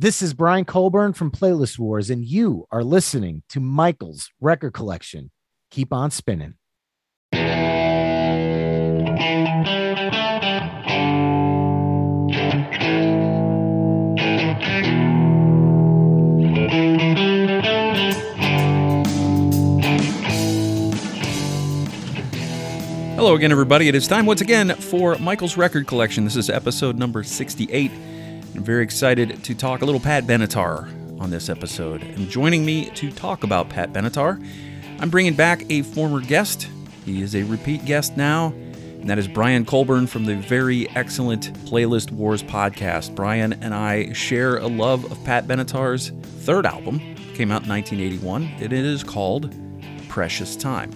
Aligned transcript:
This 0.00 0.22
is 0.22 0.32
Brian 0.32 0.64
Colburn 0.64 1.12
from 1.12 1.32
Playlist 1.32 1.76
Wars, 1.76 2.08
and 2.08 2.24
you 2.24 2.68
are 2.70 2.84
listening 2.84 3.42
to 3.48 3.58
Michael's 3.58 4.30
Record 4.40 4.72
Collection. 4.72 5.32
Keep 5.72 5.92
on 5.92 6.12
spinning. 6.12 6.54
Hello 23.16 23.34
again, 23.34 23.50
everybody. 23.50 23.88
It 23.88 23.96
is 23.96 24.06
time 24.06 24.26
once 24.26 24.40
again 24.40 24.76
for 24.76 25.18
Michael's 25.18 25.56
Record 25.56 25.88
Collection. 25.88 26.22
This 26.22 26.36
is 26.36 26.48
episode 26.48 26.96
number 26.96 27.24
68. 27.24 27.90
I'm 28.54 28.64
very 28.64 28.82
excited 28.82 29.44
to 29.44 29.54
talk 29.54 29.82
a 29.82 29.84
little 29.84 30.00
Pat 30.00 30.24
Benatar 30.24 31.20
on 31.20 31.30
this 31.30 31.48
episode. 31.48 32.02
And 32.02 32.28
joining 32.28 32.64
me 32.64 32.90
to 32.90 33.10
talk 33.10 33.44
about 33.44 33.68
Pat 33.68 33.92
Benatar, 33.92 34.44
I'm 35.00 35.10
bringing 35.10 35.34
back 35.34 35.64
a 35.70 35.82
former 35.82 36.20
guest. 36.20 36.68
He 37.04 37.22
is 37.22 37.34
a 37.36 37.42
repeat 37.44 37.84
guest 37.84 38.16
now, 38.16 38.48
and 38.48 39.08
that 39.08 39.18
is 39.18 39.28
Brian 39.28 39.64
Colburn 39.64 40.06
from 40.06 40.24
the 40.24 40.34
very 40.34 40.88
excellent 40.90 41.52
Playlist 41.66 42.10
Wars 42.10 42.42
podcast. 42.42 43.14
Brian 43.14 43.52
and 43.54 43.74
I 43.74 44.12
share 44.12 44.56
a 44.56 44.66
love 44.66 45.10
of 45.10 45.22
Pat 45.24 45.46
Benatar's 45.46 46.10
third 46.44 46.66
album, 46.66 46.98
came 47.34 47.52
out 47.52 47.62
in 47.62 47.68
1981. 47.68 48.42
and 48.42 48.62
It 48.62 48.72
is 48.72 49.04
called 49.04 49.54
Precious 50.08 50.56
Time. 50.56 50.90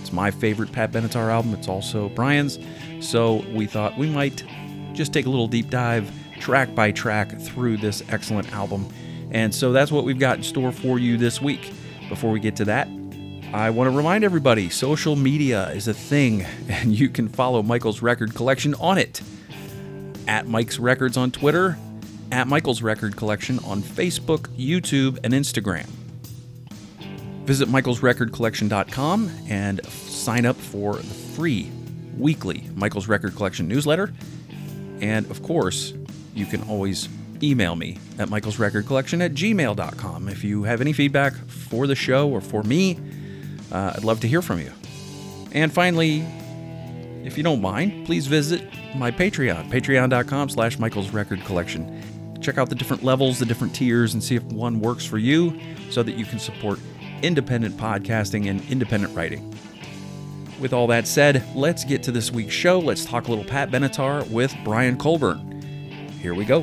It's 0.00 0.12
my 0.12 0.30
favorite 0.30 0.70
Pat 0.72 0.92
Benatar 0.92 1.30
album. 1.30 1.52
It's 1.54 1.68
also 1.68 2.08
Brian's. 2.10 2.58
So 3.00 3.44
we 3.52 3.66
thought 3.66 3.98
we 3.98 4.08
might 4.08 4.44
just 4.92 5.12
take 5.12 5.26
a 5.26 5.30
little 5.30 5.48
deep 5.48 5.68
dive, 5.70 6.10
track 6.40 6.74
by 6.74 6.92
track, 6.92 7.38
through 7.40 7.78
this 7.78 8.02
excellent 8.08 8.52
album. 8.52 8.88
And 9.30 9.54
so 9.54 9.72
that's 9.72 9.92
what 9.92 10.04
we've 10.04 10.18
got 10.18 10.38
in 10.38 10.42
store 10.42 10.72
for 10.72 10.98
you 10.98 11.16
this 11.16 11.40
week. 11.40 11.72
Before 12.08 12.30
we 12.30 12.40
get 12.40 12.56
to 12.56 12.64
that, 12.66 12.88
I 13.52 13.70
want 13.70 13.90
to 13.90 13.96
remind 13.96 14.24
everybody 14.24 14.68
social 14.68 15.16
media 15.16 15.70
is 15.70 15.88
a 15.88 15.94
thing, 15.94 16.42
and 16.68 16.98
you 16.98 17.08
can 17.08 17.28
follow 17.28 17.62
Michael's 17.62 18.02
record 18.02 18.34
collection 18.34 18.74
on 18.74 18.98
it. 18.98 19.20
At 20.26 20.46
Mike's 20.46 20.78
Records 20.78 21.16
on 21.16 21.30
Twitter, 21.30 21.78
at 22.30 22.46
Michael's 22.46 22.82
Record 22.82 23.16
Collection 23.16 23.58
on 23.60 23.82
Facebook, 23.82 24.48
YouTube, 24.58 25.18
and 25.24 25.32
Instagram. 25.32 25.86
Visit 27.44 27.68
michaelsrecordcollection.com 27.68 29.30
and 29.48 29.84
sign 29.86 30.44
up 30.44 30.56
for 30.56 30.96
the 30.96 31.02
free 31.02 31.70
weekly 32.18 32.68
Michael's 32.74 33.08
Record 33.08 33.34
Collection 33.36 33.66
newsletter. 33.68 34.12
And 35.00 35.30
of 35.30 35.42
course, 35.42 35.94
you 36.38 36.46
can 36.46 36.62
always 36.68 37.08
email 37.42 37.76
me 37.76 37.98
at 38.18 38.28
michaelsrecordcollection 38.28 39.24
at 39.24 39.34
gmail.com. 39.34 40.28
If 40.28 40.44
you 40.44 40.62
have 40.64 40.80
any 40.80 40.92
feedback 40.92 41.34
for 41.34 41.86
the 41.86 41.94
show 41.94 42.28
or 42.28 42.40
for 42.40 42.62
me, 42.62 42.98
uh, 43.70 43.92
I'd 43.96 44.04
love 44.04 44.20
to 44.20 44.28
hear 44.28 44.42
from 44.42 44.60
you. 44.60 44.72
And 45.52 45.72
finally, 45.72 46.20
if 47.24 47.36
you 47.36 47.42
don't 47.42 47.60
mind, 47.60 48.06
please 48.06 48.26
visit 48.26 48.62
my 48.96 49.10
Patreon, 49.10 49.70
patreon.com 49.70 50.48
slash 50.48 50.78
Michael's 50.78 51.10
Record 51.10 51.44
Collection. 51.44 52.38
Check 52.40 52.58
out 52.58 52.68
the 52.68 52.74
different 52.74 53.02
levels, 53.02 53.38
the 53.38 53.46
different 53.46 53.74
tiers, 53.74 54.14
and 54.14 54.22
see 54.22 54.36
if 54.36 54.42
one 54.44 54.80
works 54.80 55.04
for 55.04 55.18
you 55.18 55.58
so 55.90 56.02
that 56.02 56.12
you 56.12 56.24
can 56.24 56.38
support 56.38 56.78
independent 57.22 57.76
podcasting 57.76 58.48
and 58.48 58.62
independent 58.70 59.14
writing. 59.14 59.54
With 60.60 60.72
all 60.72 60.86
that 60.88 61.06
said, 61.06 61.44
let's 61.54 61.84
get 61.84 62.02
to 62.04 62.12
this 62.12 62.32
week's 62.32 62.54
show. 62.54 62.78
Let's 62.78 63.04
talk 63.04 63.26
a 63.26 63.30
little 63.30 63.44
Pat 63.44 63.70
Benatar 63.70 64.28
with 64.30 64.54
Brian 64.64 64.96
Colburn. 64.96 65.57
Here 66.28 66.34
we 66.34 66.44
go. 66.44 66.60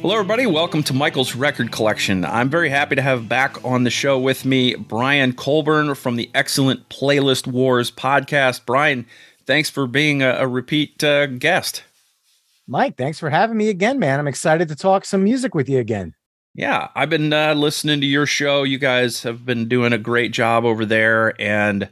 Hello, 0.00 0.14
everybody. 0.14 0.44
Welcome 0.44 0.82
to 0.82 0.92
Michael's 0.92 1.36
Record 1.36 1.70
Collection. 1.70 2.24
I'm 2.24 2.50
very 2.50 2.70
happy 2.70 2.96
to 2.96 3.02
have 3.02 3.28
back 3.28 3.64
on 3.64 3.84
the 3.84 3.90
show 3.90 4.18
with 4.18 4.44
me 4.44 4.74
Brian 4.74 5.32
Colburn 5.32 5.94
from 5.94 6.16
the 6.16 6.28
excellent 6.34 6.88
Playlist 6.88 7.46
Wars 7.46 7.92
podcast. 7.92 8.66
Brian, 8.66 9.06
thanks 9.46 9.70
for 9.70 9.86
being 9.86 10.22
a, 10.24 10.30
a 10.30 10.48
repeat 10.48 11.04
uh, 11.04 11.26
guest. 11.26 11.84
Mike, 12.66 12.96
thanks 12.96 13.20
for 13.20 13.30
having 13.30 13.56
me 13.56 13.68
again, 13.68 14.00
man. 14.00 14.18
I'm 14.18 14.26
excited 14.26 14.66
to 14.66 14.74
talk 14.74 15.04
some 15.04 15.22
music 15.22 15.54
with 15.54 15.68
you 15.68 15.78
again. 15.78 16.16
Yeah, 16.52 16.88
I've 16.96 17.10
been 17.10 17.32
uh, 17.32 17.54
listening 17.54 18.00
to 18.00 18.08
your 18.08 18.26
show. 18.26 18.64
You 18.64 18.78
guys 18.78 19.22
have 19.22 19.46
been 19.46 19.68
doing 19.68 19.92
a 19.92 19.98
great 19.98 20.32
job 20.32 20.64
over 20.64 20.84
there. 20.84 21.40
And, 21.40 21.88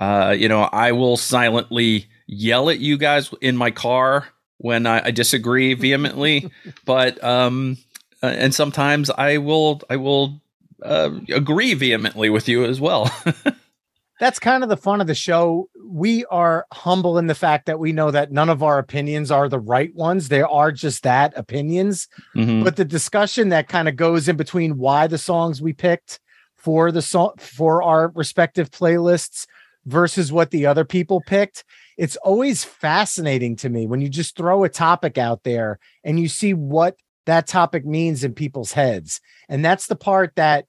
uh, 0.00 0.34
you 0.36 0.48
know, 0.48 0.62
I 0.62 0.90
will 0.90 1.16
silently 1.16 2.08
yell 2.26 2.70
at 2.70 2.78
you 2.78 2.98
guys 2.98 3.32
in 3.40 3.56
my 3.56 3.70
car 3.70 4.26
when 4.58 4.86
I, 4.86 5.06
I 5.06 5.10
disagree 5.10 5.74
vehemently. 5.74 6.50
but, 6.84 7.22
um, 7.22 7.78
uh, 8.22 8.26
and 8.26 8.54
sometimes 8.54 9.10
I 9.10 9.38
will, 9.38 9.82
I 9.90 9.96
will 9.96 10.40
uh, 10.82 11.10
agree 11.32 11.74
vehemently 11.74 12.30
with 12.30 12.48
you 12.48 12.64
as 12.64 12.80
well. 12.80 13.10
that's 14.18 14.38
kind 14.38 14.62
of 14.62 14.68
the 14.68 14.76
fun 14.76 15.00
of 15.00 15.06
the 15.06 15.14
show. 15.14 15.68
We 15.84 16.24
are 16.26 16.66
humble 16.72 17.18
in 17.18 17.26
the 17.26 17.34
fact 17.34 17.66
that 17.66 17.78
we 17.78 17.92
know 17.92 18.10
that 18.10 18.32
none 18.32 18.48
of 18.48 18.62
our 18.62 18.78
opinions 18.78 19.30
are 19.30 19.48
the 19.48 19.58
right 19.58 19.94
ones. 19.94 20.28
They 20.28 20.42
are 20.42 20.72
just 20.72 21.02
that 21.02 21.36
opinions. 21.36 22.08
Mm-hmm. 22.34 22.64
But 22.64 22.76
the 22.76 22.84
discussion 22.84 23.50
that 23.50 23.68
kind 23.68 23.88
of 23.88 23.96
goes 23.96 24.28
in 24.28 24.36
between 24.36 24.78
why 24.78 25.06
the 25.06 25.18
songs 25.18 25.60
we 25.60 25.72
picked 25.72 26.20
for 26.54 26.90
the 26.90 27.02
song 27.02 27.34
for 27.38 27.82
our 27.82 28.08
respective 28.14 28.70
playlists 28.70 29.46
versus 29.84 30.32
what 30.32 30.50
the 30.50 30.66
other 30.66 30.84
people 30.84 31.20
picked, 31.20 31.64
it's 31.96 32.16
always 32.16 32.64
fascinating 32.64 33.56
to 33.56 33.68
me 33.68 33.86
when 33.86 34.00
you 34.00 34.08
just 34.08 34.36
throw 34.36 34.64
a 34.64 34.68
topic 34.68 35.18
out 35.18 35.44
there 35.44 35.78
and 36.04 36.20
you 36.20 36.28
see 36.28 36.52
what 36.52 36.96
that 37.24 37.46
topic 37.46 37.84
means 37.84 38.22
in 38.22 38.34
people's 38.34 38.72
heads. 38.72 39.20
And 39.48 39.64
that's 39.64 39.86
the 39.86 39.96
part 39.96 40.32
that 40.36 40.66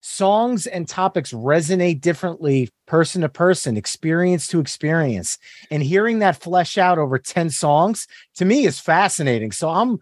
songs 0.00 0.66
and 0.66 0.88
topics 0.88 1.32
resonate 1.32 2.00
differently 2.00 2.70
person 2.86 3.22
to 3.22 3.28
person, 3.28 3.76
experience 3.76 4.46
to 4.48 4.60
experience. 4.60 5.38
And 5.70 5.82
hearing 5.82 6.20
that 6.20 6.40
flesh 6.40 6.78
out 6.78 6.98
over 6.98 7.18
10 7.18 7.50
songs 7.50 8.06
to 8.36 8.44
me 8.44 8.64
is 8.64 8.80
fascinating. 8.80 9.52
So 9.52 9.68
I'm 9.68 9.98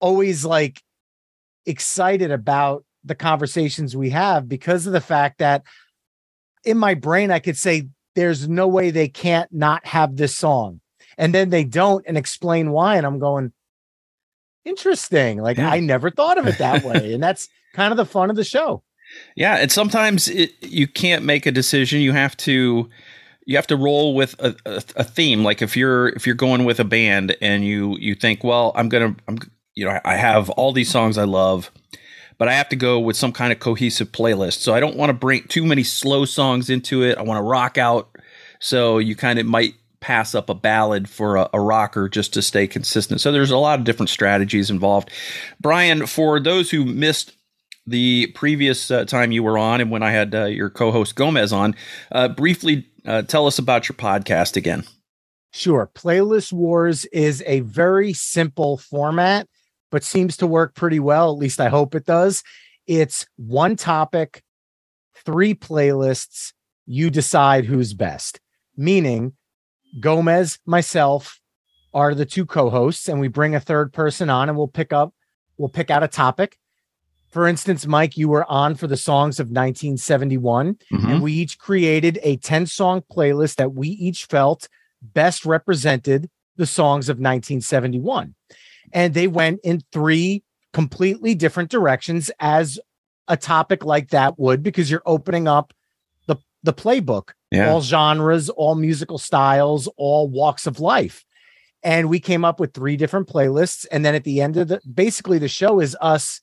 always 0.00 0.44
like 0.44 0.80
excited 1.66 2.30
about 2.30 2.84
the 3.04 3.14
conversations 3.14 3.96
we 3.96 4.10
have 4.10 4.48
because 4.48 4.86
of 4.86 4.92
the 4.92 5.00
fact 5.00 5.38
that 5.38 5.62
in 6.64 6.78
my 6.78 6.94
brain, 6.94 7.30
I 7.30 7.40
could 7.40 7.56
say, 7.56 7.88
there's 8.14 8.48
no 8.48 8.68
way 8.68 8.90
they 8.90 9.08
can't 9.08 9.52
not 9.52 9.86
have 9.86 10.16
this 10.16 10.36
song. 10.36 10.80
And 11.18 11.34
then 11.34 11.50
they 11.50 11.64
don't 11.64 12.04
and 12.06 12.16
explain 12.16 12.72
why. 12.72 12.96
And 12.96 13.06
I'm 13.06 13.18
going, 13.18 13.52
interesting. 14.64 15.40
Like 15.40 15.58
yeah. 15.58 15.70
I 15.70 15.80
never 15.80 16.10
thought 16.10 16.38
of 16.38 16.46
it 16.46 16.58
that 16.58 16.84
way. 16.84 17.12
and 17.14 17.22
that's 17.22 17.48
kind 17.74 17.92
of 17.92 17.96
the 17.96 18.06
fun 18.06 18.30
of 18.30 18.36
the 18.36 18.44
show. 18.44 18.82
Yeah, 19.36 19.56
and 19.56 19.70
sometimes 19.70 20.28
it, 20.28 20.52
you 20.62 20.86
can't 20.86 21.24
make 21.24 21.44
a 21.44 21.52
decision. 21.52 22.00
You 22.00 22.12
have 22.12 22.36
to 22.38 22.88
you 23.44 23.56
have 23.56 23.66
to 23.66 23.76
roll 23.76 24.14
with 24.14 24.34
a, 24.38 24.54
a, 24.64 24.82
a, 24.96 25.04
theme. 25.04 25.42
Like 25.42 25.62
if 25.62 25.76
you're 25.76 26.08
if 26.10 26.26
you're 26.26 26.34
going 26.34 26.64
with 26.64 26.80
a 26.80 26.84
band 26.84 27.36
and 27.42 27.64
you 27.64 27.96
you 27.98 28.14
think, 28.14 28.42
well, 28.42 28.72
I'm 28.74 28.88
gonna 28.88 29.14
I'm 29.28 29.38
you 29.74 29.84
know 29.84 30.00
I 30.04 30.16
have 30.16 30.48
all 30.50 30.72
these 30.72 30.90
songs 30.90 31.18
I 31.18 31.24
love, 31.24 31.70
but 32.42 32.48
I 32.48 32.54
have 32.54 32.70
to 32.70 32.76
go 32.76 32.98
with 32.98 33.16
some 33.16 33.30
kind 33.30 33.52
of 33.52 33.60
cohesive 33.60 34.10
playlist. 34.10 34.62
So 34.62 34.74
I 34.74 34.80
don't 34.80 34.96
want 34.96 35.10
to 35.10 35.14
bring 35.14 35.44
too 35.44 35.64
many 35.64 35.84
slow 35.84 36.24
songs 36.24 36.70
into 36.70 37.04
it. 37.04 37.16
I 37.16 37.22
want 37.22 37.38
to 37.38 37.42
rock 37.42 37.78
out. 37.78 38.18
So 38.58 38.98
you 38.98 39.14
kind 39.14 39.38
of 39.38 39.46
might 39.46 39.74
pass 40.00 40.34
up 40.34 40.50
a 40.50 40.54
ballad 40.54 41.08
for 41.08 41.36
a, 41.36 41.48
a, 41.52 41.60
rocker 41.60 42.08
just 42.08 42.34
to 42.34 42.42
stay 42.42 42.66
consistent. 42.66 43.20
So 43.20 43.30
there's 43.30 43.52
a 43.52 43.58
lot 43.58 43.78
of 43.78 43.84
different 43.84 44.10
strategies 44.10 44.70
involved. 44.70 45.08
Brian, 45.60 46.04
for 46.06 46.40
those 46.40 46.68
who 46.72 46.84
missed 46.84 47.32
the 47.86 48.26
previous 48.34 48.90
uh, 48.90 49.04
time 49.04 49.30
you 49.30 49.44
were 49.44 49.56
on 49.56 49.80
and 49.80 49.92
when 49.92 50.02
I 50.02 50.10
had 50.10 50.34
uh, 50.34 50.46
your 50.46 50.68
co 50.68 50.90
host 50.90 51.14
Gomez 51.14 51.52
on. 51.52 51.76
Uh, 52.10 52.26
briefly 52.26 52.88
uh, 53.06 53.22
tell 53.22 53.46
us 53.46 53.60
about 53.60 53.88
your 53.88 53.94
podcast 53.94 54.56
again. 54.56 54.82
Sure. 55.52 55.88
Playlist 55.94 56.52
Wars 56.52 57.04
is 57.12 57.40
a 57.46 57.60
very 57.60 58.12
simple 58.12 58.78
format, 58.78 59.46
but 59.92 60.02
seems 60.02 60.36
to 60.38 60.46
work 60.48 60.74
pretty 60.74 60.98
well. 60.98 61.30
At 61.30 61.38
least 61.38 61.60
I 61.60 61.68
hope 61.68 61.94
it 61.94 62.04
does. 62.04 62.42
It's 62.88 63.26
one 63.36 63.76
topic, 63.76 64.42
three 65.24 65.54
playlists. 65.54 66.52
You 66.84 67.10
decide 67.10 67.64
who's 67.64 67.94
best, 67.94 68.40
meaning 68.76 69.34
Gomez, 70.00 70.58
myself, 70.66 71.38
are 71.94 72.14
the 72.14 72.26
two 72.26 72.46
co-hosts 72.46 73.06
and 73.06 73.20
we 73.20 73.28
bring 73.28 73.54
a 73.54 73.60
third 73.60 73.92
person 73.92 74.30
on 74.30 74.48
and 74.48 74.56
we'll 74.56 74.66
pick 74.66 74.94
up 74.94 75.12
we'll 75.58 75.68
pick 75.68 75.90
out 75.90 76.02
a 76.02 76.08
topic 76.08 76.56
for 77.32 77.48
instance, 77.48 77.86
Mike, 77.86 78.18
you 78.18 78.28
were 78.28 78.44
on 78.50 78.74
for 78.74 78.86
the 78.86 78.96
songs 78.96 79.40
of 79.40 79.46
1971, 79.46 80.74
mm-hmm. 80.74 81.06
and 81.08 81.22
we 81.22 81.32
each 81.32 81.58
created 81.58 82.20
a 82.22 82.36
10 82.36 82.66
song 82.66 83.02
playlist 83.10 83.56
that 83.56 83.72
we 83.72 83.88
each 83.88 84.26
felt 84.26 84.68
best 85.00 85.46
represented 85.46 86.28
the 86.56 86.66
songs 86.66 87.08
of 87.08 87.16
1971. 87.16 88.34
And 88.92 89.14
they 89.14 89.26
went 89.26 89.60
in 89.64 89.82
three 89.92 90.42
completely 90.72 91.34
different 91.34 91.70
directions 91.70 92.30
as 92.40 92.78
a 93.28 93.36
topic 93.36 93.84
like 93.84 94.10
that 94.10 94.38
would, 94.38 94.62
because 94.62 94.90
you're 94.90 95.02
opening 95.06 95.48
up 95.48 95.72
the, 96.26 96.36
the 96.62 96.72
playbook, 96.72 97.30
yeah. 97.50 97.70
all 97.70 97.80
genres, 97.80 98.48
all 98.48 98.74
musical 98.74 99.18
styles, 99.18 99.88
all 99.96 100.28
walks 100.28 100.66
of 100.66 100.80
life. 100.80 101.24
And 101.82 102.08
we 102.08 102.20
came 102.20 102.44
up 102.44 102.60
with 102.60 102.74
three 102.74 102.96
different 102.96 103.28
playlists. 103.28 103.86
And 103.90 104.04
then 104.04 104.14
at 104.14 104.24
the 104.24 104.40
end 104.40 104.56
of 104.56 104.68
the 104.68 104.80
basically 104.92 105.38
the 105.38 105.48
show 105.48 105.80
is 105.80 105.96
us 106.00 106.40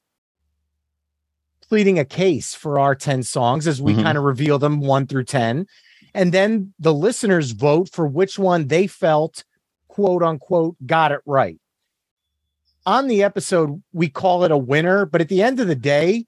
pleading 1.69 1.99
a 1.99 2.05
case 2.05 2.55
for 2.55 2.79
our 2.79 2.95
10 2.95 3.23
songs 3.23 3.67
as 3.67 3.81
we 3.81 3.93
mm-hmm. 3.93 4.03
kind 4.03 4.17
of 4.17 4.23
reveal 4.23 4.57
them 4.59 4.81
one 4.81 5.05
through 5.07 5.23
10. 5.23 5.67
And 6.13 6.31
then 6.31 6.73
the 6.79 6.93
listeners 6.93 7.51
vote 7.51 7.89
for 7.89 8.07
which 8.07 8.39
one 8.39 8.67
they 8.67 8.87
felt, 8.87 9.43
quote 9.87 10.23
unquote, 10.23 10.75
got 10.85 11.11
it 11.11 11.21
right. 11.25 11.59
On 12.89 13.05
the 13.05 13.21
episode, 13.21 13.83
we 13.93 14.09
call 14.09 14.43
it 14.45 14.49
a 14.49 14.57
winner, 14.57 15.05
but 15.05 15.21
at 15.21 15.29
the 15.29 15.43
end 15.43 15.59
of 15.59 15.67
the 15.67 15.75
day, 15.75 16.25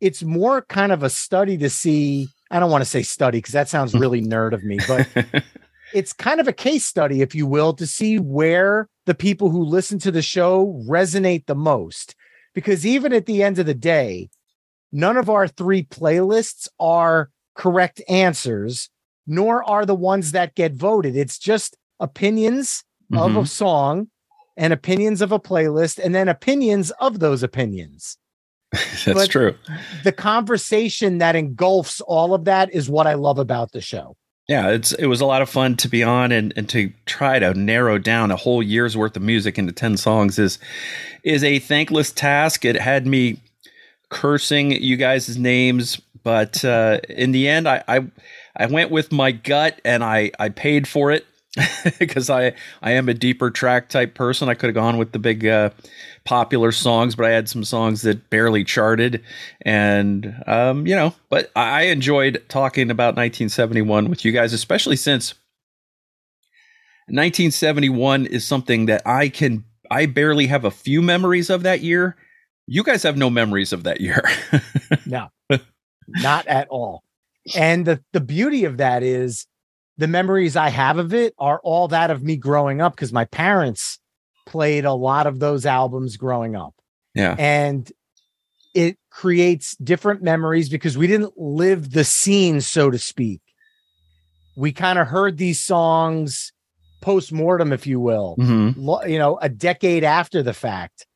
it's 0.00 0.22
more 0.22 0.62
kind 0.62 0.92
of 0.92 1.02
a 1.02 1.10
study 1.10 1.58
to 1.58 1.68
see. 1.68 2.28
I 2.48 2.60
don't 2.60 2.70
want 2.70 2.82
to 2.82 2.88
say 2.88 3.02
study 3.02 3.38
because 3.38 3.54
that 3.54 3.68
sounds 3.68 3.92
really 3.98 4.22
nerd 4.22 4.52
of 4.52 4.62
me, 4.62 4.78
but 4.86 5.08
it's 5.92 6.12
kind 6.12 6.38
of 6.38 6.46
a 6.46 6.52
case 6.52 6.86
study, 6.86 7.22
if 7.22 7.34
you 7.34 7.44
will, 7.44 7.72
to 7.72 7.88
see 7.88 8.20
where 8.20 8.88
the 9.06 9.16
people 9.16 9.50
who 9.50 9.64
listen 9.64 9.98
to 9.98 10.12
the 10.12 10.22
show 10.22 10.80
resonate 10.88 11.46
the 11.46 11.56
most. 11.56 12.14
Because 12.54 12.86
even 12.86 13.12
at 13.12 13.26
the 13.26 13.42
end 13.42 13.58
of 13.58 13.66
the 13.66 13.74
day, 13.74 14.30
none 14.92 15.16
of 15.16 15.28
our 15.28 15.48
three 15.48 15.82
playlists 15.82 16.68
are 16.78 17.30
correct 17.56 18.00
answers, 18.08 18.90
nor 19.26 19.68
are 19.68 19.84
the 19.84 19.96
ones 19.96 20.30
that 20.30 20.54
get 20.54 20.72
voted. 20.72 21.16
It's 21.16 21.36
just 21.36 21.76
opinions 21.98 22.84
mm-hmm. 23.12 23.20
of 23.20 23.32
a 23.32 23.38
mm-hmm. 23.40 23.46
song 23.46 24.06
and 24.56 24.72
opinions 24.72 25.20
of 25.22 25.32
a 25.32 25.40
playlist, 25.40 25.98
and 26.02 26.14
then 26.14 26.28
opinions 26.28 26.90
of 26.92 27.18
those 27.20 27.42
opinions. 27.42 28.16
That's 28.72 29.04
but 29.04 29.30
true. 29.30 29.54
The 30.04 30.12
conversation 30.12 31.18
that 31.18 31.36
engulfs 31.36 32.00
all 32.00 32.34
of 32.34 32.44
that 32.44 32.72
is 32.72 32.90
what 32.90 33.06
I 33.06 33.14
love 33.14 33.38
about 33.38 33.72
the 33.72 33.80
show. 33.80 34.16
Yeah, 34.48 34.68
it's 34.68 34.92
it 34.92 35.06
was 35.06 35.20
a 35.20 35.26
lot 35.26 35.42
of 35.42 35.48
fun 35.48 35.76
to 35.78 35.88
be 35.88 36.04
on 36.04 36.30
and, 36.30 36.52
and 36.56 36.68
to 36.68 36.92
try 37.04 37.38
to 37.40 37.52
narrow 37.54 37.98
down 37.98 38.30
a 38.30 38.36
whole 38.36 38.62
year's 38.62 38.96
worth 38.96 39.16
of 39.16 39.22
music 39.22 39.58
into 39.58 39.72
10 39.72 39.96
songs 39.96 40.38
is 40.38 40.58
is 41.24 41.42
a 41.42 41.58
thankless 41.58 42.12
task. 42.12 42.64
It 42.64 42.76
had 42.76 43.06
me 43.06 43.40
cursing 44.08 44.70
you 44.70 44.96
guys' 44.96 45.36
names, 45.36 46.00
but 46.22 46.64
uh, 46.64 47.00
in 47.08 47.32
the 47.32 47.48
end 47.48 47.68
I, 47.68 47.82
I 47.88 48.06
I 48.56 48.66
went 48.66 48.92
with 48.92 49.10
my 49.10 49.32
gut 49.32 49.80
and 49.84 50.04
I 50.04 50.30
I 50.38 50.48
paid 50.48 50.86
for 50.86 51.10
it 51.10 51.26
because 51.98 52.28
I 52.28 52.52
I 52.82 52.92
am 52.92 53.08
a 53.08 53.14
deeper 53.14 53.50
track 53.50 53.88
type 53.88 54.14
person. 54.14 54.48
I 54.48 54.54
could 54.54 54.68
have 54.68 54.74
gone 54.74 54.98
with 54.98 55.12
the 55.12 55.18
big 55.18 55.46
uh, 55.46 55.70
popular 56.24 56.72
songs, 56.72 57.14
but 57.14 57.26
I 57.26 57.30
had 57.30 57.48
some 57.48 57.64
songs 57.64 58.02
that 58.02 58.30
barely 58.30 58.64
charted, 58.64 59.22
and 59.62 60.42
um, 60.46 60.86
you 60.86 60.94
know. 60.94 61.14
But 61.30 61.50
I 61.56 61.84
enjoyed 61.84 62.42
talking 62.48 62.90
about 62.90 63.16
1971 63.16 64.08
with 64.08 64.24
you 64.24 64.32
guys, 64.32 64.52
especially 64.52 64.96
since 64.96 65.34
1971 67.08 68.26
is 68.26 68.44
something 68.44 68.86
that 68.86 69.02
I 69.06 69.28
can 69.28 69.64
I 69.90 70.06
barely 70.06 70.48
have 70.48 70.64
a 70.64 70.70
few 70.70 71.00
memories 71.00 71.50
of 71.50 71.62
that 71.62 71.80
year. 71.80 72.16
You 72.66 72.82
guys 72.82 73.02
have 73.04 73.16
no 73.16 73.30
memories 73.30 73.72
of 73.72 73.84
that 73.84 74.00
year. 74.00 74.22
no, 75.06 75.28
not 76.08 76.46
at 76.48 76.68
all. 76.68 77.04
And 77.54 77.86
the 77.86 78.02
the 78.12 78.20
beauty 78.20 78.64
of 78.64 78.78
that 78.78 79.02
is 79.02 79.46
the 79.98 80.08
memories 80.08 80.56
I 80.56 80.68
have 80.68 80.98
of 80.98 81.14
it 81.14 81.34
are 81.38 81.60
all 81.62 81.88
that 81.88 82.10
of 82.10 82.22
me 82.22 82.36
growing 82.36 82.80
up 82.80 82.94
because 82.94 83.12
my 83.12 83.24
parents 83.24 83.98
played 84.44 84.84
a 84.84 84.92
lot 84.92 85.26
of 85.26 85.38
those 85.38 85.66
albums 85.66 86.16
growing 86.16 86.54
up. 86.54 86.74
Yeah. 87.14 87.34
And 87.38 87.90
it 88.74 88.98
creates 89.10 89.74
different 89.76 90.22
memories 90.22 90.68
because 90.68 90.98
we 90.98 91.06
didn't 91.06 91.32
live 91.38 91.92
the 91.92 92.04
scene, 92.04 92.60
so 92.60 92.90
to 92.90 92.98
speak. 92.98 93.40
We 94.54 94.72
kind 94.72 94.98
of 94.98 95.06
heard 95.06 95.38
these 95.38 95.60
songs 95.60 96.52
post 97.00 97.32
mortem, 97.32 97.72
if 97.72 97.86
you 97.86 98.00
will, 98.00 98.36
mm-hmm. 98.38 99.08
you 99.08 99.18
know, 99.18 99.38
a 99.40 99.48
decade 99.48 100.04
after 100.04 100.42
the 100.42 100.52
fact. 100.52 101.06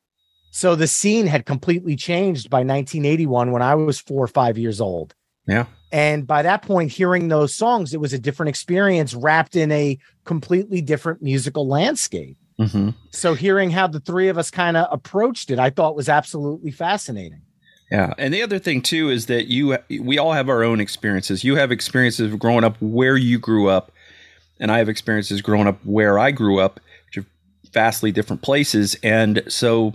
So 0.51 0.75
the 0.75 0.87
scene 0.87 1.27
had 1.27 1.45
completely 1.45 1.95
changed 1.95 2.49
by 2.49 2.59
1981 2.59 3.51
when 3.51 3.61
I 3.61 3.75
was 3.75 3.99
four 3.99 4.23
or 4.23 4.27
five 4.27 4.57
years 4.57 4.81
old. 4.81 5.13
Yeah. 5.47 5.65
And 5.91 6.25
by 6.25 6.41
that 6.43 6.61
point, 6.61 6.91
hearing 6.91 7.27
those 7.27 7.53
songs, 7.53 7.93
it 7.93 7.99
was 7.99 8.13
a 8.13 8.19
different 8.19 8.49
experience 8.49 9.13
wrapped 9.13 9.55
in 9.55 9.71
a 9.71 9.97
completely 10.23 10.81
different 10.81 11.21
musical 11.21 11.67
landscape. 11.67 12.37
Mm-hmm. 12.59 12.89
So 13.09 13.33
hearing 13.33 13.71
how 13.71 13.87
the 13.87 13.99
three 13.99 14.29
of 14.29 14.37
us 14.37 14.51
kind 14.51 14.77
of 14.77 14.87
approached 14.91 15.51
it, 15.51 15.59
I 15.59 15.69
thought 15.69 15.95
was 15.95 16.07
absolutely 16.07 16.71
fascinating. 16.71 17.41
Yeah, 17.91 18.13
and 18.17 18.33
the 18.33 18.41
other 18.41 18.57
thing 18.57 18.81
too 18.81 19.09
is 19.09 19.25
that 19.25 19.47
you 19.47 19.77
we 19.89 20.17
all 20.17 20.31
have 20.31 20.47
our 20.47 20.63
own 20.63 20.79
experiences. 20.79 21.43
You 21.43 21.57
have 21.57 21.71
experiences 21.71 22.31
of 22.31 22.39
growing 22.39 22.63
up 22.63 22.77
where 22.79 23.17
you 23.17 23.37
grew 23.37 23.67
up, 23.67 23.91
and 24.61 24.71
I 24.71 24.77
have 24.77 24.87
experiences 24.87 25.41
growing 25.41 25.67
up 25.67 25.83
where 25.83 26.17
I 26.17 26.31
grew 26.31 26.59
up, 26.59 26.79
which 27.05 27.17
are 27.17 27.27
vastly 27.73 28.13
different 28.13 28.43
places, 28.43 28.95
and 29.03 29.43
so 29.49 29.93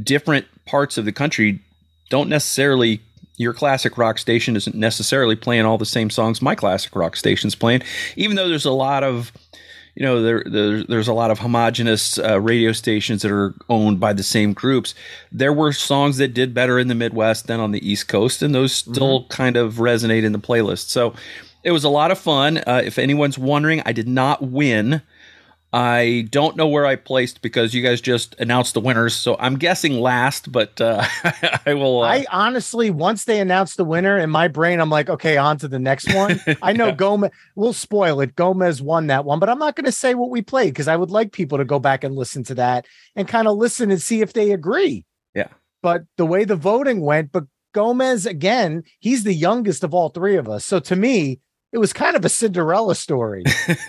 different 0.00 0.46
parts 0.64 0.96
of 0.96 1.06
the 1.06 1.12
country 1.12 1.60
don't 2.08 2.28
necessarily 2.28 3.00
your 3.36 3.52
classic 3.52 3.98
rock 3.98 4.18
station 4.18 4.56
isn't 4.56 4.76
necessarily 4.76 5.36
playing 5.36 5.64
all 5.64 5.78
the 5.78 5.86
same 5.86 6.10
songs 6.10 6.40
my 6.40 6.54
classic 6.54 6.94
rock 6.94 7.16
station's 7.16 7.54
playing, 7.54 7.82
even 8.16 8.36
though 8.36 8.48
there's 8.48 8.64
a 8.64 8.70
lot 8.70 9.02
of 9.02 9.32
you 9.94 10.04
know 10.04 10.22
there, 10.22 10.42
there 10.46 10.84
there's 10.84 11.08
a 11.08 11.12
lot 11.12 11.30
of 11.30 11.38
homogenous 11.38 12.18
uh, 12.18 12.40
radio 12.40 12.72
stations 12.72 13.22
that 13.22 13.30
are 13.30 13.54
owned 13.68 14.00
by 14.00 14.12
the 14.12 14.22
same 14.22 14.52
groups 14.52 14.94
there 15.30 15.52
were 15.52 15.72
songs 15.72 16.16
that 16.16 16.34
did 16.34 16.52
better 16.52 16.78
in 16.78 16.88
the 16.88 16.94
midwest 16.94 17.46
than 17.46 17.60
on 17.60 17.70
the 17.70 17.88
east 17.88 18.08
coast 18.08 18.42
and 18.42 18.54
those 18.54 18.72
still 18.72 19.20
mm-hmm. 19.20 19.28
kind 19.28 19.56
of 19.56 19.74
resonate 19.74 20.24
in 20.24 20.32
the 20.32 20.38
playlist. 20.38 20.88
So 20.88 21.14
it 21.62 21.70
was 21.70 21.84
a 21.84 21.88
lot 21.88 22.10
of 22.10 22.18
fun. 22.18 22.58
Uh, 22.58 22.82
if 22.84 22.98
anyone's 22.98 23.38
wondering 23.38 23.82
i 23.86 23.92
did 23.92 24.08
not 24.08 24.42
win 24.42 25.02
I 25.74 26.28
don't 26.30 26.56
know 26.56 26.68
where 26.68 26.86
I 26.86 26.94
placed 26.94 27.42
because 27.42 27.74
you 27.74 27.82
guys 27.82 28.00
just 28.00 28.36
announced 28.38 28.74
the 28.74 28.80
winners, 28.80 29.12
so 29.12 29.36
I'm 29.40 29.56
guessing 29.56 29.98
last. 29.98 30.52
But 30.52 30.80
uh, 30.80 31.04
I 31.66 31.74
will. 31.74 32.02
Uh... 32.02 32.06
I 32.06 32.26
honestly, 32.30 32.90
once 32.90 33.24
they 33.24 33.40
announced 33.40 33.76
the 33.76 33.84
winner 33.84 34.16
in 34.16 34.30
my 34.30 34.46
brain, 34.46 34.78
I'm 34.78 34.88
like, 34.88 35.10
okay, 35.10 35.36
on 35.36 35.58
to 35.58 35.66
the 35.66 35.80
next 35.80 36.14
one. 36.14 36.40
I 36.62 36.74
know 36.74 36.86
yeah. 36.86 36.94
Gomez. 36.94 37.32
We'll 37.56 37.72
spoil 37.72 38.20
it. 38.20 38.36
Gomez 38.36 38.80
won 38.80 39.08
that 39.08 39.24
one, 39.24 39.40
but 39.40 39.48
I'm 39.48 39.58
not 39.58 39.74
going 39.74 39.86
to 39.86 39.92
say 39.92 40.14
what 40.14 40.30
we 40.30 40.42
played 40.42 40.74
because 40.74 40.86
I 40.86 40.94
would 40.94 41.10
like 41.10 41.32
people 41.32 41.58
to 41.58 41.64
go 41.64 41.80
back 41.80 42.04
and 42.04 42.14
listen 42.14 42.44
to 42.44 42.54
that 42.54 42.86
and 43.16 43.26
kind 43.26 43.48
of 43.48 43.56
listen 43.56 43.90
and 43.90 44.00
see 44.00 44.20
if 44.20 44.32
they 44.32 44.52
agree. 44.52 45.04
Yeah. 45.34 45.48
But 45.82 46.04
the 46.16 46.26
way 46.26 46.44
the 46.44 46.54
voting 46.54 47.00
went, 47.00 47.32
but 47.32 47.46
Gomez 47.72 48.26
again, 48.26 48.84
he's 49.00 49.24
the 49.24 49.34
youngest 49.34 49.82
of 49.82 49.92
all 49.92 50.10
three 50.10 50.36
of 50.36 50.48
us. 50.48 50.64
So 50.64 50.78
to 50.78 50.94
me, 50.94 51.40
it 51.74 51.78
was 51.78 51.92
kind 51.92 52.14
of 52.14 52.24
a 52.24 52.28
Cinderella 52.28 52.94
story. 52.94 53.42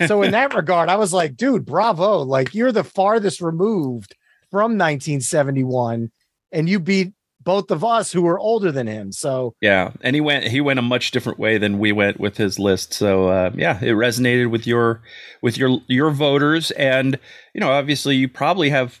so 0.08 0.22
in 0.22 0.32
that 0.32 0.54
regard, 0.56 0.88
I 0.88 0.96
was 0.96 1.12
like, 1.12 1.36
dude, 1.36 1.64
bravo. 1.64 2.18
Like 2.18 2.52
you're 2.52 2.72
the 2.72 2.82
farthest 2.82 3.40
removed 3.40 4.16
from 4.50 4.72
1971 4.72 6.10
and 6.50 6.68
you 6.68 6.80
beat 6.80 7.12
both 7.40 7.70
of 7.70 7.84
us 7.84 8.10
who 8.10 8.22
were 8.22 8.40
older 8.40 8.72
than 8.72 8.88
him. 8.88 9.12
So 9.12 9.54
yeah, 9.60 9.92
and 10.00 10.16
he 10.16 10.20
went 10.20 10.48
he 10.48 10.60
went 10.60 10.80
a 10.80 10.82
much 10.82 11.12
different 11.12 11.38
way 11.38 11.58
than 11.58 11.78
we 11.78 11.92
went 11.92 12.18
with 12.18 12.36
his 12.36 12.58
list. 12.58 12.92
So 12.92 13.28
uh, 13.28 13.52
yeah, 13.54 13.78
it 13.78 13.92
resonated 13.94 14.50
with 14.50 14.66
your 14.66 15.02
with 15.42 15.56
your 15.56 15.78
your 15.86 16.10
voters, 16.10 16.72
and 16.72 17.16
you 17.54 17.60
know, 17.60 17.70
obviously, 17.70 18.16
you 18.16 18.28
probably 18.28 18.70
have 18.70 19.00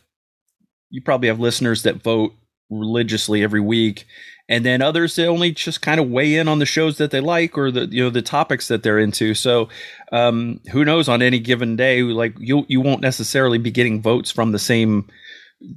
you 0.90 1.02
probably 1.02 1.26
have 1.26 1.40
listeners 1.40 1.82
that 1.82 2.04
vote 2.04 2.34
religiously 2.70 3.42
every 3.42 3.60
week, 3.60 4.06
and 4.48 4.64
then 4.64 4.82
others 4.82 5.16
they 5.16 5.26
only 5.26 5.52
just 5.52 5.82
kind 5.82 6.00
of 6.00 6.08
weigh 6.08 6.36
in 6.36 6.48
on 6.48 6.58
the 6.58 6.66
shows 6.66 6.98
that 6.98 7.10
they 7.10 7.20
like 7.20 7.56
or 7.58 7.70
the 7.70 7.86
you 7.86 8.04
know 8.04 8.10
the 8.10 8.22
topics 8.22 8.68
that 8.68 8.82
they're 8.82 8.98
into. 8.98 9.34
So 9.34 9.68
um, 10.12 10.60
who 10.72 10.84
knows 10.84 11.08
on 11.08 11.22
any 11.22 11.38
given 11.38 11.76
day 11.76 12.02
like 12.02 12.34
you 12.38 12.64
you 12.68 12.80
won't 12.80 13.00
necessarily 13.00 13.58
be 13.58 13.70
getting 13.70 14.02
votes 14.02 14.30
from 14.30 14.52
the 14.52 14.58
same 14.58 15.08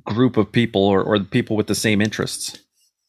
group 0.04 0.38
of 0.38 0.52
people 0.52 0.84
or, 0.84 1.02
or 1.04 1.20
people 1.20 1.56
with 1.56 1.68
the 1.68 1.76
same 1.76 2.02
interests. 2.02 2.60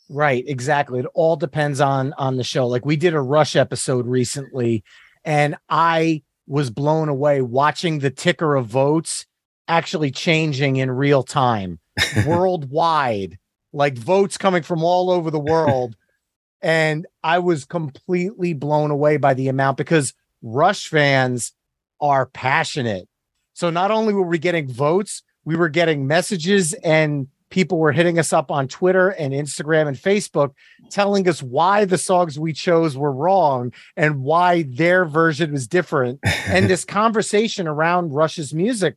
Right 0.09 0.45
exactly. 0.47 1.00
It 1.00 1.07
all 1.14 1.37
depends 1.37 1.81
on 1.81 2.12
on 2.14 2.37
the 2.37 2.45
show. 2.45 2.67
Like 2.67 2.85
we 2.85 2.97
did 2.97 3.14
a 3.14 3.21
rush 3.21 3.57
episode 3.57 4.07
recently 4.07 4.83
and 5.25 5.57
i 5.69 6.23
was 6.47 6.71
blown 6.71 7.09
away 7.09 7.40
watching 7.43 7.99
the 7.99 8.11
ticker 8.11 8.57
of 8.57 8.67
votes 8.67 9.26
actually 9.69 10.11
changing 10.11 10.76
in 10.76 10.90
real 10.90 11.23
time 11.23 11.79
worldwide 12.26 13.38
like 13.73 13.97
votes 13.97 14.37
coming 14.37 14.62
from 14.62 14.83
all 14.83 15.11
over 15.11 15.31
the 15.31 15.41
world. 15.41 15.97
and 16.62 17.07
I 17.23 17.39
was 17.39 17.65
completely 17.65 18.53
blown 18.53 18.91
away 18.91 19.17
by 19.17 19.35
the 19.35 19.49
amount 19.49 19.77
because 19.77 20.15
Rush 20.43 20.89
fans 20.89 21.53
are 22.00 22.27
passionate. 22.27 23.09
So 23.55 23.71
not 23.71 23.91
only 23.91 24.15
were 24.15 24.27
we 24.27 24.39
getting 24.39 24.69
votes, 24.69 25.23
we 25.45 25.57
were 25.57 25.69
getting 25.69 26.07
messages 26.07 26.73
and 26.75 27.29
people 27.50 27.79
were 27.79 27.93
hitting 27.93 28.19
us 28.19 28.33
up 28.33 28.50
on 28.50 28.69
Twitter 28.69 29.11
and 29.11 29.33
Instagram 29.35 29.89
and 29.89 29.97
Facebook 29.97 30.53
telling 30.91 31.29
us 31.29 31.43
why 31.43 31.85
the 31.85 31.99
songs 31.99 32.39
we 32.39 32.53
chose 32.53 32.97
were 32.97 33.12
wrong 33.12 33.73
and 33.97 34.23
why 34.23 34.62
their 34.62 35.05
version 35.05 35.53
was 35.53 35.67
different. 35.67 36.21
and 36.47 36.71
this 36.71 36.85
conversation 36.85 37.67
around 37.67 38.12
Rush's 38.15 38.55
music 38.55 38.97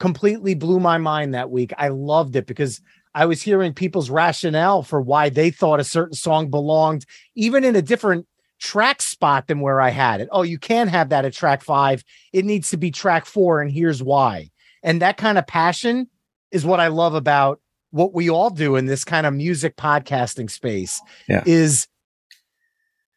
completely 0.00 0.54
blew 0.54 0.80
my 0.80 0.98
mind 0.98 1.34
that 1.34 1.50
week. 1.50 1.72
I 1.78 1.88
loved 1.88 2.34
it 2.34 2.46
because 2.46 2.80
I 3.14 3.26
was 3.26 3.42
hearing 3.42 3.74
people's 3.74 4.10
rationale 4.10 4.82
for 4.82 5.00
why 5.00 5.28
they 5.28 5.50
thought 5.50 5.80
a 5.80 5.84
certain 5.84 6.14
song 6.14 6.50
belonged, 6.50 7.04
even 7.34 7.64
in 7.64 7.76
a 7.76 7.82
different 7.82 8.26
track 8.58 9.02
spot 9.02 9.48
than 9.48 9.60
where 9.60 9.80
I 9.80 9.90
had 9.90 10.20
it. 10.20 10.28
Oh, 10.30 10.42
you 10.42 10.58
can't 10.58 10.90
have 10.90 11.10
that 11.10 11.24
at 11.24 11.32
track 11.32 11.62
five. 11.62 12.04
It 12.32 12.44
needs 12.44 12.70
to 12.70 12.76
be 12.76 12.90
track 12.90 13.26
four, 13.26 13.60
and 13.60 13.70
here's 13.70 14.02
why. 14.02 14.50
And 14.82 15.02
that 15.02 15.16
kind 15.16 15.36
of 15.36 15.46
passion 15.46 16.08
is 16.50 16.64
what 16.64 16.80
I 16.80 16.88
love 16.88 17.14
about 17.14 17.60
what 17.90 18.14
we 18.14 18.30
all 18.30 18.50
do 18.50 18.76
in 18.76 18.86
this 18.86 19.04
kind 19.04 19.26
of 19.26 19.34
music 19.34 19.76
podcasting 19.76 20.50
space 20.50 21.00
yeah. 21.28 21.42
is 21.44 21.86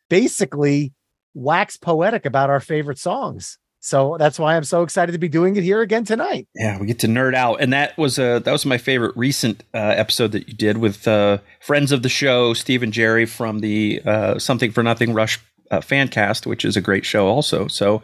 basically 0.09 0.93
wax 1.33 1.77
poetic 1.77 2.25
about 2.25 2.49
our 2.49 2.59
favorite 2.59 2.99
songs. 2.99 3.57
So 3.85 4.15
that's 4.17 4.39
why 4.39 4.55
I'm 4.55 4.63
so 4.63 4.81
excited 4.81 5.11
to 5.11 5.19
be 5.19 5.27
doing 5.27 5.55
it 5.57 5.63
here 5.63 5.81
again 5.81 6.05
tonight. 6.05 6.47
Yeah, 6.55 6.79
we 6.79 6.87
get 6.87 6.97
to 6.99 7.07
nerd 7.07 7.35
out, 7.35 7.61
and 7.61 7.71
that 7.71 7.95
was 7.99 8.17
a 8.17 8.39
that 8.39 8.51
was 8.51 8.65
my 8.65 8.79
favorite 8.79 9.15
recent 9.15 9.63
uh, 9.75 9.77
episode 9.77 10.31
that 10.31 10.47
you 10.47 10.55
did 10.55 10.77
with 10.79 11.07
uh, 11.07 11.37
friends 11.61 11.91
of 11.91 12.01
the 12.01 12.09
show, 12.09 12.55
Steve 12.55 12.81
and 12.81 12.91
Jerry 12.91 13.27
from 13.27 13.59
the 13.59 14.01
uh, 14.03 14.39
Something 14.39 14.71
for 14.71 14.81
Nothing 14.81 15.13
Rush 15.13 15.39
uh, 15.69 15.81
fan 15.81 16.07
cast, 16.07 16.47
which 16.47 16.65
is 16.65 16.75
a 16.75 16.81
great 16.81 17.05
show 17.05 17.27
also. 17.27 17.67
So 17.67 18.01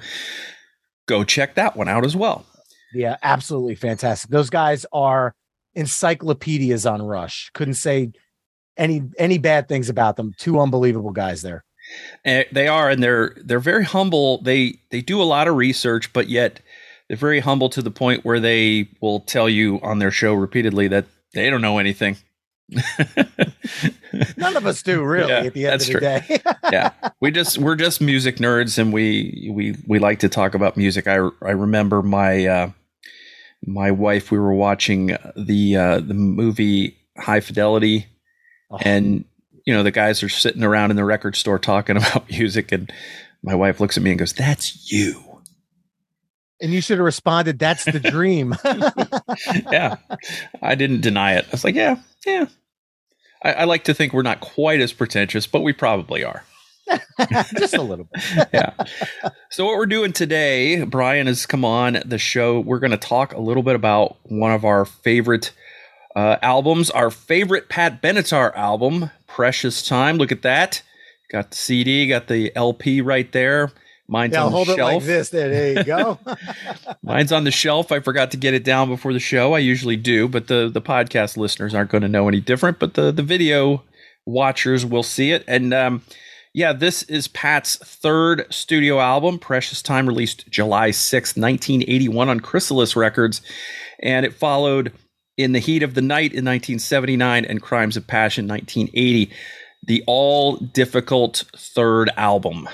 go 1.08 1.24
check 1.24 1.56
that 1.56 1.76
one 1.76 1.88
out 1.88 2.06
as 2.06 2.16
well. 2.16 2.46
Yeah, 2.94 3.18
absolutely 3.24 3.74
fantastic. 3.74 4.30
Those 4.30 4.52
guys 4.52 4.86
are 4.94 5.34
encyclopedias 5.74 6.86
on 6.86 7.02
Rush. 7.02 7.50
Couldn't 7.56 7.74
say 7.74 8.12
any 8.78 9.02
any 9.18 9.40
bad 9.40 9.68
things 9.68 9.90
about 9.90 10.16
them. 10.16 10.36
Two 10.38 10.60
unbelievable 10.60 11.12
guys 11.12 11.42
there. 11.42 11.64
And 12.24 12.46
they 12.52 12.68
are, 12.68 12.90
and 12.90 13.02
they're 13.02 13.36
they're 13.44 13.60
very 13.60 13.84
humble. 13.84 14.42
They 14.42 14.80
they 14.90 15.02
do 15.02 15.22
a 15.22 15.24
lot 15.24 15.48
of 15.48 15.56
research, 15.56 16.14
but 16.14 16.30
yet 16.30 16.62
they're 17.08 17.18
very 17.18 17.40
humble 17.40 17.70
to 17.70 17.82
the 17.82 17.92
point 17.92 18.24
where 18.24 18.40
they 18.40 18.88
will 19.02 19.22
tell 19.22 19.50
you 19.50 19.80
on 19.82 20.00
their 20.00 20.12
show 20.12 20.34
repeatedly 20.34 20.88
that 20.90 21.06
they 21.34 21.50
don't 21.50 21.62
know 21.62 21.78
anything. 21.78 22.18
None 24.38 24.56
of 24.56 24.66
us 24.66 24.82
do 24.82 25.04
really 25.04 25.30
yeah, 25.30 25.40
at 25.40 25.54
the 25.54 25.66
end 25.66 25.82
of 25.82 25.88
the 25.88 25.92
true. 25.92 26.00
day. 26.00 26.42
yeah. 26.72 26.92
We 27.20 27.32
just 27.32 27.58
we're 27.58 27.76
just 27.76 28.00
music 28.00 28.38
nerds 28.38 28.78
and 28.78 28.94
we 28.94 29.52
we 29.54 29.76
we 29.86 30.00
like 30.00 30.20
to 30.20 30.30
talk 30.30 30.54
about 30.54 30.78
music. 30.78 31.08
I 31.08 31.16
I 31.16 31.52
remember 31.52 32.02
my 32.02 32.46
uh 32.46 32.72
my 33.66 33.92
wife 33.92 34.32
we 34.32 34.40
were 34.40 34.54
watching 34.54 35.18
the 35.36 35.76
uh 35.76 36.00
the 36.00 36.14
movie 36.14 36.98
High 37.18 37.42
Fidelity 37.42 38.08
oh. 38.70 38.78
and 38.82 39.26
you 39.66 39.74
know, 39.74 39.84
the 39.84 39.92
guys 39.92 40.24
are 40.24 40.30
sitting 40.30 40.64
around 40.64 40.92
in 40.92 40.98
the 40.98 41.06
record 41.06 41.36
store 41.36 41.60
talking 41.60 41.98
about 41.98 42.30
music, 42.30 42.72
and 42.72 42.92
my 43.44 43.56
wife 43.56 43.80
looks 43.80 43.98
at 43.98 44.04
me 44.04 44.12
and 44.12 44.20
goes, 44.20 44.34
"That's 44.34 44.92
you." 44.92 45.24
And 46.62 46.72
you 46.72 46.82
should 46.82 46.98
have 46.98 47.06
responded, 47.06 47.60
"That's 47.60 47.86
the 47.86 48.00
dream." 48.00 48.56
yeah, 49.72 49.98
I 50.62 50.76
didn't 50.76 51.02
deny 51.02 51.36
it. 51.36 51.46
I 51.46 51.52
was 51.52 51.64
like, 51.64 51.76
"Yeah, 51.76 51.98
yeah." 52.26 52.46
I, 53.44 53.54
I 53.54 53.64
like 53.64 53.86
to 53.86 53.94
think 53.94 54.14
we're 54.14 54.22
not 54.22 54.40
quite 54.40 54.82
as 54.82 54.94
pretentious, 54.94 55.48
but 55.48 55.62
we 55.62 55.74
probably 55.74 56.24
are. 56.24 56.44
Just 57.58 57.74
a 57.74 57.82
little 57.82 58.08
bit. 58.14 58.50
yeah. 58.54 58.74
So 59.50 59.66
what 59.66 59.78
we're 59.78 59.86
doing 59.86 60.14
today, 60.14 60.84
Brian 60.84 61.28
has 61.28 61.46
come 61.46 61.64
on 61.64 62.02
the 62.06 62.18
show. 62.18 62.60
We're 62.60 62.80
going 62.80 62.92
to 62.92 62.98
talk 62.98 63.34
a 63.34 63.40
little 63.40 63.64
bit 63.64 63.76
about 63.76 64.18
one 64.24 64.52
of 64.52 64.66
our 64.66 64.86
favorite 64.86 65.54
uh, 66.16 66.38
albums. 66.42 66.90
Our 66.90 67.10
favorite 67.10 67.70
Pat 67.70 68.02
Benatar 68.02 68.56
album, 68.56 69.10
Precious 69.28 69.88
Time. 69.88 70.18
Look 70.18 70.32
at 70.32 70.42
that. 70.42 70.82
Got 71.32 71.52
the 71.52 71.58
CD, 71.58 72.08
got 72.08 72.28
the 72.28 72.52
LP 72.56 73.02
right 73.02 73.32
there. 73.32 73.72
Mine's 74.08 74.34
yeah, 74.34 74.44
on 74.44 74.52
hold 74.52 74.68
the 74.68 74.76
shelf. 74.76 74.78
Now 74.78 74.92
hold 74.92 75.04
it 75.04 75.06
like 75.06 75.08
this. 75.08 75.30
There, 75.30 75.50
there 75.50 75.78
you 75.78 75.84
go. 75.86 76.20
Mine's 77.04 77.32
on 77.32 77.46
the 77.46 77.52
shelf. 77.52 77.94
I 77.94 78.02
forgot 78.02 78.32
to 78.32 78.38
get 78.38 78.54
it 78.54 78.66
down 78.66 78.90
before 78.90 79.14
the 79.14 79.20
show. 79.20 79.54
I 79.54 79.60
usually 79.60 79.96
do, 79.96 80.28
but 80.28 80.48
the 80.48 80.70
the 80.70 80.82
podcast 80.82 81.38
listeners 81.38 81.74
aren't 81.74 81.92
going 81.92 82.02
to 82.02 82.10
know 82.10 82.28
any 82.28 82.42
different. 82.42 82.78
But 82.78 82.96
the 82.96 83.12
the 83.12 83.24
video 83.24 83.84
watchers 84.26 84.86
will 84.86 85.04
see 85.04 85.32
it. 85.32 85.46
And 85.48 85.74
um, 85.74 86.02
yeah, 86.54 86.74
this 86.74 87.04
is 87.04 87.30
Pat's 87.30 87.78
third 87.78 88.46
studio 88.50 89.00
album, 89.00 89.40
Precious 89.40 89.82
Time, 89.82 90.08
released 90.08 90.50
July 90.50 90.90
6th, 90.90 91.38
1981 91.38 92.28
on 92.28 92.40
Chrysalis 92.42 92.96
Records. 92.96 93.42
And 94.04 94.26
it 94.26 94.34
followed 94.34 94.92
in 95.44 95.54
the 95.54 95.60
Heat 95.60 95.84
of 95.84 95.94
the 95.94 96.02
Night 96.02 96.32
in 96.32 96.46
1979 96.46 97.46
and 97.46 97.62
Crimes 97.62 97.98
of 97.98 98.08
Passion 98.08 98.48
1980, 98.48 99.32
the 99.84 100.04
all 100.08 100.58
difficult 100.58 101.44
third 101.56 102.12
album. 102.18 102.70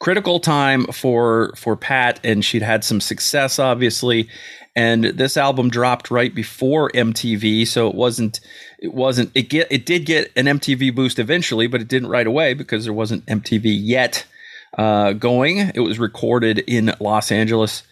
Critical 0.00 0.40
time 0.40 0.84
for 0.86 1.54
for 1.56 1.76
Pat, 1.76 2.20
and 2.22 2.44
she'd 2.44 2.62
had 2.62 2.84
some 2.84 3.00
success, 3.00 3.58
obviously. 3.58 4.28
And 4.74 5.04
this 5.04 5.38
album 5.38 5.70
dropped 5.70 6.10
right 6.10 6.34
before 6.34 6.90
MTV, 6.90 7.66
so 7.66 7.88
it 7.88 7.94
wasn't 7.94 8.40
it 8.78 8.92
wasn't 8.92 9.30
it 9.34 9.48
get 9.48 9.68
it 9.70 9.86
did 9.86 10.04
get 10.04 10.30
an 10.36 10.44
MTV 10.44 10.94
boost 10.94 11.18
eventually, 11.18 11.66
but 11.66 11.80
it 11.80 11.88
didn't 11.88 12.10
right 12.10 12.26
away 12.26 12.52
because 12.52 12.84
there 12.84 12.92
wasn't 12.92 13.24
MTV 13.24 13.62
yet 13.64 14.26
uh, 14.76 15.14
going. 15.14 15.72
It 15.74 15.80
was 15.80 15.98
recorded 15.98 16.58
in 16.58 16.94
Los 17.00 17.32
Angeles 17.32 17.82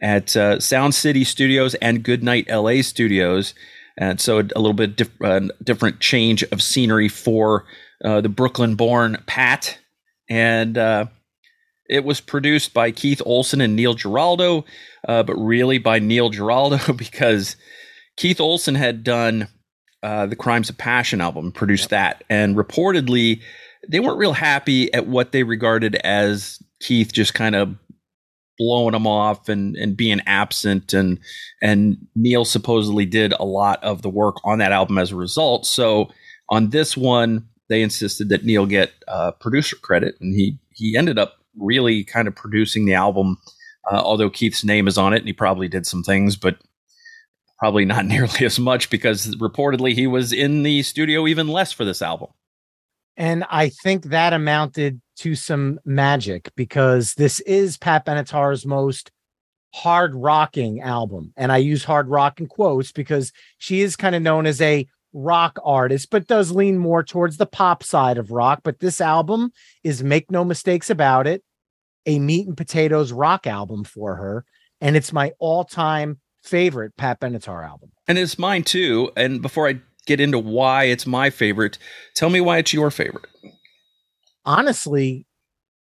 at 0.00 0.36
uh, 0.36 0.60
Sound 0.60 0.94
City 0.94 1.24
Studios 1.24 1.74
and 1.76 2.02
Goodnight 2.02 2.48
LA 2.48 2.82
Studios. 2.82 3.54
And 3.98 4.20
so 4.20 4.38
a 4.38 4.42
little 4.42 4.72
bit 4.74 4.96
diff- 4.96 5.22
uh, 5.22 5.40
different 5.62 6.00
change 6.00 6.42
of 6.44 6.62
scenery 6.62 7.08
for 7.08 7.64
uh, 8.04 8.20
the 8.20 8.28
Brooklyn 8.28 8.74
born 8.74 9.22
Pat. 9.26 9.78
And 10.28 10.76
uh, 10.76 11.06
it 11.88 12.04
was 12.04 12.20
produced 12.20 12.74
by 12.74 12.90
Keith 12.90 13.22
Olsen 13.24 13.60
and 13.60 13.76
Neil 13.76 13.94
Giraldo, 13.94 14.64
uh, 15.08 15.22
but 15.22 15.36
really 15.36 15.78
by 15.78 15.98
Neil 15.98 16.28
Giraldo 16.28 16.92
because 16.96 17.56
Keith 18.16 18.40
Olsen 18.40 18.74
had 18.74 19.04
done 19.04 19.48
uh, 20.02 20.26
the 20.26 20.36
Crimes 20.36 20.68
of 20.68 20.78
Passion 20.78 21.20
album, 21.20 21.52
produced 21.52 21.90
that. 21.90 22.24
And 22.28 22.56
reportedly, 22.56 23.40
they 23.88 24.00
weren't 24.00 24.18
real 24.18 24.32
happy 24.32 24.92
at 24.92 25.06
what 25.06 25.32
they 25.32 25.42
regarded 25.42 25.94
as 25.96 26.62
Keith 26.80 27.12
just 27.12 27.34
kind 27.34 27.54
of 27.54 27.76
blowing 28.58 28.92
them 28.92 29.06
off 29.06 29.48
and 29.48 29.76
and 29.76 29.96
being 29.96 30.20
absent 30.26 30.92
and 30.92 31.18
and 31.62 31.98
Neil 32.14 32.44
supposedly 32.44 33.06
did 33.06 33.32
a 33.32 33.44
lot 33.44 33.82
of 33.82 34.02
the 34.02 34.08
work 34.08 34.36
on 34.44 34.58
that 34.58 34.72
album 34.72 34.98
as 34.98 35.12
a 35.12 35.16
result. 35.16 35.66
So 35.66 36.10
on 36.48 36.70
this 36.70 36.96
one, 36.96 37.48
they 37.68 37.82
insisted 37.82 38.28
that 38.28 38.44
Neil 38.44 38.66
get 38.66 38.92
uh, 39.08 39.32
producer 39.32 39.76
credit, 39.76 40.16
and 40.20 40.34
he 40.34 40.58
he 40.72 40.96
ended 40.96 41.18
up 41.18 41.34
really 41.58 42.04
kind 42.04 42.28
of 42.28 42.34
producing 42.34 42.84
the 42.84 42.94
album. 42.94 43.38
Uh, 43.90 44.00
although 44.02 44.30
Keith's 44.30 44.64
name 44.64 44.88
is 44.88 44.98
on 44.98 45.12
it, 45.12 45.18
and 45.18 45.26
he 45.26 45.32
probably 45.32 45.68
did 45.68 45.86
some 45.86 46.02
things, 46.02 46.36
but 46.36 46.58
probably 47.58 47.84
not 47.84 48.04
nearly 48.06 48.44
as 48.44 48.58
much 48.58 48.90
because 48.90 49.34
reportedly 49.36 49.92
he 49.92 50.06
was 50.06 50.32
in 50.32 50.62
the 50.62 50.82
studio 50.82 51.26
even 51.26 51.48
less 51.48 51.72
for 51.72 51.84
this 51.84 52.02
album. 52.02 52.28
And 53.16 53.44
I 53.48 53.70
think 53.70 54.06
that 54.06 54.32
amounted 54.32 55.00
to 55.16 55.34
some 55.34 55.78
magic 55.84 56.50
because 56.56 57.14
this 57.14 57.40
is 57.40 57.76
Pat 57.76 58.06
Benatar's 58.06 58.66
most 58.66 59.10
hard 59.74 60.14
rocking 60.14 60.80
album. 60.80 61.32
And 61.36 61.52
I 61.52 61.58
use 61.58 61.84
hard 61.84 62.08
rock 62.08 62.40
in 62.40 62.46
quotes 62.46 62.92
because 62.92 63.32
she 63.58 63.82
is 63.82 63.96
kind 63.96 64.14
of 64.14 64.22
known 64.22 64.46
as 64.46 64.60
a 64.60 64.86
rock 65.12 65.58
artist, 65.64 66.10
but 66.10 66.26
does 66.26 66.50
lean 66.50 66.78
more 66.78 67.02
towards 67.02 67.36
the 67.36 67.46
pop 67.46 67.82
side 67.82 68.18
of 68.18 68.30
rock. 68.30 68.60
But 68.62 68.80
this 68.80 69.00
album 69.00 69.52
is 69.82 70.02
make 70.02 70.30
no 70.30 70.44
mistakes 70.44 70.90
about 70.90 71.26
it, 71.26 71.42
a 72.06 72.18
meat 72.18 72.46
and 72.46 72.56
potatoes 72.56 73.12
rock 73.12 73.46
album 73.46 73.84
for 73.84 74.16
her. 74.16 74.44
And 74.80 74.96
it's 74.96 75.12
my 75.12 75.32
all 75.38 75.64
time 75.64 76.20
favorite 76.42 76.96
Pat 76.96 77.20
Benatar 77.20 77.66
album. 77.66 77.90
And 78.06 78.18
it's 78.18 78.38
mine 78.38 78.62
too. 78.62 79.10
And 79.16 79.42
before 79.42 79.68
I 79.68 79.80
get 80.06 80.20
into 80.20 80.38
why 80.38 80.84
it's 80.84 81.06
my 81.06 81.28
favorite. 81.30 81.78
Tell 82.14 82.30
me 82.30 82.40
why 82.40 82.58
it's 82.58 82.72
your 82.72 82.90
favorite. 82.90 83.26
Honestly, 84.46 85.26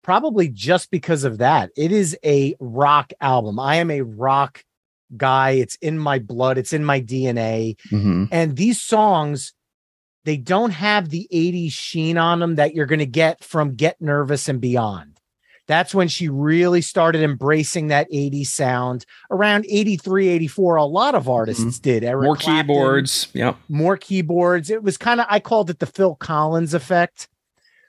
probably 0.03 0.49
just 0.49 0.91
because 0.91 1.25
of 1.25 1.39
that. 1.39 1.71
It 1.77 1.93
is 1.93 2.17
a 2.25 2.55
rock 2.61 3.13
album. 3.21 3.59
I 3.59 3.77
am 3.77 3.91
a 3.91 4.03
rock 4.03 4.65
guy. 5.17 5.51
It's 5.53 5.77
in 5.77 5.99
my 5.99 6.19
blood, 6.19 6.59
it's 6.59 6.73
in 6.73 6.85
my 6.85 7.01
DNA. 7.01 7.77
Mm-hmm. 7.91 8.25
And 8.31 8.57
these 8.57 8.83
songs, 8.83 9.55
they 10.25 10.37
don't 10.37 10.73
have 10.73 11.09
the 11.09 11.27
80s 11.33 11.73
sheen 11.73 12.19
on 12.19 12.41
them 12.41 12.57
that 12.57 12.75
you're 12.75 12.87
going 12.87 12.99
to 12.99 13.07
get 13.07 13.43
from 13.43 13.75
Get 13.75 14.01
Nervous 14.01 14.49
and 14.49 14.61
Beyond 14.61 15.19
that's 15.69 15.95
when 15.95 16.09
she 16.09 16.29
really 16.29 16.81
started 16.81 17.23
embracing 17.23 17.89
that 17.89 18.11
80s 18.11 18.47
sound 18.47 19.07
around 19.31 19.67
83 19.69 20.29
84 20.29 20.77
a 20.77 20.85
lot 20.85 21.15
of 21.15 21.29
artists 21.29 21.63
mm-hmm. 21.63 21.83
did 21.83 22.03
Eric 22.03 22.25
more 22.25 22.37
Clapton, 22.37 22.67
keyboards 22.67 23.29
yeah 23.35 23.55
more 23.69 23.97
keyboards 23.97 24.71
it 24.71 24.83
was 24.83 24.97
kind 24.97 25.21
of 25.21 25.27
i 25.31 25.39
called 25.39 25.71
it 25.71 25.79
the 25.79 25.87
phil 25.87 26.17
collins 26.17 26.75
effect 26.75 27.29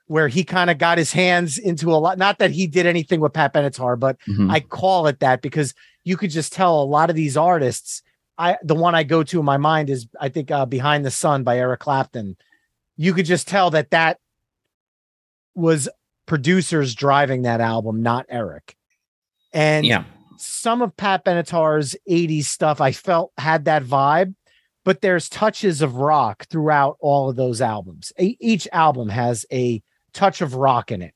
where 0.10 0.28
he 0.28 0.44
kind 0.44 0.70
of 0.70 0.78
got 0.78 0.98
his 0.98 1.14
hands 1.14 1.58
into 1.58 1.92
a 1.92 1.96
lot 1.96 2.18
not 2.18 2.40
that 2.40 2.52
he 2.52 2.68
did 2.68 2.86
anything 2.86 3.20
with 3.20 3.34
pat 3.34 3.54
benatar 3.54 4.00
but 4.00 4.18
mm-hmm. 4.28 4.50
i 4.52 4.60
call 4.60 5.08
it 5.08 5.20
that 5.20 5.42
because 5.42 5.74
you 6.04 6.18
could 6.18 6.32
just 6.32 6.52
tell 6.52 6.82
a 6.82 6.84
lot 6.84 7.10
of 7.10 7.16
these 7.16 7.38
artists 7.38 8.02
i 8.38 8.58
the 8.64 8.76
one 8.76 8.96
i 8.96 9.04
go 9.04 9.24
to 9.24 9.40
in 9.40 9.46
my 9.46 9.58
mind 9.58 9.90
is 9.90 10.08
i 10.20 10.30
think 10.30 10.52
uh, 10.52 10.66
behind 10.66 11.06
the 11.06 11.12
sun 11.12 11.44
by 11.44 11.58
eric 11.58 11.80
clapton 11.80 12.36
you 12.98 13.14
could 13.14 13.26
just 13.26 13.48
tell 13.48 13.70
that 13.72 13.92
that 13.92 14.20
was 15.56 15.88
producers 16.26 16.96
driving 16.96 17.42
that 17.42 17.62
album, 17.62 18.02
not 18.02 18.26
Eric. 18.30 18.76
And 19.52 19.86
yeah. 19.86 20.04
some 20.38 20.82
of 20.82 20.96
Pat 20.96 21.26
Benatar's 21.26 21.96
80s 22.10 22.44
stuff 22.44 22.80
I 22.80 22.92
felt 22.92 23.32
had 23.38 23.66
that 23.66 23.84
vibe, 23.84 24.36
but 24.84 25.02
there's 25.02 25.28
touches 25.28 25.82
of 25.82 25.96
rock 25.96 26.46
throughout 26.50 26.98
all 27.00 27.30
of 27.30 27.36
those 27.36 27.62
albums. 27.62 28.14
A- 28.20 28.38
each 28.40 28.68
album 28.72 29.10
has 29.10 29.46
a 29.52 29.82
touch 30.14 30.42
of 30.42 30.56
rock 30.56 30.92
in 30.92 31.02
it. 31.02 31.14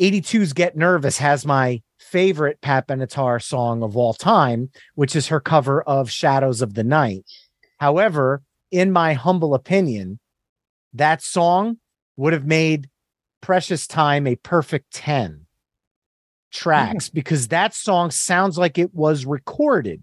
82's 0.00 0.52
Get 0.52 0.76
Nervous 0.76 1.18
has 1.18 1.46
my 1.46 1.82
favorite 1.98 2.60
Pat 2.60 2.88
Benatar 2.88 3.42
song 3.42 3.82
of 3.82 3.96
all 3.96 4.14
time, 4.14 4.70
which 4.94 5.14
is 5.16 5.28
her 5.28 5.40
cover 5.40 5.82
of 5.82 6.10
Shadows 6.10 6.62
of 6.62 6.74
the 6.74 6.84
Night. 6.84 7.24
However, 7.78 8.42
in 8.70 8.92
my 8.92 9.14
humble 9.14 9.54
opinion, 9.54 10.18
that 10.92 11.22
song 11.22 11.78
would 12.16 12.32
have 12.32 12.46
made 12.46 12.88
Precious 13.40 13.86
Time 13.86 14.26
a 14.26 14.36
perfect 14.36 14.92
10 14.92 15.46
tracks 16.52 17.08
because 17.12 17.48
that 17.48 17.74
song 17.74 18.10
sounds 18.10 18.56
like 18.56 18.78
it 18.78 18.94
was 18.94 19.26
recorded 19.26 20.02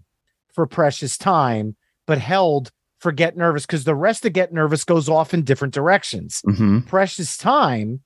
for 0.54 0.66
Precious 0.66 1.16
Time, 1.16 1.76
but 2.06 2.18
held 2.18 2.70
for 3.02 3.12
Get 3.12 3.36
Nervous 3.36 3.66
because 3.66 3.84
the 3.84 3.96
rest 3.96 4.24
of 4.24 4.32
Get 4.32 4.52
Nervous 4.52 4.84
goes 4.84 5.08
off 5.08 5.34
in 5.34 5.42
different 5.42 5.74
directions. 5.74 6.40
Mm-hmm. 6.46 6.80
Precious 6.82 7.36
Time 7.36 8.00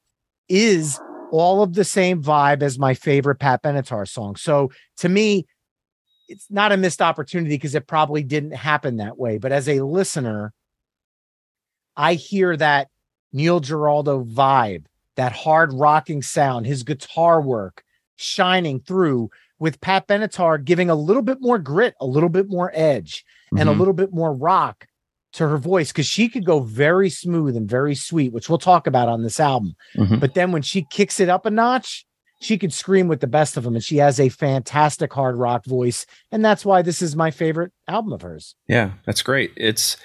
is 0.49 0.99
all 1.31 1.63
of 1.63 1.75
the 1.75 1.85
same 1.85 2.23
vibe 2.23 2.63
as 2.63 2.79
my 2.79 2.95
favorite 2.95 3.37
Pat 3.37 3.63
Benatar 3.63 4.09
song. 4.09 4.37
So 4.37 4.71
to 4.99 5.09
me, 5.09 5.47
it's 6.29 6.47
not 6.51 6.73
a 6.73 6.77
missed 6.77 7.03
opportunity 7.03 7.55
because 7.55 7.75
it 7.75 7.87
probably 7.87 8.23
didn't 8.23 8.53
happen 8.53 8.97
that 8.97 9.19
way. 9.19 9.39
But 9.39 9.53
as 9.53 9.69
a 9.69 9.81
listener, 9.81 10.53
I 11.97 12.15
hear 12.15 12.57
that 12.57 12.89
Neil 13.33 13.61
Giraldo 13.61 14.25
vibe, 14.25 14.87
that 15.17 15.33
hard 15.33 15.73
rocking 15.75 16.23
sound, 16.23 16.67
his 16.67 16.83
guitar 16.83 17.41
work 17.41 17.85
shining 18.17 18.81
through 18.81 19.31
with 19.59 19.81
Pat 19.81 20.09
Benatar 20.09 20.63
giving 20.65 20.89
a 20.89 20.95
little 20.95 21.23
bit 21.23 21.39
more 21.41 21.59
grit, 21.59 21.95
a 22.01 22.07
little 22.07 22.29
bit 22.29 22.49
more 22.49 22.71
edge, 22.75 23.25
mm-hmm. 23.47 23.59
and 23.59 23.69
a 23.69 23.73
mm-hmm. 23.73 23.79
little 23.79 23.95
bit 23.95 24.13
more 24.13 24.33
rock 24.33 24.87
to 25.35 25.49
her 25.49 25.59
voice 25.59 25.93
because 25.93 26.07
she 26.07 26.29
could 26.29 26.45
go 26.47 26.61
very 26.61 27.11
smooth 27.11 27.57
and 27.57 27.69
very 27.69 27.95
sweet, 27.95 28.33
which 28.33 28.49
we'll 28.49 28.59
talk 28.59 28.87
about 28.87 29.09
on 29.09 29.23
this 29.23 29.39
album. 29.39 29.77
Mm-hmm. 29.97 30.19
But 30.19 30.35
then 30.35 30.51
when 30.51 30.63
she 30.63 30.87
kicks 30.91 31.21
it 31.21 31.29
up 31.29 31.45
a 31.45 31.51
notch, 31.51 32.07
she 32.41 32.59
could 32.59 32.73
scream 32.73 33.09
with 33.09 33.21
the 33.21 33.27
best 33.27 33.57
of 33.57 33.65
them, 33.65 33.75
and 33.75 33.85
she 33.85 33.97
has 33.97 34.21
a 34.21 34.29
fantastic 34.29 35.13
hard 35.13 35.37
rock 35.37 35.65
voice, 35.65 36.07
and 36.31 36.45
that's 36.45 36.65
why 36.65 36.83
this 36.83 37.01
is 37.01 37.17
my 37.17 37.31
favorite 37.31 37.73
album 37.89 38.13
of 38.13 38.23
hers. 38.23 38.55
Yeah, 38.69 38.93
that's 39.07 39.23
great. 39.23 39.53
It's 39.57 39.97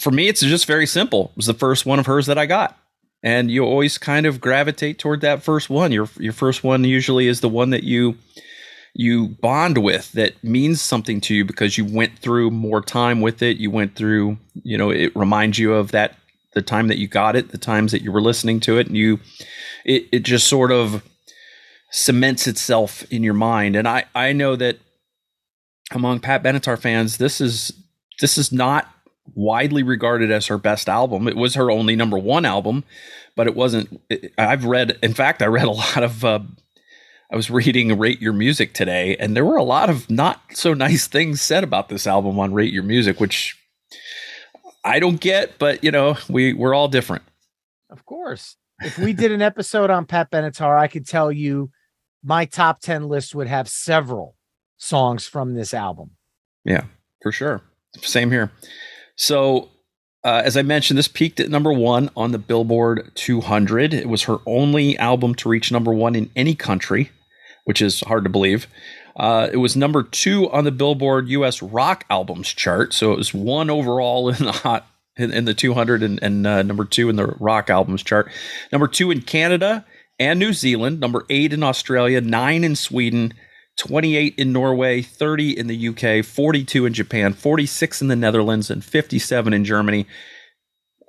for 0.00 0.10
me, 0.10 0.28
it's 0.28 0.40
just 0.40 0.66
very 0.66 0.86
simple. 0.86 1.26
It 1.30 1.36
was 1.36 1.46
the 1.46 1.54
first 1.54 1.86
one 1.86 1.98
of 1.98 2.06
hers 2.06 2.26
that 2.26 2.38
I 2.38 2.46
got. 2.46 2.78
And 3.22 3.50
you 3.50 3.64
always 3.64 3.96
kind 3.96 4.26
of 4.26 4.40
gravitate 4.40 4.98
toward 4.98 5.22
that 5.22 5.42
first 5.42 5.70
one. 5.70 5.92
Your 5.92 6.08
your 6.18 6.34
first 6.34 6.62
one 6.62 6.84
usually 6.84 7.26
is 7.26 7.40
the 7.40 7.48
one 7.48 7.70
that 7.70 7.82
you 7.82 8.16
you 8.94 9.28
bond 9.28 9.78
with 9.78 10.12
that 10.12 10.42
means 10.42 10.80
something 10.80 11.20
to 11.20 11.34
you 11.34 11.44
because 11.44 11.76
you 11.76 11.84
went 11.84 12.18
through 12.18 12.50
more 12.50 12.80
time 12.80 13.20
with 13.20 13.42
it. 13.42 13.56
You 13.56 13.70
went 13.70 13.96
through, 13.96 14.38
you 14.62 14.78
know, 14.78 14.90
it 14.90 15.14
reminds 15.16 15.58
you 15.58 15.74
of 15.74 15.90
that 15.90 16.16
the 16.54 16.62
time 16.62 16.86
that 16.86 16.98
you 16.98 17.08
got 17.08 17.34
it, 17.34 17.50
the 17.50 17.58
times 17.58 17.90
that 17.90 18.02
you 18.02 18.12
were 18.12 18.22
listening 18.22 18.60
to 18.60 18.78
it, 18.78 18.86
and 18.86 18.96
you 18.96 19.18
it 19.84 20.06
it 20.12 20.20
just 20.20 20.46
sort 20.46 20.70
of 20.70 21.02
cements 21.90 22.46
itself 22.46 23.04
in 23.12 23.24
your 23.24 23.34
mind. 23.34 23.74
And 23.74 23.88
I 23.88 24.04
I 24.14 24.32
know 24.32 24.54
that 24.56 24.78
among 25.90 26.20
Pat 26.20 26.42
Benatar 26.42 26.78
fans, 26.78 27.18
this 27.18 27.40
is 27.40 27.72
this 28.20 28.38
is 28.38 28.52
not 28.52 28.88
widely 29.34 29.82
regarded 29.82 30.30
as 30.30 30.46
her 30.46 30.58
best 30.58 30.88
album. 30.88 31.26
It 31.26 31.36
was 31.36 31.54
her 31.54 31.70
only 31.70 31.96
number 31.96 32.18
one 32.18 32.44
album, 32.44 32.84
but 33.34 33.48
it 33.48 33.56
wasn't. 33.56 34.00
It, 34.08 34.32
I've 34.38 34.64
read, 34.64 34.98
in 35.02 35.14
fact, 35.14 35.42
I 35.42 35.46
read 35.46 35.66
a 35.66 35.72
lot 35.72 36.02
of. 36.02 36.24
Uh, 36.24 36.40
I 37.32 37.36
was 37.36 37.50
reading 37.50 37.98
Rate 37.98 38.20
Your 38.20 38.32
Music 38.32 38.74
today, 38.74 39.16
and 39.16 39.36
there 39.36 39.44
were 39.44 39.56
a 39.56 39.64
lot 39.64 39.90
of 39.90 40.08
not 40.10 40.40
so 40.52 40.74
nice 40.74 41.06
things 41.06 41.40
said 41.40 41.64
about 41.64 41.88
this 41.88 42.06
album 42.06 42.38
on 42.38 42.52
Rate 42.52 42.72
Your 42.72 42.82
Music, 42.82 43.20
which 43.20 43.56
I 44.84 45.00
don't 45.00 45.20
get, 45.20 45.58
but 45.58 45.82
you 45.82 45.90
know, 45.90 46.16
we 46.28 46.52
we're 46.52 46.74
all 46.74 46.88
different. 46.88 47.22
Of 47.90 48.04
course. 48.04 48.56
If 48.80 48.98
we 48.98 49.12
did 49.12 49.32
an 49.32 49.40
episode 49.40 49.90
on 49.90 50.04
Pat 50.04 50.30
Benatar, 50.30 50.78
I 50.78 50.88
could 50.88 51.06
tell 51.06 51.30
you 51.30 51.70
my 52.22 52.44
top 52.44 52.80
10 52.80 53.08
list 53.08 53.34
would 53.34 53.46
have 53.46 53.68
several 53.68 54.36
songs 54.76 55.26
from 55.26 55.54
this 55.54 55.72
album. 55.72 56.12
Yeah, 56.64 56.84
for 57.22 57.30
sure. 57.30 57.62
Same 58.02 58.30
here. 58.30 58.50
So, 59.16 59.70
uh, 60.24 60.42
as 60.44 60.56
I 60.56 60.62
mentioned, 60.62 60.98
this 60.98 61.08
peaked 61.08 61.38
at 61.38 61.50
number 61.50 61.72
one 61.72 62.10
on 62.16 62.32
the 62.32 62.38
Billboard 62.38 63.10
200. 63.14 63.92
It 63.92 64.08
was 64.08 64.22
her 64.22 64.38
only 64.46 64.96
album 64.98 65.34
to 65.36 65.48
reach 65.48 65.70
number 65.70 65.92
one 65.92 66.14
in 66.14 66.30
any 66.34 66.54
country, 66.54 67.10
which 67.64 67.82
is 67.82 68.00
hard 68.00 68.24
to 68.24 68.30
believe. 68.30 68.66
Uh, 69.16 69.48
it 69.52 69.58
was 69.58 69.76
number 69.76 70.02
two 70.02 70.50
on 70.50 70.64
the 70.64 70.72
Billboard 70.72 71.28
U.S. 71.28 71.62
Rock 71.62 72.04
Albums 72.10 72.48
chart, 72.48 72.94
so 72.94 73.12
it 73.12 73.18
was 73.18 73.34
one 73.34 73.70
overall 73.70 74.28
in 74.30 74.44
the 74.44 74.52
hot 74.52 74.86
in, 75.16 75.30
in 75.30 75.44
the 75.44 75.54
200 75.54 76.02
and, 76.02 76.20
and 76.22 76.46
uh, 76.46 76.62
number 76.62 76.84
two 76.84 77.08
in 77.08 77.16
the 77.16 77.26
Rock 77.38 77.70
Albums 77.70 78.02
chart. 78.02 78.28
Number 78.72 78.88
two 78.88 79.10
in 79.10 79.20
Canada 79.20 79.84
and 80.18 80.38
New 80.38 80.52
Zealand. 80.52 81.00
Number 81.00 81.24
eight 81.30 81.52
in 81.52 81.62
Australia. 81.62 82.20
Nine 82.20 82.64
in 82.64 82.76
Sweden. 82.76 83.34
28 83.76 84.34
in 84.36 84.52
Norway, 84.52 85.02
30 85.02 85.58
in 85.58 85.66
the 85.66 85.88
UK, 85.88 86.24
42 86.24 86.86
in 86.86 86.94
Japan, 86.94 87.32
46 87.32 88.02
in 88.02 88.08
the 88.08 88.16
Netherlands, 88.16 88.70
and 88.70 88.84
57 88.84 89.52
in 89.52 89.64
Germany. 89.64 90.06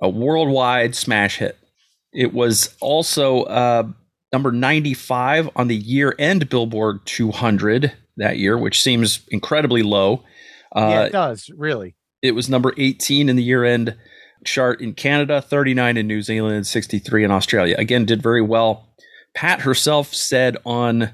A 0.02 0.08
worldwide 0.08 0.94
smash 0.94 1.38
hit. 1.38 1.56
It 2.12 2.34
was 2.34 2.74
also 2.80 3.44
uh, 3.44 3.88
number 4.32 4.52
95 4.52 5.50
on 5.56 5.68
the 5.68 5.76
year 5.76 6.14
end 6.18 6.48
Billboard 6.48 7.00
200 7.06 7.92
that 8.16 8.38
year, 8.38 8.58
which 8.58 8.82
seems 8.82 9.20
incredibly 9.28 9.82
low. 9.82 10.24
Uh, 10.74 10.88
yeah, 10.90 11.02
it 11.04 11.12
does, 11.12 11.50
really. 11.56 11.94
It 12.22 12.32
was 12.32 12.48
number 12.48 12.74
18 12.76 13.28
in 13.28 13.36
the 13.36 13.42
year 13.42 13.64
end 13.64 13.96
chart 14.44 14.80
in 14.80 14.94
Canada, 14.94 15.40
39 15.40 15.96
in 15.96 16.06
New 16.06 16.22
Zealand, 16.22 16.56
and 16.56 16.66
63 16.66 17.24
in 17.24 17.30
Australia. 17.30 17.76
Again, 17.78 18.04
did 18.04 18.22
very 18.22 18.42
well. 18.42 18.88
Pat 19.34 19.60
herself 19.60 20.14
said 20.14 20.56
on 20.64 21.10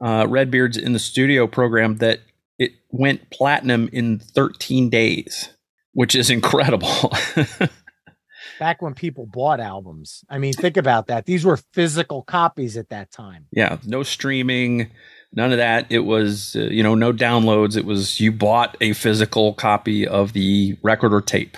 uh, 0.00 0.26
Redbeard's 0.28 0.76
in 0.76 0.92
the 0.92 0.98
studio 0.98 1.46
program 1.46 1.96
that 1.96 2.20
it 2.58 2.72
went 2.90 3.30
platinum 3.30 3.88
in 3.92 4.18
13 4.18 4.90
days, 4.90 5.50
which 5.92 6.14
is 6.14 6.30
incredible. 6.30 7.12
Back 8.58 8.82
when 8.82 8.94
people 8.94 9.26
bought 9.26 9.60
albums. 9.60 10.24
I 10.28 10.38
mean, 10.38 10.52
think 10.52 10.76
about 10.76 11.06
that. 11.06 11.24
These 11.24 11.44
were 11.44 11.58
physical 11.72 12.22
copies 12.22 12.76
at 12.76 12.90
that 12.90 13.10
time. 13.10 13.46
Yeah, 13.52 13.78
no 13.86 14.02
streaming, 14.02 14.90
none 15.32 15.52
of 15.52 15.58
that. 15.58 15.86
It 15.88 16.00
was, 16.00 16.56
uh, 16.56 16.64
you 16.64 16.82
know, 16.82 16.94
no 16.94 17.12
downloads. 17.12 17.76
It 17.76 17.86
was 17.86 18.20
you 18.20 18.32
bought 18.32 18.76
a 18.80 18.92
physical 18.92 19.54
copy 19.54 20.06
of 20.06 20.34
the 20.34 20.76
record 20.82 21.14
or 21.14 21.22
tape. 21.22 21.56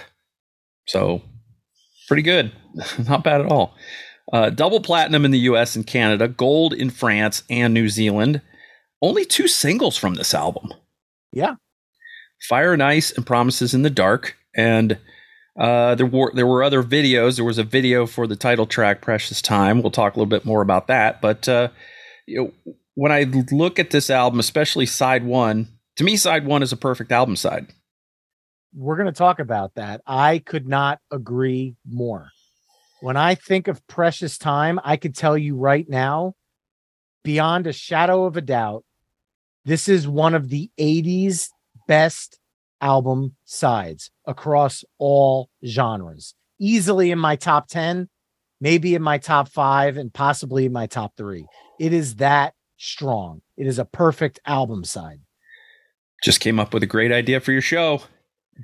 So, 0.86 1.22
pretty 2.06 2.22
good. 2.22 2.52
Not 3.08 3.24
bad 3.24 3.40
at 3.40 3.50
all. 3.50 3.74
Uh, 4.32 4.50
double 4.50 4.80
platinum 4.80 5.24
in 5.24 5.30
the 5.30 5.40
US 5.40 5.76
and 5.76 5.86
Canada, 5.86 6.26
gold 6.26 6.72
in 6.72 6.90
France 6.90 7.42
and 7.50 7.74
New 7.74 7.88
Zealand. 7.88 8.40
Only 9.02 9.24
two 9.24 9.46
singles 9.46 9.96
from 9.96 10.14
this 10.14 10.32
album. 10.32 10.72
Yeah. 11.32 11.56
Fire 12.48 12.72
and 12.72 12.82
Ice 12.82 13.10
and 13.10 13.26
Promises 13.26 13.74
in 13.74 13.82
the 13.82 13.90
Dark. 13.90 14.36
And 14.56 14.98
uh, 15.58 15.94
there 15.96 16.06
were 16.06 16.32
there 16.34 16.46
were 16.46 16.62
other 16.62 16.82
videos. 16.82 17.36
There 17.36 17.44
was 17.44 17.58
a 17.58 17.64
video 17.64 18.06
for 18.06 18.26
the 18.26 18.36
title 18.36 18.66
track 18.66 19.02
"Precious 19.02 19.42
Time." 19.42 19.82
We'll 19.82 19.90
talk 19.90 20.14
a 20.14 20.18
little 20.18 20.30
bit 20.30 20.44
more 20.44 20.62
about 20.62 20.86
that. 20.86 21.20
But 21.20 21.48
uh, 21.48 21.68
you 22.26 22.52
know, 22.66 22.74
when 22.94 23.12
I 23.12 23.24
look 23.50 23.78
at 23.78 23.90
this 23.90 24.08
album, 24.08 24.40
especially 24.40 24.86
side 24.86 25.24
one, 25.24 25.68
to 25.96 26.04
me, 26.04 26.16
side 26.16 26.46
one 26.46 26.62
is 26.62 26.72
a 26.72 26.76
perfect 26.76 27.12
album 27.12 27.36
side. 27.36 27.66
We're 28.74 28.96
going 28.96 29.06
to 29.06 29.12
talk 29.12 29.38
about 29.38 29.74
that. 29.74 30.00
I 30.06 30.38
could 30.38 30.66
not 30.66 31.00
agree 31.10 31.76
more. 31.86 32.30
When 33.02 33.16
I 33.16 33.34
think 33.34 33.66
of 33.66 33.84
precious 33.88 34.38
time, 34.38 34.78
I 34.84 34.96
could 34.96 35.16
tell 35.16 35.36
you 35.36 35.56
right 35.56 35.88
now, 35.88 36.34
beyond 37.24 37.66
a 37.66 37.72
shadow 37.72 38.26
of 38.26 38.36
a 38.36 38.40
doubt, 38.40 38.84
this 39.64 39.88
is 39.88 40.06
one 40.06 40.34
of 40.34 40.50
the 40.50 40.70
80s 40.78 41.48
best 41.88 42.38
album 42.80 43.34
sides 43.44 44.12
across 44.24 44.84
all 44.98 45.50
genres. 45.66 46.36
Easily 46.60 47.10
in 47.10 47.18
my 47.18 47.34
top 47.34 47.66
10, 47.66 48.08
maybe 48.60 48.94
in 48.94 49.02
my 49.02 49.18
top 49.18 49.48
five, 49.48 49.96
and 49.96 50.14
possibly 50.14 50.66
in 50.66 50.72
my 50.72 50.86
top 50.86 51.16
three. 51.16 51.44
It 51.80 51.92
is 51.92 52.14
that 52.16 52.54
strong. 52.76 53.42
It 53.56 53.66
is 53.66 53.80
a 53.80 53.84
perfect 53.84 54.38
album 54.46 54.84
side. 54.84 55.18
Just 56.22 56.38
came 56.38 56.60
up 56.60 56.72
with 56.72 56.84
a 56.84 56.86
great 56.86 57.10
idea 57.10 57.40
for 57.40 57.50
your 57.50 57.62
show. 57.62 58.02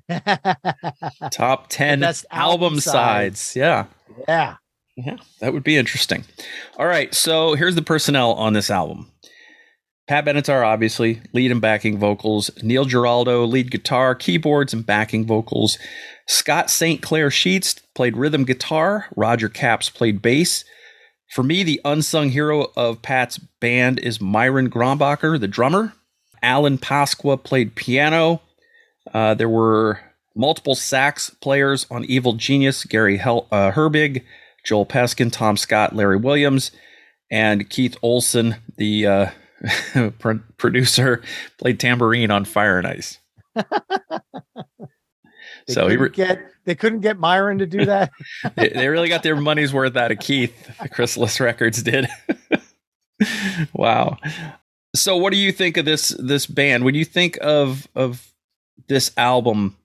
top 1.30 1.68
10 1.68 2.02
album, 2.02 2.24
album 2.30 2.80
sides. 2.80 3.40
sides. 3.40 3.56
Yeah. 3.56 3.86
Yeah. 4.26 4.56
Yeah, 4.96 5.16
that 5.40 5.52
would 5.52 5.62
be 5.62 5.76
interesting. 5.76 6.24
All 6.76 6.86
right, 6.86 7.14
so 7.14 7.54
here's 7.54 7.76
the 7.76 7.82
personnel 7.82 8.32
on 8.32 8.52
this 8.52 8.68
album. 8.68 9.12
Pat 10.08 10.24
Benatar, 10.24 10.66
obviously, 10.66 11.20
lead 11.32 11.52
and 11.52 11.60
backing 11.60 11.98
vocals. 11.98 12.50
Neil 12.64 12.84
Giraldo, 12.84 13.44
lead 13.44 13.70
guitar, 13.70 14.16
keyboards, 14.16 14.72
and 14.72 14.84
backing 14.84 15.24
vocals. 15.24 15.78
Scott 16.26 16.68
St. 16.68 17.00
Clair 17.00 17.30
Sheets 17.30 17.74
played 17.94 18.16
rhythm 18.16 18.44
guitar. 18.44 19.06
Roger 19.16 19.48
Capps 19.48 19.88
played 19.88 20.20
bass. 20.20 20.64
For 21.30 21.44
me, 21.44 21.62
the 21.62 21.80
unsung 21.84 22.30
hero 22.30 22.72
of 22.74 23.00
Pat's 23.00 23.38
band 23.38 24.00
is 24.00 24.20
Myron 24.20 24.68
Grombacher, 24.68 25.38
the 25.38 25.46
drummer. 25.46 25.92
Alan 26.42 26.78
Pasqua 26.78 27.42
played 27.42 27.76
piano. 27.76 28.40
Uh, 29.14 29.34
there 29.34 29.48
were 29.48 30.00
multiple 30.34 30.74
sax 30.74 31.30
players 31.30 31.86
on 31.90 32.04
Evil 32.04 32.34
Genius, 32.34 32.84
Gary 32.84 33.16
Hel- 33.16 33.48
uh, 33.50 33.72
Herbig, 33.72 34.24
Joel 34.64 34.86
Peskin, 34.86 35.32
Tom 35.32 35.56
Scott, 35.56 35.94
Larry 35.94 36.16
Williams, 36.16 36.70
and 37.30 37.68
Keith 37.68 37.96
Olsen, 38.02 38.56
the 38.76 39.06
uh, 39.06 39.26
Pro- 40.18 40.40
producer 40.56 41.22
played 41.58 41.80
tambourine 41.80 42.30
on 42.30 42.44
Fire 42.44 42.78
and 42.78 42.86
Ice. 42.86 43.18
They 45.68 45.74
so 45.74 45.88
he 45.88 45.96
re- 45.96 46.08
get 46.08 46.40
they 46.64 46.74
couldn't 46.74 47.00
get 47.00 47.18
Myron 47.18 47.58
to 47.58 47.66
do 47.66 47.84
that. 47.84 48.10
they, 48.56 48.70
they, 48.70 48.88
really 48.88 49.08
got 49.08 49.22
their 49.22 49.36
money's 49.36 49.72
worth 49.72 49.96
out 49.96 50.10
of 50.10 50.18
Keith. 50.18 50.54
The 50.80 50.88
Chrysalis 50.88 51.38
Records 51.40 51.82
did. 51.82 52.08
wow. 53.74 54.16
So 54.96 55.16
what 55.16 55.32
do 55.32 55.38
you 55.38 55.52
think 55.52 55.76
of 55.76 55.84
this 55.84 56.08
this 56.18 56.46
band? 56.46 56.84
When 56.84 56.94
you 56.94 57.04
think 57.04 57.38
of 57.42 57.86
of 57.94 58.27
this 58.88 59.12
album, 59.16 59.76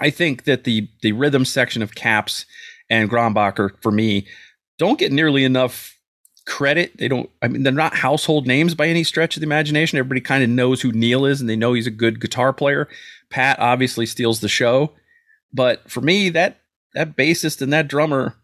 I 0.00 0.10
think 0.10 0.44
that 0.44 0.64
the 0.64 0.88
the 1.02 1.12
rhythm 1.12 1.44
section 1.44 1.82
of 1.82 1.94
Capps 1.94 2.46
and 2.90 3.10
Grombacher 3.10 3.70
for 3.80 3.92
me 3.92 4.26
don't 4.78 4.98
get 4.98 5.12
nearly 5.12 5.44
enough 5.44 5.96
credit. 6.46 6.96
They 6.98 7.08
don't 7.08 7.30
I 7.40 7.48
mean 7.48 7.62
they're 7.62 7.72
not 7.72 7.94
household 7.94 8.46
names 8.46 8.74
by 8.74 8.88
any 8.88 9.04
stretch 9.04 9.36
of 9.36 9.40
the 9.40 9.46
imagination. 9.46 9.98
Everybody 9.98 10.20
kind 10.20 10.42
of 10.42 10.50
knows 10.50 10.80
who 10.80 10.92
Neil 10.92 11.24
is 11.24 11.40
and 11.40 11.48
they 11.48 11.56
know 11.56 11.72
he's 11.72 11.86
a 11.86 11.90
good 11.90 12.20
guitar 12.20 12.52
player, 12.52 12.88
Pat 13.30 13.58
obviously 13.58 14.06
steals 14.06 14.40
the 14.40 14.48
show, 14.48 14.92
but 15.52 15.90
for 15.90 16.00
me, 16.00 16.28
that 16.30 16.60
that 16.94 17.16
bassist 17.16 17.62
and 17.62 17.72
that 17.72 17.88
drummer, 17.88 18.36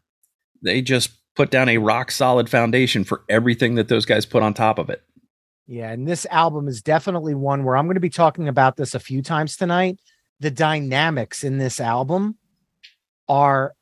they 0.63 0.81
just 0.81 1.11
put 1.37 1.51
down 1.51 1.69
a 1.69 1.79
rock 1.79 2.11
solid 2.11 2.49
foundation 2.49 3.05
for 3.05 3.23
everything 3.29 3.77
that 3.77 3.89
those 3.89 4.05
guys 4.05 4.27
put 4.27 4.43
on 4.43 4.55
top 4.55 4.79
of 4.79 4.91
it. 4.91 5.03
Yeah, 5.71 5.93
and 5.93 6.09
this 6.09 6.25
album 6.31 6.67
is 6.67 6.81
definitely 6.81 7.35
one 7.35 7.63
where 7.63 7.77
I'm 7.77 7.85
going 7.85 7.97
to 7.97 8.01
be 8.01 8.09
talking 8.09 8.49
about 8.49 8.77
this 8.77 8.95
a 8.95 9.01
few 9.01 9.21
times 9.21 9.55
tonight. 9.55 10.01
The 10.41 10.51
dynamics 10.51 11.45
in 11.45 11.59
this 11.59 11.79
album 11.79 12.39
are 13.29 13.75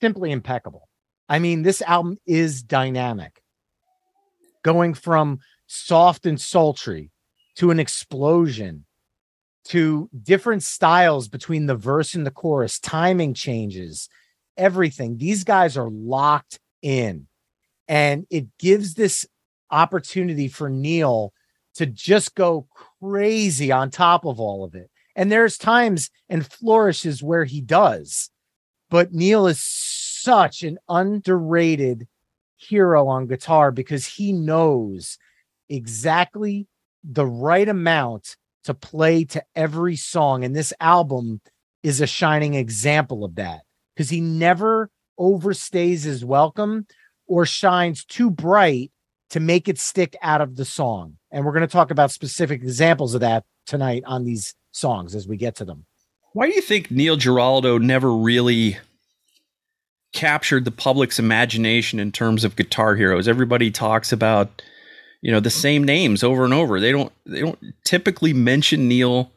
simply 0.00 0.32
impeccable. 0.32 0.88
I 1.28 1.38
mean, 1.38 1.62
this 1.62 1.82
album 1.82 2.16
is 2.26 2.62
dynamic. 2.62 3.42
Going 4.62 4.94
from 4.94 5.40
soft 5.66 6.24
and 6.24 6.40
sultry 6.40 7.10
to 7.56 7.70
an 7.70 7.78
explosion 7.78 8.86
to 9.64 10.08
different 10.22 10.62
styles 10.62 11.28
between 11.28 11.66
the 11.66 11.76
verse 11.76 12.14
and 12.14 12.26
the 12.26 12.30
chorus, 12.30 12.80
timing 12.80 13.34
changes, 13.34 14.08
everything. 14.56 15.18
These 15.18 15.44
guys 15.44 15.76
are 15.76 15.90
locked 15.90 16.58
in. 16.80 17.26
And 17.86 18.26
it 18.30 18.46
gives 18.58 18.94
this 18.94 19.26
opportunity 19.70 20.48
for 20.48 20.68
Neil 20.70 21.32
to 21.74 21.86
just 21.86 22.34
go 22.34 22.66
crazy 23.00 23.70
on 23.72 23.90
top 23.90 24.24
of 24.24 24.40
all 24.40 24.64
of 24.64 24.74
it. 24.74 24.90
And 25.16 25.30
there's 25.30 25.58
times 25.58 26.10
and 26.28 26.46
flourishes 26.46 27.22
where 27.22 27.44
he 27.44 27.60
does. 27.60 28.30
But 28.88 29.12
Neil 29.12 29.46
is 29.46 29.62
such 29.62 30.62
an 30.62 30.78
underrated 30.88 32.08
hero 32.56 33.08
on 33.08 33.26
guitar 33.26 33.70
because 33.70 34.06
he 34.06 34.32
knows 34.32 35.18
exactly 35.68 36.66
the 37.02 37.26
right 37.26 37.68
amount 37.68 38.36
to 38.64 38.74
play 38.74 39.24
to 39.24 39.42
every 39.54 39.96
song. 39.96 40.44
And 40.44 40.54
this 40.54 40.72
album 40.80 41.40
is 41.82 42.00
a 42.00 42.06
shining 42.06 42.54
example 42.54 43.24
of 43.24 43.36
that 43.36 43.60
because 43.94 44.10
he 44.10 44.20
never 44.20 44.90
overstays 45.18 46.04
his 46.04 46.24
welcome 46.24 46.86
or 47.26 47.46
shines 47.46 48.04
too 48.04 48.30
bright 48.30 48.90
to 49.30 49.40
make 49.40 49.68
it 49.68 49.78
stick 49.78 50.16
out 50.22 50.40
of 50.40 50.56
the 50.56 50.64
song. 50.64 51.16
And 51.30 51.44
we're 51.44 51.52
going 51.52 51.66
to 51.66 51.72
talk 51.72 51.90
about 51.90 52.10
specific 52.10 52.62
examples 52.62 53.14
of 53.14 53.20
that 53.20 53.44
tonight 53.66 54.02
on 54.06 54.24
these 54.24 54.54
songs 54.72 55.14
as 55.14 55.26
we 55.26 55.36
get 55.36 55.56
to 55.56 55.64
them. 55.64 55.86
Why 56.32 56.48
do 56.48 56.54
you 56.54 56.60
think 56.60 56.90
Neil 56.90 57.16
Giraldo 57.16 57.78
never 57.78 58.12
really 58.12 58.78
captured 60.12 60.64
the 60.64 60.70
public's 60.70 61.18
imagination 61.18 61.98
in 61.98 62.12
terms 62.12 62.44
of 62.44 62.56
guitar 62.56 62.94
heroes? 62.94 63.26
Everybody 63.26 63.70
talks 63.70 64.12
about 64.12 64.62
you 65.22 65.30
know 65.30 65.40
the 65.40 65.50
same 65.50 65.84
names 65.84 66.22
over 66.24 66.44
and 66.44 66.54
over. 66.54 66.80
They 66.80 66.92
don't 66.92 67.12
they 67.26 67.40
don't 67.40 67.58
typically 67.84 68.32
mention 68.32 68.88
Neil. 68.88 69.30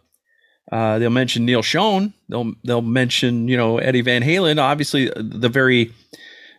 Uh, 0.72 0.98
they'll 0.98 1.10
mention 1.10 1.46
Neal 1.46 1.62
Schon. 1.62 2.14
They'll 2.30 2.54
they'll 2.64 2.82
mention 2.82 3.48
you 3.48 3.58
know 3.58 3.80
Eddie 3.80 4.02
Van 4.02 4.22
Halen. 4.22 4.62
Obviously, 4.62 5.12
the 5.16 5.50
very 5.50 5.92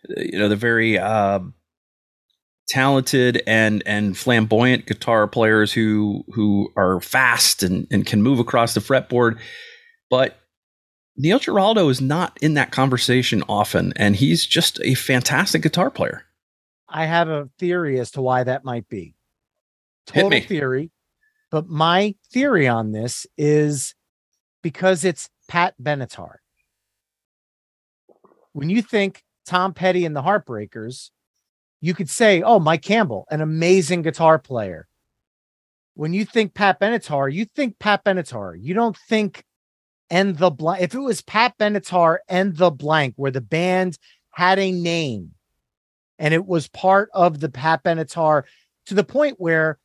you 0.08 0.38
know 0.38 0.48
the 0.48 0.56
very 0.56 0.98
uh, 0.98 1.40
talented 2.68 3.42
and 3.46 3.82
and 3.86 4.16
flamboyant 4.16 4.86
guitar 4.86 5.26
players 5.26 5.72
who 5.72 6.24
who 6.32 6.72
are 6.76 7.00
fast 7.00 7.62
and, 7.62 7.86
and 7.90 8.06
can 8.06 8.22
move 8.22 8.38
across 8.38 8.74
the 8.74 8.80
fretboard. 8.80 9.38
But 10.10 10.38
Neil 11.16 11.38
Giraldo 11.38 11.88
is 11.88 12.00
not 12.00 12.36
in 12.40 12.54
that 12.54 12.72
conversation 12.72 13.42
often, 13.48 13.92
and 13.96 14.16
he's 14.16 14.46
just 14.46 14.80
a 14.82 14.94
fantastic 14.94 15.62
guitar 15.62 15.90
player. 15.90 16.24
I 16.88 17.06
have 17.06 17.28
a 17.28 17.48
theory 17.58 18.00
as 18.00 18.10
to 18.12 18.22
why 18.22 18.44
that 18.44 18.64
might 18.64 18.88
be. 18.88 19.14
Total 20.06 20.40
theory. 20.40 20.90
But 21.50 21.68
my 21.68 22.14
theory 22.32 22.66
on 22.66 22.92
this 22.92 23.26
is 23.38 23.94
because 24.62 25.04
it's 25.04 25.28
Pat 25.48 25.74
Benatar. 25.80 26.36
When 28.52 28.70
you 28.70 28.82
think 28.82 29.22
Tom 29.46 29.72
Petty 29.72 30.04
and 30.04 30.16
the 30.16 30.22
Heartbreakers, 30.22 31.10
you 31.84 31.92
could 31.92 32.08
say, 32.08 32.40
oh, 32.40 32.58
Mike 32.58 32.80
Campbell, 32.80 33.26
an 33.30 33.42
amazing 33.42 34.00
guitar 34.00 34.38
player. 34.38 34.88
When 35.92 36.14
you 36.14 36.24
think 36.24 36.54
Pat 36.54 36.80
Benatar, 36.80 37.30
you 37.30 37.44
think 37.44 37.78
Pat 37.78 38.02
Benatar. 38.02 38.56
You 38.58 38.72
don't 38.72 38.96
think 38.96 39.44
and 40.08 40.38
the 40.38 40.50
blank. 40.50 40.80
If 40.80 40.94
it 40.94 41.00
was 41.00 41.20
Pat 41.20 41.58
Benatar 41.58 42.20
and 42.26 42.56
the 42.56 42.70
blank, 42.70 43.12
where 43.16 43.30
the 43.30 43.42
band 43.42 43.98
had 44.30 44.58
a 44.58 44.72
name 44.72 45.32
and 46.18 46.32
it 46.32 46.46
was 46.46 46.68
part 46.68 47.10
of 47.12 47.40
the 47.40 47.50
Pat 47.50 47.84
Benatar 47.84 48.44
to 48.86 48.94
the 48.94 49.04
point 49.04 49.36
where 49.38 49.78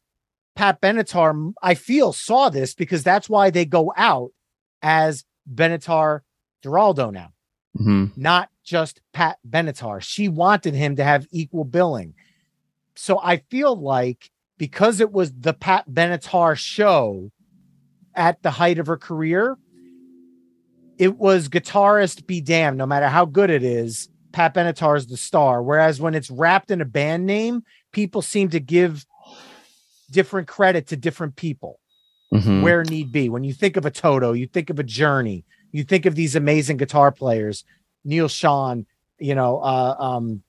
Pat 0.56 0.80
Benatar, 0.80 1.52
I 1.62 1.74
feel, 1.74 2.14
saw 2.14 2.48
this 2.48 2.76
because 2.76 3.04
that's 3.04 3.28
why 3.28 3.50
they 3.50 3.66
go 3.66 3.92
out 3.98 4.32
as 4.82 5.26
Benatar 5.54 6.22
Giraldo 6.64 7.10
now, 7.10 7.34
mm-hmm. 7.78 8.06
not 8.16 8.50
just 8.64 9.02
Pat 9.14 9.38
Benatar. 9.48 10.02
She 10.02 10.30
wanted 10.30 10.74
him 10.74 10.96
to 10.96 11.04
have 11.04 11.28
equal 11.32 11.64
billing. 11.64 12.14
So 12.96 13.20
I 13.22 13.38
feel 13.50 13.76
like 13.76 14.32
because 14.58 15.00
it 15.00 15.12
was 15.12 15.34
the 15.34 15.54
Pat 15.54 15.90
Benatar 15.90 16.56
show 16.58 17.32
at 18.14 18.42
the 18.44 18.52
height 18.52 18.78
of 18.78 18.88
her 18.88 18.98
career, 18.98 19.58
it 20.98 21.18
was 21.18 21.48
guitarist 21.48 22.28
be 22.28 22.42
damned, 22.42 22.78
no 22.78 22.86
matter 22.86 23.08
how 23.08 23.26
good 23.26 23.50
it 23.50 23.64
is, 23.64 24.10
Pat 24.34 24.54
Benatar 24.54 24.98
is 24.98 25.08
the 25.08 25.18
star. 25.18 25.64
Whereas 25.64 26.02
when 26.02 26.14
it's 26.14 26.30
wrapped 26.30 26.72
in 26.72 26.82
a 26.82 26.86
band 26.86 27.26
name, 27.26 27.64
people 27.92 28.22
seem 28.22 28.50
to 28.50 28.60
give 28.60 29.06
different 30.12 30.48
credit 30.48 30.88
to 30.88 30.98
different 30.98 31.36
people 31.36 31.80
mm-hmm. 32.34 32.62
where 32.62 32.84
need 32.84 33.12
be. 33.12 33.30
When 33.30 33.44
you 33.44 33.54
think 33.54 33.78
of 33.78 33.86
a 33.86 33.92
Toto, 33.92 34.34
you 34.34 34.46
think 34.46 34.70
of 34.70 34.78
a 34.78 34.84
Journey, 34.84 35.46
you 35.72 35.84
think 35.84 36.06
of 36.06 36.16
these 36.16 36.36
amazing 36.36 36.78
guitar 36.78 37.12
players, 37.12 37.64
Neal 38.04 38.28
Schon, 38.28 38.86
you 39.20 39.36
know, 39.36 39.60
uh, 39.60 39.96
um, 40.00 40.44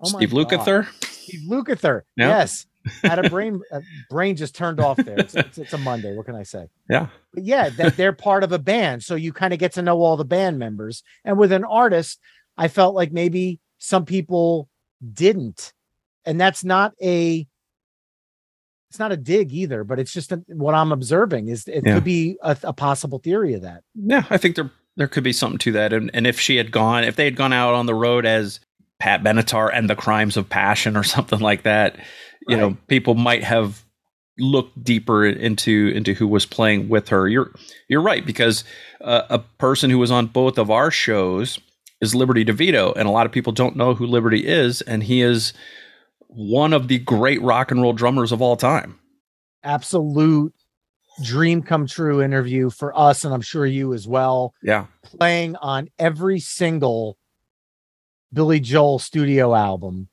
oh 0.00 0.08
Steve 0.08 0.30
Lukather. 0.30 0.86
Steve 1.04 1.48
Lukather. 1.48 2.02
Yes. 2.16 2.66
had 3.02 3.24
a 3.24 3.30
brain 3.30 3.60
a 3.70 3.82
brain 4.10 4.36
just 4.36 4.54
turned 4.54 4.80
off 4.80 4.96
there. 4.96 5.18
It's, 5.18 5.34
it's, 5.34 5.58
it's, 5.58 5.72
a 5.72 5.78
Monday. 5.78 6.16
What 6.16 6.26
can 6.26 6.34
I 6.34 6.42
say? 6.42 6.68
Yeah. 6.90 7.08
But 7.32 7.44
yeah, 7.44 7.68
that 7.70 7.96
they're 7.96 8.12
part 8.12 8.44
of 8.44 8.52
a 8.52 8.58
band. 8.58 9.02
So 9.02 9.14
you 9.14 9.32
kind 9.32 9.52
of 9.52 9.58
get 9.58 9.72
to 9.74 9.82
know 9.82 10.00
all 10.02 10.16
the 10.16 10.24
band 10.24 10.58
members. 10.58 11.02
And 11.24 11.38
with 11.38 11.52
an 11.52 11.64
artist, 11.64 12.18
I 12.56 12.68
felt 12.68 12.94
like 12.94 13.12
maybe 13.12 13.60
some 13.78 14.04
people 14.04 14.68
didn't. 15.12 15.72
And 16.24 16.40
that's 16.40 16.64
not 16.64 16.94
a 17.02 17.46
it's 18.92 18.98
not 18.98 19.10
a 19.10 19.16
dig 19.16 19.54
either, 19.54 19.84
but 19.84 19.98
it's 19.98 20.12
just 20.12 20.32
a, 20.32 20.42
what 20.48 20.74
I'm 20.74 20.92
observing 20.92 21.48
is 21.48 21.66
it 21.66 21.82
yeah. 21.82 21.94
could 21.94 22.04
be 22.04 22.36
a, 22.42 22.54
a, 22.62 22.74
possible 22.74 23.18
theory 23.18 23.54
of 23.54 23.62
that. 23.62 23.84
Yeah, 23.94 24.24
I 24.28 24.36
think 24.36 24.54
there 24.54 24.70
there 24.98 25.08
could 25.08 25.24
be 25.24 25.32
something 25.32 25.56
to 25.60 25.72
that. 25.72 25.94
And 25.94 26.10
and 26.12 26.26
if 26.26 26.38
she 26.38 26.56
had 26.56 26.70
gone, 26.70 27.04
if 27.04 27.16
they 27.16 27.24
had 27.24 27.34
gone 27.34 27.54
out 27.54 27.72
on 27.72 27.86
the 27.86 27.94
road 27.94 28.26
as 28.26 28.60
Pat 29.00 29.22
Benatar 29.22 29.70
and 29.72 29.88
the 29.88 29.96
Crimes 29.96 30.36
of 30.36 30.46
Passion 30.46 30.94
or 30.94 31.02
something 31.04 31.40
like 31.40 31.62
that, 31.62 31.96
you 32.46 32.54
right. 32.54 32.60
know, 32.60 32.76
people 32.86 33.14
might 33.14 33.42
have 33.42 33.82
looked 34.38 34.84
deeper 34.84 35.24
into 35.24 35.90
into 35.94 36.12
who 36.12 36.28
was 36.28 36.44
playing 36.44 36.90
with 36.90 37.08
her. 37.08 37.26
You're 37.26 37.50
you're 37.88 38.02
right 38.02 38.26
because 38.26 38.62
uh, 39.00 39.22
a 39.30 39.38
person 39.38 39.88
who 39.88 39.98
was 39.98 40.10
on 40.10 40.26
both 40.26 40.58
of 40.58 40.70
our 40.70 40.90
shows 40.90 41.58
is 42.02 42.14
Liberty 42.14 42.44
DeVito, 42.44 42.92
and 42.94 43.08
a 43.08 43.10
lot 43.10 43.24
of 43.24 43.32
people 43.32 43.54
don't 43.54 43.74
know 43.74 43.94
who 43.94 44.04
Liberty 44.04 44.46
is, 44.46 44.82
and 44.82 45.02
he 45.02 45.22
is 45.22 45.54
one 46.34 46.72
of 46.72 46.88
the 46.88 46.98
great 46.98 47.40
rock 47.42 47.70
and 47.70 47.82
roll 47.82 47.92
drummers 47.92 48.32
of 48.32 48.42
all 48.42 48.56
time. 48.56 48.98
Absolute 49.62 50.54
dream 51.22 51.62
come 51.62 51.86
true 51.86 52.22
interview 52.22 52.70
for 52.70 52.96
us, 52.98 53.24
and 53.24 53.34
I'm 53.34 53.42
sure 53.42 53.66
you 53.66 53.92
as 53.92 54.08
well. 54.08 54.54
Yeah. 54.62 54.86
Playing 55.02 55.56
on 55.56 55.88
every 55.98 56.40
single 56.40 57.18
Billy 58.32 58.60
Joel 58.60 58.98
studio 58.98 59.54
album, 59.54 60.08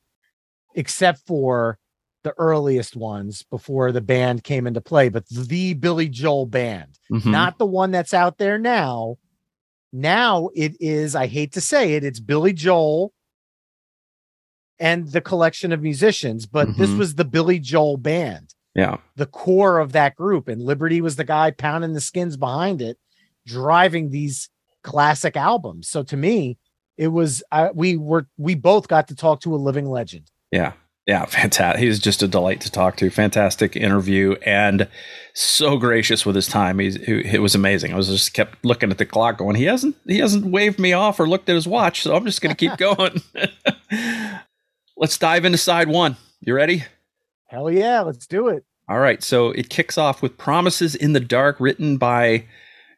except 0.75 1.25
for 1.25 1.79
the 2.23 2.33
earliest 2.37 2.95
ones 2.95 3.43
before 3.43 3.91
the 3.91 4.01
band 4.01 4.43
came 4.43 4.67
into 4.67 4.81
play, 4.81 5.09
but 5.09 5.27
the 5.29 5.73
Billy 5.73 6.09
Joel 6.09 6.45
band, 6.45 6.99
mm-hmm. 7.11 7.31
not 7.31 7.57
the 7.57 7.65
one 7.65 7.91
that's 7.91 8.13
out 8.13 8.37
there 8.37 8.57
now, 8.57 9.17
now 9.93 10.49
it 10.53 10.75
is, 10.79 11.15
I 11.15 11.27
hate 11.27 11.53
to 11.53 11.61
say 11.61 11.93
it, 11.93 12.03
it's 12.03 12.19
Billy 12.19 12.53
Joel 12.53 13.13
and 14.79 15.11
the 15.11 15.21
collection 15.21 15.71
of 15.71 15.81
musicians, 15.81 16.45
but 16.45 16.67
mm-hmm. 16.67 16.81
this 16.81 16.91
was 16.91 17.15
the 17.15 17.25
Billy 17.25 17.59
Joel 17.59 17.97
band. 17.97 18.53
Yeah. 18.75 18.97
The 19.15 19.25
core 19.25 19.79
of 19.79 19.91
that 19.91 20.15
group. 20.15 20.47
And 20.47 20.61
Liberty 20.61 21.01
was 21.01 21.15
the 21.15 21.23
guy 21.23 21.51
pounding 21.51 21.93
the 21.93 22.01
skins 22.01 22.37
behind 22.37 22.81
it, 22.81 22.97
driving 23.45 24.09
these 24.09 24.49
classic 24.83 25.35
albums. 25.35 25.89
So 25.89 26.03
to 26.03 26.15
me, 26.15 26.57
it 26.97 27.09
was 27.09 27.43
uh, 27.51 27.69
we 27.73 27.97
were 27.97 28.27
we 28.37 28.55
both 28.55 28.87
got 28.87 29.07
to 29.07 29.15
talk 29.15 29.41
to 29.41 29.55
a 29.55 29.57
living 29.57 29.89
legend. 29.89 30.31
Yeah. 30.51 30.73
Yeah, 31.07 31.25
fantastic. 31.25 31.81
He's 31.81 31.97
just 31.97 32.21
a 32.21 32.27
delight 32.27 32.61
to 32.61 32.71
talk 32.71 32.95
to. 32.97 33.09
Fantastic 33.09 33.75
interview 33.75 34.35
and 34.45 34.87
so 35.33 35.77
gracious 35.77 36.23
with 36.23 36.35
his 36.35 36.45
time. 36.45 36.77
He's 36.77 36.97
it 36.97 37.39
was 37.41 37.55
amazing. 37.55 37.93
I 37.93 37.97
was 37.97 38.09
just 38.09 38.35
kept 38.35 38.63
looking 38.63 38.91
at 38.91 38.99
the 38.99 39.07
clock, 39.07 39.39
going, 39.39 39.55
he 39.55 39.63
hasn't 39.63 39.95
he 40.05 40.19
hasn't 40.19 40.45
waved 40.45 40.77
me 40.77 40.93
off 40.93 41.19
or 41.19 41.27
looked 41.27 41.49
at 41.49 41.55
his 41.55 41.67
watch, 41.67 42.03
so 42.03 42.15
I'm 42.15 42.25
just 42.25 42.41
going 42.43 42.55
to 42.55 42.69
keep 42.69 42.77
going. 42.77 43.23
Let's 44.99 45.17
dive 45.17 45.45
into 45.45 45.57
side 45.57 45.87
one. 45.87 46.17
You 46.41 46.53
ready? 46.53 46.83
Hell 47.47 47.71
yeah, 47.71 48.01
let's 48.01 48.27
do 48.27 48.49
it. 48.49 48.63
All 48.87 48.99
right, 48.99 49.23
so 49.23 49.49
it 49.51 49.69
kicks 49.69 49.97
off 49.97 50.21
with 50.21 50.37
"Promises 50.37 50.93
in 50.95 51.13
the 51.13 51.19
Dark," 51.19 51.59
written 51.59 51.97
by 51.97 52.45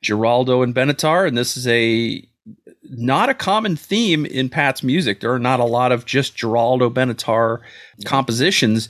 Giraldo 0.01 0.61
and 0.61 0.75
Benatar, 0.75 1.27
and 1.27 1.37
this 1.37 1.55
is 1.55 1.67
a 1.67 2.27
not 2.83 3.29
a 3.29 3.33
common 3.33 3.75
theme 3.75 4.25
in 4.25 4.49
Pat's 4.49 4.83
music. 4.83 5.19
There 5.19 5.33
are 5.33 5.39
not 5.39 5.59
a 5.59 5.65
lot 5.65 5.91
of 5.91 6.05
just 6.05 6.35
Giraldo 6.35 6.89
Benatar 6.89 7.59
compositions. 8.05 8.89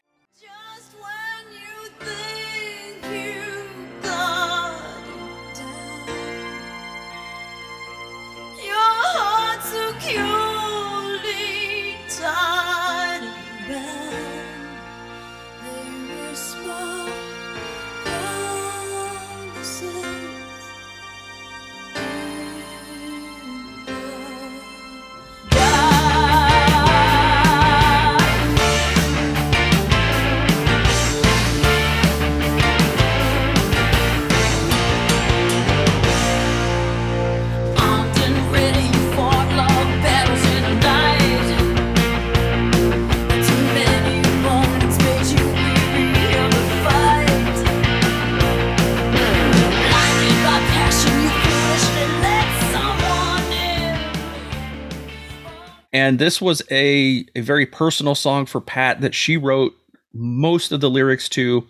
And 56.01 56.17
this 56.17 56.41
was 56.41 56.63
a, 56.71 57.27
a 57.35 57.41
very 57.41 57.67
personal 57.67 58.15
song 58.15 58.47
for 58.47 58.59
Pat 58.59 59.01
that 59.01 59.13
she 59.13 59.37
wrote 59.37 59.73
most 60.15 60.71
of 60.71 60.81
the 60.81 60.89
lyrics 60.89 61.29
to. 61.29 61.67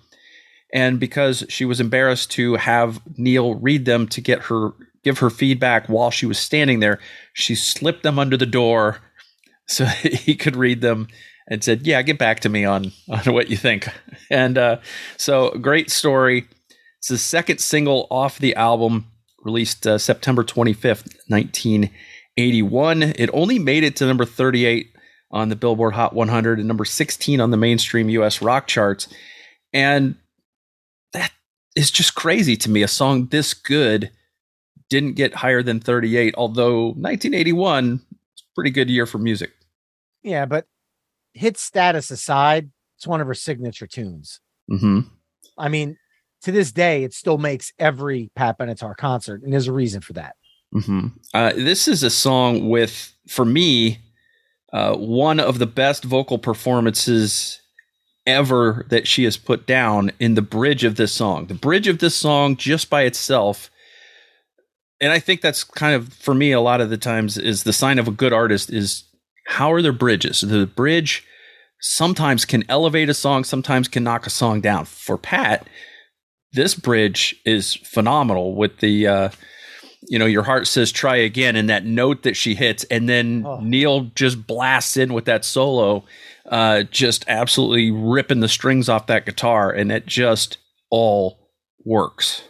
And 0.73 1.01
because 1.01 1.43
she 1.49 1.65
was 1.65 1.81
embarrassed 1.81 2.31
to 2.31 2.55
have 2.55 3.01
Neil 3.17 3.55
read 3.55 3.83
them 3.83 4.07
to 4.07 4.21
get 4.21 4.43
her 4.43 4.71
give 5.03 5.19
her 5.19 5.29
feedback 5.29 5.89
while 5.89 6.11
she 6.11 6.25
was 6.25 6.39
standing 6.39 6.79
there, 6.79 6.99
she 7.33 7.55
slipped 7.55 8.03
them 8.03 8.17
under 8.17 8.37
the 8.37 8.45
door 8.45 9.01
so 9.67 9.83
he 9.83 10.33
could 10.33 10.55
read 10.55 10.79
them 10.79 11.09
and 11.49 11.61
said, 11.61 11.85
"Yeah, 11.85 12.01
get 12.01 12.17
back 12.17 12.39
to 12.41 12.49
me 12.49 12.63
on 12.63 12.93
on 13.09 13.33
what 13.33 13.49
you 13.49 13.57
think." 13.57 13.89
And 14.29 14.57
uh, 14.57 14.77
so, 15.17 15.49
great 15.57 15.91
story. 15.91 16.47
It's 16.99 17.09
the 17.09 17.17
second 17.17 17.59
single 17.59 18.07
off 18.09 18.39
the 18.39 18.55
album, 18.55 19.07
released 19.43 19.85
uh, 19.85 19.97
September 19.97 20.45
twenty 20.45 20.71
fifth, 20.71 21.19
nineteen 21.27 21.89
81. 22.37 23.03
It 23.03 23.29
only 23.33 23.59
made 23.59 23.83
it 23.83 23.95
to 23.97 24.05
number 24.05 24.25
38 24.25 24.95
on 25.31 25.49
the 25.49 25.55
Billboard 25.55 25.93
Hot 25.93 26.13
100 26.13 26.59
and 26.59 26.67
number 26.67 26.85
16 26.85 27.39
on 27.39 27.51
the 27.51 27.57
mainstream 27.57 28.09
US 28.09 28.41
rock 28.41 28.67
charts. 28.67 29.07
And 29.73 30.15
that 31.13 31.31
is 31.75 31.91
just 31.91 32.15
crazy 32.15 32.57
to 32.57 32.69
me. 32.69 32.83
A 32.83 32.87
song 32.87 33.27
this 33.27 33.53
good 33.53 34.11
didn't 34.89 35.13
get 35.13 35.33
higher 35.33 35.63
than 35.63 35.79
38, 35.79 36.35
although 36.37 36.87
1981 36.87 38.01
is 38.35 38.41
a 38.41 38.55
pretty 38.55 38.71
good 38.71 38.89
year 38.89 39.05
for 39.05 39.17
music. 39.17 39.51
Yeah, 40.21 40.45
but 40.45 40.65
hit 41.33 41.57
status 41.57 42.11
aside, 42.11 42.69
it's 42.97 43.07
one 43.07 43.21
of 43.21 43.27
her 43.27 43.33
signature 43.33 43.87
tunes. 43.87 44.41
Mm-hmm. 44.69 44.99
I 45.57 45.69
mean, 45.69 45.97
to 46.43 46.51
this 46.51 46.71
day, 46.71 47.03
it 47.03 47.13
still 47.13 47.37
makes 47.37 47.71
every 47.79 48.31
Pat 48.35 48.59
Benatar 48.59 48.95
concert, 48.97 49.41
and 49.43 49.53
there's 49.53 49.67
a 49.67 49.73
reason 49.73 50.01
for 50.01 50.13
that. 50.13 50.35
Mm-hmm. 50.73 51.07
Uh, 51.33 51.53
this 51.55 51.87
is 51.87 52.03
a 52.03 52.09
song 52.09 52.69
with, 52.69 53.13
for 53.27 53.45
me, 53.45 53.99
uh, 54.73 54.95
one 54.95 55.39
of 55.39 55.59
the 55.59 55.67
best 55.67 56.03
vocal 56.03 56.37
performances 56.37 57.59
ever 58.25 58.85
that 58.89 59.07
she 59.07 59.23
has 59.25 59.35
put 59.35 59.65
down 59.65 60.11
in 60.19 60.35
the 60.35 60.41
bridge 60.41 60.83
of 60.83 60.95
this 60.95 61.11
song. 61.11 61.47
The 61.47 61.53
bridge 61.53 61.87
of 61.87 61.99
this 61.99 62.15
song, 62.15 62.55
just 62.55 62.89
by 62.89 63.03
itself, 63.03 63.69
and 65.01 65.11
I 65.11 65.19
think 65.19 65.41
that's 65.41 65.63
kind 65.63 65.95
of 65.95 66.13
for 66.13 66.35
me 66.35 66.51
a 66.51 66.61
lot 66.61 66.79
of 66.79 66.89
the 66.89 66.97
times 66.97 67.37
is 67.37 67.63
the 67.63 67.73
sign 67.73 67.97
of 67.97 68.07
a 68.07 68.11
good 68.11 68.31
artist 68.31 68.71
is 68.71 69.03
how 69.47 69.73
are 69.73 69.81
their 69.81 69.91
bridges? 69.91 70.41
The 70.41 70.67
bridge 70.67 71.25
sometimes 71.81 72.45
can 72.45 72.63
elevate 72.69 73.09
a 73.09 73.13
song, 73.15 73.43
sometimes 73.43 73.87
can 73.87 74.03
knock 74.03 74.27
a 74.27 74.29
song 74.29 74.61
down. 74.61 74.85
For 74.85 75.17
Pat, 75.17 75.67
this 76.53 76.75
bridge 76.75 77.35
is 77.43 77.73
phenomenal 77.73 78.55
with 78.55 78.77
the 78.77 79.07
uh, 79.07 79.29
you 80.03 80.17
know, 80.17 80.25
your 80.25 80.43
heart 80.43 80.67
says 80.67 80.91
try 80.91 81.15
again, 81.15 81.55
and 81.55 81.69
that 81.69 81.85
note 81.85 82.23
that 82.23 82.35
she 82.35 82.55
hits, 82.55 82.83
and 82.85 83.07
then 83.07 83.43
oh. 83.45 83.59
Neil 83.59 84.11
just 84.15 84.45
blasts 84.47 84.97
in 84.97 85.13
with 85.13 85.25
that 85.25 85.45
solo, 85.45 86.03
uh, 86.47 86.83
just 86.83 87.25
absolutely 87.27 87.91
ripping 87.91 88.39
the 88.39 88.47
strings 88.47 88.89
off 88.89 89.07
that 89.07 89.25
guitar, 89.25 89.71
and 89.71 89.91
it 89.91 90.05
just 90.05 90.57
all 90.89 91.49
works. 91.83 92.43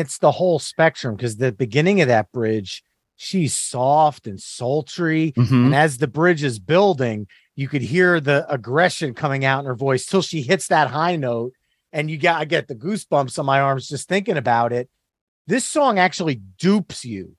It's 0.00 0.18
the 0.18 0.32
whole 0.32 0.58
spectrum 0.58 1.16
because 1.16 1.36
the 1.36 1.52
beginning 1.52 2.00
of 2.00 2.08
that 2.08 2.32
bridge, 2.32 2.82
she's 3.16 3.56
soft 3.56 4.26
and 4.26 4.40
sultry. 4.40 5.32
Mm-hmm. 5.32 5.66
And 5.66 5.74
as 5.74 5.98
the 5.98 6.08
bridge 6.08 6.42
is 6.42 6.58
building, 6.58 7.26
you 7.56 7.68
could 7.68 7.82
hear 7.82 8.20
the 8.20 8.50
aggression 8.52 9.14
coming 9.14 9.44
out 9.44 9.60
in 9.60 9.66
her 9.66 9.74
voice 9.74 10.06
till 10.06 10.22
she 10.22 10.42
hits 10.42 10.68
that 10.68 10.88
high 10.88 11.16
note. 11.16 11.52
And 11.92 12.10
you 12.10 12.18
got 12.18 12.40
I 12.40 12.44
get 12.44 12.68
the 12.68 12.74
goosebumps 12.74 13.38
on 13.38 13.46
my 13.46 13.60
arms 13.60 13.88
just 13.88 14.08
thinking 14.08 14.36
about 14.36 14.72
it. 14.72 14.88
This 15.46 15.64
song 15.64 15.98
actually 15.98 16.40
dupes 16.58 17.04
you 17.04 17.36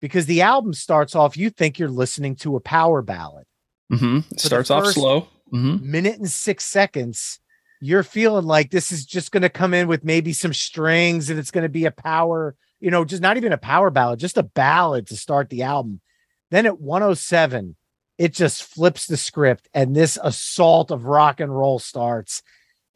because 0.00 0.26
the 0.26 0.42
album 0.42 0.74
starts 0.74 1.14
off, 1.14 1.36
you 1.36 1.50
think 1.50 1.78
you're 1.78 1.88
listening 1.88 2.36
to 2.36 2.56
a 2.56 2.60
power 2.60 3.02
ballad. 3.02 3.44
Mm-hmm. 3.92 4.32
It 4.32 4.40
starts 4.40 4.70
off 4.70 4.86
slow. 4.88 5.28
Mm-hmm. 5.52 5.90
Minute 5.90 6.18
and 6.18 6.30
six 6.30 6.64
seconds 6.64 7.40
you're 7.80 8.02
feeling 8.02 8.44
like 8.44 8.70
this 8.70 8.92
is 8.92 9.06
just 9.06 9.32
going 9.32 9.42
to 9.42 9.48
come 9.48 9.72
in 9.74 9.88
with 9.88 10.04
maybe 10.04 10.32
some 10.32 10.52
strings 10.52 11.30
and 11.30 11.38
it's 11.38 11.50
going 11.50 11.62
to 11.62 11.68
be 11.68 11.86
a 11.86 11.90
power, 11.90 12.54
you 12.78 12.90
know, 12.90 13.04
just 13.04 13.22
not 13.22 13.36
even 13.36 13.52
a 13.52 13.58
power 13.58 13.90
ballad, 13.90 14.20
just 14.20 14.36
a 14.36 14.42
ballad 14.42 15.06
to 15.06 15.16
start 15.16 15.48
the 15.48 15.62
album. 15.62 16.00
Then 16.50 16.66
at 16.66 16.80
107, 16.80 17.76
it 18.18 18.34
just 18.34 18.62
flips 18.62 19.06
the 19.06 19.16
script 19.16 19.68
and 19.72 19.96
this 19.96 20.18
assault 20.22 20.90
of 20.90 21.06
rock 21.06 21.40
and 21.40 21.56
roll 21.56 21.78
starts. 21.78 22.42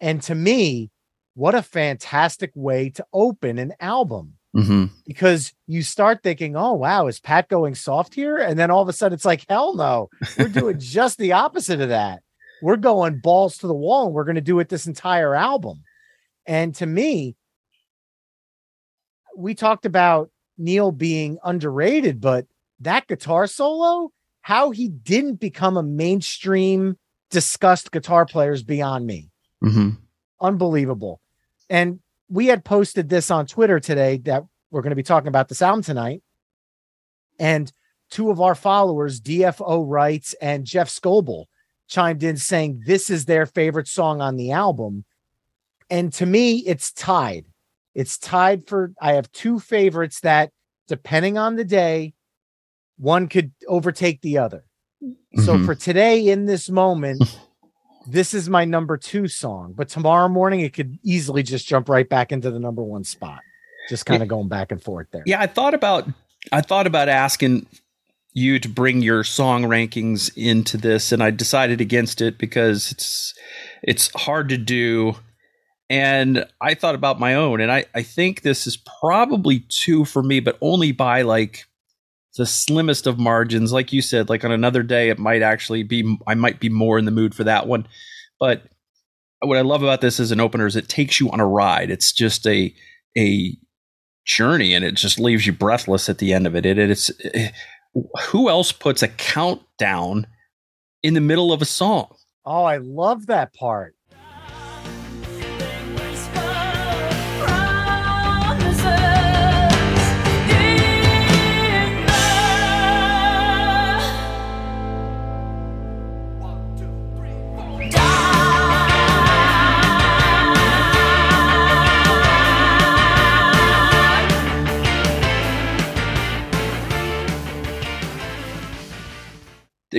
And 0.01 0.21
to 0.25 0.35
me, 0.35 0.91
what 1.35 1.55
a 1.55 1.63
fantastic 1.63 2.51
way 2.55 2.91
to 2.91 3.07
open 3.13 3.59
an 3.59 3.73
album. 3.81 4.35
mm-hmm. 4.55 4.85
because 5.07 5.53
you 5.67 5.83
start 5.83 6.23
thinking, 6.23 6.57
oh, 6.57 6.75
wow, 6.75 7.07
is 7.07 7.21
Pat 7.21 7.49
going 7.49 7.75
soft 7.75 8.15
here? 8.15 8.37
And 8.37 8.59
then 8.59 8.71
all 8.71 8.83
of 8.83 8.89
a 8.89 8.93
sudden 8.93 9.15
it's 9.15 9.25
like, 9.25 9.45
hell 9.49 9.75
no, 9.75 10.11
we're 10.39 10.49
doing 10.49 10.79
just 10.79 11.19
the 11.19 11.33
opposite 11.33 11.81
of 11.81 11.89
that. 11.89 12.23
We're 12.65 12.77
going 12.77 13.19
balls 13.19 13.59
to 13.59 13.67
the 13.67 13.75
wall 13.75 14.07
and 14.07 14.15
we're 14.15 14.25
going 14.25 14.37
to 14.37 14.41
do 14.41 14.59
it 14.59 14.71
this 14.71 14.87
entire 14.87 15.35
album. 15.35 15.83
And 16.47 16.75
to 16.77 16.87
me, 16.87 17.37
we 19.37 19.55
talked 19.55 19.85
about 19.85 20.31
Neil 20.57 20.91
being 20.91 21.37
underrated, 21.45 22.23
but 22.23 22.47
that 22.81 23.07
guitar 23.07 23.47
solo, 23.49 24.13
how 24.41 24.71
he 24.71 24.89
didn't 24.89 25.41
become 25.41 25.77
a 25.77 25.83
mainstream 25.83 26.97
discussed 27.29 27.93
guitar 27.93 28.25
player 28.25 28.53
is 28.53 28.63
beyond 28.63 29.07
me. 29.07 29.29
Mm-hmm. 29.63 29.91
Unbelievable. 30.41 31.21
And 31.69 32.01
we 32.31 32.47
had 32.47 32.65
posted 32.65 33.11
this 33.11 33.31
on 33.31 33.45
Twitter 33.45 33.79
today 33.79 34.17
that 34.25 34.43
we're 34.71 34.81
going 34.81 34.89
to 34.89 34.97
be 34.97 35.03
talking 35.03 35.29
about 35.29 35.51
this 35.51 35.61
album 35.61 35.83
tonight. 35.83 36.23
And 37.39 37.71
two 38.09 38.31
of 38.31 38.41
our 38.41 38.55
followers, 38.55 39.21
DFO 39.21 39.85
Writes 39.87 40.35
and 40.41 40.65
Jeff 40.65 40.89
Scoble, 40.89 41.45
chimed 41.89 42.23
in 42.23 42.37
saying 42.37 42.83
this 42.87 43.11
is 43.11 43.25
their 43.25 43.47
favorite 43.47 43.89
song 43.89 44.21
on 44.21 44.37
the 44.37 44.53
album. 44.53 45.05
And 45.91 46.13
to 46.15 46.27
me, 46.27 46.59
it's 46.59 46.93
tied. 46.93 47.47
It's 47.95 48.19
tied 48.19 48.67
for, 48.67 48.93
I 49.01 49.13
have 49.13 49.31
two 49.33 49.61
favorites 49.61 50.21
that, 50.21 50.51
depending 50.89 51.39
on 51.39 51.57
the 51.57 51.65
day, 51.65 52.15
one 52.99 53.29
could 53.29 53.53
overtake 53.69 54.21
the 54.21 54.39
other. 54.39 54.65
Mm-hmm. 55.03 55.43
So 55.43 55.63
for 55.65 55.75
today, 55.75 56.29
in 56.29 56.47
this 56.47 56.69
moment, 56.71 57.23
this 58.07 58.35
is 58.35 58.49
my 58.49 58.65
number 58.65 58.97
two 58.97 59.29
song. 59.29 59.75
But 59.77 59.89
tomorrow 59.89 60.29
morning, 60.29 60.61
it 60.61 60.73
could 60.73 60.99
easily 61.03 61.43
just 61.43 61.67
jump 61.67 61.89
right 61.89 62.09
back 62.09 62.33
into 62.33 62.51
the 62.51 62.59
number 62.59 62.83
one 62.83 63.05
spot. 63.05 63.41
Just 63.89 64.07
kind 64.07 64.23
of 64.23 64.29
going 64.29 64.49
back 64.49 64.73
and 64.73 64.83
forth 64.83 65.09
there. 65.13 65.23
Yeah, 65.27 65.41
I 65.41 65.47
thought 65.47 65.75
about 65.75 66.09
I 66.53 66.63
thought 66.63 66.87
about 66.87 67.09
asking 67.09 67.67
you 68.35 68.59
to 68.59 68.69
bring 68.69 69.01
your 69.01 69.25
song 69.25 69.63
rankings 69.63 70.31
into 70.37 70.77
this, 70.77 71.13
and 71.13 71.23
I 71.23 71.31
decided 71.31 71.81
against 71.81 72.21
it 72.21 72.37
because 72.37 72.91
it's 72.91 73.35
it's 73.83 74.11
hard 74.15 74.49
to 74.51 74.59
do. 74.59 75.17
And 75.91 76.47
I 76.61 76.75
thought 76.75 76.95
about 76.95 77.21
my 77.21 77.35
own, 77.35 77.61
and 77.61 77.71
I, 77.71 77.85
I 77.95 78.03
think 78.03 78.43
this 78.43 78.67
is 78.67 78.77
probably 79.01 79.65
two 79.69 80.05
for 80.05 80.23
me, 80.23 80.41
but 80.41 80.59
only 80.61 80.93
by 80.93 81.23
like 81.23 81.67
the 82.37 82.47
slimmest 82.47 83.07
of 83.07 83.19
margins. 83.19 83.73
Like 83.73 83.93
you 83.93 84.03
said, 84.03 84.29
like 84.29 84.45
on 84.45 84.51
another 84.51 84.83
day, 84.83 85.09
it 85.11 85.19
might 85.19 85.43
actually 85.43 85.83
be, 85.83 86.19
I 86.27 86.35
might 86.35 86.59
be 86.59 86.69
more 86.69 86.99
in 86.99 87.05
the 87.05 87.11
mood 87.11 87.35
for 87.35 87.45
that 87.45 87.67
one. 87.67 87.87
But 88.41 88.65
what 89.41 89.59
I 89.59 89.63
love 89.63 89.83
about 89.83 90.01
this 90.01 90.19
as 90.19 90.33
an 90.33 90.41
opener 90.41 90.67
is 90.67 90.75
it 90.75 90.89
takes 90.89 91.21
you 91.21 91.31
on 91.31 91.41
a 91.41 91.47
ride. 91.47 91.91
It's 91.91 92.13
just 92.13 92.47
a, 92.47 92.75
a 93.17 93.57
journey 94.25 94.75
and 94.75 94.85
it 94.85 94.95
just 94.95 95.21
leaves 95.21 95.47
you 95.47 95.53
breathless 95.53 96.09
at 96.09 96.19
the 96.19 96.33
end 96.33 96.47
of 96.47 96.57
it. 96.57 96.67
it 96.67 96.79
it's, 96.79 97.11
it, 97.21 97.53
who 98.29 98.49
else 98.49 98.73
puts 98.73 99.03
a 99.03 99.09
countdown 99.09 100.27
in 101.03 101.15
the 101.15 101.21
middle 101.21 101.53
of 101.53 101.63
a 101.63 101.67
song? 101.67 102.15
Oh, 102.45 102.65
I 102.65 102.79
love 102.79 103.27
that 103.27 103.55
part. 103.55 103.95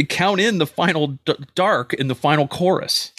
Count 0.04 0.40
in 0.40 0.58
the 0.58 0.68
final 0.68 1.08
d- 1.26 1.36
dark 1.56 1.94
in 1.94 2.08
the 2.08 2.16
final 2.16 2.48
chorus. 2.48 3.12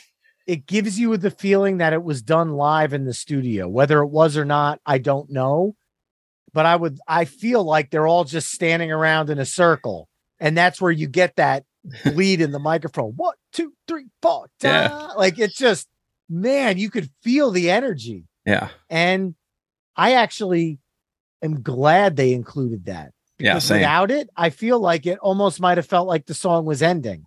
It 0.46 0.66
gives 0.66 0.98
you 0.98 1.16
the 1.16 1.30
feeling 1.30 1.78
that 1.78 1.92
it 1.92 2.04
was 2.04 2.22
done 2.22 2.52
live 2.52 2.92
in 2.92 3.04
the 3.04 3.14
studio. 3.14 3.68
Whether 3.68 4.00
it 4.00 4.08
was 4.08 4.36
or 4.36 4.44
not, 4.44 4.80
I 4.86 4.98
don't 4.98 5.30
know. 5.30 5.74
But 6.52 6.66
I 6.66 6.76
would, 6.76 6.98
I 7.08 7.24
feel 7.24 7.64
like 7.64 7.90
they're 7.90 8.06
all 8.06 8.24
just 8.24 8.52
standing 8.52 8.92
around 8.92 9.28
in 9.28 9.38
a 9.38 9.44
circle. 9.44 10.08
And 10.38 10.56
that's 10.56 10.80
where 10.80 10.92
you 10.92 11.08
get 11.08 11.36
that 11.36 11.64
lead 12.04 12.40
in 12.40 12.52
the 12.52 12.58
microphone. 12.58 13.12
One, 13.16 13.34
two, 13.52 13.72
three, 13.88 14.06
four. 14.22 14.48
Da. 14.60 14.68
Yeah. 14.68 15.12
Like 15.16 15.38
it's 15.38 15.56
just, 15.56 15.88
man, 16.28 16.78
you 16.78 16.90
could 16.90 17.10
feel 17.22 17.50
the 17.50 17.70
energy. 17.70 18.24
Yeah. 18.46 18.68
And 18.88 19.34
I 19.96 20.12
actually 20.12 20.78
am 21.42 21.62
glad 21.62 22.16
they 22.16 22.32
included 22.32 22.86
that 22.86 23.12
yeah, 23.38 23.58
same. 23.58 23.78
without 23.78 24.10
it, 24.10 24.30
I 24.36 24.50
feel 24.50 24.78
like 24.80 25.06
it 25.06 25.18
almost 25.18 25.60
might 25.60 25.78
have 25.78 25.86
felt 25.86 26.08
like 26.08 26.26
the 26.26 26.34
song 26.34 26.64
was 26.64 26.82
ending. 26.82 27.26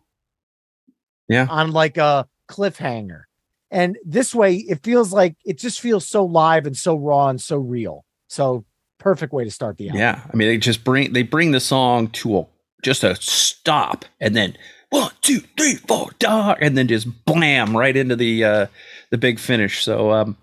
Yeah. 1.28 1.48
On 1.50 1.72
like 1.72 1.98
a 1.98 2.28
cliffhanger. 2.50 3.24
And 3.72 3.98
this 4.04 4.34
way, 4.34 4.56
it 4.56 4.84
feels 4.84 5.14
like 5.14 5.36
it 5.46 5.60
just 5.60 5.80
feels 5.80 6.08
so 6.08 6.26
live 6.26 6.66
and 6.66 6.76
so 6.76 6.96
raw 6.96 7.28
and 7.30 7.40
so 7.40 7.58
real. 7.58 8.04
So 8.28 8.66
perfect 8.98 9.32
way 9.32 9.44
to 9.44 9.52
start 9.52 9.78
the 9.78 9.90
album. 9.90 10.00
Yeah. 10.00 10.24
I 10.32 10.36
mean, 10.36 10.48
they 10.48 10.58
just 10.58 10.84
bring 10.84 11.14
they 11.14 11.22
bring 11.22 11.52
the 11.52 11.60
song 11.60 12.08
to 12.10 12.40
a 12.40 12.46
just 12.84 13.04
a 13.04 13.16
stop 13.16 14.06
and 14.20 14.36
then 14.36 14.58
one, 14.90 15.12
two, 15.22 15.42
three, 15.56 15.76
four, 15.76 16.10
da, 16.18 16.56
and 16.60 16.76
then 16.76 16.88
just 16.88 17.26
blam 17.26 17.78
right 17.78 17.96
into 17.96 18.16
the 18.16 18.44
uh 18.44 18.66
the 19.12 19.20
big 19.20 19.38
finish. 19.40 19.84
So 19.84 20.12
um 20.12 20.38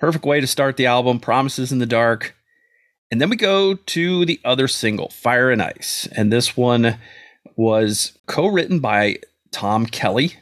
perfect 0.00 0.24
way 0.24 0.40
to 0.40 0.46
start 0.46 0.78
the 0.78 0.86
album. 0.86 1.20
Promises 1.20 1.70
in 1.70 1.78
the 1.78 1.86
dark. 1.86 2.34
And 3.10 3.20
then 3.22 3.30
we 3.30 3.36
go 3.36 3.74
to 3.74 4.24
the 4.26 4.38
other 4.44 4.68
single, 4.68 5.08
Fire 5.08 5.50
and 5.50 5.62
Ice. 5.62 6.06
And 6.12 6.30
this 6.30 6.56
one 6.56 6.98
was 7.56 8.18
co 8.26 8.46
written 8.46 8.80
by 8.80 9.18
Tom 9.50 9.86
Kelly, 9.86 10.34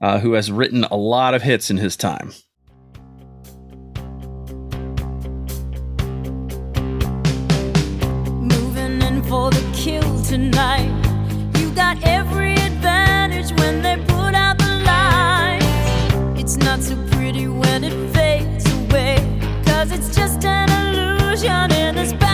uh, 0.00 0.18
who 0.18 0.34
has 0.34 0.52
written 0.52 0.84
a 0.84 0.96
lot 0.96 1.32
of 1.32 1.42
hits 1.42 1.70
in 1.70 1.78
his 1.78 1.96
time. 1.96 2.32
Moving 8.42 9.00
in 9.00 9.22
for 9.22 9.50
the 9.50 9.70
kill 9.74 10.22
tonight. 10.24 10.92
You 11.58 11.70
got 11.70 12.04
every 12.04 12.52
advantage 12.52 13.58
when 13.58 13.80
they 13.80 13.96
put 13.96 14.34
out 14.34 14.58
the 14.58 14.82
lights. 14.84 16.38
It's 16.38 16.58
not 16.58 16.82
so 16.82 16.96
pretty 17.12 17.48
when 17.48 17.82
it 17.82 18.14
fades 18.14 18.70
away, 18.70 19.16
cause 19.64 19.90
it's 19.90 20.14
just 20.14 20.44
an 20.44 20.67
illusion. 21.44 22.27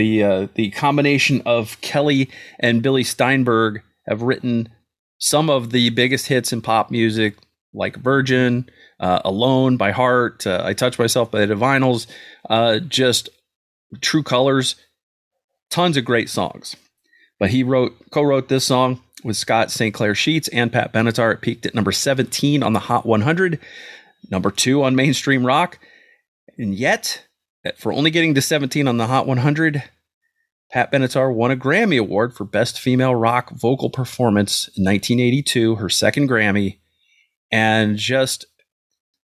The 0.00 0.24
uh, 0.24 0.46
the 0.54 0.70
combination 0.70 1.42
of 1.44 1.78
Kelly 1.82 2.30
and 2.58 2.82
Billy 2.82 3.04
Steinberg 3.04 3.82
have 4.08 4.22
written 4.22 4.70
some 5.18 5.50
of 5.50 5.72
the 5.72 5.90
biggest 5.90 6.26
hits 6.28 6.54
in 6.54 6.62
pop 6.62 6.90
music, 6.90 7.36
like 7.74 7.96
Virgin, 7.96 8.70
uh, 8.98 9.20
Alone 9.26 9.76
by 9.76 9.90
Heart, 9.90 10.46
uh, 10.46 10.62
I 10.64 10.72
Touch 10.72 10.98
Myself 10.98 11.30
by 11.30 11.44
the 11.44 11.54
Divinyls, 11.54 12.06
uh, 12.48 12.78
just 12.78 13.28
True 14.00 14.22
Colors, 14.22 14.76
tons 15.68 15.98
of 15.98 16.06
great 16.06 16.30
songs. 16.30 16.76
But 17.38 17.50
he 17.50 17.62
wrote 17.62 17.94
co-wrote 18.10 18.48
this 18.48 18.64
song 18.64 19.02
with 19.22 19.36
Scott 19.36 19.70
St. 19.70 19.92
Clair 19.92 20.14
Sheets 20.14 20.48
and 20.48 20.72
Pat 20.72 20.94
Benatar. 20.94 21.34
It 21.34 21.42
peaked 21.42 21.66
at 21.66 21.74
number 21.74 21.92
17 21.92 22.62
on 22.62 22.72
the 22.72 22.80
Hot 22.80 23.04
100, 23.04 23.58
number 24.30 24.50
two 24.50 24.82
on 24.82 24.96
mainstream 24.96 25.44
rock, 25.44 25.78
and 26.56 26.74
yet 26.74 27.26
for 27.76 27.92
only 27.92 28.10
getting 28.10 28.34
to 28.34 28.40
17 28.42 28.88
on 28.88 28.96
the 28.96 29.06
Hot 29.06 29.26
100, 29.26 29.82
Pat 30.72 30.92
Benatar 30.92 31.34
won 31.34 31.50
a 31.50 31.56
Grammy 31.56 31.98
Award 31.98 32.34
for 32.34 32.44
Best 32.44 32.78
Female 32.78 33.14
Rock 33.14 33.50
Vocal 33.50 33.90
Performance 33.90 34.68
in 34.76 34.84
1982, 34.84 35.76
her 35.76 35.88
second 35.88 36.28
Grammy. 36.28 36.78
And 37.50 37.96
just 37.96 38.46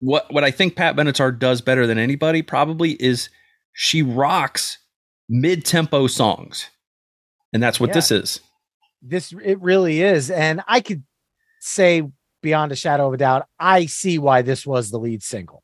what 0.01 0.33
what 0.33 0.45
I 0.45 0.51
think 0.51 0.77
Pat 0.77 0.97
Benatar 0.97 1.37
does 1.37 1.61
better 1.61 1.87
than 1.87 1.99
anybody 1.99 2.43
probably 2.43 2.93
is 2.93 3.29
she 3.73 4.03
rocks 4.03 4.79
mid-tempo 5.29 6.09
songs. 6.09 6.71
And 7.53 7.63
that's 7.63 7.79
what 7.79 7.91
yeah. 7.91 7.95
this 7.95 8.11
is. 8.11 8.41
This 9.01 9.33
it 9.45 9.61
really 9.61 10.03
is 10.03 10.31
and 10.31 10.63
I 10.67 10.81
could 10.81 11.05
say 11.61 12.03
beyond 12.43 12.73
a 12.73 12.77
shadow 12.77 13.09
of 13.09 13.15
a 13.15 13.17
doubt, 13.17 13.47
I 13.59 13.87
see 13.87 14.19
why 14.19 14.43
this 14.43 14.67
was 14.67 14.91
the 14.91 14.99
lead 14.99 15.23
single. 15.23 15.63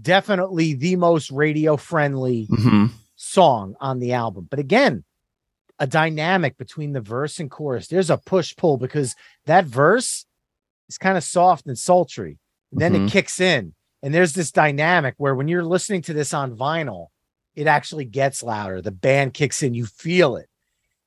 Definitely 0.00 0.74
the 0.74 0.96
most 0.96 1.30
radio 1.30 1.76
friendly 1.76 2.48
mm-hmm. 2.50 2.86
Song 3.16 3.74
on 3.80 3.98
the 3.98 4.12
album. 4.12 4.46
But 4.48 4.58
again, 4.58 5.04
a 5.78 5.86
dynamic 5.86 6.56
between 6.56 6.92
the 6.92 7.00
verse 7.00 7.38
and 7.38 7.50
chorus. 7.50 7.88
There's 7.88 8.10
a 8.10 8.18
push 8.18 8.54
pull 8.56 8.76
because 8.76 9.14
that 9.46 9.64
verse 9.64 10.24
is 10.88 10.98
kind 10.98 11.16
of 11.16 11.24
soft 11.24 11.66
and 11.66 11.78
sultry. 11.78 12.38
And 12.72 12.80
then 12.80 12.92
mm-hmm. 12.92 13.06
it 13.06 13.12
kicks 13.12 13.40
in. 13.40 13.74
And 14.02 14.14
there's 14.14 14.32
this 14.32 14.52
dynamic 14.52 15.14
where 15.18 15.34
when 15.34 15.48
you're 15.48 15.64
listening 15.64 16.02
to 16.02 16.12
this 16.12 16.32
on 16.32 16.56
vinyl, 16.56 17.08
it 17.54 17.66
actually 17.66 18.04
gets 18.04 18.42
louder. 18.42 18.80
The 18.80 18.90
band 18.90 19.34
kicks 19.34 19.62
in, 19.62 19.74
you 19.74 19.86
feel 19.86 20.36
it. 20.36 20.48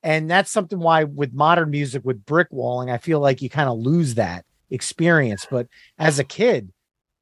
And 0.02 0.30
that's 0.30 0.50
something 0.50 0.78
why 0.78 1.04
with 1.04 1.32
modern 1.32 1.70
music, 1.70 2.04
with 2.04 2.24
brick 2.24 2.48
walling, 2.50 2.90
I 2.90 2.98
feel 2.98 3.20
like 3.20 3.42
you 3.42 3.50
kind 3.50 3.68
of 3.68 3.78
lose 3.78 4.14
that 4.14 4.44
experience. 4.70 5.46
But 5.50 5.68
as 5.98 6.18
a 6.18 6.24
kid, 6.24 6.72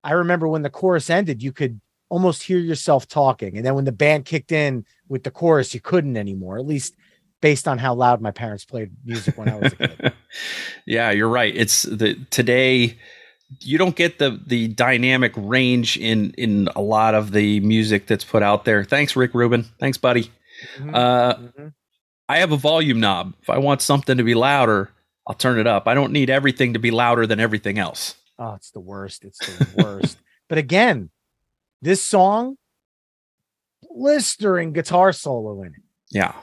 I 0.05 0.12
remember 0.12 0.49
when 0.49 0.62
the 0.62 0.70
chorus 0.70 1.11
ended, 1.11 1.43
you 1.43 1.53
could 1.53 1.80
almost 2.09 2.42
hear 2.42 2.59
yourself 2.59 3.06
talking. 3.06 3.56
And 3.56 3.64
then 3.64 3.74
when 3.74 3.84
the 3.84 3.92
band 3.92 4.24
kicked 4.24 4.52
in 4.52 4.84
with 5.09 5.24
the 5.24 5.30
chorus, 5.30 5.74
you 5.74 5.80
couldn't 5.80 6.16
anymore, 6.16 6.59
at 6.59 6.66
least 6.66 6.96
based 7.40 7.68
on 7.68 7.78
how 7.78 7.94
loud 7.94 8.20
my 8.20 8.30
parents 8.30 8.64
played 8.64 8.90
music 9.04 9.36
when 9.38 9.48
I 9.48 9.56
was 9.56 9.72
a 9.72 9.76
kid. 9.76 10.12
yeah, 10.86 11.11
you're 11.11 11.28
right. 11.28 11.54
It's 11.54 11.82
the 11.82 12.14
today 12.30 12.98
you 13.61 13.78
don't 13.78 13.96
get 13.96 14.18
the 14.18 14.40
the 14.46 14.68
dynamic 14.68 15.32
range 15.36 15.96
in 15.96 16.32
in 16.32 16.68
a 16.76 16.82
lot 16.82 17.14
of 17.14 17.32
the 17.32 17.61
music 17.61 18.06
that's 18.06 18.24
put 18.24 18.42
out 18.42 18.64
there. 18.64 18.84
Thanks, 18.84 19.16
Rick 19.16 19.34
Rubin. 19.34 19.64
Thanks, 19.78 19.98
buddy. 19.98 20.30
Mm-hmm. 20.76 20.94
Uh, 20.94 21.34
mm-hmm. 21.34 21.68
I 22.28 22.38
have 22.38 22.52
a 22.52 22.56
volume 22.56 23.00
knob. 23.00 23.34
If 23.40 23.48
I 23.48 23.59
want 23.59 23.80
something 23.80 24.18
to 24.18 24.24
be 24.24 24.34
louder, 24.34 24.90
I'll 25.26 25.34
turn 25.34 25.59
it 25.59 25.66
up. 25.66 25.88
I 25.88 25.94
don't 25.94 26.12
need 26.12 26.30
everything 26.30 26.74
to 26.74 26.78
be 26.78 26.90
louder 26.90 27.26
than 27.26 27.40
everything 27.40 27.78
else. 27.78 28.16
Oh, 28.38 28.54
it's 28.54 28.70
the 28.70 28.80
worst. 28.80 29.24
It's 29.24 29.38
the 29.38 29.82
worst. 29.82 30.18
but 30.48 30.59
again, 30.59 31.11
this 31.81 32.05
song, 32.05 32.57
blistering 33.83 34.72
guitar 34.72 35.12
solo 35.12 35.62
in 35.62 35.74
it. 35.74 35.83
Yeah. 36.11 36.35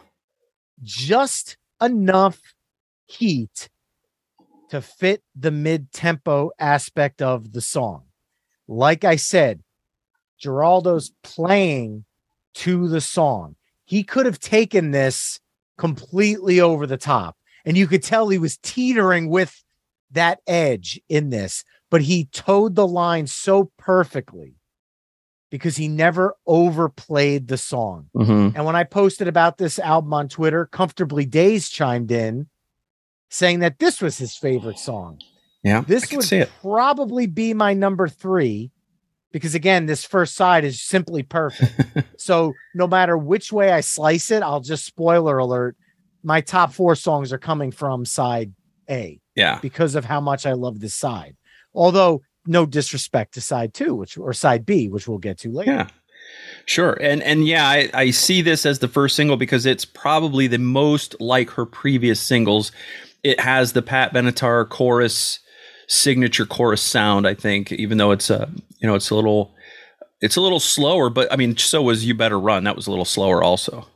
Just 0.83 1.57
enough 1.81 2.41
heat 3.05 3.69
to 4.69 4.81
fit 4.81 5.23
the 5.35 5.51
mid 5.51 5.91
tempo 5.91 6.51
aspect 6.59 7.21
of 7.21 7.53
the 7.53 7.61
song. 7.61 8.03
Like 8.67 9.03
I 9.03 9.15
said, 9.15 9.61
Giraldo's 10.37 11.11
playing 11.23 12.05
to 12.55 12.87
the 12.87 13.01
song. 13.01 13.55
He 13.85 14.03
could 14.03 14.25
have 14.25 14.39
taken 14.39 14.91
this 14.91 15.39
completely 15.77 16.59
over 16.59 16.87
the 16.87 16.97
top. 16.97 17.37
And 17.65 17.77
you 17.77 17.87
could 17.87 18.03
tell 18.03 18.29
he 18.29 18.37
was 18.37 18.57
teetering 18.57 19.29
with 19.29 19.63
that 20.11 20.39
edge 20.47 20.99
in 21.09 21.29
this, 21.29 21.63
but 21.89 22.01
he 22.01 22.25
towed 22.25 22.75
the 22.75 22.87
line 22.87 23.27
so 23.27 23.71
perfectly 23.77 24.55
because 25.55 25.77
he 25.77 25.87
never 25.87 26.35
overplayed 26.45 27.47
the 27.47 27.57
song. 27.57 28.09
Mm-hmm. 28.13 28.57
And 28.57 28.65
when 28.65 28.75
I 28.75 28.83
posted 28.83 29.29
about 29.29 29.57
this 29.57 29.79
album 29.79 30.13
on 30.13 30.27
Twitter, 30.27 30.65
Comfortably 30.65 31.25
Days 31.25 31.69
chimed 31.69 32.11
in 32.11 32.47
saying 33.29 33.59
that 33.59 33.79
this 33.79 34.01
was 34.01 34.17
his 34.17 34.35
favorite 34.35 34.77
song. 34.77 35.21
Yeah. 35.63 35.81
This 35.87 36.11
would 36.11 36.49
probably 36.61 37.25
be 37.25 37.53
my 37.53 37.73
number 37.73 38.09
three 38.09 38.69
because 39.31 39.55
again, 39.55 39.85
this 39.85 40.03
first 40.03 40.35
side 40.35 40.65
is 40.65 40.83
simply 40.83 41.23
perfect. 41.23 41.73
so 42.17 42.51
no 42.73 42.85
matter 42.85 43.17
which 43.17 43.53
way 43.53 43.71
I 43.71 43.79
slice 43.79 44.29
it, 44.31 44.43
I'll 44.43 44.59
just 44.59 44.85
spoiler 44.85 45.37
alert. 45.37 45.77
My 46.21 46.41
top 46.41 46.73
four 46.73 46.95
songs 46.95 47.31
are 47.31 47.37
coming 47.37 47.71
from 47.71 48.03
side 48.03 48.53
A. 48.89 49.21
Yeah. 49.35 49.59
Because 49.61 49.95
of 49.95 50.03
how 50.03 50.19
much 50.19 50.45
I 50.45 50.51
love 50.51 50.81
this 50.81 50.95
side. 50.95 51.37
Although 51.73 52.23
no 52.45 52.65
disrespect 52.65 53.33
to 53.35 53.41
side 53.41 53.73
two, 53.73 53.95
which 53.95 54.17
or 54.17 54.33
side 54.33 54.65
B, 54.65 54.87
which 54.89 55.07
we'll 55.07 55.17
get 55.17 55.37
to 55.39 55.51
later. 55.51 55.71
Yeah. 55.71 55.87
Sure. 56.65 56.93
And 56.93 57.21
and 57.21 57.47
yeah, 57.47 57.67
I, 57.67 57.89
I 57.93 58.11
see 58.11 58.41
this 58.41 58.65
as 58.65 58.79
the 58.79 58.87
first 58.87 59.15
single 59.15 59.37
because 59.37 59.65
it's 59.65 59.85
probably 59.85 60.47
the 60.47 60.57
most 60.57 61.19
like 61.19 61.51
her 61.51 61.65
previous 61.65 62.19
singles 62.19 62.71
it 63.25 63.39
has 63.39 63.73
the 63.73 63.81
Pat 63.81 64.13
Benatar 64.13 64.69
chorus 64.69 65.39
signature 65.87 66.45
chorus 66.45 66.81
sound. 66.81 67.27
I 67.27 67.33
think, 67.33 67.71
even 67.71 67.97
though 67.97 68.11
it's 68.11 68.29
a 68.29 68.49
you 68.79 68.87
know 68.87 68.93
it's 68.93 69.09
a 69.09 69.15
little 69.15 69.55
it's 70.21 70.35
a 70.35 70.41
little 70.41 70.59
slower, 70.59 71.09
but 71.09 71.33
I 71.33 71.35
mean, 71.35 71.57
so 71.57 71.81
was 71.81 72.05
"You 72.05 72.13
Better 72.13 72.39
Run." 72.39 72.63
That 72.63 72.75
was 72.75 72.85
a 72.85 72.91
little 72.91 73.05
slower, 73.05 73.43
also. 73.43 73.87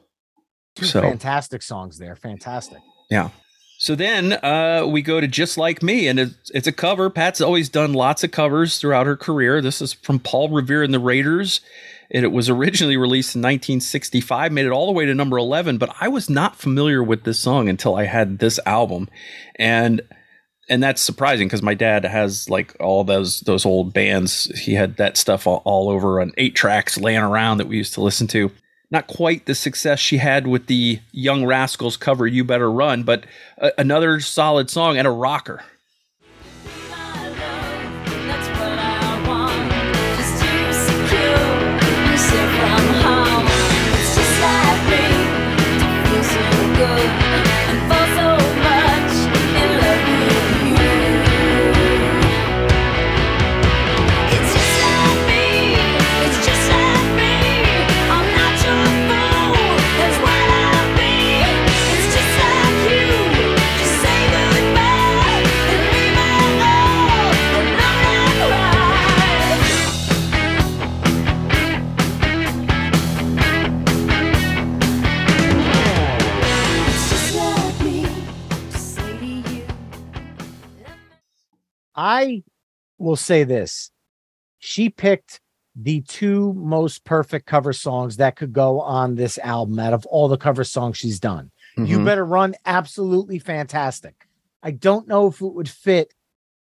Two 0.76 0.86
so, 0.86 1.02
fantastic 1.02 1.62
songs 1.62 2.00
there, 2.00 2.16
fantastic. 2.16 2.80
Yeah. 3.10 3.30
So 3.80 3.96
then 3.96 4.34
uh, 4.34 4.86
we 4.86 5.02
go 5.02 5.22
to 5.22 5.28
Just 5.28 5.58
Like 5.58 5.82
Me, 5.82 6.10
and 6.10 6.20
it's, 6.20 6.52
it's 6.54 6.68
a 6.68 6.74
cover. 6.74 7.10
Pat's 7.10 7.40
always 7.40 7.70
done 7.70 7.94
lots 7.94 8.26
of 8.26 8.32
covers 8.32 8.78
throughout 8.78 9.08
her 9.08 9.16
career. 9.16 9.62
This 9.62 9.82
is 9.82 9.94
from 9.94 10.20
Paul 10.20 10.50
Revere 10.50 10.84
and 10.84 10.94
the 10.94 11.00
Raiders. 11.00 11.62
And 12.12 12.26
it 12.26 12.34
was 12.34 12.50
originally 12.50 12.98
released 12.98 13.36
in 13.36 13.42
1965, 13.42 14.52
made 14.52 14.66
it 14.66 14.74
all 14.74 14.86
the 14.86 14.92
way 14.92 15.06
to 15.06 15.16
number 15.16 15.38
11, 15.38 15.78
but 15.78 15.96
I 16.02 16.10
was 16.10 16.30
not 16.30 16.58
familiar 16.58 17.02
with 17.02 17.24
this 17.24 17.40
song 17.40 17.70
until 17.70 17.96
I 17.96 18.04
had 18.04 18.40
this 18.40 18.60
album. 18.66 19.08
And 19.56 20.02
and 20.68 20.84
that's 20.84 21.02
surprising 21.02 21.48
because 21.48 21.64
my 21.64 21.74
dad 21.74 22.04
has 22.04 22.50
like 22.50 22.76
all 22.82 23.06
those 23.06 23.40
those 23.40 23.66
old 23.66 23.94
bands. 23.94 24.52
He 24.60 24.74
had 24.74 24.98
that 24.98 25.16
stuff 25.16 25.48
all, 25.48 25.62
all 25.64 25.90
over 25.90 26.22
on 26.22 26.34
eight 26.38 26.54
tracks 26.54 26.98
laying 26.98 27.22
around 27.22 27.58
that 27.58 27.68
we 27.68 27.78
used 27.78 27.94
to 27.94 28.02
listen 28.02 28.28
to. 28.28 28.52
Not 28.92 29.08
quite 29.08 29.46
the 29.46 29.56
success 29.56 30.00
she 30.00 30.18
had 30.18 30.48
with 30.48 30.66
the 30.66 31.00
Young 31.12 31.46
Rascals 31.46 31.98
cover 31.98 32.26
"You 32.26 32.44
Better 32.44 32.72
Run," 32.72 33.04
but 33.04 33.26
a, 33.58 33.72
another 33.78 34.20
solid 34.20 34.70
song 34.70 34.98
and 34.98 35.08
a 35.08 35.12
rocker. 35.12 35.64
Will 83.10 83.16
say 83.16 83.44
this. 83.44 83.90
She 84.60 84.90
picked 84.90 85.42
the 85.76 86.02
two 86.02 86.54
most 86.54 87.04
perfect 87.04 87.48
cover 87.48 87.74
songs 87.74 88.18
that 88.18 88.36
could 88.36 88.54
go 88.54 88.82
on 88.82 89.16
this 89.16 89.40
album 89.40 89.80
out 89.80 89.94
of 89.94 90.06
all 90.06 90.28
the 90.28 90.38
cover 90.38 90.64
songs 90.64 90.98
she's 90.98 91.20
done. 91.20 91.50
Mm-hmm. 91.78 91.86
You 91.86 92.06
Better 92.06 92.26
Run, 92.26 92.54
absolutely 92.66 93.40
fantastic. 93.40 94.28
I 94.62 94.72
don't 94.72 95.08
know 95.08 95.28
if 95.28 95.42
it 95.42 95.54
would 95.54 95.70
fit 95.70 96.14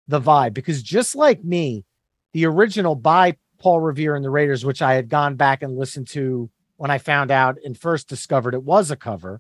the 0.08 0.20
vibe 0.20 0.54
because 0.54 0.82
just 0.82 1.16
like 1.16 1.44
me, 1.44 1.86
the 2.32 2.46
original 2.46 2.96
by 2.96 3.38
Paul 3.60 3.82
Revere 3.82 4.16
and 4.16 4.26
the 4.26 4.30
Raiders, 4.32 4.66
which 4.66 4.82
I 4.82 4.96
had 4.96 5.10
gone 5.10 5.36
back 5.36 5.62
and 5.62 5.78
listened 5.78 6.08
to 6.10 6.50
when 6.78 6.90
I 6.90 6.98
found 6.98 7.30
out 7.30 7.58
and 7.64 7.78
first 7.78 8.10
discovered 8.10 8.56
it 8.56 8.64
was 8.64 8.90
a 8.90 8.96
cover, 8.96 9.40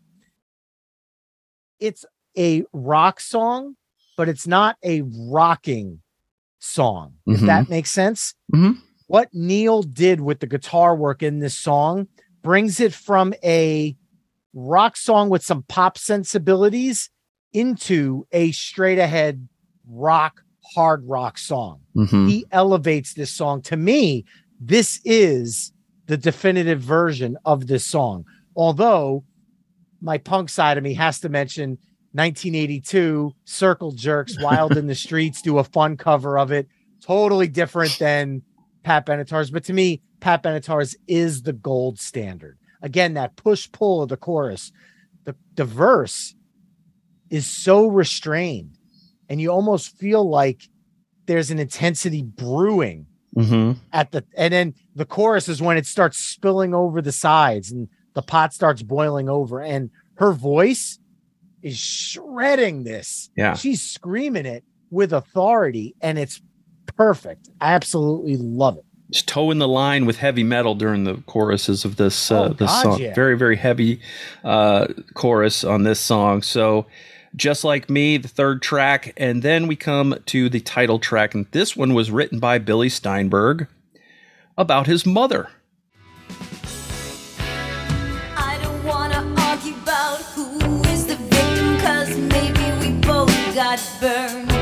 it's 1.79 2.05
a 2.37 2.63
rock 2.71 3.19
song 3.19 3.75
but 4.15 4.29
it's 4.29 4.47
not 4.47 4.77
a 4.83 5.01
rocking 5.01 6.01
song. 6.63 7.13
Mm-hmm. 7.27 7.33
If 7.33 7.41
that 7.41 7.69
makes 7.69 7.91
sense. 7.91 8.33
Mm-hmm. 8.53 8.79
What 9.07 9.29
Neil 9.33 9.83
did 9.83 10.21
with 10.21 10.39
the 10.39 10.47
guitar 10.47 10.95
work 10.95 11.21
in 11.21 11.39
this 11.39 11.57
song 11.57 12.07
brings 12.41 12.79
it 12.79 12.93
from 12.93 13.33
a 13.43 13.95
rock 14.53 14.95
song 14.97 15.29
with 15.29 15.43
some 15.43 15.63
pop 15.63 15.97
sensibilities 15.97 17.09
into 17.51 18.25
a 18.31 18.51
straight 18.51 18.97
ahead 18.97 19.47
rock, 19.87 20.41
hard 20.73 21.03
rock 21.07 21.37
song. 21.37 21.81
Mm-hmm. 21.95 22.27
He 22.27 22.45
elevates 22.51 23.13
this 23.13 23.31
song. 23.31 23.61
To 23.63 23.77
me, 23.77 24.25
this 24.59 25.01
is 25.03 25.73
the 26.07 26.17
definitive 26.17 26.79
version 26.79 27.37
of 27.45 27.67
this 27.67 27.85
song. 27.85 28.25
Although 28.55 29.23
my 30.01 30.17
punk 30.17 30.49
side 30.49 30.77
of 30.77 30.83
me 30.83 30.93
has 30.93 31.19
to 31.21 31.29
mention 31.29 31.77
1982 32.13 33.33
Circle 33.45 33.91
Jerks 33.93 34.41
Wild 34.41 34.77
in 34.77 34.87
the 34.87 34.95
Streets 35.05 35.41
do 35.41 35.57
a 35.57 35.63
fun 35.63 35.97
cover 35.97 36.37
of 36.37 36.51
it. 36.51 36.67
Totally 37.01 37.47
different 37.47 37.97
than 37.99 38.43
Pat 38.83 39.05
Benatar's, 39.05 39.51
but 39.51 39.63
to 39.65 39.73
me, 39.73 40.01
Pat 40.19 40.43
Benatar's 40.43 40.95
is 41.07 41.41
the 41.43 41.53
gold 41.53 41.99
standard. 41.99 42.57
Again, 42.81 43.15
that 43.15 43.35
push 43.35 43.71
pull 43.71 44.01
of 44.01 44.09
the 44.09 44.17
chorus, 44.17 44.71
the, 45.23 45.35
the 45.55 45.65
verse 45.65 46.35
is 47.29 47.47
so 47.47 47.87
restrained, 47.87 48.77
and 49.27 49.41
you 49.41 49.49
almost 49.49 49.97
feel 49.97 50.29
like 50.29 50.69
there's 51.25 51.49
an 51.49 51.59
intensity 51.59 52.21
brewing 52.21 53.07
mm-hmm. 53.35 53.79
at 53.91 54.11
the 54.11 54.23
and 54.35 54.53
then 54.53 54.73
the 54.95 55.05
chorus 55.05 55.47
is 55.47 55.61
when 55.61 55.77
it 55.77 55.85
starts 55.85 56.17
spilling 56.17 56.73
over 56.73 57.01
the 57.01 57.11
sides 57.11 57.71
and 57.71 57.87
the 58.13 58.21
pot 58.21 58.53
starts 58.53 58.83
boiling 58.83 59.29
over 59.29 59.61
and 59.61 59.89
her 60.15 60.31
voice 60.31 60.99
is 61.63 61.77
shredding 61.77 62.83
this 62.83 63.29
yeah 63.35 63.55
she's 63.55 63.81
screaming 63.81 64.45
it 64.45 64.63
with 64.91 65.13
authority 65.13 65.95
and 66.01 66.19
it's 66.19 66.41
perfect 66.95 67.49
i 67.61 67.73
absolutely 67.73 68.37
love 68.37 68.77
it 68.77 68.85
it's 69.09 69.23
toeing 69.23 69.59
the 69.59 69.67
line 69.67 70.05
with 70.05 70.17
heavy 70.17 70.43
metal 70.43 70.75
during 70.75 71.03
the 71.03 71.15
choruses 71.25 71.85
of 71.85 71.95
this 71.95 72.31
uh, 72.31 72.43
oh, 72.43 72.49
this 72.49 72.69
God, 72.69 72.83
song 72.83 72.99
yeah. 72.99 73.13
very 73.15 73.37
very 73.37 73.55
heavy 73.55 73.99
uh, 74.43 74.87
chorus 75.15 75.63
on 75.63 75.83
this 75.83 75.99
song 75.99 76.41
so 76.41 76.85
just 77.35 77.63
Like 77.63 77.89
Me, 77.89 78.17
the 78.17 78.27
third 78.27 78.61
track. 78.61 79.13
And 79.17 79.41
then 79.41 79.67
we 79.67 79.75
come 79.75 80.15
to 80.27 80.49
the 80.49 80.59
title 80.59 80.99
track. 80.99 81.33
And 81.33 81.47
this 81.51 81.75
one 81.75 81.93
was 81.93 82.11
written 82.11 82.39
by 82.39 82.59
Billy 82.59 82.89
Steinberg 82.89 83.67
about 84.57 84.87
his 84.87 85.05
mother. 85.05 85.49
Both 93.75 94.01
got 94.01 94.52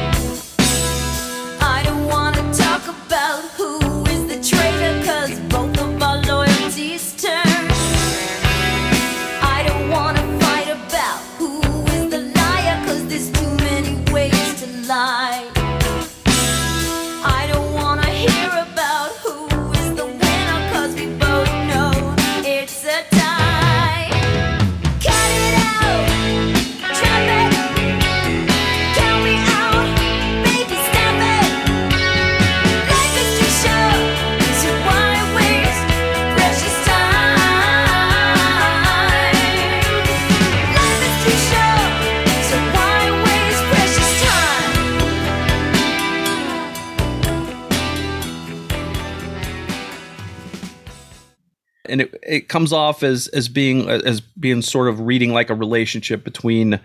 it, 52.32 52.50
comes 52.50 52.74
off 52.74 53.04
as 53.04 53.28
as 53.28 53.50
being 53.50 53.90
as 53.90 54.22
being 54.22 54.62
sort 54.62 54.88
of 54.88 55.02
reading 55.02 55.34
like 55.34 55.50
a 55.50 55.56
relationship 55.56 56.24
between 56.24 56.80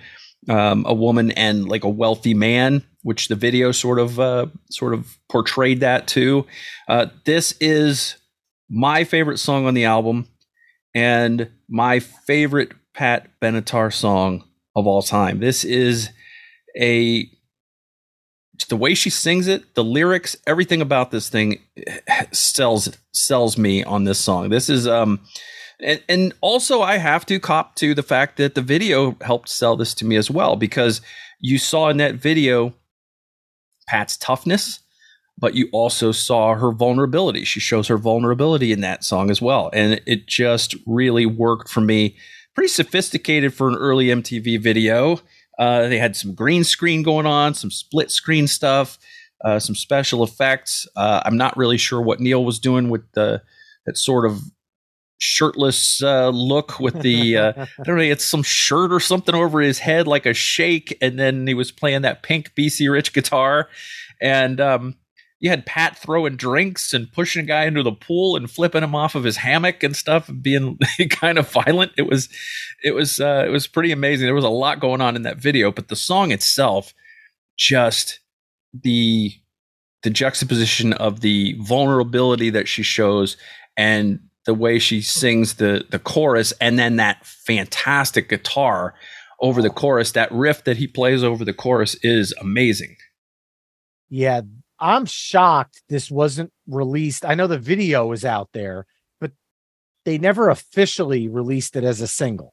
um, 0.49 0.85
a 0.87 0.95
woman 0.95 1.31
and 1.33 1.69
like 1.69 1.85
a 1.85 1.89
wealthy 1.89 2.35
man, 2.35 2.83
which 3.03 3.29
the 3.29 3.35
video 3.35 3.73
sort 3.73 3.99
of 3.99 4.21
uh, 4.21 4.47
sort 4.71 4.95
of 4.95 5.17
portrayed 5.31 5.81
that 5.81 6.07
too. 6.07 6.47
Uh, 6.89 7.07
this 7.25 7.55
is 7.61 8.17
my 8.69 9.05
favorite 9.05 9.39
song 9.39 9.67
on 9.67 9.75
the 9.75 9.85
album 9.85 10.29
and 10.95 11.51
my 11.69 12.01
favorite 12.01 12.73
Pat 12.95 13.29
Benatar 13.41 13.93
song 13.93 14.45
of 14.75 14.87
all 14.87 15.03
time. 15.03 15.41
This 15.41 15.65
is 15.65 16.11
a 16.79 17.29
the 18.69 18.77
way 18.77 18.95
she 18.95 19.11
sings 19.11 19.49
it, 19.49 19.75
the 19.75 19.85
lyrics, 19.85 20.37
everything 20.47 20.81
about 20.81 21.11
this 21.11 21.29
thing 21.29 21.61
sells 22.33 22.97
sells 23.13 23.59
me 23.59 23.85
on 23.85 24.05
this 24.05 24.19
song. 24.19 24.49
This 24.49 24.69
is 24.69 24.87
um 24.87 25.21
and, 25.81 26.03
and 26.09 26.33
also 26.41 26.83
I 26.83 26.97
have 26.97 27.27
to 27.27 27.39
cop 27.39 27.75
to 27.77 27.95
the 27.95 28.03
fact 28.03 28.37
that 28.39 28.55
the 28.55 28.63
video 28.63 29.17
helped 29.21 29.49
sell 29.49 29.77
this 29.77 29.95
to 29.95 30.05
me 30.05 30.17
as 30.17 30.31
well 30.31 30.57
because 30.57 31.01
you 31.41 31.59
saw 31.59 31.89
in 31.89 31.99
that 31.99 32.15
video 32.15 32.75
Pat's 33.89 34.17
toughness, 34.17 34.81
but 35.39 35.55
you 35.55 35.69
also 35.73 36.13
saw 36.13 36.55
her 36.55 36.73
vulnerability. 36.73 37.45
She 37.45 37.61
shows 37.61 37.89
her 37.89 37.99
vulnerability 37.99 38.73
in 38.73 38.81
that 38.81 39.05
song 39.05 39.31
as 39.31 39.41
well. 39.41 39.71
And 39.73 40.01
it 40.07 40.27
just 40.27 40.75
really 40.87 41.27
worked 41.27 41.69
for 41.69 41.81
me. 41.81 42.17
Pretty 42.55 42.69
sophisticated 42.69 43.55
for 43.55 43.69
an 43.69 43.77
early 43.77 44.07
MTV 44.07 44.61
video. 44.61 45.21
Uh, 45.59 45.89
they 45.89 45.99
had 45.99 46.17
some 46.17 46.35
green 46.35 46.65
screen 46.65 47.03
going 47.03 47.27
on, 47.27 47.55
some 47.55 47.71
split 47.71 48.11
screen 48.11 48.47
stuff, 48.47 48.99
uh, 49.45 49.59
some 49.59 49.75
special 49.75 50.23
effects. 50.23 50.87
Uh, 50.97 51.23
I'm 51.25 51.37
not 51.37 51.57
really 51.57 51.79
sure 51.79 52.01
what 52.01 52.21
Neil 52.21 52.45
was 52.45 52.59
doing 52.59 52.91
with 52.91 53.11
the 53.13 53.43
that 53.87 53.97
sort 53.97 54.27
of 54.27 54.41
shirtless 55.19 56.03
uh, 56.03 56.29
look 56.29 56.79
with 56.79 57.01
the 57.01 57.37
uh, 57.37 57.53
I 57.79 57.83
don't 57.85 57.97
know, 57.97 58.03
it's 58.03 58.25
some 58.25 58.43
shirt 58.43 58.93
or 58.93 59.01
something 59.01 59.35
over 59.35 59.61
his 59.61 59.79
head 59.79 60.07
like 60.07 60.27
a 60.27 60.35
shake, 60.35 60.97
and 61.01 61.19
then 61.19 61.47
he 61.47 61.55
was 61.55 61.73
playing 61.73 62.03
that 62.03 62.23
pink 62.23 62.53
BC 62.55 62.91
Rich 62.91 63.13
guitar, 63.13 63.69
and 64.21 64.61
um, 64.61 64.97
you 65.47 65.51
had 65.51 65.65
Pat 65.65 65.97
throwing 65.97 66.35
drinks 66.35 66.93
and 66.93 67.13
pushing 67.13 67.45
a 67.45 67.47
guy 67.47 67.67
into 67.67 67.85
the 67.85 67.93
pool 67.93 68.35
and 68.35 68.51
flipping 68.51 68.83
him 68.83 68.97
off 68.97 69.15
of 69.15 69.23
his 69.23 69.37
hammock 69.37 69.85
and 69.85 69.95
stuff, 69.95 70.29
and 70.29 70.43
being 70.43 70.77
kind 71.11 71.39
of 71.39 71.49
violent. 71.49 71.93
It 71.97 72.03
was, 72.03 72.29
it 72.83 72.97
was, 72.97 73.21
uh, 73.21 73.45
it 73.47 73.51
was 73.51 73.69
pretty 73.69 73.93
amazing. 73.93 74.27
There 74.27 74.35
was 74.35 74.45
a 74.45 74.49
lot 74.49 74.81
going 74.81 75.01
on 75.01 75.15
in 75.15 75.23
that 75.23 75.39
video, 75.39 75.71
but 75.71 75.87
the 75.87 75.95
song 75.95 76.33
itself, 76.33 76.93
just 77.57 78.19
the 78.75 79.33
the 80.03 80.11
juxtaposition 80.11 80.93
of 80.95 81.21
the 81.21 81.57
vulnerability 81.61 82.51
that 82.51 82.69
she 82.69 82.83
shows 82.83 83.37
and 83.77 84.21
the 84.45 84.55
way 84.55 84.81
she 84.81 85.01
sings 85.01 85.55
the 85.55 85.85
the 85.91 86.01
chorus, 86.01 86.53
and 86.61 86.77
then 86.77 86.97
that 86.97 87.25
fantastic 87.25 88.29
guitar 88.29 88.95
over 89.41 89.63
the 89.63 89.71
chorus. 89.71 90.11
That 90.13 90.33
riff 90.33 90.65
that 90.65 90.77
he 90.77 90.89
plays 90.89 91.23
over 91.23 91.45
the 91.45 91.55
chorus 91.55 91.95
is 92.03 92.35
amazing. 92.41 92.97
Yeah, 94.09 94.43
I'm 94.79 95.07
shocked 95.07 95.83
this 95.89 96.11
wasn't 96.11 96.53
released. 96.67 97.25
I 97.25 97.35
know 97.35 97.47
the 97.47 97.59
video 97.59 98.13
is 98.13 98.25
out 98.25 98.51
there, 98.53 98.87
but 99.21 99.33
they 100.05 100.19
never 100.19 100.49
officially 100.49 101.29
released 101.29 101.77
it 101.77 101.85
as 101.85 102.01
a 102.01 102.07
single. 102.07 102.51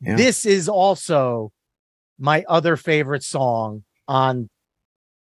Yeah. 0.00 0.16
This 0.16 0.46
is 0.46 0.68
also 0.68 1.52
my 2.18 2.44
other 2.48 2.76
favorite 2.76 3.22
song 3.22 3.84
on 4.08 4.48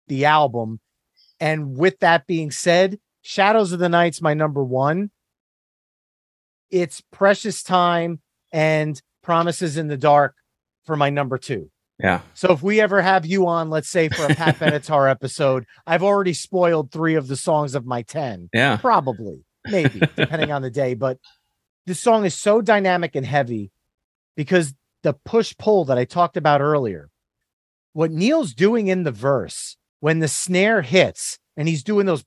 the 0.08 0.24
album. 0.26 0.80
And 1.40 1.76
with 1.76 1.98
that 2.00 2.26
being 2.26 2.50
said, 2.50 2.98
Shadows 3.22 3.72
of 3.72 3.78
the 3.78 3.88
Night's 3.88 4.20
my 4.20 4.34
number 4.34 4.62
one. 4.62 5.10
It's 6.70 7.02
Precious 7.12 7.62
Time 7.62 8.20
and 8.50 9.00
Promises 9.22 9.76
in 9.76 9.88
the 9.88 9.96
Dark 9.96 10.34
for 10.84 10.96
my 10.96 11.10
number 11.10 11.38
two. 11.38 11.70
Yeah. 11.98 12.20
So 12.34 12.52
if 12.52 12.62
we 12.62 12.80
ever 12.80 13.00
have 13.00 13.24
you 13.26 13.46
on, 13.46 13.70
let's 13.70 13.88
say 13.88 14.08
for 14.08 14.24
a 14.24 14.34
Pat 14.34 14.56
Benatar 14.58 15.10
episode, 15.10 15.66
I've 15.86 16.02
already 16.02 16.32
spoiled 16.32 16.90
three 16.90 17.14
of 17.14 17.28
the 17.28 17.36
songs 17.36 17.74
of 17.74 17.86
my 17.86 18.02
10. 18.02 18.50
Yeah. 18.52 18.76
Probably, 18.76 19.44
maybe, 19.68 20.00
depending 20.16 20.50
on 20.50 20.62
the 20.62 20.70
day. 20.70 20.94
But 20.94 21.18
this 21.86 22.00
song 22.00 22.24
is 22.24 22.34
so 22.34 22.60
dynamic 22.60 23.14
and 23.14 23.26
heavy 23.26 23.70
because 24.36 24.74
the 25.02 25.12
push 25.12 25.54
pull 25.58 25.84
that 25.86 25.98
I 25.98 26.04
talked 26.04 26.36
about 26.36 26.60
earlier, 26.60 27.08
what 27.92 28.10
Neil's 28.10 28.54
doing 28.54 28.88
in 28.88 29.04
the 29.04 29.12
verse 29.12 29.76
when 30.00 30.18
the 30.18 30.28
snare 30.28 30.82
hits 30.82 31.38
and 31.56 31.68
he's 31.68 31.84
doing 31.84 32.06
those 32.06 32.24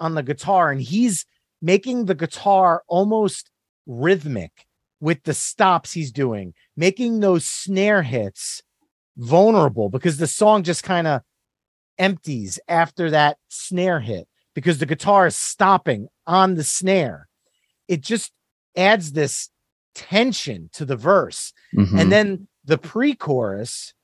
on 0.00 0.14
the 0.14 0.22
guitar 0.22 0.70
and 0.70 0.82
he's 0.82 1.24
making 1.62 2.04
the 2.04 2.14
guitar 2.14 2.82
almost 2.88 3.50
rhythmic 3.86 4.66
with 5.00 5.22
the 5.24 5.34
stops 5.34 5.92
he's 5.92 6.12
doing, 6.12 6.52
making 6.76 7.20
those 7.20 7.46
snare 7.46 8.02
hits 8.02 8.62
vulnerable 9.16 9.88
because 9.88 10.18
the 10.18 10.26
song 10.26 10.62
just 10.62 10.82
kind 10.82 11.06
of 11.06 11.22
empties 11.98 12.58
after 12.68 13.10
that 13.10 13.38
snare 13.48 14.00
hit 14.00 14.28
because 14.54 14.78
the 14.78 14.86
guitar 14.86 15.26
is 15.26 15.36
stopping 15.36 16.08
on 16.26 16.54
the 16.54 16.64
snare. 16.64 17.28
It 17.88 18.00
just 18.00 18.32
adds 18.76 19.12
this 19.12 19.50
tension 19.94 20.68
to 20.74 20.84
the 20.84 20.96
verse. 20.96 21.52
Mhm. 21.74 22.00
And 22.00 22.12
then 22.12 22.48
the 22.64 22.78
pre 22.78 23.14
chorus 23.14 23.94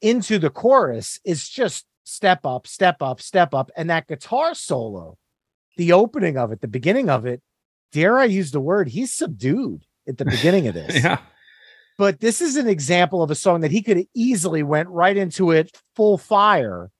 into 0.00 0.38
the 0.38 0.50
chorus 0.50 1.20
is 1.24 1.48
just 1.48 1.84
step 2.04 2.44
up, 2.44 2.66
step 2.66 3.02
up, 3.02 3.20
step 3.20 3.54
up. 3.54 3.70
And 3.76 3.88
that 3.90 4.08
guitar 4.08 4.54
solo, 4.54 5.18
the 5.76 5.92
opening 5.92 6.36
of 6.36 6.52
it, 6.52 6.60
the 6.60 6.68
beginning 6.68 7.08
of 7.08 7.26
it, 7.26 7.42
dare 7.92 8.18
I 8.18 8.24
use 8.24 8.50
the 8.50 8.60
word, 8.60 8.88
he's 8.88 9.12
subdued 9.12 9.84
at 10.08 10.18
the 10.18 10.24
beginning 10.24 10.66
of 10.66 10.74
this 10.80 11.02
yeah. 11.02 11.18
But 11.98 12.20
this 12.20 12.40
is 12.40 12.56
an 12.56 12.68
example 12.68 13.22
of 13.22 13.30
a 13.30 13.34
song 13.34 13.60
that 13.60 13.70
he 13.70 13.82
could 13.82 13.96
have 13.96 14.06
easily 14.14 14.62
went 14.62 14.88
right 14.88 15.16
into 15.16 15.50
it 15.50 15.80
full 15.94 16.18
fire 16.18 16.90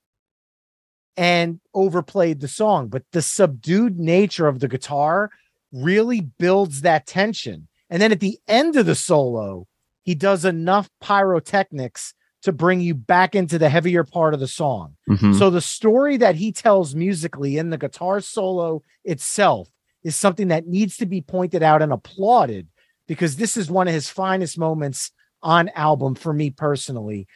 and 1.16 1.60
overplayed 1.74 2.40
the 2.40 2.48
song 2.48 2.88
but 2.88 3.02
the 3.12 3.22
subdued 3.22 3.98
nature 3.98 4.46
of 4.46 4.60
the 4.60 4.68
guitar 4.68 5.30
really 5.72 6.20
builds 6.20 6.80
that 6.82 7.06
tension 7.06 7.68
and 7.90 8.00
then 8.00 8.12
at 8.12 8.20
the 8.20 8.38
end 8.48 8.76
of 8.76 8.86
the 8.86 8.94
solo 8.94 9.66
he 10.04 10.14
does 10.14 10.44
enough 10.44 10.88
pyrotechnics 11.00 12.14
to 12.42 12.52
bring 12.52 12.80
you 12.80 12.94
back 12.94 13.34
into 13.34 13.58
the 13.58 13.68
heavier 13.68 14.02
part 14.02 14.34
of 14.34 14.40
the 14.40 14.48
song. 14.48 14.96
Mhm. 15.08 15.38
So 15.38 15.48
the 15.48 15.60
story 15.60 16.16
that 16.16 16.34
he 16.34 16.50
tells 16.50 16.94
musically 16.94 17.56
in 17.56 17.70
the 17.70 17.78
guitar 17.78 18.20
solo 18.20 18.82
itself 19.04 19.68
is 20.02 20.16
something 20.16 20.48
that 20.48 20.66
needs 20.66 20.96
to 20.96 21.06
be 21.06 21.20
pointed 21.20 21.62
out 21.62 21.82
and 21.82 21.92
applauded 21.92 22.66
because 23.08 23.36
this 23.36 23.56
is 23.56 23.70
one 23.70 23.88
of 23.88 23.94
his 23.94 24.08
finest 24.08 24.58
moments 24.58 25.10
on 25.42 25.68
album 25.70 26.14
for 26.14 26.32
me 26.32 26.50
personally. 26.50 27.26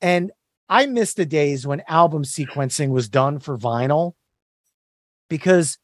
And 0.00 0.30
I 0.68 0.86
miss 0.86 1.14
the 1.14 1.26
days 1.26 1.66
when 1.66 1.82
album 1.88 2.22
sequencing 2.24 2.90
was 2.90 3.08
done 3.08 3.38
for 3.38 3.56
vinyl 3.58 4.12
because 5.28 5.78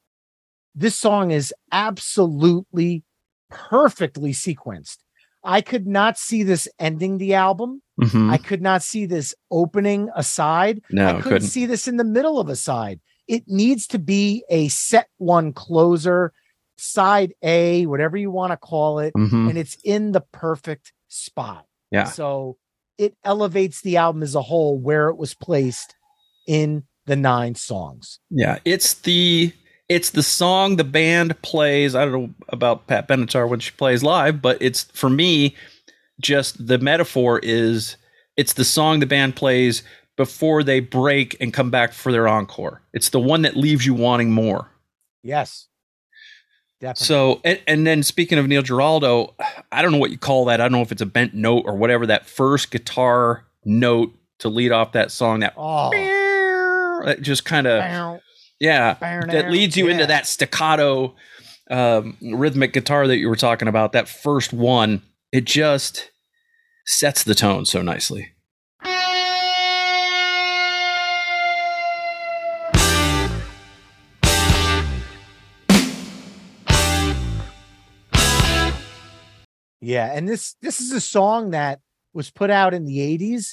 this 0.75 0.97
song 0.97 1.31
is 1.31 1.53
absolutely 1.73 3.03
perfectly 3.51 4.33
sequenced. 4.33 4.99
I 5.45 5.61
could 5.61 5.87
not 5.87 6.19
see 6.19 6.43
this 6.43 6.67
ending 6.79 7.19
the 7.19 7.35
album. 7.35 7.83
Mhm. 8.01 8.31
I 8.31 8.37
could 8.37 8.61
not 8.61 8.83
see 8.83 9.07
this 9.07 9.35
opening 9.51 10.11
a 10.17 10.23
side. 10.23 10.83
No, 10.91 11.07
I 11.07 11.11
couldn't 11.13 11.23
couldn't. 11.23 11.49
see 11.49 11.67
this 11.67 11.87
in 11.87 11.97
the 11.97 12.05
middle 12.05 12.41
of 12.41 12.49
a 12.49 12.57
side. 12.57 13.01
It 13.29 13.45
needs 13.47 13.87
to 13.89 13.99
be 13.99 14.45
a 14.51 14.69
set 14.69 15.09
one 15.19 15.53
closer, 15.53 16.33
side 16.79 17.33
A, 17.43 17.87
whatever 17.87 18.17
you 18.17 18.31
want 18.31 18.53
to 18.53 18.57
call 18.57 18.99
it, 18.99 19.15
Mhm. 19.15 19.49
and 19.51 19.59
it's 19.59 19.77
in 19.85 20.13
the 20.13 20.21
perfect 20.21 20.93
spot. 21.09 21.67
Yeah. 21.91 22.05
So 22.05 22.57
it 22.99 23.15
elevates 23.25 23.83
the 23.83 23.97
album 23.97 24.23
as 24.23 24.35
a 24.35 24.43
whole 24.43 24.79
where 24.79 25.09
it 25.09 25.17
was 25.17 25.35
placed 25.35 25.95
in 26.47 26.85
the 27.07 27.17
nine 27.17 27.55
songs. 27.55 28.19
Yeah, 28.31 28.59
it's 28.65 28.95
the 28.95 29.53
it's 29.89 30.11
the 30.11 30.23
song 30.23 30.77
the 30.77 30.85
band 30.85 31.41
plays. 31.43 31.95
I 31.95 32.05
don't 32.05 32.13
know 32.13 32.35
about 32.49 32.89
Pat 32.89 33.07
Benatar 33.07 33.49
when 33.49 33.61
she 33.61 33.71
plays 33.71 34.03
live, 34.03 34.43
but 34.43 34.59
it's 34.61 34.83
for 34.93 35.09
me 35.09 35.55
just 36.21 36.67
the 36.67 36.79
metaphor 36.79 37.39
is 37.43 37.97
it's 38.37 38.55
the 38.55 38.65
song 38.65 38.99
the 39.01 39.07
band 39.07 39.37
plays 39.37 39.83
before 40.17 40.63
they 40.65 40.81
break 40.81 41.37
and 41.41 41.53
come 41.53 41.71
back 41.71 41.93
for 41.93 42.11
their 42.11 42.27
encore. 42.27 42.83
It's 42.95 43.11
the 43.11 43.21
one 43.21 43.43
that 43.43 43.57
leaves 43.57 43.87
you 43.87 43.95
wanting 43.95 44.33
more. 44.33 44.69
Yes. 45.23 45.69
Definitely. 46.81 47.07
So, 47.07 47.41
and, 47.45 47.61
and 47.67 47.87
then 47.87 48.03
speaking 48.03 48.39
of 48.39 48.47
Neil 48.47 48.63
Giraldo, 48.63 49.35
I 49.73 49.81
don't 49.83 49.93
know 49.93 49.99
what 49.99 50.11
you 50.11 50.19
call 50.19 50.45
that. 50.47 50.61
I 50.61 50.65
don't 50.65 50.73
know 50.73 50.83
if 50.83 50.93
it's 50.93 51.03
a 51.03 51.07
bent 51.07 51.35
note 51.35 51.65
or 51.67 51.75
whatever. 51.75 52.07
That 52.07 52.27
first 52.27 52.71
guitar 52.71 53.47
note 53.65 54.15
to 54.41 54.49
lead 54.49 54.73
off 54.73 54.93
that 54.93 55.11
song, 55.11 55.41
that 55.41 55.55
oh, 55.57 55.91
that 57.05 57.23
just 57.23 57.45
kind 57.45 57.67
of 57.67 58.21
yeah, 58.61 58.95
bow, 58.95 59.23
that 59.27 59.51
leads 59.51 59.77
you 59.77 59.89
into 59.89 60.07
that 60.07 60.27
staccato 60.27 61.15
um, 61.71 62.17
rhythmic 62.21 62.73
guitar 62.73 63.07
that 63.07 63.17
you 63.19 63.29
were 63.29 63.37
talking 63.37 63.69
about. 63.69 63.93
That 63.93 64.09
first 64.09 64.53
one, 64.53 65.03
it 65.33 65.45
just 65.45 66.11
sets 66.87 67.25
the 67.25 67.35
tone 67.35 67.65
so 67.65 67.83
nicely. 67.83 68.33
Yeah, 79.87 80.11
and 80.13 80.29
this 80.29 80.57
this 80.63 80.81
is 80.81 80.91
a 80.91 81.01
song 81.01 81.51
that 81.51 81.81
was 82.13 82.31
put 82.31 82.51
out 82.51 82.75
in 82.75 82.85
the 82.85 82.99
80s 82.99 83.53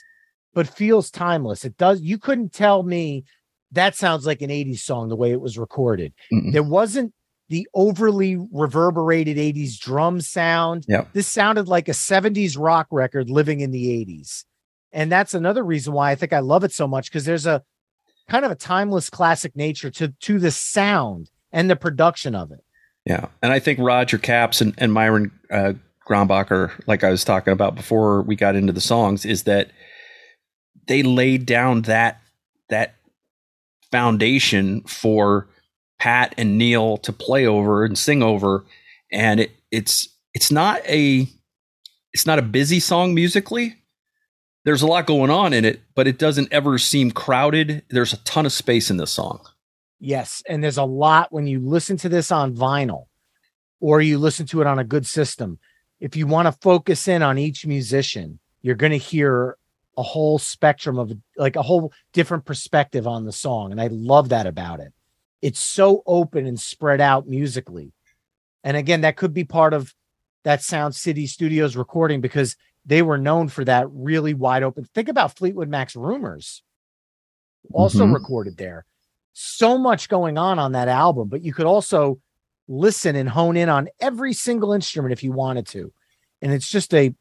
but 0.55 0.67
feels 0.67 1.11
timeless. 1.11 1.63
It 1.63 1.77
does 1.77 2.01
you 2.01 2.17
couldn't 2.17 2.53
tell 2.53 2.81
me 2.84 3.23
that 3.71 3.95
sounds 3.95 4.25
like 4.25 4.41
an 4.41 4.49
80s 4.49 4.79
song 4.79 5.09
the 5.09 5.15
way 5.15 5.31
it 5.31 5.41
was 5.41 5.57
recorded. 5.57 6.13
Mm-mm. 6.31 6.51
There 6.51 6.63
wasn't 6.63 7.13
the 7.49 7.67
overly 7.75 8.38
reverberated 8.51 9.38
80s 9.38 9.77
drum 9.77 10.21
sound. 10.21 10.86
Yeah. 10.88 11.05
This 11.13 11.27
sounded 11.27 11.67
like 11.67 11.88
a 11.88 11.91
70s 11.91 12.57
rock 12.57 12.88
record 12.89 13.29
living 13.29 13.59
in 13.59 13.69
the 13.71 14.05
80s. 14.05 14.45
And 14.91 15.11
that's 15.11 15.34
another 15.34 15.63
reason 15.63 15.93
why 15.93 16.11
I 16.11 16.15
think 16.15 16.34
I 16.34 16.39
love 16.39 16.63
it 16.63 16.71
so 16.71 16.88
much 16.88 17.09
because 17.11 17.25
there's 17.25 17.45
a 17.45 17.63
kind 18.27 18.43
of 18.43 18.51
a 18.51 18.55
timeless 18.55 19.09
classic 19.09 19.55
nature 19.55 19.91
to 19.91 20.07
to 20.21 20.39
the 20.39 20.51
sound 20.51 21.29
and 21.51 21.69
the 21.69 21.75
production 21.75 22.34
of 22.34 22.51
it. 22.51 22.63
Yeah, 23.05 23.27
and 23.41 23.51
I 23.51 23.59
think 23.59 23.79
Roger 23.79 24.17
Capps 24.17 24.61
and, 24.61 24.73
and 24.77 24.93
Myron 24.93 25.31
uh, 25.51 25.73
Grombacher, 26.08 26.72
like 26.88 27.04
I 27.04 27.10
was 27.10 27.24
talking 27.24 27.54
about 27.54 27.76
before 27.76 28.22
we 28.22 28.36
got 28.36 28.56
into 28.56 28.74
the 28.74 28.82
songs, 28.82 29.26
is 29.26 29.43
that 29.43 29.72
they 30.88 31.04
laid 31.04 31.45
down 31.45 31.84
that 31.84 32.22
that 32.70 32.95
foundation 33.91 34.82
for 34.82 35.47
Pat 35.99 36.34
and 36.38 36.58
Neil 36.58 36.97
to 36.97 37.14
play 37.14 37.45
over 37.45 37.86
and 37.86 37.97
sing 37.97 38.22
over, 38.22 38.66
and 39.12 39.39
it, 39.39 39.51
it's 39.72 40.10
it's 40.34 40.51
not 40.51 40.82
a 40.88 41.28
it's 42.12 42.26
not 42.26 42.39
a 42.39 42.43
busy 42.43 42.80
song 42.80 43.14
musically. 43.14 43.76
There's 44.66 44.82
a 44.82 44.88
lot 44.88 45.08
going 45.08 45.30
on 45.30 45.51
in 45.51 45.66
it, 45.66 45.82
but 45.93 46.08
it 46.08 46.18
doesn't 46.18 46.51
ever 46.51 46.78
seem 46.78 47.12
crowded. 47.12 47.84
There's 47.89 48.14
a 48.14 48.24
ton 48.24 48.45
of 48.45 48.54
space 48.54 48.89
in 48.89 48.97
this 48.97 49.12
song. 49.12 49.41
Yes, 49.99 50.43
and 50.47 50.64
there's 50.64 50.78
a 50.78 50.84
lot 50.84 51.32
when 51.32 51.47
you 51.47 51.60
listen 51.60 51.97
to 51.97 52.10
this 52.10 52.32
on 52.32 52.56
vinyl 52.56 53.06
or 53.80 54.01
you 54.01 54.18
listen 54.18 54.45
to 54.47 54.62
it 54.62 54.68
on 54.68 54.80
a 54.80 54.84
good 54.84 55.06
system. 55.06 55.60
If 56.04 56.18
you 56.18 56.28
want 56.28 56.47
to 56.47 56.51
focus 56.51 57.08
in 57.08 57.24
on 57.24 57.38
each 57.38 57.66
musician, 57.66 58.38
you're 58.62 58.76
going 58.76 58.91
to 58.91 58.97
hear 58.97 59.58
a 59.97 60.04
whole 60.04 60.38
spectrum 60.38 60.99
of 60.99 61.14
like 61.38 61.56
a 61.56 61.62
whole 61.62 61.93
different 62.12 62.43
perspective 62.43 63.08
on 63.08 63.24
the 63.24 63.32
song 63.32 63.72
and 63.72 63.80
I 63.80 63.88
love 63.88 64.28
that 64.30 64.45
about 64.45 64.82
it. 64.82 64.91
It's 65.41 65.62
so 65.62 66.04
open 66.06 66.45
and 66.45 66.60
spread 66.60 66.99
out 66.99 67.26
musically. 67.26 67.93
And 68.66 68.76
again, 68.76 69.01
that 69.01 69.16
could 69.16 69.34
be 69.34 69.45
part 69.45 69.74
of 69.74 69.93
that 70.43 70.62
Sound 70.62 70.93
City 70.93 71.26
Studios 71.26 71.78
recording 71.78 72.20
because 72.20 72.58
they 72.86 73.01
were 73.01 73.18
known 73.18 73.47
for 73.47 73.64
that 73.64 73.88
really 73.89 74.34
wide 74.34 74.64
open. 74.64 74.84
Think 74.93 75.08
about 75.08 75.38
Fleetwood 75.38 75.70
Mac's 75.70 75.95
Rumours. 75.95 76.64
Also 77.72 78.06
Mhm. 78.06 78.14
recorded 78.14 78.58
there 78.58 78.86
so 79.32 79.78
much 79.78 80.10
going 80.10 80.38
on 80.38 80.60
on 80.60 80.74
that 80.74 80.89
album, 80.89 81.30
but 81.30 81.43
you 81.43 81.54
could 81.54 81.66
also 81.66 82.20
listen 82.68 83.16
and 83.16 83.30
hone 83.30 83.57
in 83.57 83.70
on 83.70 83.89
every 83.99 84.34
single 84.34 84.74
instrument 84.74 85.11
if 85.14 85.24
you 85.24 85.32
wanted 85.32 85.68
to. 85.68 85.91
And 86.41 86.51
it's 86.51 86.70
just 86.70 86.93
a 86.93 87.14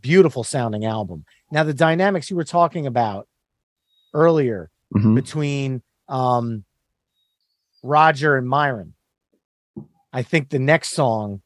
beautiful 0.00 0.44
sounding 0.44 0.84
album. 0.84 1.24
Now, 1.50 1.64
the 1.64 1.74
dynamics 1.74 2.30
you 2.30 2.36
were 2.36 2.44
talking 2.44 2.86
about 2.86 3.26
earlier 4.14 4.70
Mhm. 4.94 5.14
between 5.14 5.82
um, 6.08 6.64
Roger 7.82 8.36
and 8.36 8.48
Myron, 8.48 8.94
I 10.12 10.22
think 10.22 10.48
the 10.48 10.58
next 10.58 10.90
song 10.90 11.42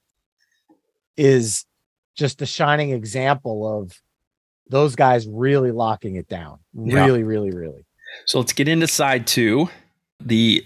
is 1.16 1.66
just 2.14 2.40
a 2.42 2.46
shining 2.46 2.90
example 2.90 3.80
of 3.80 4.00
those 4.68 4.94
guys 4.96 5.26
really 5.26 5.72
locking 5.72 6.14
it 6.16 6.28
down. 6.28 6.60
Yeah. 6.72 7.04
Really, 7.04 7.22
really, 7.24 7.50
really. 7.50 7.84
So 8.26 8.38
let's 8.38 8.52
get 8.52 8.68
into 8.68 8.86
side 8.86 9.26
two. 9.26 9.68
The 10.20 10.64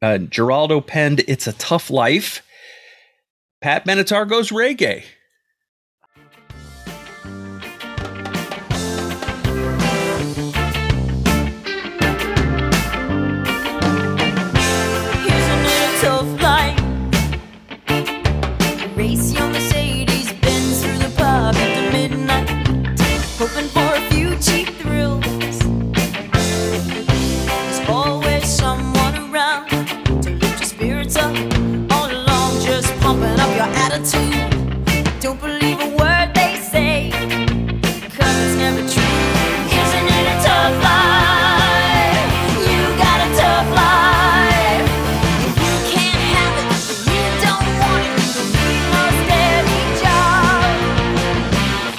uh, 0.00 0.18
Giraldo 0.18 0.80
penned 0.80 1.20
"It's 1.28 1.46
a 1.46 1.52
Tough 1.52 1.90
Life." 1.90 2.42
Pat 3.60 3.84
Benatar 3.84 4.28
goes 4.28 4.50
reggae. 4.50 5.04
Your. 31.16 31.30
All 31.92 32.10
along, 32.10 32.60
just 32.62 32.94
pumping 33.00 33.38
up 33.40 33.50
your 33.56 33.70
attitude. 33.84 34.70
Don't 35.20 35.40
believe 35.40 35.80
a 35.80 35.88
word 36.00 36.34
they 36.34 36.56
say, 36.72 37.10
'cause 38.14 38.36
it's 38.44 38.56
never 38.56 38.82
true. 38.94 39.16
Isn't 39.80 40.08
it 40.18 40.26
a 40.34 40.36
tough 40.46 40.76
life? 40.90 42.30
You 42.70 42.80
got 43.04 43.18
a 43.26 43.30
tough 43.42 43.68
life. 43.82 44.88
You 45.64 45.74
can't 45.92 46.22
have 46.34 46.54
it, 46.62 46.70
you 47.12 47.24
don't 47.46 47.68
want 47.82 48.04
it. 48.10 48.18
You 48.36 48.44
need 48.66 48.86
no 48.94 49.04
steady 49.22 49.82
job. 50.02 50.62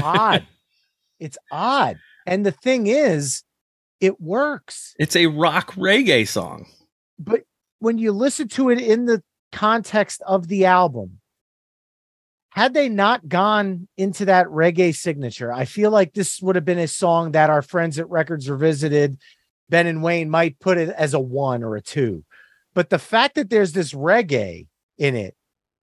Odd. 0.00 0.46
it's 1.20 1.38
odd. 1.50 1.98
And 2.26 2.44
the 2.46 2.52
thing 2.52 2.86
is, 2.86 3.42
it 4.02 4.20
works. 4.20 4.94
It's 4.98 5.16
a 5.16 5.26
rock 5.26 5.72
reggae 5.74 6.26
song. 6.26 6.66
But 7.18 7.42
when 7.78 7.98
you 7.98 8.12
listen 8.12 8.48
to 8.48 8.68
it 8.70 8.80
in 8.80 9.06
the 9.06 9.22
context 9.52 10.22
of 10.26 10.48
the 10.48 10.66
album, 10.66 11.20
had 12.50 12.74
they 12.74 12.88
not 12.88 13.28
gone 13.28 13.88
into 13.96 14.24
that 14.26 14.46
reggae 14.48 14.94
signature, 14.94 15.52
I 15.52 15.64
feel 15.64 15.90
like 15.90 16.12
this 16.12 16.42
would 16.42 16.56
have 16.56 16.64
been 16.64 16.78
a 16.78 16.88
song 16.88 17.32
that 17.32 17.48
our 17.48 17.62
friends 17.62 17.98
at 17.98 18.10
Records 18.10 18.50
Revisited, 18.50 19.18
Ben 19.70 19.86
and 19.86 20.02
Wayne, 20.02 20.28
might 20.28 20.58
put 20.58 20.76
it 20.78 20.90
as 20.90 21.14
a 21.14 21.20
one 21.20 21.62
or 21.62 21.76
a 21.76 21.80
two. 21.80 22.24
But 22.74 22.90
the 22.90 22.98
fact 22.98 23.36
that 23.36 23.50
there's 23.50 23.72
this 23.72 23.92
reggae 23.94 24.66
in 24.98 25.14
it 25.16 25.34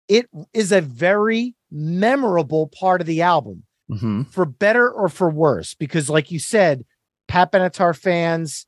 it 0.07 0.27
is 0.53 0.71
a 0.71 0.81
very 0.81 1.55
memorable 1.71 2.67
part 2.67 2.99
of 3.01 3.07
the 3.07 3.21
album 3.21 3.63
Mm-hmm. 3.91 4.23
for 4.29 4.45
better 4.45 4.87
or 4.87 5.09
for 5.09 5.31
worse 5.31 5.73
because 5.73 6.11
like 6.11 6.29
you 6.29 6.37
said 6.37 6.85
pat 7.29 7.51
benatar 7.51 7.97
fans 7.97 8.65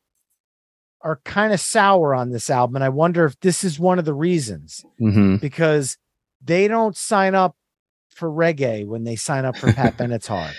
are 1.02 1.20
kind 1.26 1.52
of 1.52 1.60
sour 1.60 2.14
on 2.14 2.30
this 2.30 2.50
album 2.50 2.76
and 2.76 2.84
i 2.84 2.90
wonder 2.90 3.26
if 3.26 3.38
this 3.42 3.64
is 3.64 3.80
one 3.80 4.00
of 4.00 4.06
the 4.06 4.14
reasons. 4.14 4.86
Mm-hmm. 5.02 5.38
because 5.38 5.98
they 6.44 6.68
don't 6.68 6.96
sign 6.96 7.36
up 7.36 7.56
for 8.10 8.30
reggae 8.30 8.86
when 8.86 9.04
they 9.04 9.16
sign 9.16 9.46
up 9.46 9.58
for 9.58 9.74
pat 9.80 9.98
benatar. 9.98 10.52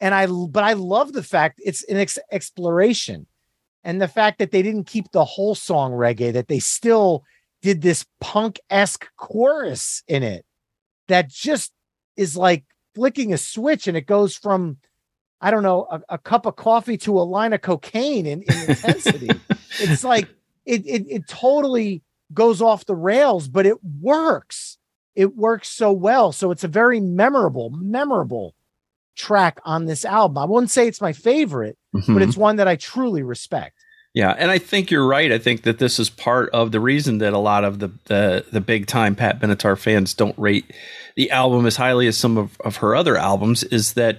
And 0.00 0.14
i 0.14 0.26
but 0.26 0.64
i 0.64 0.72
love 0.74 1.12
the 1.12 1.22
fact 1.22 1.60
it's 1.64 1.84
an 1.84 1.96
ex- 1.96 2.18
exploration. 2.30 3.26
And 3.86 4.00
the 4.00 4.08
fact 4.08 4.38
that 4.38 4.50
they 4.50 4.62
didn't 4.62 4.86
keep 4.86 5.12
the 5.12 5.26
whole 5.26 5.54
song 5.54 5.92
reggae 5.92 6.32
that 6.32 6.48
they 6.48 6.58
still 6.58 7.22
did 7.60 7.82
this 7.82 8.06
punk-esque 8.20 9.06
chorus 9.16 10.02
in 10.08 10.22
it 10.22 10.44
that 11.08 11.28
just 11.28 11.70
is 12.16 12.36
like 12.36 12.64
flicking 12.94 13.32
a 13.32 13.38
switch 13.38 13.86
and 13.86 13.96
it 13.96 14.06
goes 14.06 14.36
from 14.36 14.78
I 15.44 15.50
don't 15.50 15.62
know 15.62 15.86
a, 15.90 16.00
a 16.10 16.18
cup 16.18 16.46
of 16.46 16.56
coffee 16.56 16.96
to 16.98 17.18
a 17.18 17.22
line 17.22 17.52
of 17.52 17.60
cocaine 17.62 18.26
in, 18.26 18.42
in 18.42 18.70
intensity. 18.70 19.28
it's 19.78 20.02
like 20.04 20.28
it, 20.64 20.86
it 20.86 21.06
it 21.08 21.28
totally 21.28 22.02
goes 22.32 22.60
off 22.62 22.86
the 22.86 22.94
rails, 22.96 23.48
but 23.48 23.66
it 23.66 23.76
works. 24.00 24.78
It 25.14 25.36
works 25.36 25.68
so 25.68 25.92
well. 25.92 26.32
So 26.32 26.50
it's 26.50 26.64
a 26.64 26.68
very 26.68 26.98
memorable, 27.00 27.70
memorable 27.70 28.54
track 29.16 29.60
on 29.64 29.84
this 29.84 30.04
album. 30.04 30.38
I 30.38 30.44
wouldn't 30.44 30.70
say 30.70 30.88
it's 30.88 31.00
my 31.00 31.12
favorite, 31.12 31.76
Mm-hmm. 31.94 32.12
but 32.14 32.22
it's 32.22 32.36
one 32.36 32.56
that 32.56 32.66
I 32.66 32.74
truly 32.74 33.22
respect. 33.22 33.76
Yeah, 34.14 34.34
and 34.36 34.50
I 34.50 34.58
think 34.58 34.90
you're 34.90 35.06
right. 35.06 35.30
I 35.30 35.38
think 35.38 35.62
that 35.62 35.78
this 35.78 36.00
is 36.00 36.10
part 36.10 36.50
of 36.50 36.72
the 36.72 36.80
reason 36.80 37.18
that 37.18 37.32
a 37.32 37.38
lot 37.38 37.62
of 37.64 37.78
the 37.78 37.88
the, 38.06 38.44
the 38.50 38.60
big 38.60 38.86
time 38.86 39.14
Pat 39.14 39.38
Benatar 39.40 39.78
fans 39.78 40.12
don't 40.14 40.36
rate 40.38 40.64
the 41.16 41.30
album 41.30 41.66
as 41.66 41.76
highly 41.76 42.08
as 42.08 42.16
some 42.16 42.36
of, 42.38 42.56
of 42.64 42.76
her 42.78 42.96
other 42.96 43.16
albums 43.16 43.62
is 43.62 43.92
that 43.92 44.18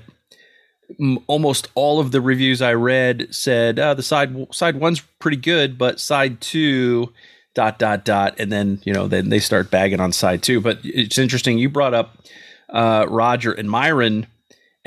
almost 1.27 1.69
all 1.75 1.99
of 1.99 2.11
the 2.11 2.21
reviews 2.21 2.61
I 2.61 2.73
read 2.73 3.27
said 3.33 3.79
uh, 3.79 3.93
the 3.93 4.03
side 4.03 4.53
side 4.53 4.77
one's 4.77 5.01
pretty 5.19 5.37
good, 5.37 5.77
but 5.77 5.99
side 5.99 6.41
two 6.41 7.11
dot 7.53 7.79
dot 7.79 8.05
dot, 8.05 8.39
and 8.39 8.51
then 8.51 8.81
you 8.83 8.93
know 8.93 9.07
then 9.07 9.29
they 9.29 9.39
start 9.39 9.71
bagging 9.71 9.99
on 9.99 10.11
side 10.11 10.43
two. 10.43 10.61
But 10.61 10.79
it's 10.83 11.17
interesting. 11.17 11.57
You 11.57 11.69
brought 11.69 11.93
up 11.93 12.17
uh, 12.69 13.05
Roger 13.09 13.51
and 13.51 13.69
Myron. 13.69 14.27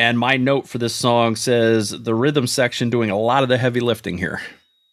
And 0.01 0.16
my 0.16 0.36
note 0.36 0.68
for 0.68 0.78
this 0.78 0.94
song 0.94 1.34
says 1.34 1.90
the 1.90 2.14
rhythm 2.14 2.46
section 2.46 2.88
doing 2.88 3.11
a 3.11 3.18
lot 3.18 3.42
of 3.42 3.49
the 3.49 3.59
heavy 3.59 3.80
lifting 3.80 4.16
here. 4.16 4.40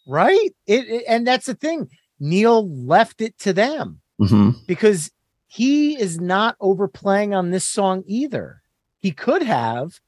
Right? 0.08 0.50
It, 0.66 0.88
it- 0.88 1.04
and 1.08 1.28
that's 1.28 1.46
the 1.46 1.54
thing. 1.54 1.90
Neil 2.20 2.68
left 2.68 3.22
it 3.22 3.38
to 3.40 3.54
them. 3.54 4.02
Mm-hmm. 4.20 4.52
because 4.66 5.12
he 5.46 6.00
is 6.00 6.20
not 6.22 6.56
overplaying 6.62 7.34
on 7.36 7.52
this 7.52 7.66
song 7.66 8.04
either. 8.08 8.62
He 9.00 9.12
could 9.12 9.44
have, 9.44 10.00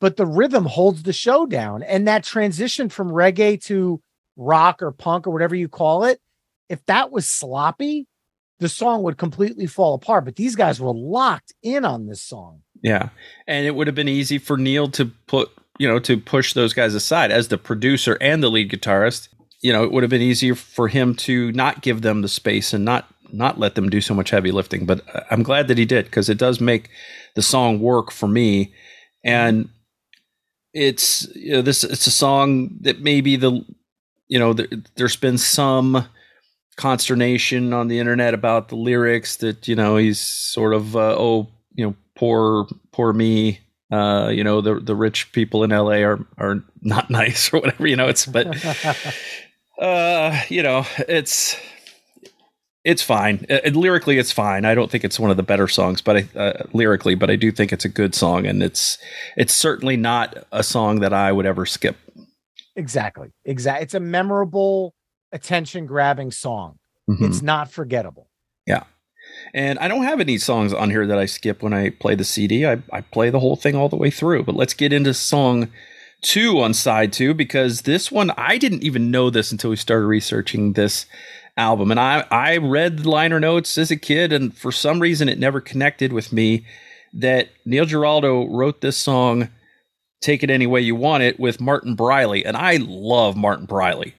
but 0.00 0.16
the 0.16 0.26
rhythm 0.26 0.64
holds 0.64 1.02
the 1.02 1.12
show 1.12 1.46
down. 1.46 1.82
And 1.82 2.06
that 2.06 2.24
transition 2.24 2.88
from 2.88 3.10
reggae 3.10 3.62
to 3.64 4.00
rock 4.36 4.82
or 4.82 4.92
punk 4.92 5.26
or 5.26 5.30
whatever 5.30 5.54
you 5.54 5.68
call 5.68 6.04
it, 6.04 6.20
if 6.68 6.84
that 6.86 7.10
was 7.10 7.26
sloppy, 7.26 8.06
the 8.58 8.68
song 8.68 9.02
would 9.02 9.18
completely 9.18 9.66
fall 9.66 9.94
apart. 9.94 10.24
But 10.24 10.36
these 10.36 10.56
guys 10.56 10.80
were 10.80 10.92
locked 10.92 11.52
in 11.62 11.84
on 11.84 12.06
this 12.06 12.22
song. 12.22 12.62
Yeah. 12.82 13.10
And 13.46 13.66
it 13.66 13.74
would 13.74 13.86
have 13.86 13.96
been 13.96 14.08
easy 14.08 14.38
for 14.38 14.56
Neil 14.56 14.88
to 14.90 15.06
put, 15.26 15.50
you 15.78 15.88
know, 15.88 15.98
to 16.00 16.16
push 16.18 16.52
those 16.52 16.72
guys 16.72 16.94
aside 16.94 17.30
as 17.30 17.48
the 17.48 17.58
producer 17.58 18.18
and 18.20 18.42
the 18.42 18.50
lead 18.50 18.70
guitarist. 18.70 19.28
You 19.62 19.72
know, 19.72 19.84
it 19.84 19.92
would 19.92 20.02
have 20.02 20.10
been 20.10 20.22
easier 20.22 20.54
for 20.54 20.88
him 20.88 21.14
to 21.16 21.52
not 21.52 21.80
give 21.80 22.02
them 22.02 22.22
the 22.22 22.28
space 22.28 22.72
and 22.72 22.84
not 22.84 23.08
not 23.32 23.58
let 23.58 23.74
them 23.74 23.90
do 23.90 24.00
so 24.00 24.14
much 24.14 24.30
heavy 24.30 24.52
lifting. 24.52 24.86
But 24.86 25.02
uh, 25.14 25.22
I'm 25.30 25.42
glad 25.42 25.68
that 25.68 25.78
he 25.78 25.84
did 25.84 26.04
because 26.04 26.28
it 26.28 26.38
does 26.38 26.60
make 26.60 26.90
the 27.34 27.42
song 27.42 27.80
work 27.80 28.12
for 28.12 28.28
me. 28.28 28.72
And 29.24 29.68
it's 30.76 31.26
you 31.34 31.52
know, 31.52 31.62
this 31.62 31.82
it's 31.82 32.06
a 32.06 32.10
song 32.10 32.76
that 32.82 33.00
maybe 33.00 33.36
the 33.36 33.64
you 34.28 34.38
know 34.38 34.52
there, 34.52 34.68
there's 34.96 35.16
been 35.16 35.38
some 35.38 36.06
consternation 36.76 37.72
on 37.72 37.88
the 37.88 37.98
internet 37.98 38.34
about 38.34 38.68
the 38.68 38.76
lyrics 38.76 39.36
that 39.36 39.66
you 39.66 39.74
know 39.74 39.96
he's 39.96 40.20
sort 40.20 40.74
of 40.74 40.94
uh, 40.94 41.16
oh 41.18 41.48
you 41.74 41.86
know 41.86 41.94
poor 42.14 42.66
poor 42.92 43.14
me 43.14 43.58
uh 43.90 44.28
you 44.30 44.44
know 44.44 44.60
the 44.60 44.74
the 44.74 44.94
rich 44.94 45.32
people 45.32 45.64
in 45.64 45.70
LA 45.70 46.02
are 46.02 46.26
are 46.36 46.62
not 46.82 47.08
nice 47.22 47.52
or 47.52 47.60
whatever 47.60 47.86
you 47.86 47.96
know 47.96 48.08
it's 48.08 48.26
but 48.26 48.46
uh 49.80 50.38
you 50.50 50.62
know 50.62 50.84
it's 51.08 51.56
it's 52.86 53.02
fine 53.02 53.44
uh, 53.50 53.58
and 53.64 53.76
lyrically 53.76 54.16
it's 54.16 54.32
fine 54.32 54.64
i 54.64 54.74
don't 54.74 54.90
think 54.90 55.04
it's 55.04 55.18
one 55.18 55.30
of 55.30 55.36
the 55.36 55.42
better 55.42 55.68
songs 55.68 56.00
but 56.00 56.16
I, 56.16 56.38
uh, 56.38 56.62
lyrically 56.72 57.14
but 57.14 57.28
i 57.30 57.36
do 57.36 57.50
think 57.50 57.72
it's 57.72 57.84
a 57.84 57.88
good 57.90 58.14
song 58.14 58.46
and 58.46 58.62
it's 58.62 58.96
it's 59.36 59.52
certainly 59.52 59.96
not 59.96 60.46
a 60.52 60.62
song 60.62 61.00
that 61.00 61.12
i 61.12 61.32
would 61.32 61.46
ever 61.46 61.66
skip 61.66 61.96
exactly. 62.76 63.28
Exactly. 63.44 63.82
It's 63.84 63.94
a 63.94 64.00
memorable, 64.00 64.94
attention 65.32 65.86
grabbing 65.86 66.30
song. 66.30 66.78
Mhm. 67.08 67.26
It's 67.26 67.42
not 67.42 67.70
forgettable. 67.70 68.28
Yeah. 68.66 68.84
And 69.54 69.78
I 69.78 69.88
don't 69.88 70.04
have 70.04 70.20
any 70.20 70.38
songs 70.38 70.72
on 70.72 70.90
here 70.90 71.06
that 71.06 71.18
I 71.18 71.26
skip 71.26 71.62
when 71.62 71.72
I 71.72 71.90
play 71.90 72.14
the 72.14 72.24
CD. 72.24 72.66
I, 72.66 72.82
I 72.92 73.00
play 73.00 73.30
the 73.30 73.40
whole 73.40 73.56
thing 73.56 73.74
all 73.74 73.88
the 73.88 73.96
way 73.96 74.10
through. 74.10 74.44
But 74.44 74.56
let's 74.56 74.74
get 74.74 74.92
into 74.92 75.14
song 75.14 75.70
two 76.22 76.60
on 76.60 76.74
side 76.74 77.12
two 77.12 77.34
because 77.34 77.82
this 77.82 78.12
one, 78.12 78.30
I 78.36 78.58
didn't 78.58 78.82
even 78.82 79.10
know 79.10 79.30
this 79.30 79.52
until 79.52 79.70
we 79.70 79.76
started 79.76 80.06
researching 80.06 80.74
this 80.74 81.06
album. 81.56 81.90
And 81.90 82.00
I, 82.00 82.26
I 82.30 82.58
read 82.58 82.98
the 82.98 83.10
liner 83.10 83.40
notes 83.40 83.78
as 83.78 83.90
a 83.90 83.96
kid, 83.96 84.32
and 84.32 84.56
for 84.56 84.70
some 84.72 85.00
reason, 85.00 85.28
it 85.28 85.38
never 85.38 85.60
connected 85.60 86.12
with 86.12 86.32
me 86.32 86.66
that 87.14 87.48
Neil 87.64 87.86
Giraldo 87.86 88.46
wrote 88.48 88.80
this 88.80 88.96
song, 88.96 89.48
Take 90.20 90.42
It 90.42 90.50
Any 90.50 90.66
Way 90.66 90.82
You 90.82 90.94
Want 90.94 91.22
It, 91.22 91.40
with 91.40 91.60
Martin 91.60 91.94
Briley. 91.94 92.44
And 92.44 92.56
I 92.56 92.76
love 92.76 93.36
Martin 93.36 93.66
Briley. 93.66 94.14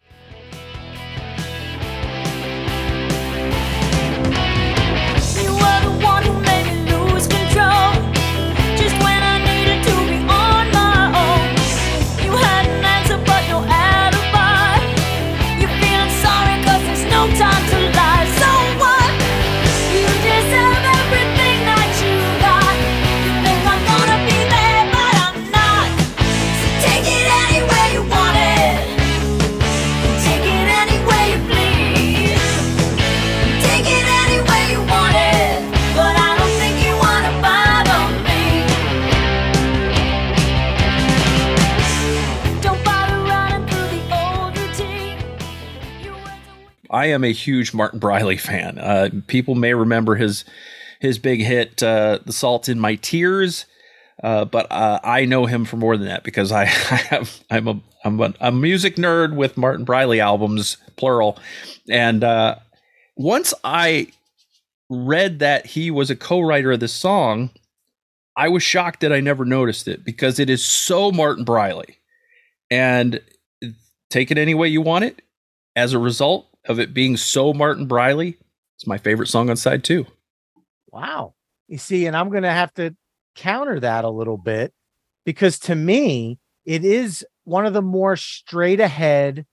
I 46.98 47.06
am 47.08 47.24
a 47.24 47.32
huge 47.32 47.76
Martin 47.76 48.00
Briley 48.00 48.38
fan. 48.38 48.80
Uh, 48.80 49.10
people 49.28 49.54
may 49.54 49.76
remember 49.76 50.16
his 50.16 50.44
his 51.00 51.20
big 51.20 51.42
hit, 51.42 51.84
uh, 51.84 52.18
"The 52.26 52.34
Salt 52.34 52.68
in 52.68 52.80
My 52.80 52.96
Tears," 52.96 53.68
uh, 54.24 54.46
but 54.46 54.66
uh, 54.72 55.00
I 55.04 55.26
know 55.26 55.46
him 55.46 55.64
for 55.64 55.78
more 55.78 55.96
than 55.96 56.08
that 56.08 56.24
because 56.24 56.52
I, 56.52 56.64
I 56.64 56.66
have 56.66 57.40
I'm 57.52 57.68
a 57.68 57.80
I'm 58.04 58.20
a, 58.20 58.34
a 58.40 58.52
music 58.52 58.96
nerd 58.96 59.36
with 59.36 59.58
Martin 59.58 59.86
Briley 59.86 60.20
albums, 60.20 60.78
plural, 60.96 61.38
and 61.88 62.24
uh, 62.24 62.56
once 63.16 63.54
I 63.64 64.08
read 64.90 65.38
that 65.38 65.68
he 65.68 65.92
was 65.92 66.10
a 66.10 66.16
co-writer 66.16 66.72
of 66.72 66.80
this 66.80 66.94
song, 66.94 67.52
I 68.36 68.48
was 68.48 68.64
shocked 68.64 69.02
that 69.02 69.14
I 69.14 69.20
never 69.20 69.46
noticed 69.46 69.88
it 69.88 70.04
because 70.04 70.40
it 70.40 70.50
is 70.50 70.66
so 70.66 71.12
Martin 71.12 71.44
Briley, 71.44 72.00
and 72.72 73.22
take 74.10 74.32
it 74.32 74.40
any 74.40 74.56
way 74.56 74.68
you 74.68 74.82
want 74.82 75.06
it. 75.06 75.22
As 75.76 75.94
a 75.94 76.00
result 76.00 76.48
of 76.68 76.80
it 76.80 76.94
being 76.94 77.18
so 77.18 77.54
Martin 77.54 77.86
Briley, 77.86 78.38
it's 78.76 78.88
my 78.88 78.98
favorite 78.98 79.28
song 79.28 79.50
on 79.50 79.56
side 79.56 79.84
two. 79.84 80.06
Wow. 80.92 81.34
You 81.68 81.78
see, 81.78 82.06
and 82.06 82.16
I'm 82.16 82.30
going 82.30 82.44
to 82.44 82.52
have 82.52 82.74
to 82.76 82.96
counter 83.36 83.80
that 83.80 84.06
a 84.06 84.10
little 84.10 84.38
bit 84.38 84.74
because 85.26 85.60
to 85.60 85.76
me, 85.76 86.40
it 86.66 86.84
is 86.84 87.26
one 87.44 87.66
of 87.66 87.74
the 87.74 87.82
more 87.82 88.16
straight 88.16 88.80
ahead 88.80 89.46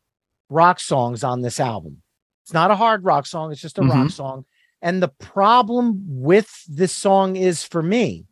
rock 0.49 0.81
songs 0.81 1.25
on 1.25 1.43
this 1.43 1.61
album. 1.61 2.03
It's 2.45 2.53
not 2.53 2.71
a 2.71 2.77
hard 2.77 3.05
rock 3.05 3.27
song, 3.27 3.53
it's 3.53 3.61
just 3.61 3.79
a 3.79 3.83
rock 3.83 3.93
mm-hmm. 3.93 4.09
song. 4.09 4.45
And 4.83 5.03
the 5.03 5.09
problem 5.09 6.03
with 6.07 6.51
this 6.69 6.93
song 6.95 7.37
is 7.37 7.65
for 7.65 7.83
me 7.83 8.27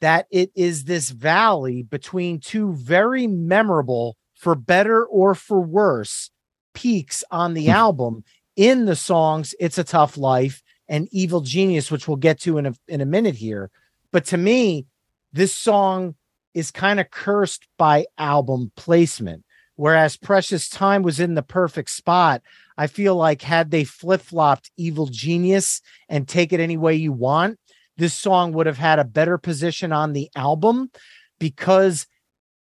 that 0.00 0.26
it 0.30 0.50
is 0.54 0.84
this 0.84 1.10
valley 1.10 1.82
between 1.82 2.40
two 2.40 2.72
very 2.74 3.26
memorable, 3.26 4.16
for 4.34 4.54
better 4.54 5.04
or 5.04 5.34
for 5.34 5.60
worse, 5.60 6.30
peaks 6.74 7.24
on 7.30 7.54
the 7.54 7.66
hmm. 7.66 7.70
album 7.70 8.24
in 8.56 8.84
the 8.84 8.96
songs 8.96 9.54
It's 9.58 9.78
a 9.78 9.84
Tough 9.84 10.16
Life 10.16 10.62
and 10.88 11.08
Evil 11.12 11.40
Genius, 11.40 11.90
which 11.90 12.08
we'll 12.08 12.16
get 12.16 12.40
to 12.40 12.58
in 12.58 12.66
a 12.66 12.74
in 12.88 13.00
a 13.00 13.06
minute 13.06 13.36
here. 13.36 13.70
But 14.12 14.24
to 14.26 14.36
me, 14.36 14.86
this 15.32 15.54
song 15.54 16.16
is 16.52 16.70
kind 16.70 16.98
of 16.98 17.10
cursed 17.10 17.66
by 17.78 18.06
album 18.18 18.72
placement. 18.76 19.44
Whereas 19.76 20.16
Precious 20.16 20.68
Time 20.68 21.02
was 21.02 21.20
in 21.20 21.34
the 21.34 21.42
perfect 21.42 21.90
spot. 21.90 22.42
I 22.76 22.86
feel 22.86 23.14
like 23.14 23.40
had 23.40 23.70
they 23.70 23.84
flip 23.84 24.20
flopped 24.20 24.70
Evil 24.76 25.06
Genius 25.06 25.80
and 26.08 26.28
take 26.28 26.52
it 26.52 26.60
any 26.60 26.76
way 26.76 26.96
you 26.96 27.12
want, 27.12 27.58
this 27.96 28.12
song 28.12 28.52
would 28.52 28.66
have 28.66 28.78
had 28.78 28.98
a 28.98 29.04
better 29.04 29.38
position 29.38 29.92
on 29.92 30.12
the 30.12 30.28
album 30.34 30.90
because 31.38 32.06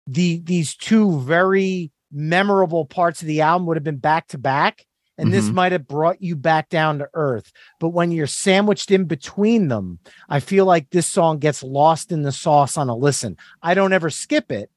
the 0.06 0.42
these 0.44 0.76
two 0.76 1.20
very 1.22 1.92
memorable 2.12 2.86
parts 2.86 3.22
of 3.22 3.28
the 3.28 3.42
album 3.42 3.68
would 3.68 3.78
have 3.78 3.84
been 3.84 3.98
back 3.98 4.28
to 4.28 4.38
back 4.38 4.86
and 5.20 5.28
mm-hmm. 5.28 5.36
this 5.36 5.50
might 5.50 5.74
have 5.74 5.88
brought 5.88 6.22
you 6.22 6.36
back 6.36 6.70
down 6.70 6.98
to 6.98 7.10
earth 7.14 7.52
but 7.80 7.90
when 7.90 8.12
you're 8.12 8.28
sandwiched 8.28 8.90
in 8.90 9.06
between 9.06 9.68
them 9.68 10.00
i 10.30 10.40
feel 10.40 10.66
like 10.66 10.90
this 10.90 11.08
song 11.08 11.38
gets 11.38 11.62
lost 11.62 12.12
in 12.12 12.24
the 12.24 12.32
sauce 12.32 12.78
on 12.78 12.90
a 12.90 12.96
listen 12.96 13.38
i 13.62 13.74
don't 13.74 13.94
ever 13.94 14.10
skip 14.10 14.52
it 14.52 14.72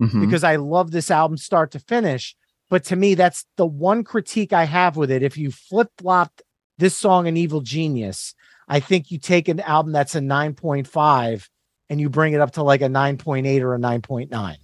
mm-hmm. 0.00 0.20
because 0.20 0.44
i 0.44 0.56
love 0.56 0.90
this 0.90 1.10
album 1.10 1.36
start 1.36 1.70
to 1.72 1.78
finish 1.80 2.36
but 2.68 2.84
to 2.84 2.94
me 2.94 3.14
that's 3.14 3.46
the 3.56 3.66
one 3.66 4.04
critique 4.04 4.52
i 4.52 4.64
have 4.64 4.96
with 4.96 5.10
it 5.10 5.22
if 5.22 5.36
you 5.36 5.50
flip-flopped 5.50 6.42
this 6.78 6.96
song 6.96 7.26
an 7.26 7.36
evil 7.36 7.60
genius 7.60 8.34
i 8.68 8.78
think 8.78 9.10
you 9.10 9.18
take 9.18 9.48
an 9.48 9.60
album 9.60 9.92
that's 9.92 10.14
a 10.14 10.20
9.5 10.20 11.48
and 11.88 12.00
you 12.00 12.08
bring 12.08 12.32
it 12.32 12.40
up 12.40 12.52
to 12.52 12.62
like 12.62 12.82
a 12.82 12.88
9.8 12.88 13.60
or 13.62 13.74
a 13.74 13.78
9.9 13.78 14.56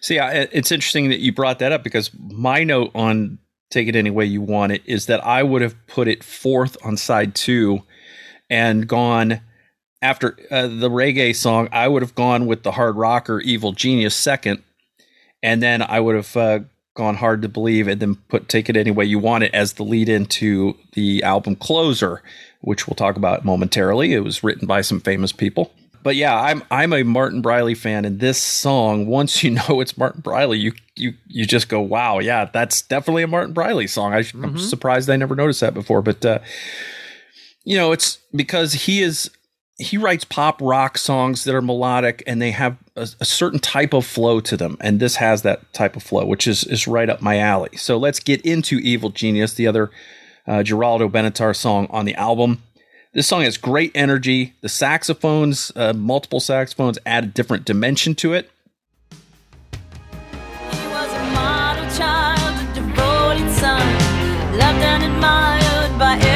See, 0.00 0.18
it's 0.20 0.72
interesting 0.72 1.08
that 1.08 1.20
you 1.20 1.32
brought 1.32 1.58
that 1.58 1.72
up 1.72 1.82
because 1.82 2.10
my 2.18 2.64
note 2.64 2.90
on 2.94 3.38
take 3.70 3.88
it 3.88 3.96
any 3.96 4.10
way 4.10 4.24
you 4.24 4.40
want 4.40 4.72
it 4.72 4.82
is 4.86 5.06
that 5.06 5.24
I 5.26 5.42
would 5.42 5.62
have 5.62 5.74
put 5.86 6.08
it 6.08 6.22
fourth 6.22 6.76
on 6.84 6.96
side 6.96 7.34
two 7.34 7.82
and 8.48 8.86
gone 8.86 9.40
after 10.02 10.36
uh, 10.50 10.68
the 10.68 10.88
reggae 10.88 11.34
song. 11.34 11.68
I 11.72 11.88
would 11.88 12.02
have 12.02 12.14
gone 12.14 12.46
with 12.46 12.62
the 12.62 12.72
hard 12.72 12.96
rocker 12.96 13.40
Evil 13.40 13.72
Genius 13.72 14.14
second, 14.14 14.62
and 15.42 15.62
then 15.62 15.82
I 15.82 16.00
would 16.00 16.14
have 16.14 16.36
uh, 16.36 16.60
gone 16.94 17.16
hard 17.16 17.42
to 17.42 17.48
believe 17.48 17.88
and 17.88 18.00
then 18.00 18.14
put 18.28 18.48
take 18.48 18.68
it 18.68 18.76
any 18.76 18.90
way 18.90 19.04
you 19.04 19.18
want 19.18 19.44
it 19.44 19.54
as 19.54 19.74
the 19.74 19.82
lead 19.84 20.08
into 20.08 20.76
the 20.92 21.22
album 21.22 21.56
closer, 21.56 22.22
which 22.60 22.86
we'll 22.86 22.94
talk 22.94 23.16
about 23.16 23.44
momentarily. 23.44 24.12
It 24.12 24.20
was 24.20 24.44
written 24.44 24.66
by 24.66 24.80
some 24.80 25.00
famous 25.00 25.32
people 25.32 25.72
but 26.06 26.14
yeah, 26.14 26.40
I'm 26.40 26.62
I'm 26.70 26.92
a 26.92 27.02
Martin 27.02 27.42
Briley 27.42 27.74
fan, 27.74 28.04
and 28.04 28.20
this 28.20 28.40
song, 28.40 29.08
once 29.08 29.42
you 29.42 29.50
know 29.68 29.80
it's 29.80 29.98
Martin 29.98 30.20
Briley, 30.20 30.56
you 30.56 30.72
you 30.94 31.14
you 31.26 31.44
just 31.44 31.68
go, 31.68 31.80
wow, 31.80 32.20
yeah, 32.20 32.44
that's 32.44 32.80
definitely 32.82 33.24
a 33.24 33.26
Martin 33.26 33.52
Briley 33.52 33.88
song. 33.88 34.12
I, 34.14 34.18
am 34.18 34.22
mm-hmm. 34.22 34.58
surprised 34.58 35.10
I 35.10 35.16
never 35.16 35.34
noticed 35.34 35.62
that 35.62 35.74
before, 35.74 36.02
but 36.02 36.24
uh, 36.24 36.38
you 37.64 37.76
know, 37.76 37.90
it's 37.90 38.18
because 38.32 38.72
he 38.72 39.02
is 39.02 39.32
he 39.78 39.96
writes 39.98 40.24
pop 40.24 40.60
rock 40.62 40.96
songs 40.96 41.42
that 41.42 41.56
are 41.56 41.60
melodic 41.60 42.22
and 42.24 42.40
they 42.40 42.52
have 42.52 42.76
a, 42.94 43.08
a, 43.18 43.24
certain 43.24 43.58
type 43.58 43.92
of 43.92 44.06
flow 44.06 44.38
to 44.38 44.56
them, 44.56 44.76
and 44.80 45.00
this 45.00 45.16
has 45.16 45.42
that 45.42 45.72
type 45.72 45.96
of 45.96 46.04
flow, 46.04 46.24
which 46.24 46.46
is 46.46 46.62
is 46.62 46.86
right 46.86 47.10
up 47.10 47.20
my 47.20 47.38
alley. 47.38 47.76
So 47.76 47.96
let's 47.96 48.20
get 48.20 48.40
into 48.42 48.78
Evil 48.78 49.10
Genius, 49.10 49.54
the 49.54 49.66
other 49.66 49.90
uh, 50.46 50.62
Giraldo 50.62 51.08
Benatar 51.08 51.56
song 51.56 51.88
on 51.90 52.04
the 52.04 52.14
album. 52.14 52.62
This 53.16 53.26
song 53.26 53.44
has 53.44 53.56
great 53.56 53.92
energy. 53.94 54.52
The 54.60 54.68
saxophones, 54.68 55.72
uh, 55.74 55.94
multiple 55.94 56.38
saxophones, 56.38 56.98
add 57.06 57.24
a 57.24 57.26
different 57.28 57.64
dimension 57.64 58.14
to 58.16 58.34
it. 58.34 58.50
loved 64.52 64.82
and 64.82 65.02
admired 65.02 65.98
by 65.98 66.14
everyone. 66.16 66.35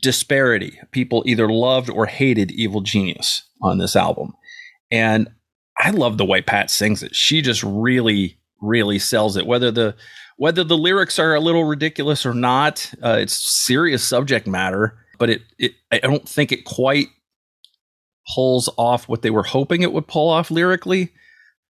disparity. 0.00 0.78
People 0.90 1.22
either 1.26 1.48
loved 1.48 1.90
or 1.90 2.06
hated 2.06 2.50
Evil 2.52 2.80
Genius 2.80 3.42
on 3.60 3.78
this 3.78 3.96
album. 3.96 4.34
And 4.90 5.28
I 5.78 5.90
love 5.90 6.18
the 6.18 6.24
way 6.24 6.42
Pat 6.42 6.70
sings 6.70 7.02
it. 7.02 7.14
She 7.14 7.42
just 7.42 7.62
really, 7.62 8.38
really 8.60 8.98
sells 8.98 9.36
it. 9.36 9.46
Whether 9.46 9.70
the 9.70 9.96
whether 10.38 10.64
the 10.64 10.78
lyrics 10.78 11.18
are 11.18 11.34
a 11.34 11.40
little 11.40 11.64
ridiculous 11.64 12.26
or 12.26 12.34
not, 12.34 12.92
uh, 13.02 13.18
it's 13.20 13.34
serious 13.34 14.02
subject 14.02 14.46
matter. 14.46 14.98
But 15.18 15.30
it, 15.30 15.42
it, 15.58 15.72
I 15.92 15.98
don't 15.98 16.28
think 16.28 16.50
it 16.50 16.64
quite 16.64 17.08
pulls 18.34 18.68
off 18.76 19.08
what 19.08 19.22
they 19.22 19.30
were 19.30 19.42
hoping 19.42 19.82
it 19.82 19.92
would 19.92 20.08
pull 20.08 20.28
off 20.30 20.50
lyrically 20.50 21.12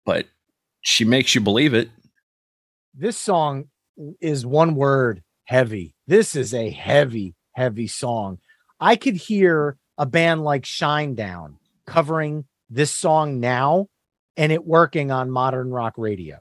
but 0.05 0.27
she 0.81 1.05
makes 1.05 1.35
you 1.35 1.41
believe 1.41 1.73
it. 1.73 1.89
This 2.93 3.17
song 3.17 3.65
is 4.19 4.45
one 4.45 4.75
word 4.75 5.23
heavy. 5.45 5.95
This 6.07 6.35
is 6.35 6.53
a 6.53 6.69
heavy, 6.69 7.35
heavy 7.53 7.87
song. 7.87 8.39
I 8.79 8.95
could 8.95 9.15
hear 9.15 9.77
a 9.97 10.05
band 10.05 10.43
like 10.43 10.63
Shinedown 10.63 11.55
covering 11.85 12.45
this 12.69 12.91
song 12.91 13.39
now 13.39 13.87
and 14.37 14.51
it 14.51 14.65
working 14.65 15.11
on 15.11 15.29
modern 15.29 15.71
rock 15.71 15.93
radio. 15.97 16.39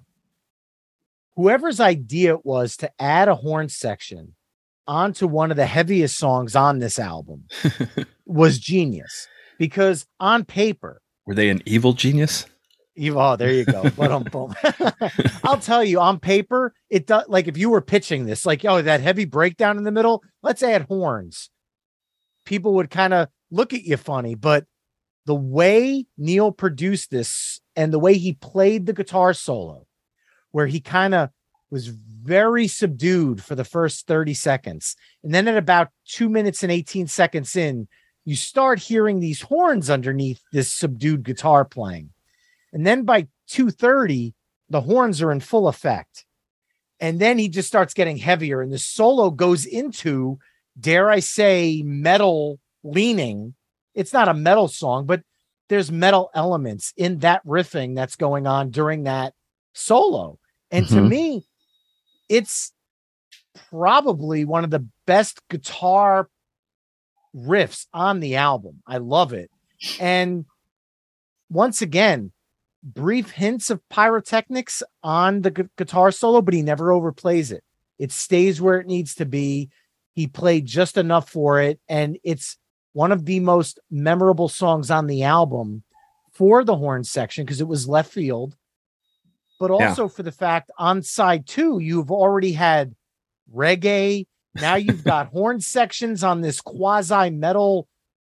Whoever's 1.37 1.81
idea 1.81 2.35
it 2.35 2.45
was 2.45 2.77
to 2.79 2.91
add 2.99 3.29
a 3.29 3.35
horn 3.35 3.69
section 3.69 4.35
onto 4.87 5.27
one 5.27 5.51
of 5.51 5.57
the 5.57 5.67
heaviest 5.67 6.17
songs 6.17 6.57
on 6.57 6.79
this 6.79 6.99
album 6.99 7.45
was 8.27 8.59
genius 8.59 9.29
because 9.59 10.07
on 10.19 10.45
paper, 10.45 11.01
were 11.27 11.35
they 11.35 11.49
an 11.49 11.63
evil 11.67 11.93
genius? 11.93 12.47
Oh, 12.99 13.36
there 13.36 13.53
you 13.53 13.64
go. 13.64 13.88
boom. 13.91 14.55
I'll 15.45 15.59
tell 15.61 15.82
you, 15.84 16.01
on 16.01 16.18
paper, 16.18 16.74
it 16.88 17.07
does 17.07 17.24
like 17.28 17.49
if 17.49 17.57
you 17.57 17.70
were 17.70 17.80
pitching 17.80 18.26
this, 18.26 18.45
like, 18.45 18.64
oh, 18.64 18.82
that 18.82 19.01
heavy 19.01 19.24
breakdown 19.24 19.78
in 19.78 19.84
the 19.84 19.93
middle, 19.93 20.22
let's 20.43 20.62
add 20.62 20.82
horns. 20.82 21.51
People 22.45 22.74
would 22.74 22.91
kind 22.91 23.14
of 23.14 23.28
look 23.51 23.72
at 23.72 23.84
you 23.84 23.97
funny, 23.97 24.34
but 24.34 24.66
the 25.26 25.34
way 25.34 26.07
Neil 26.18 26.51
produced 26.53 27.11
this 27.11 27.61
and 27.76 27.93
the 27.93 27.99
way 27.99 28.14
he 28.14 28.32
played 28.32 28.86
the 28.86 28.93
guitar 28.93 29.32
solo, 29.34 29.86
where 30.51 30.66
he 30.66 30.80
kind 30.80 31.14
of 31.14 31.30
was 31.70 31.86
very 31.86 32.66
subdued 32.66 33.43
for 33.43 33.55
the 33.55 33.64
first 33.64 34.07
30 34.07 34.34
seconds. 34.34 34.97
And 35.22 35.32
then 35.32 35.47
at 35.47 35.57
about 35.57 35.88
two 36.05 36.28
minutes 36.28 36.62
and 36.62 36.72
18 36.72 37.07
seconds 37.07 37.55
in, 37.55 37.86
you 38.24 38.34
start 38.34 38.80
hearing 38.80 39.20
these 39.20 39.43
horns 39.43 39.88
underneath 39.88 40.41
this 40.53 40.72
subdued 40.72 41.22
guitar 41.22 41.64
playing 41.64 42.11
and 42.73 42.87
then 42.87 43.05
by 43.05 43.29
2:30, 43.49 44.35
the 44.68 44.81
horns 44.83 45.21
are 45.23 45.33
in 45.33 45.41
full 45.41 45.68
effect. 45.68 46.25
And 47.01 47.18
then 47.18 47.39
he 47.39 47.49
just 47.49 47.68
starts 47.68 47.95
getting 47.95 48.18
heavier 48.18 48.61
and 48.61 48.73
the 48.73 48.79
solo 48.79 49.31
goes 49.31 49.64
into 49.64 50.39
dare 50.79 51.11
I 51.11 51.21
say 51.21 51.83
metal 51.85 52.59
leaning. 52.83 53.55
It's 53.95 54.12
not 54.12 54.29
a 54.29 54.35
metal 54.35 54.68
song, 54.68 55.07
but 55.07 55.23
there's 55.68 55.91
metal 55.91 56.31
elements 56.35 56.93
in 56.97 57.21
that 57.21 57.45
riffing 57.47 57.95
that's 57.95 58.16
going 58.16 58.47
on 58.47 58.71
during 58.71 59.05
that 59.05 59.35
solo. 59.73 60.39
And 60.71 60.87
mm-hmm. 60.87 60.95
to 60.97 61.03
me, 61.03 61.45
it's 62.29 62.73
probably 63.71 64.45
one 64.45 64.64
of 64.64 64.71
the 64.71 64.87
best 65.07 65.41
guitar 65.49 66.29
riffs 67.35 67.87
on 67.93 68.21
the 68.21 68.37
album. 68.37 68.83
I 68.87 68.99
love 68.99 69.33
it. 69.33 69.51
And 69.99 70.45
once 71.49 71.83
again, 71.83 72.33
brief 72.83 73.31
hints 73.31 73.70
of 73.70 73.87
pyrotechnics 73.89 74.83
on 75.03 75.43
the 75.43 75.51
gu- 75.51 75.68
guitar 75.76 76.11
solo, 76.11 76.41
but 76.41 76.55
he 76.55 76.62
never 76.62 76.87
overplays 76.89 77.53
it. 77.53 77.62
It 77.99 78.12
stays 78.12 78.61
where 78.61 78.81
it 78.81 78.87
needs 78.87 79.14
to 79.16 79.26
be. 79.26 79.68
He 80.14 80.26
played 80.26 80.66
just 80.66 80.97
enough 80.97 81.28
for 81.31 81.61
it, 81.61 81.81
and 81.89 82.18
it's 82.24 82.57
one 82.93 83.12
of 83.12 83.24
the 83.26 83.41
most 83.41 83.78
memorable 83.91 84.49
songs 84.49 84.91
on 84.91 85.07
the 85.07 85.22
album 85.22 85.83
for 86.33 86.64
the 86.64 86.76
horn 86.76 87.05
section 87.05 87.45
because 87.45 87.61
it 87.61 87.68
was 87.68 87.89
left 87.89 88.11
field, 88.12 88.57
but 89.59 89.70
Yeah. 89.70 89.89
also 89.91 90.09
for 90.09 90.22
the 90.22 90.33
fact 90.33 90.70
on 90.78 91.03
side 91.03 91.47
two, 91.47 91.78
you've 91.78 92.11
already 92.11 92.53
had 92.53 92.95
reggae. 93.55 94.26
Now 94.55 94.74
you've 94.76 95.05
got 95.05 95.28
horn 95.33 95.61
sections 95.61 96.24
on 96.24 96.41
this 96.41 96.61
quasi 96.61 97.31
metal, 97.31 97.87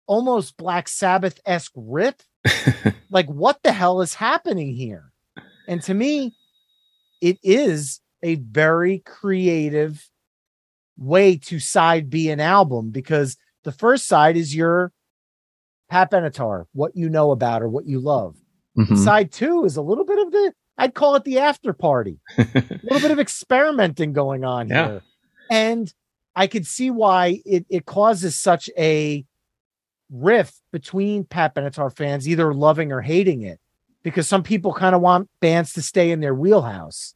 almost 0.07 0.57
Black 0.57 0.89
Sabbath 0.89 1.39
esque 1.47 1.73
riff. 1.77 2.17
like, 3.11 3.27
what 3.27 3.63
the 3.63 3.73
hell 3.73 4.01
is 4.01 4.15
happening 4.15 4.75
here? 4.75 5.13
And 5.69 5.83
to 5.83 5.95
me, 5.95 6.35
it 7.21 7.39
is 7.43 8.01
a 8.23 8.37
very 8.37 8.99
creative 9.01 10.09
way 10.97 11.37
to 11.37 11.59
side 11.59 12.11
B 12.11 12.31
an 12.31 12.41
album 12.41 12.91
because 12.91 13.37
the 13.65 13.73
first 13.73 14.07
side 14.07 14.37
is 14.37 14.55
your 14.55 14.93
Pat 15.89 16.11
Benatar, 16.11 16.67
what 16.73 16.93
you 16.95 17.09
know 17.09 17.31
about 17.31 17.63
or 17.63 17.69
what 17.69 17.87
you 17.87 17.99
love. 18.01 18.37
Mhm. 18.79 18.97
Side 18.97 19.33
two 19.33 19.65
is 19.65 19.77
a 19.77 19.83
little 19.83 20.05
bit 20.05 20.19
of 20.19 20.31
the, 20.33 20.53
I'd 20.79 20.95
call 20.95 21.15
it 21.17 21.25
the 21.25 21.39
after 21.39 21.73
party, 21.73 22.21
a 22.39 22.45
little 22.83 23.01
bit 23.01 23.11
of 23.11 23.19
experimenting 23.19 24.13
going 24.13 24.45
on 24.45 24.69
Yeah. 24.69 24.87
here. 24.87 25.03
And 25.51 25.93
I 26.37 26.47
could 26.47 26.67
see 26.67 26.91
why 26.91 27.41
it, 27.45 27.67
it 27.69 27.87
causes 27.87 28.39
such 28.39 28.71
a 28.79 29.25
rift 30.11 30.55
between 30.73 31.25
Pat 31.25 31.55
Benatar 31.55 31.95
fans, 31.95 32.29
either 32.29 32.53
loving 32.53 32.93
or 32.93 33.01
hating 33.01 33.43
it, 33.43 33.61
because 34.03 34.29
some 34.29 34.43
people 34.43 34.73
kind 34.73 34.95
of 34.95 35.01
want 35.01 35.29
bands 35.41 35.73
to 35.75 35.83
stay 35.83 36.11
in 36.11 36.21
their 36.21 36.35
wheelhouse. 36.35 37.15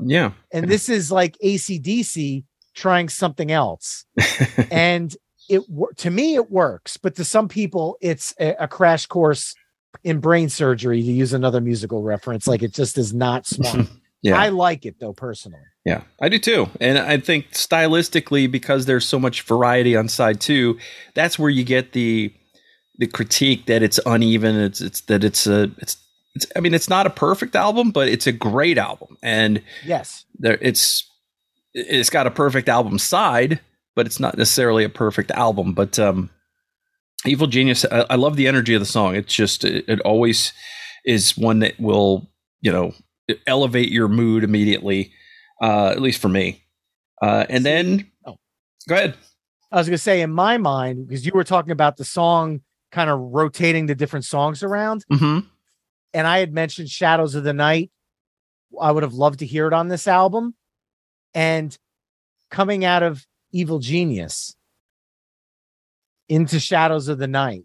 yeah. 0.00 0.32
And 0.52 0.68
this 0.68 0.88
is 0.88 1.10
like 1.10 1.36
ACDC 1.44 2.44
trying 2.74 3.08
something 3.08 3.50
else. 3.50 4.04
and 4.70 5.14
it 5.48 5.62
to 5.96 6.10
me 6.10 6.34
it 6.34 6.50
works, 6.50 6.96
but 6.96 7.14
to 7.16 7.24
some 7.24 7.48
people 7.48 7.96
it's 8.00 8.34
a, 8.38 8.54
a 8.60 8.68
crash 8.68 9.06
course 9.06 9.54
in 10.04 10.20
brain 10.20 10.48
surgery 10.48 11.02
to 11.02 11.12
use 11.12 11.32
another 11.32 11.60
musical 11.60 12.02
reference. 12.02 12.46
Like 12.46 12.62
it 12.62 12.72
just 12.72 12.98
is 12.98 13.14
not 13.14 13.46
smart. 13.46 13.88
Yeah. 14.22 14.40
I 14.40 14.48
like 14.48 14.84
it 14.86 14.96
though 15.00 15.12
personally. 15.12 15.60
Yeah, 15.84 16.02
I 16.20 16.28
do 16.28 16.38
too. 16.38 16.68
And 16.80 16.98
I 16.98 17.18
think 17.18 17.52
stylistically, 17.52 18.50
because 18.50 18.86
there's 18.86 19.06
so 19.06 19.20
much 19.20 19.42
variety 19.42 19.94
on 19.96 20.08
side 20.08 20.40
two, 20.40 20.78
that's 21.14 21.38
where 21.38 21.50
you 21.50 21.62
get 21.64 21.92
the 21.92 22.32
the 22.98 23.06
critique 23.06 23.66
that 23.66 23.82
it's 23.82 24.00
uneven. 24.06 24.56
It's 24.56 24.80
it's 24.80 25.02
that 25.02 25.22
it's 25.22 25.46
a 25.46 25.70
it's 25.78 25.96
it's. 26.34 26.46
I 26.56 26.60
mean, 26.60 26.74
it's 26.74 26.88
not 26.88 27.06
a 27.06 27.10
perfect 27.10 27.54
album, 27.54 27.90
but 27.92 28.08
it's 28.08 28.26
a 28.26 28.32
great 28.32 28.78
album, 28.78 29.16
and 29.22 29.62
Yes. 29.84 30.24
there 30.38 30.58
it's 30.60 31.08
it's 31.74 32.10
got 32.10 32.26
a 32.26 32.30
perfect 32.30 32.68
album 32.68 32.98
side, 32.98 33.60
but 33.94 34.06
it's 34.06 34.18
not 34.18 34.36
necessarily 34.36 34.82
a 34.82 34.88
perfect 34.88 35.30
album. 35.30 35.72
But 35.74 35.98
um, 35.98 36.30
Evil 37.26 37.46
Genius, 37.46 37.84
I, 37.84 38.06
I 38.10 38.14
love 38.16 38.36
the 38.36 38.48
energy 38.48 38.74
of 38.74 38.80
the 38.80 38.86
song. 38.86 39.14
It's 39.14 39.32
just 39.34 39.62
it, 39.64 39.84
it 39.88 40.00
always 40.00 40.52
is 41.04 41.36
one 41.38 41.60
that 41.60 41.78
will 41.78 42.28
you 42.60 42.72
know 42.72 42.92
elevate 43.46 43.90
your 43.90 44.08
mood 44.08 44.44
immediately. 44.44 45.12
Uh, 45.60 45.88
at 45.88 46.02
least 46.02 46.20
for 46.20 46.28
me. 46.28 46.62
Uh, 47.22 47.46
and 47.48 47.64
then 47.64 48.10
Oh. 48.26 48.36
go 48.88 48.94
ahead. 48.94 49.14
I 49.72 49.76
was 49.78 49.86
going 49.88 49.94
to 49.96 50.02
say, 50.02 50.20
in 50.20 50.30
my 50.30 50.58
mind, 50.58 51.08
because 51.08 51.24
you 51.24 51.32
were 51.34 51.44
talking 51.44 51.72
about 51.72 51.96
the 51.96 52.04
song 52.04 52.60
kind 52.92 53.08
of 53.10 53.18
rotating 53.18 53.86
the 53.86 53.94
different 53.94 54.24
songs 54.26 54.62
around, 54.62 55.04
Mm-hmm. 55.10 55.46
and 56.14 56.26
I 56.26 56.38
had 56.40 56.52
mentioned 56.52 56.88
Shadows 56.90 57.34
of 57.34 57.42
the 57.44 57.52
Night. 57.54 57.90
I 58.80 58.92
would 58.92 59.02
have 59.02 59.14
loved 59.14 59.38
to 59.40 59.46
hear 59.46 59.66
it 59.66 59.72
on 59.72 59.88
this 59.88 60.06
album. 60.06 60.54
And 61.34 61.76
coming 62.50 62.84
out 62.84 63.02
of 63.02 63.26
Evil 63.52 63.78
Genius 63.78 64.54
into 66.28 66.58
Shadows 66.60 67.08
of 67.08 67.18
the 67.18 67.26
Night, 67.28 67.64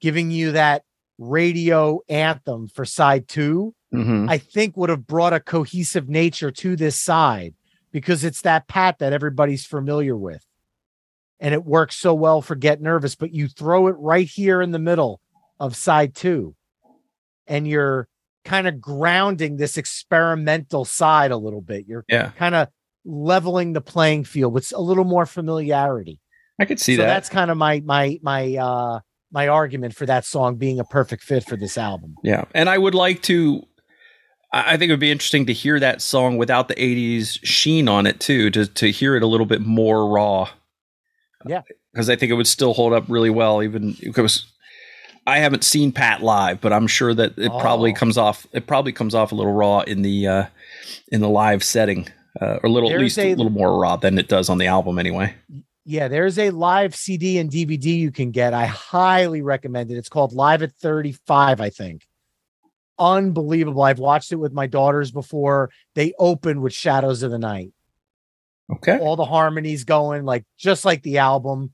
giving 0.00 0.30
you 0.30 0.52
that 0.52 0.82
radio 1.18 2.00
anthem 2.08 2.68
for 2.68 2.84
side 2.84 3.28
two, 3.28 3.74
Mm-hmm. 3.92 4.28
I 4.28 4.38
think 4.38 4.76
would 4.76 4.90
have 4.90 5.06
brought 5.06 5.32
a 5.32 5.40
cohesive 5.40 6.08
nature 6.08 6.50
to 6.50 6.76
this 6.76 6.96
side 6.96 7.54
because 7.90 8.24
it's 8.24 8.42
that 8.42 8.68
pat 8.68 8.98
that 8.98 9.12
everybody's 9.12 9.64
familiar 9.64 10.16
with. 10.16 10.44
And 11.40 11.54
it 11.54 11.64
works 11.64 11.96
so 11.96 12.14
well 12.14 12.42
for 12.42 12.54
Get 12.54 12.82
Nervous, 12.82 13.14
but 13.14 13.32
you 13.32 13.48
throw 13.48 13.86
it 13.86 13.96
right 13.98 14.26
here 14.26 14.60
in 14.60 14.72
the 14.72 14.78
middle 14.78 15.20
of 15.60 15.76
side 15.76 16.14
two, 16.14 16.54
and 17.46 17.66
you're 17.66 18.08
kind 18.44 18.66
of 18.66 18.80
grounding 18.80 19.56
this 19.56 19.76
experimental 19.76 20.84
side 20.84 21.30
a 21.30 21.36
little 21.36 21.60
bit. 21.60 21.86
You're 21.86 22.04
Yeah, 22.08 22.30
kind 22.30 22.54
of 22.54 22.68
leveling 23.04 23.72
the 23.72 23.80
playing 23.80 24.24
field 24.24 24.52
with 24.52 24.72
a 24.74 24.80
little 24.80 25.04
more 25.04 25.26
familiarity. 25.26 26.20
I 26.60 26.64
could 26.64 26.80
see 26.80 26.96
so 26.96 27.02
that. 27.02 27.06
that's 27.06 27.28
kind 27.28 27.50
of 27.50 27.56
my 27.56 27.80
my 27.84 28.18
my 28.22 28.56
uh 28.56 29.00
my 29.30 29.48
argument 29.48 29.94
for 29.94 30.06
that 30.06 30.24
song 30.24 30.56
being 30.56 30.80
a 30.80 30.84
perfect 30.84 31.22
fit 31.22 31.44
for 31.44 31.56
this 31.56 31.78
album. 31.78 32.16
Yeah, 32.22 32.44
and 32.54 32.68
I 32.68 32.78
would 32.78 32.94
like 32.94 33.22
to. 33.24 33.62
I 34.52 34.76
think 34.76 34.88
it 34.88 34.92
would 34.92 35.00
be 35.00 35.10
interesting 35.10 35.44
to 35.46 35.52
hear 35.52 35.78
that 35.80 36.00
song 36.00 36.36
without 36.38 36.68
the 36.68 36.74
'80s 36.74 37.38
sheen 37.42 37.88
on 37.88 38.06
it 38.06 38.18
too, 38.20 38.50
to 38.52 38.66
to 38.66 38.90
hear 38.90 39.14
it 39.16 39.22
a 39.22 39.26
little 39.26 39.46
bit 39.46 39.60
more 39.60 40.08
raw. 40.08 40.48
Yeah. 41.46 41.62
because 41.92 42.10
I 42.10 42.16
think 42.16 42.30
it 42.30 42.34
would 42.34 42.46
still 42.48 42.74
hold 42.74 42.92
up 42.92 43.04
really 43.08 43.30
well. 43.30 43.62
Even 43.62 43.94
because 44.02 44.44
I 45.26 45.38
haven't 45.38 45.64
seen 45.64 45.92
Pat 45.92 46.22
live, 46.22 46.60
but 46.60 46.72
I'm 46.72 46.86
sure 46.86 47.12
that 47.14 47.36
it 47.38 47.50
probably 47.60 47.92
Oh. 47.92 47.94
comes 47.94 48.16
off. 48.18 48.46
It 48.52 48.66
probably 48.66 48.92
comes 48.92 49.14
off 49.14 49.32
a 49.32 49.34
little 49.34 49.52
raw 49.52 49.80
in 49.80 50.02
the 50.02 50.26
uh, 50.26 50.44
in 51.12 51.20
the 51.20 51.28
live 51.28 51.62
setting, 51.62 52.08
uh, 52.40 52.58
or 52.62 52.66
a 52.66 52.68
little 52.70 52.90
at 52.92 52.98
least 52.98 53.18
a, 53.18 53.32
a- 53.32 53.34
little 53.34 53.52
more 53.52 53.78
raw 53.78 53.96
than 53.96 54.18
it 54.18 54.28
does 54.28 54.48
on 54.48 54.58
the 54.58 54.66
album 54.66 54.98
anyway. 54.98 55.34
Yeah, 55.84 56.08
there's 56.08 56.38
a 56.38 56.50
live 56.50 56.94
CD 56.94 57.38
and 57.38 57.50
DVD 57.50 57.84
you 57.98 58.10
can 58.10 58.30
get. 58.30 58.52
I 58.52 58.66
highly 58.66 59.40
recommend 59.42 59.90
it. 59.90 59.96
It's 59.96 60.10
called 60.10 60.32
Live 60.34 60.62
at 60.62 60.72
35, 60.72 61.62
I 61.62 61.70
think. 61.70 62.06
Unbelievable. 62.98 63.82
I've 63.82 63.98
watched 63.98 64.32
it 64.32 64.36
with 64.36 64.52
my 64.52 64.66
daughters 64.66 65.10
before. 65.10 65.70
They 65.94 66.12
open 66.18 66.60
with 66.60 66.72
Shadows 66.74 67.22
of 67.22 67.30
the 67.30 67.38
Night. 67.38 67.72
Okay. 68.72 68.98
All 68.98 69.16
the 69.16 69.24
harmonies 69.24 69.84
going 69.84 70.24
like 70.24 70.44
just 70.58 70.84
like 70.84 71.02
the 71.02 71.18
album. 71.18 71.72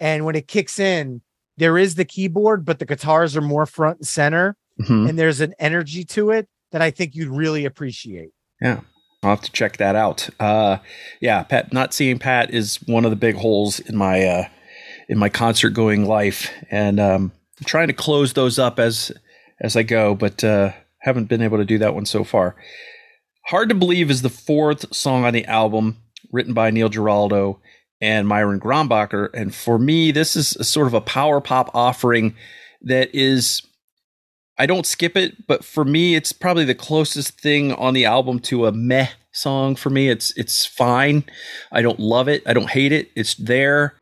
And 0.00 0.24
when 0.24 0.34
it 0.36 0.48
kicks 0.48 0.78
in, 0.78 1.22
there 1.56 1.78
is 1.78 1.94
the 1.94 2.04
keyboard, 2.04 2.64
but 2.66 2.78
the 2.78 2.84
guitars 2.84 3.36
are 3.36 3.40
more 3.42 3.64
front 3.66 3.98
and 3.98 4.06
center 4.06 4.56
Mhm. 4.82 5.08
and 5.08 5.18
there's 5.18 5.40
an 5.40 5.54
energy 5.58 6.04
to 6.04 6.30
it 6.30 6.48
that 6.72 6.82
I 6.82 6.90
think 6.90 7.14
you'd 7.14 7.30
really 7.30 7.64
appreciate. 7.64 8.30
Yeah. 8.60 8.80
I'll 9.22 9.30
have 9.30 9.40
to 9.40 9.52
check 9.52 9.78
that 9.78 9.96
out. 9.96 10.28
Uh, 10.38 10.76
yeah, 11.20 11.42
Pat. 11.44 11.72
Not 11.72 11.94
seeing 11.94 12.18
Pat 12.18 12.52
is 12.52 12.76
one 12.86 13.04
of 13.06 13.10
the 13.10 13.16
big 13.16 13.36
holes 13.36 13.80
in 13.80 13.96
my 13.96 14.22
uh, 14.24 14.44
in 15.08 15.16
my 15.18 15.28
concert 15.30 15.70
going 15.70 16.04
life, 16.04 16.50
and 16.70 17.00
um, 17.00 17.32
I'm 17.58 17.64
trying 17.64 17.86
to 17.88 17.94
close 17.94 18.34
those 18.34 18.58
up 18.58 18.78
as 18.78 19.10
as 19.60 19.76
I 19.76 19.82
go, 19.82 20.14
but 20.14 20.42
uh, 20.44 20.72
haven't 21.00 21.28
been 21.28 21.42
able 21.42 21.58
to 21.58 21.64
do 21.64 21.78
that 21.78 21.94
one 21.94 22.06
so 22.06 22.24
far. 22.24 22.56
Hard 23.46 23.68
to 23.68 23.74
believe 23.74 24.10
is 24.10 24.22
the 24.22 24.28
fourth 24.28 24.94
song 24.94 25.24
on 25.24 25.32
the 25.32 25.44
album, 25.46 25.98
written 26.32 26.52
by 26.52 26.70
Neil 26.70 26.88
Giraldo 26.88 27.60
and 28.00 28.28
Myron 28.28 28.60
Grombacher, 28.60 29.30
and 29.32 29.54
for 29.54 29.78
me, 29.78 30.10
this 30.10 30.36
is 30.36 30.54
a 30.56 30.64
sort 30.64 30.86
of 30.86 30.94
a 30.94 31.00
power 31.00 31.40
pop 31.40 31.70
offering 31.74 32.34
that 32.82 33.14
is 33.14 33.62
I 34.58 34.66
don't 34.66 34.86
skip 34.86 35.16
it, 35.16 35.46
but 35.46 35.64
for 35.64 35.84
me, 35.84 36.14
it's 36.14 36.32
probably 36.32 36.64
the 36.64 36.74
closest 36.74 37.40
thing 37.40 37.72
on 37.74 37.94
the 37.94 38.06
album 38.06 38.38
to 38.40 38.66
a 38.66 38.72
meh 38.72 39.08
song. 39.32 39.76
For 39.76 39.90
me, 39.90 40.08
it's 40.08 40.32
it's 40.36 40.64
fine. 40.64 41.24
I 41.70 41.82
don't 41.82 42.00
love 42.00 42.28
it. 42.28 42.42
I 42.46 42.54
don't 42.54 42.70
hate 42.70 42.92
it. 42.92 43.10
It's 43.14 43.34
there. 43.34 43.94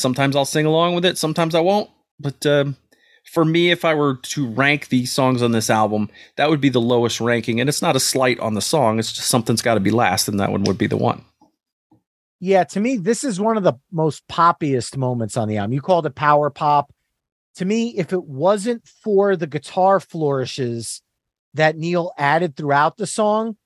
Sometimes 0.00 0.34
I'll 0.34 0.44
sing 0.44 0.66
along 0.66 0.94
with 0.94 1.04
it, 1.04 1.18
sometimes 1.18 1.54
I 1.54 1.60
won't. 1.60 1.90
But 2.18 2.44
um, 2.46 2.76
for 3.24 3.44
me, 3.44 3.70
if 3.70 3.84
I 3.84 3.94
were 3.94 4.16
to 4.16 4.46
rank 4.46 4.88
these 4.88 5.12
songs 5.12 5.42
on 5.42 5.52
this 5.52 5.70
album, 5.70 6.10
that 6.36 6.50
would 6.50 6.60
be 6.60 6.68
the 6.68 6.80
lowest 6.80 7.20
ranking. 7.20 7.60
And 7.60 7.68
it's 7.68 7.82
not 7.82 7.96
a 7.96 8.00
slight 8.00 8.38
on 8.40 8.54
the 8.54 8.60
song, 8.60 8.98
it's 8.98 9.12
just 9.12 9.28
something's 9.28 9.62
got 9.62 9.74
to 9.74 9.80
be 9.80 9.90
last, 9.90 10.28
and 10.28 10.40
that 10.40 10.52
one 10.52 10.64
would 10.64 10.78
be 10.78 10.86
the 10.86 10.96
one. 10.96 11.24
Yeah, 12.40 12.64
to 12.64 12.80
me, 12.80 12.96
this 12.96 13.22
is 13.22 13.38
one 13.38 13.58
of 13.58 13.62
the 13.62 13.74
most 13.92 14.26
poppiest 14.26 14.96
moments 14.96 15.36
on 15.36 15.46
the 15.46 15.58
album. 15.58 15.74
You 15.74 15.82
called 15.82 16.06
it 16.06 16.14
power 16.14 16.48
pop. 16.48 16.92
To 17.56 17.64
me, 17.66 17.94
if 17.98 18.14
it 18.14 18.24
wasn't 18.24 18.86
for 18.86 19.36
the 19.36 19.46
guitar 19.46 20.00
flourishes 20.00 21.02
that 21.54 21.76
Neil 21.76 22.12
added 22.16 22.56
throughout 22.56 22.96
the 22.96 23.06
song, 23.06 23.56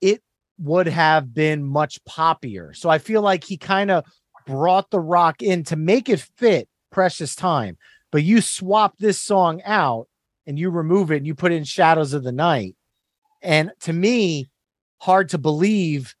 it 0.00 0.22
would 0.58 0.86
have 0.86 1.34
been 1.34 1.62
much 1.62 2.02
poppier. 2.04 2.74
So 2.74 2.88
I 2.88 2.98
feel 2.98 3.20
like 3.20 3.44
he 3.44 3.58
kind 3.58 3.90
of 3.90 4.04
brought 4.46 4.90
the 4.90 5.00
rock 5.00 5.42
in 5.42 5.64
to 5.64 5.76
make 5.76 6.08
it 6.08 6.20
fit 6.36 6.68
Precious 6.90 7.34
Time. 7.34 7.76
But 8.10 8.22
you 8.22 8.40
swap 8.40 8.96
this 8.98 9.20
song 9.20 9.60
out 9.64 10.08
and 10.46 10.58
you 10.58 10.70
remove 10.70 11.10
it 11.10 11.18
and 11.18 11.26
you 11.26 11.34
put 11.34 11.52
in 11.52 11.64
Shadows 11.64 12.12
of 12.12 12.22
the 12.22 12.32
Night. 12.32 12.76
And 13.42 13.72
to 13.80 13.92
me, 13.92 14.48
hard 14.98 15.28
to 15.30 15.38
believe 15.38 16.14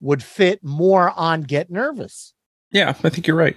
would 0.00 0.22
fit 0.22 0.64
more 0.64 1.10
on 1.10 1.42
Get 1.42 1.70
Nervous. 1.70 2.32
Yeah, 2.70 2.90
I 2.90 3.08
think 3.10 3.26
you're 3.26 3.36
right. 3.36 3.56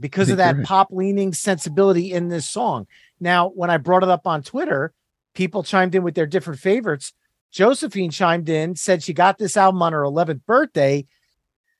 Because 0.00 0.30
of 0.30 0.38
that 0.38 0.56
right. 0.56 0.64
pop 0.64 0.88
leaning 0.90 1.32
sensibility 1.32 2.12
in 2.12 2.28
this 2.28 2.48
song. 2.48 2.86
Now, 3.20 3.50
when 3.50 3.70
I 3.70 3.76
brought 3.76 4.02
it 4.02 4.08
up 4.08 4.26
on 4.26 4.42
Twitter, 4.42 4.92
people 5.34 5.62
chimed 5.62 5.94
in 5.94 6.02
with 6.02 6.14
their 6.14 6.26
different 6.26 6.60
favorites. 6.60 7.12
Josephine 7.52 8.10
chimed 8.10 8.48
in, 8.48 8.74
said 8.74 9.02
she 9.02 9.12
got 9.12 9.38
this 9.38 9.56
album 9.56 9.82
on 9.82 9.92
her 9.92 10.02
11th 10.02 10.44
birthday, 10.46 11.06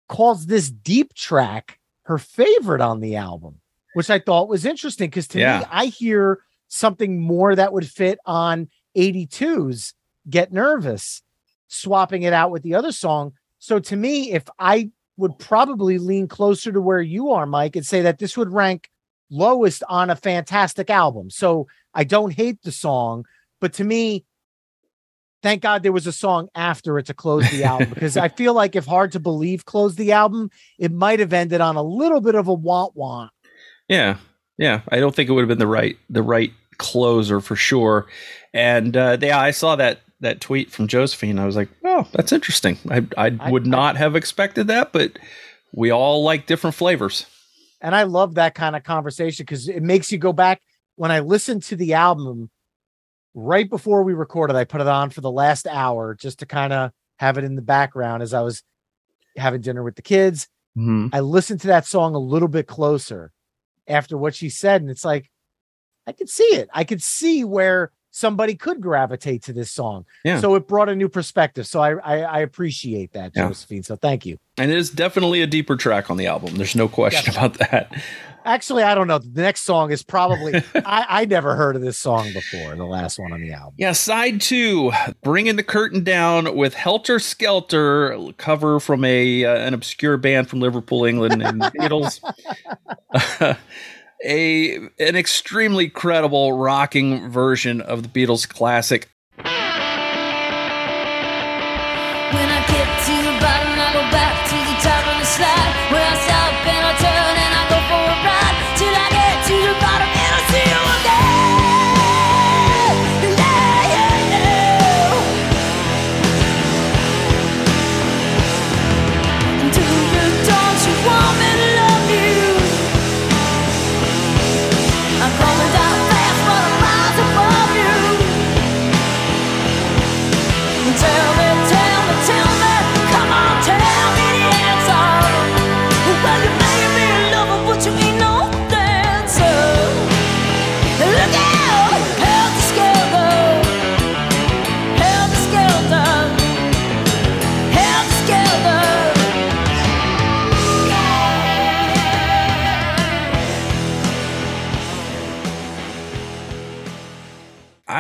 calls 0.08 0.46
this 0.46 0.70
deep 0.70 1.14
track 1.14 1.80
her 2.04 2.18
favorite 2.18 2.80
on 2.80 3.00
the 3.00 3.16
album, 3.16 3.60
which 3.94 4.10
I 4.10 4.18
thought 4.18 4.48
was 4.48 4.64
interesting 4.64 5.10
because 5.10 5.28
to 5.28 5.40
yeah. 5.40 5.60
me, 5.60 5.64
I 5.70 5.86
hear 5.86 6.40
something 6.68 7.20
more 7.20 7.54
that 7.54 7.72
would 7.72 7.88
fit 7.88 8.18
on 8.26 8.68
82's 8.96 9.94
Get 10.28 10.52
Nervous, 10.52 11.22
swapping 11.68 12.22
it 12.22 12.32
out 12.32 12.50
with 12.50 12.62
the 12.62 12.74
other 12.74 12.92
song. 12.92 13.32
So 13.58 13.78
to 13.78 13.96
me, 13.96 14.32
if 14.32 14.44
I 14.58 14.90
would 15.16 15.38
probably 15.38 15.98
lean 15.98 16.28
closer 16.28 16.72
to 16.72 16.80
where 16.80 17.00
you 17.00 17.30
are, 17.30 17.46
Mike, 17.46 17.76
and 17.76 17.86
say 17.86 18.02
that 18.02 18.18
this 18.18 18.36
would 18.36 18.52
rank 18.52 18.90
lowest 19.30 19.82
on 19.88 20.10
a 20.10 20.16
fantastic 20.16 20.90
album. 20.90 21.30
So 21.30 21.66
I 21.94 22.04
don't 22.04 22.32
hate 22.32 22.62
the 22.62 22.72
song, 22.72 23.24
but 23.60 23.72
to 23.74 23.84
me, 23.84 24.24
thank 25.44 25.60
God 25.60 25.82
there 25.82 25.92
was 25.92 26.06
a 26.06 26.12
song 26.12 26.48
after 26.54 26.98
it 26.98 27.04
to 27.06 27.14
close 27.14 27.48
the 27.50 27.64
album 27.64 27.90
because 27.94 28.16
I 28.16 28.28
feel 28.28 28.54
like 28.54 28.74
if 28.74 28.86
Hard 28.86 29.12
to 29.12 29.20
Believe 29.20 29.66
closed 29.66 29.98
the 29.98 30.10
album, 30.12 30.50
it 30.78 30.90
might 30.90 31.20
have 31.20 31.34
ended 31.34 31.60
on 31.60 31.76
a 31.76 31.82
little 31.82 32.22
bit 32.22 32.34
of 32.34 32.48
a 32.48 32.54
want 32.54 32.96
want. 32.96 33.30
Yeah. 33.86 34.16
Yeah. 34.56 34.80
I 34.88 35.00
don't 35.00 35.14
think 35.14 35.28
it 35.28 35.34
would 35.34 35.42
have 35.42 35.48
been 35.48 35.58
the 35.58 35.66
right 35.66 35.98
the 36.08 36.22
right 36.22 36.50
closer 36.78 37.40
for 37.40 37.56
sure. 37.56 38.06
And 38.54 38.96
uh 38.96 39.18
yeah, 39.20 39.38
I 39.38 39.50
saw 39.50 39.76
that 39.76 40.00
that 40.20 40.40
tweet 40.40 40.72
from 40.72 40.88
Josephine. 40.88 41.38
I 41.38 41.44
was 41.44 41.56
like, 41.56 41.68
oh, 41.84 42.08
that's 42.12 42.32
interesting. 42.32 42.78
I 42.90 43.06
I, 43.18 43.36
I 43.38 43.50
would 43.50 43.66
not 43.66 43.98
have 43.98 44.16
expected 44.16 44.68
that, 44.68 44.92
but 44.92 45.18
we 45.74 45.92
all 45.92 46.24
like 46.24 46.46
different 46.46 46.74
flavors. 46.74 47.26
And 47.82 47.94
I 47.94 48.04
love 48.04 48.36
that 48.36 48.54
kind 48.54 48.74
of 48.74 48.82
conversation 48.82 49.44
because 49.44 49.68
it 49.68 49.82
makes 49.82 50.10
you 50.10 50.16
go 50.16 50.32
back. 50.32 50.62
When 50.96 51.10
I 51.10 51.20
listen 51.20 51.60
to 51.62 51.76
the 51.76 51.92
album, 51.94 52.48
right 53.34 53.68
before 53.68 54.02
we 54.02 54.14
recorded, 54.14 54.56
I 54.56 54.64
put 54.64 54.80
it 54.80 54.86
on 54.86 55.10
for 55.10 55.20
the 55.20 55.30
last 55.30 55.66
hour 55.66 56.14
just 56.14 56.38
to 56.38 56.46
kind 56.46 56.72
of 56.72 56.92
have 57.18 57.36
it 57.38 57.44
in 57.44 57.56
the 57.56 57.62
background 57.62 58.22
as 58.22 58.32
I 58.32 58.40
was 58.40 58.62
having 59.36 59.60
dinner 59.60 59.82
with 59.82 59.96
the 59.96 60.02
kids. 60.02 60.48
Mm-hmm. 60.76 61.08
I 61.12 61.20
listened 61.20 61.60
to 61.62 61.68
that 61.68 61.86
song 61.86 62.14
a 62.14 62.18
little 62.18 62.48
bit 62.48 62.66
closer 62.66 63.32
after 63.86 64.16
what 64.16 64.34
she 64.34 64.48
said, 64.48 64.80
and 64.80 64.90
it's 64.90 65.04
like 65.04 65.30
I 66.06 66.12
could 66.12 66.28
see 66.28 66.44
it. 66.44 66.68
I 66.72 66.84
could 66.84 67.02
see 67.02 67.44
where 67.44 67.90
somebody 68.14 68.54
could 68.54 68.80
gravitate 68.80 69.42
to 69.42 69.52
this 69.52 69.72
song. 69.72 70.06
Yeah. 70.24 70.40
So 70.40 70.54
it 70.54 70.68
brought 70.68 70.88
a 70.88 70.94
new 70.94 71.08
perspective. 71.08 71.66
So 71.66 71.80
I 71.80 71.94
I, 71.96 72.18
I 72.20 72.38
appreciate 72.38 73.12
that, 73.12 73.32
yeah. 73.34 73.48
Josephine. 73.48 73.82
So 73.82 73.96
thank 73.96 74.24
you. 74.24 74.38
And 74.56 74.70
it 74.70 74.78
is 74.78 74.88
definitely 74.88 75.42
a 75.42 75.48
deeper 75.48 75.76
track 75.76 76.10
on 76.10 76.16
the 76.16 76.26
album. 76.26 76.54
There's 76.54 76.76
no 76.76 76.88
question 76.88 77.34
definitely. 77.34 77.66
about 77.66 77.70
that. 77.90 78.02
Actually, 78.46 78.82
I 78.82 78.94
don't 78.94 79.08
know. 79.08 79.18
The 79.18 79.40
next 79.40 79.62
song 79.62 79.90
is 79.90 80.02
probably 80.02 80.54
I, 80.74 81.06
I 81.08 81.24
never 81.24 81.56
heard 81.56 81.76
of 81.76 81.82
this 81.82 81.98
song 81.98 82.32
before. 82.32 82.76
The 82.76 82.84
last 82.84 83.18
one 83.18 83.32
on 83.32 83.40
the 83.40 83.52
album. 83.52 83.74
Yeah, 83.78 83.92
side 83.92 84.40
two, 84.40 84.92
bringing 85.22 85.56
the 85.56 85.62
curtain 85.62 86.04
down 86.04 86.54
with 86.54 86.74
Helter 86.74 87.18
Skelter 87.18 88.16
cover 88.36 88.78
from 88.78 89.04
a 89.04 89.44
uh, 89.44 89.56
an 89.56 89.74
obscure 89.74 90.18
band 90.18 90.48
from 90.48 90.60
Liverpool, 90.60 91.04
England, 91.04 91.42
and 91.42 91.60
Beatles. 91.60 92.20
a 94.24 94.76
an 94.98 95.16
extremely 95.16 95.88
credible 95.88 96.52
rocking 96.52 97.30
version 97.30 97.80
of 97.80 98.02
the 98.02 98.08
Beatles 98.08 98.48
classic 98.48 99.08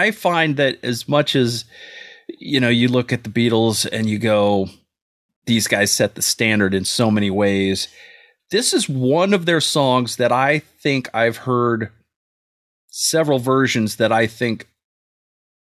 I 0.04 0.10
find 0.10 0.58
that 0.58 0.78
as 0.82 1.08
much 1.08 1.34
as 1.34 1.64
you 2.28 2.60
know, 2.60 2.68
you 2.68 2.88
look 2.88 3.10
at 3.10 3.24
the 3.24 3.30
Beatles 3.30 3.88
and 3.90 4.08
you 4.08 4.18
go, 4.18 4.68
these 5.46 5.66
guys 5.66 5.92
set 5.92 6.14
the 6.14 6.22
standard 6.22 6.74
in 6.74 6.84
so 6.84 7.10
many 7.10 7.30
ways. 7.30 7.88
This 8.50 8.74
is 8.74 8.86
one 8.86 9.32
of 9.32 9.46
their 9.46 9.62
songs 9.62 10.16
that 10.16 10.30
I 10.30 10.58
think 10.58 11.08
I've 11.14 11.38
heard 11.38 11.90
several 12.90 13.38
versions 13.38 13.96
that 13.96 14.12
I 14.12 14.26
think 14.26 14.68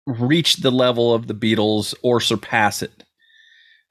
reach 0.06 0.57
the 0.57 0.72
level 0.72 1.11
of 1.14 1.26
the 1.26 1.34
Beatles 1.34 1.95
or 2.03 2.22
surpass 2.22 2.84
it. 2.84 3.03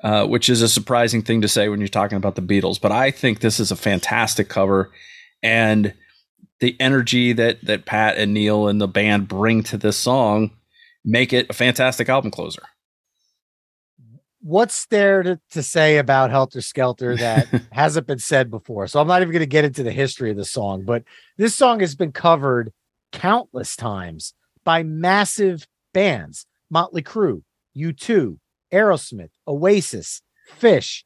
Uh, 0.05 0.24
which 0.24 0.48
is 0.48 0.62
a 0.62 0.69
surprising 0.69 1.23
thing 1.23 1.40
to 1.40 1.48
say 1.48 1.69
when 1.69 1.81
you're 1.81 1.89
talking 1.89 2.16
about 2.16 2.36
the 2.36 2.40
Beatles, 2.40 2.81
but 2.81 2.93
I 2.93 3.10
think 3.10 3.40
this 3.40 3.59
is 3.59 3.73
a 3.73 3.77
fantastic 3.77 4.48
cover, 4.48 4.93
and 5.43 5.93
the 6.60 6.76
energy 6.80 7.32
that 7.32 7.64
that 7.64 7.86
Pat 7.86 8.16
and 8.16 8.35
Neil 8.35 8.68
and 8.68 8.80
the 8.80 8.89
band 8.89 9.28
bring 9.28 9.62
to 9.64 9.76
this 9.76 9.97
song 9.97 10.51
make 11.05 11.32
it 11.32 11.47
a 11.51 11.55
fantastic 11.55 12.09
album 12.09 12.30
closer. 12.30 12.62
What's 14.40 14.86
there 14.86 15.22
to, 15.22 15.40
to 15.51 15.62
say 15.62 15.98
about 15.98 16.30
Helter 16.30 16.60
Skelter 16.60 17.16
that 17.16 17.48
hasn't 17.72 18.06
been 18.06 18.18
said 18.18 18.51
before? 18.51 18.86
So 18.86 19.01
I'm 19.01 19.09
not 19.09 19.22
even 19.22 19.32
going 19.32 19.40
to 19.40 19.47
get 19.47 19.64
into 19.64 19.82
the 19.82 19.93
history 19.93 20.30
of 20.30 20.36
the 20.36 20.44
song, 20.44 20.85
but 20.85 21.02
this 21.36 21.55
song 21.55 21.80
has 21.80 21.94
been 21.94 22.12
covered 22.12 22.72
countless 23.12 23.74
times 23.74 24.35
by 24.64 24.82
massive 24.82 25.66
bands 25.93 26.47
Motley 26.70 27.02
Crue, 27.02 27.43
U2, 27.76 28.39
Aerosmith, 28.72 29.30
Oasis, 29.47 30.22
Phish, 30.60 31.05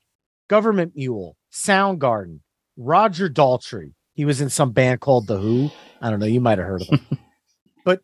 Government 0.49 0.93
Mule, 0.95 1.37
Soundgarden, 1.53 2.41
Roger 2.77 3.29
Daltrey, 3.29 3.93
he 4.15 4.25
was 4.25 4.41
in 4.41 4.51
some 4.51 4.73
band 4.73 5.01
called 5.01 5.27
The 5.27 5.39
Who. 5.39 5.71
I 6.01 6.11
don't 6.11 6.21
know. 6.21 6.27
You 6.27 6.41
might 6.41 6.59
have 6.59 6.67
heard 6.67 6.83
of 6.83 6.89
him. 6.89 7.19
but 7.85 8.01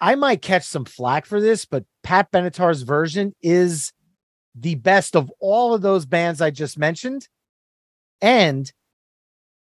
I 0.00 0.14
might 0.14 0.42
catch 0.42 0.64
some 0.64 0.84
flack 0.84 1.26
for 1.26 1.40
this, 1.40 1.64
but 1.64 1.84
Pat 2.02 2.32
Benatar's 2.32 2.82
version 2.82 3.34
is 3.42 3.92
the 4.54 4.74
best 4.74 5.16
of 5.16 5.30
all 5.40 5.74
of 5.74 5.82
those 5.82 6.06
bands 6.06 6.40
I 6.40 6.50
just 6.50 6.78
mentioned. 6.78 7.28
And 8.20 8.70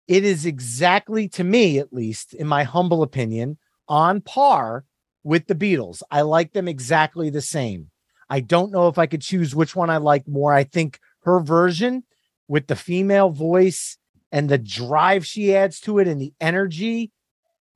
it 0.08 0.24
is 0.24 0.46
exactly, 0.46 1.28
to 1.30 1.44
me 1.44 1.78
at 1.78 1.92
least, 1.92 2.34
in 2.34 2.46
my 2.46 2.64
humble 2.64 3.02
opinion, 3.02 3.58
on 3.88 4.20
par 4.20 4.84
with 5.22 5.46
the 5.46 5.54
Beatles. 5.54 6.02
I 6.10 6.22
like 6.22 6.52
them 6.52 6.68
exactly 6.68 7.30
the 7.30 7.42
same. 7.42 7.90
I 8.28 8.40
don't 8.40 8.72
know 8.72 8.88
if 8.88 8.98
I 8.98 9.06
could 9.06 9.22
choose 9.22 9.54
which 9.54 9.74
one 9.74 9.90
I 9.90 9.96
like 9.96 10.26
more. 10.26 10.52
I 10.52 10.64
think 10.64 11.00
her 11.24 11.40
version 11.40 12.04
with 12.48 12.68
the 12.68 12.76
female 12.76 13.30
voice 13.30 13.98
and 14.32 14.48
the 14.48 14.58
drive 14.58 15.26
she 15.26 15.54
adds 15.54 15.80
to 15.80 15.98
it 15.98 16.06
and 16.08 16.20
the 16.20 16.32
energy, 16.40 17.10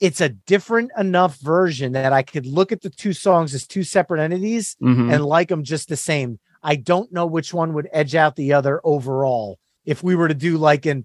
it's 0.01 0.21
a 0.21 0.29
different 0.29 0.91
enough 0.99 1.37
version 1.39 1.93
that 1.93 2.13
I 2.13 2.23
could 2.23 2.47
look 2.47 2.73
at 2.73 2.83
the 2.83 2.91
two 2.91 3.13
songs 3.13 3.55
as 3.55 3.67
two 3.67 3.83
separate 3.85 4.21
entities 4.21 4.77
Mhm. 4.83 5.13
and 5.13 5.25
like 5.25 5.49
them 5.49 5.63
just 5.65 5.89
the 5.89 5.97
same. 5.97 6.39
I 6.63 6.77
don't 6.77 7.13
know 7.13 7.27
which 7.27 7.53
one 7.55 7.73
would 7.75 7.89
edge 7.93 8.15
out 8.15 8.37
the 8.37 8.53
other 8.53 8.81
overall 8.85 9.59
if 9.85 10.03
we 10.03 10.15
were 10.15 10.29
to 10.29 10.35
do 10.35 10.57
like 10.59 10.87
an 10.87 11.05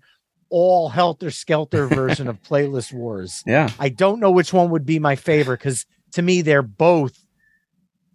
all 0.49 0.89
helter 0.89 1.29
skelter 1.31 1.85
version 1.87 2.27
of 2.27 2.41
Playlist 2.41 2.91
Wars. 2.93 3.43
yeah. 3.45 3.69
I 3.79 3.89
don't 3.89 4.19
know 4.19 4.31
which 4.31 4.53
one 4.53 4.69
would 4.71 4.85
be 4.85 4.97
my 4.99 5.15
favorite 5.15 5.59
because 5.59 5.85
to 6.13 6.21
me, 6.23 6.41
they're 6.41 6.63
both 6.63 7.23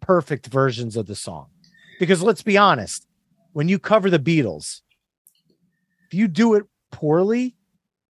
perfect 0.01 0.47
versions 0.49 0.97
of 0.97 1.07
the 1.07 1.15
song. 1.15 1.47
Because 2.01 2.23
let's 2.23 2.43
be 2.43 2.59
honest, 2.59 3.07
when 3.53 3.69
you 3.69 3.79
cover 3.79 4.11
the 4.11 4.19
Beatles, 4.19 4.81
if 6.09 6.15
you 6.15 6.27
do 6.29 6.55
it 6.55 6.65
poorly, 6.95 7.55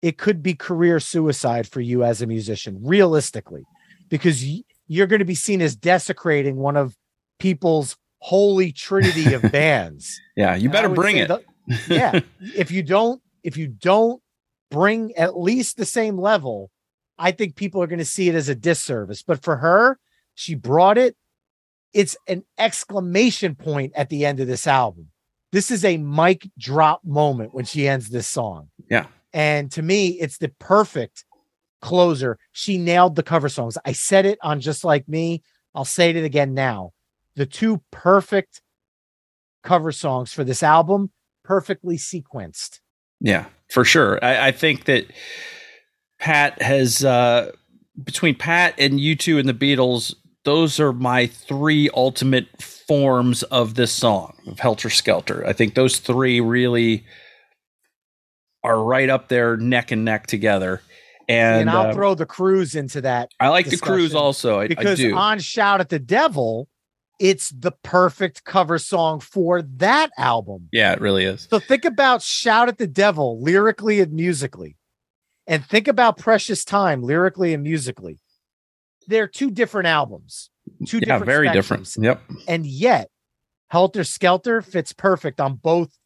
it 0.02 0.18
could 0.18 0.44
be 0.44 0.54
career 0.54 1.00
suicide 1.00 1.68
for 1.68 1.80
you 1.82 2.04
as 2.04 2.22
a 2.22 2.28
musician, 2.28 2.80
realistically, 2.84 3.64
because 4.10 4.44
you're 4.88 5.08
going 5.08 5.20
to 5.20 5.26
be 5.26 5.36
seen 5.36 5.62
as 5.62 5.76
desecrating 5.76 6.58
one 6.58 6.76
of 6.76 6.96
people's 7.40 7.96
holy 8.20 8.72
trinity 8.72 9.34
of 9.34 9.42
bands. 9.52 10.20
Yeah. 10.36 10.56
You 10.56 10.70
better 10.70 10.90
bring 10.90 11.18
it. 11.18 11.30
the- 11.30 11.44
yeah. 11.88 12.20
If 12.56 12.70
you 12.72 12.84
don't, 12.84 13.22
if 13.44 13.56
you 13.56 13.68
don't 13.68 14.22
bring 14.70 15.16
at 15.16 15.38
least 15.40 15.78
the 15.78 15.86
same 15.86 16.18
level, 16.18 16.70
I 17.18 17.32
think 17.32 17.56
people 17.56 17.82
are 17.82 17.88
going 17.88 18.00
to 18.00 18.06
see 18.06 18.28
it 18.28 18.36
as 18.36 18.50
a 18.50 18.56
disservice. 18.56 19.24
But 19.24 19.42
for 19.44 19.58
her, 19.58 19.98
she 20.36 20.56
brought 20.56 20.98
it. 20.98 21.16
It's 21.94 22.18
an 22.28 22.44
exclamation 22.58 23.56
point 23.56 23.94
at 23.96 24.10
the 24.10 24.26
end 24.26 24.40
of 24.42 24.48
this 24.48 24.66
album. 24.68 25.10
This 25.54 25.70
is 25.70 25.86
a 25.86 25.98
mic 25.98 26.50
drop 26.58 27.06
moment 27.06 27.54
when 27.54 27.64
she 27.64 27.88
ends 27.88 28.10
this 28.10 28.28
song. 28.28 28.70
Yeah. 28.90 29.06
And 29.34 29.72
to 29.74 29.84
me, 29.84 30.20
it's 30.20 30.40
the 30.40 30.50
perfect 30.60 31.26
closer. 31.80 32.40
She 32.54 32.80
nailed 32.80 33.16
the 33.16 33.22
cover 33.22 33.50
songs. 33.50 33.78
I 33.86 33.92
said 33.92 34.26
it 34.26 34.40
on 34.42 34.62
Just 34.62 34.84
Like 34.84 35.08
Me. 35.08 35.44
I'll 35.76 35.86
say 35.86 36.10
it 36.10 36.24
again 36.24 36.56
now. 36.56 36.92
The 37.36 37.46
two 37.46 37.84
perfect 37.92 38.62
cover 39.62 39.92
songs 39.92 40.34
for 40.34 40.44
this 40.44 40.64
album, 40.64 41.12
perfectly 41.44 41.98
sequenced. 41.98 42.80
Yeah, 43.20 43.46
for 43.70 43.86
sure. 43.86 44.18
I, 44.26 44.48
I 44.48 44.52
think 44.52 44.86
that 44.86 45.06
Pat 46.18 46.60
has 46.64 47.06
uh 47.06 47.52
between 48.04 48.34
Pat 48.34 48.74
and 48.80 49.00
U2 49.00 49.40
and 49.40 49.48
the 49.48 49.54
Beatles, 49.54 50.16
those 50.44 50.80
are 50.80 50.94
my 50.94 51.28
three 51.28 51.90
ultimate 51.94 52.62
forms 52.62 53.44
of 53.44 53.76
this 53.76 53.92
song 53.92 54.36
of 54.48 54.60
Helter 54.60 54.90
Skelter. 54.90 55.46
I 55.48 55.54
think 55.54 55.74
those 55.74 56.00
three 56.00 56.42
really 56.42 57.06
are 58.64 58.82
right 58.82 59.10
up 59.10 59.30
there 59.30 59.58
neck 59.58 59.92
and 59.92 60.06
neck 60.06 60.28
together. 60.28 60.82
And, 61.30 61.62
And, 61.62 61.70
I'll 61.70 61.92
uh, 61.92 61.94
throw 61.94 62.16
the 62.16 62.26
Crue's 62.26 62.76
into 62.76 63.02
that 63.02 63.30
I 63.40 63.50
like 63.50 63.70
the 63.70 63.78
Crue's 63.78 64.14
also. 64.14 64.60
I, 64.60 64.64
I 64.64 64.68
because 64.68 64.98
do. 64.98 65.16
on 65.16 65.40
Shout 65.40 65.80
at 65.80 65.90
the 65.90 66.00
Devil, 66.00 66.68
it's 67.20 67.50
the 67.50 67.72
perfect 67.84 68.44
cover 68.44 68.78
song 68.78 69.22
for 69.22 69.62
that 69.62 70.12
album. 70.18 70.68
yeah, 70.74 70.92
it 70.92 71.00
really 71.00 71.24
is. 71.24 71.48
So 71.50 71.60
think 71.60 71.86
about 71.86 72.22
Shout 72.22 72.68
at 72.68 72.78
the 72.78 72.88
Devil 72.88 73.42
lyrically 73.42 74.02
and 74.02 74.12
musically, 74.12 74.76
and 75.48 75.66
think 75.66 75.88
about 75.88 76.18
Precious 76.18 76.66
Time 76.66 77.02
lyrically 77.02 77.54
and 77.54 77.64
musically. 77.64 78.20
They're 79.08 79.28
two 79.28 79.52
different 79.52 79.88
albums, 79.88 80.50
two 80.88 80.98
Yeah, 80.98 81.06
different 81.20 81.26
very 81.26 81.48
spectrums. 81.48 81.54
different. 81.54 81.96
Yep. 82.00 82.22
and 82.48 82.66
yet 82.66 83.10
Helter 83.70 84.04
Skelter 84.04 84.62
fits 84.62 84.94
perfect 84.94 85.40
on 85.42 85.56
both 85.56 85.98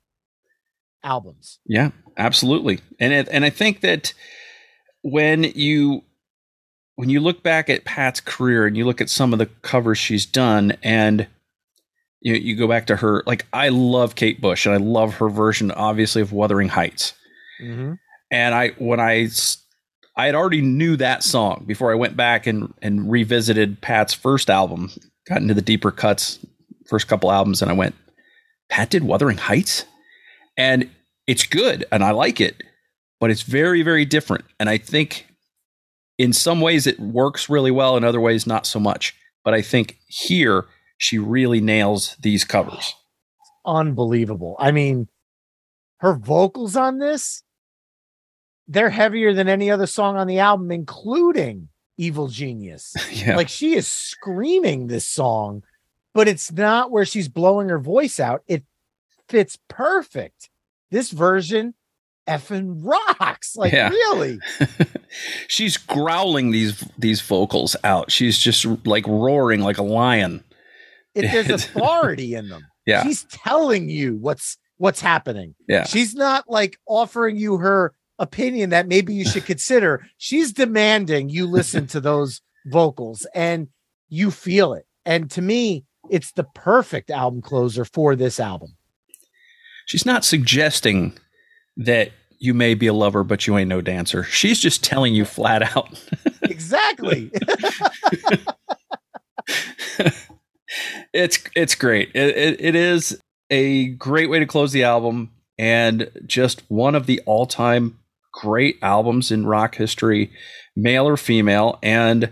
albums. 1.03 1.60
Yeah, 1.65 1.91
absolutely. 2.18 2.80
And 2.99 3.14
it, 3.14 3.28
and 3.32 3.45
I 3.45 3.49
think 3.49 3.82
that 3.82 4.14
when 5.02 5.44
you 5.44 6.03
when 6.95 7.10
you 7.10 7.19
look 7.19 7.44
back 7.44 7.69
at 7.69 7.86
Pat's 7.86 8.19
career 8.19 8.65
and 8.65 8.76
you 8.76 8.86
look 8.86 9.02
at 9.02 9.10
some 9.10 9.32
of 9.34 9.40
the 9.40 9.45
covers 9.61 9.98
she's 9.99 10.26
done 10.26 10.76
and 10.82 11.28
you 12.22 12.34
you 12.34 12.56
go 12.56 12.68
back 12.68 12.88
to 12.88 12.95
her 12.95 13.22
like 13.28 13.45
I 13.53 13.69
love 13.69 14.15
Kate 14.15 14.41
Bush 14.41 14.65
and 14.65 14.74
I 14.74 14.78
love 14.78 15.14
her 15.15 15.30
version 15.30 15.69
obviously 15.72 16.22
of 16.22 16.32
Wuthering 16.34 16.69
Heights. 16.69 17.14
Mm-hmm. 17.61 17.94
And 18.32 18.56
I 18.56 18.69
when 18.80 18.99
I 18.99 19.28
I 20.18 20.26
had 20.26 20.35
already 20.35 20.61
knew 20.61 20.98
that 20.98 21.23
song 21.23 21.64
before 21.68 21.91
I 21.91 21.95
went 21.95 22.18
back 22.18 22.48
and 22.48 22.73
and 22.81 23.10
revisited 23.10 23.81
Pat's 23.81 24.14
first 24.14 24.49
album, 24.49 24.91
got 25.30 25.41
into 25.41 25.53
the 25.53 25.61
deeper 25.61 25.91
cuts, 25.91 26.39
first 26.88 27.07
couple 27.07 27.31
albums, 27.31 27.61
and 27.61 27.69
I 27.69 27.76
went, 27.76 27.95
Pat 28.69 28.89
did 28.89 29.03
Wuthering 29.03 29.38
Heights, 29.38 29.85
and 30.57 30.89
it's 31.27 31.45
good 31.45 31.85
and 31.91 32.03
I 32.03 32.11
like 32.11 32.41
it, 32.41 32.64
but 33.19 33.30
it's 33.30 33.44
very 33.44 33.84
very 33.84 34.06
different, 34.06 34.45
and 34.60 34.69
I 34.69 34.77
think 34.77 35.27
in 36.18 36.34
some 36.34 36.61
ways 36.61 36.88
it 36.88 36.99
works 36.99 37.48
really 37.48 37.72
well, 37.72 37.95
in 37.95 38.03
other 38.03 38.19
ways 38.19 38.48
not 38.48 38.65
so 38.65 38.80
much. 38.80 39.14
But 39.44 39.53
I 39.53 39.61
think 39.61 39.98
here 40.07 40.65
she 40.98 41.19
really 41.19 41.61
nails 41.61 42.18
these 42.19 42.44
covers. 42.44 42.94
Unbelievable. 43.65 44.56
I 44.60 44.72
mean, 44.72 45.07
her 45.99 46.15
vocals 46.15 46.76
on 46.76 46.99
this, 46.99 47.44
they're 48.68 48.89
heavier 48.89 49.34
than 49.34 49.48
any 49.48 49.72
other 49.72 49.88
song 49.88 50.18
on 50.18 50.27
the 50.27 50.39
album, 50.39 50.72
including 50.72 51.69
Evil 51.98 52.27
Genius. 52.27 52.94
yeah, 53.11 53.35
Like 53.35 53.49
she 53.49 53.76
is 53.76 53.88
screaming 53.88 54.88
this 54.88 55.07
song, 55.07 55.64
but 56.14 56.27
it's 56.27 56.52
not 56.52 56.91
where 56.91 57.06
she's 57.06 57.27
blowing 57.27 57.69
her 57.69 57.80
voice 57.80 58.19
out. 58.19 58.44
It 58.48 58.64
fits 59.30 59.57
perfect. 59.68 60.49
This 60.91 61.11
version 61.11 61.73
effing 62.27 62.81
rocks. 62.84 63.56
Like, 63.56 63.72
Yeah. 63.73 63.89
really? 63.89 64.39
she's 65.48 65.77
growling 65.77 66.52
these 66.52 66.84
these 66.98 67.22
vocals 67.22 67.76
out. 67.84 68.11
She's 68.11 68.38
just 68.38 68.65
like 68.85 69.07
roaring 69.07 69.61
like 69.61 69.77
a 69.77 69.84
lion. 69.84 70.44
It, 71.15 71.22
there's 71.31 71.49
authority 71.49 72.35
in 72.35 72.49
them. 72.49 72.65
Yeah. 72.85 73.03
She's 73.03 73.23
telling 73.26 73.89
you 73.89 74.15
what's 74.18 74.57
what's 74.77 75.02
happening. 75.02 75.56
Yeah. 75.68 75.85
She's 75.85 76.14
not 76.15 76.45
like 76.49 76.77
offering 76.85 77.38
you 77.38 77.57
her 77.57 77.94
opinion 78.19 78.72
that 78.72 78.88
maybe 78.88 79.14
you 79.14 79.26
should 79.26 79.45
consider. 79.45 80.06
She's 80.18 80.53
demanding 80.53 81.30
you 81.30 81.45
listen 81.45 81.88
to 81.88 81.99
those 81.99 82.41
vocals 82.68 83.26
and 83.34 83.68
you 84.10 84.31
feel 84.31 84.73
it. 84.73 84.85
And 85.06 85.30
to 85.31 85.41
me, 85.41 85.85
it's 86.10 86.31
the 86.31 86.44
perfect 86.44 87.10
album 87.10 87.41
closer 87.41 87.85
for 87.85 88.15
this 88.15 88.39
album. 88.39 88.76
She's 89.85 90.06
not 90.06 90.26
suggesting 90.26 91.18
that 91.77 92.11
you 92.39 92.53
may 92.53 92.73
be 92.73 92.88
a 92.88 92.94
lover, 92.94 93.23
but 93.23 93.48
you 93.48 93.57
ain't 93.57 93.69
no 93.69 93.81
dancer. 93.81 94.23
She's 94.23 94.60
just 94.60 94.84
telling 94.84 95.15
you 95.15 95.26
flat 95.26 95.76
out. 95.76 96.03
Exactly. 96.44 97.31
it's 101.14 101.39
it's 101.56 101.76
great. 101.76 102.10
It, 102.14 102.38
it, 102.38 102.61
it 102.61 102.76
is 102.76 103.19
a 103.49 103.89
great 103.89 104.30
way 104.30 104.39
to 104.39 104.45
close 104.45 104.72
the 104.72 104.84
album, 104.84 105.31
and 105.57 106.10
just 106.26 106.64
one 106.69 106.95
of 106.95 107.06
the 107.06 107.22
all 107.26 107.45
time 107.45 107.99
great 108.38 108.77
albums 108.84 109.31
in 109.31 109.47
rock 109.47 109.76
history, 109.76 110.31
male 110.76 111.07
or 111.07 111.18
female. 111.18 111.80
And 111.81 112.31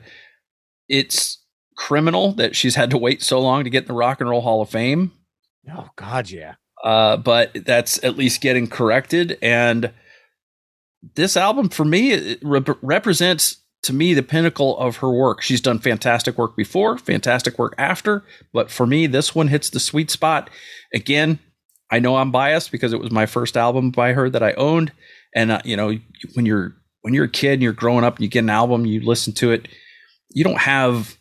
it's 0.88 1.44
criminal 1.76 2.32
that 2.34 2.56
she's 2.56 2.76
had 2.76 2.92
to 2.92 2.98
wait 2.98 3.24
so 3.24 3.42
long 3.42 3.64
to 3.64 3.70
get 3.72 3.84
in 3.84 3.88
the 3.88 3.94
Rock 3.94 4.22
and 4.22 4.30
Roll 4.30 4.42
Hall 4.42 4.62
of 4.62 4.70
Fame. 4.70 5.12
oh 5.76 5.90
God, 5.96 6.30
yeah. 6.30 6.56
uh, 6.84 7.18
but 7.18 7.66
that's 7.66 8.02
at 8.04 8.18
least 8.18 8.42
getting 8.42 8.68
corrected. 8.68 9.38
And 9.42 9.92
this 11.16 11.36
album, 11.36 11.70
for 11.70 11.86
me, 11.86 12.12
it 12.12 12.40
rep- 12.44 12.78
represents 12.84 13.58
to 13.84 13.94
me 13.94 14.14
the 14.14 14.24
pinnacle 14.24 14.78
of 14.78 14.98
her 14.98 15.12
work. 15.12 15.42
She's 15.42 15.62
done 15.62 15.80
fantastic 15.80 16.38
work 16.38 16.56
before, 16.56 16.98
fantastic 17.00 17.58
work 17.58 17.74
after, 17.80 18.24
but 18.54 18.70
for 18.70 18.86
me, 18.86 19.08
this 19.08 19.34
one 19.34 19.48
hits 19.48 19.70
the 19.70 19.80
sweet 19.80 20.12
spot. 20.12 20.50
Again, 20.94 21.40
I 21.92 22.00
know 22.00 22.18
I'm 22.18 22.32
biased 22.32 22.72
because 22.72 22.94
it 22.94 23.00
was 23.00 23.12
my 23.12 23.26
first 23.26 23.58
album 23.58 23.92
by 23.92 24.14
her 24.14 24.30
that 24.30 24.44
I 24.44 24.54
owned, 24.54 24.92
and 25.36 25.52
uh, 25.52 25.62
you 25.64 25.78
know, 25.78 25.96
when 26.34 26.46
you're 26.46 26.76
when 27.02 27.14
you're 27.14 27.26
a 27.26 27.30
kid 27.30 27.54
and 27.54 27.62
you're 27.62 27.74
growing 27.74 28.04
up 28.04 28.16
and 28.16 28.24
you 28.24 28.30
get 28.30 28.40
an 28.40 28.50
album, 28.50 28.86
you 28.86 29.02
listen 29.02 29.34
to 29.34 29.52
it, 29.52 29.68
you 30.34 30.44
don't 30.44 30.58
have 30.58 31.16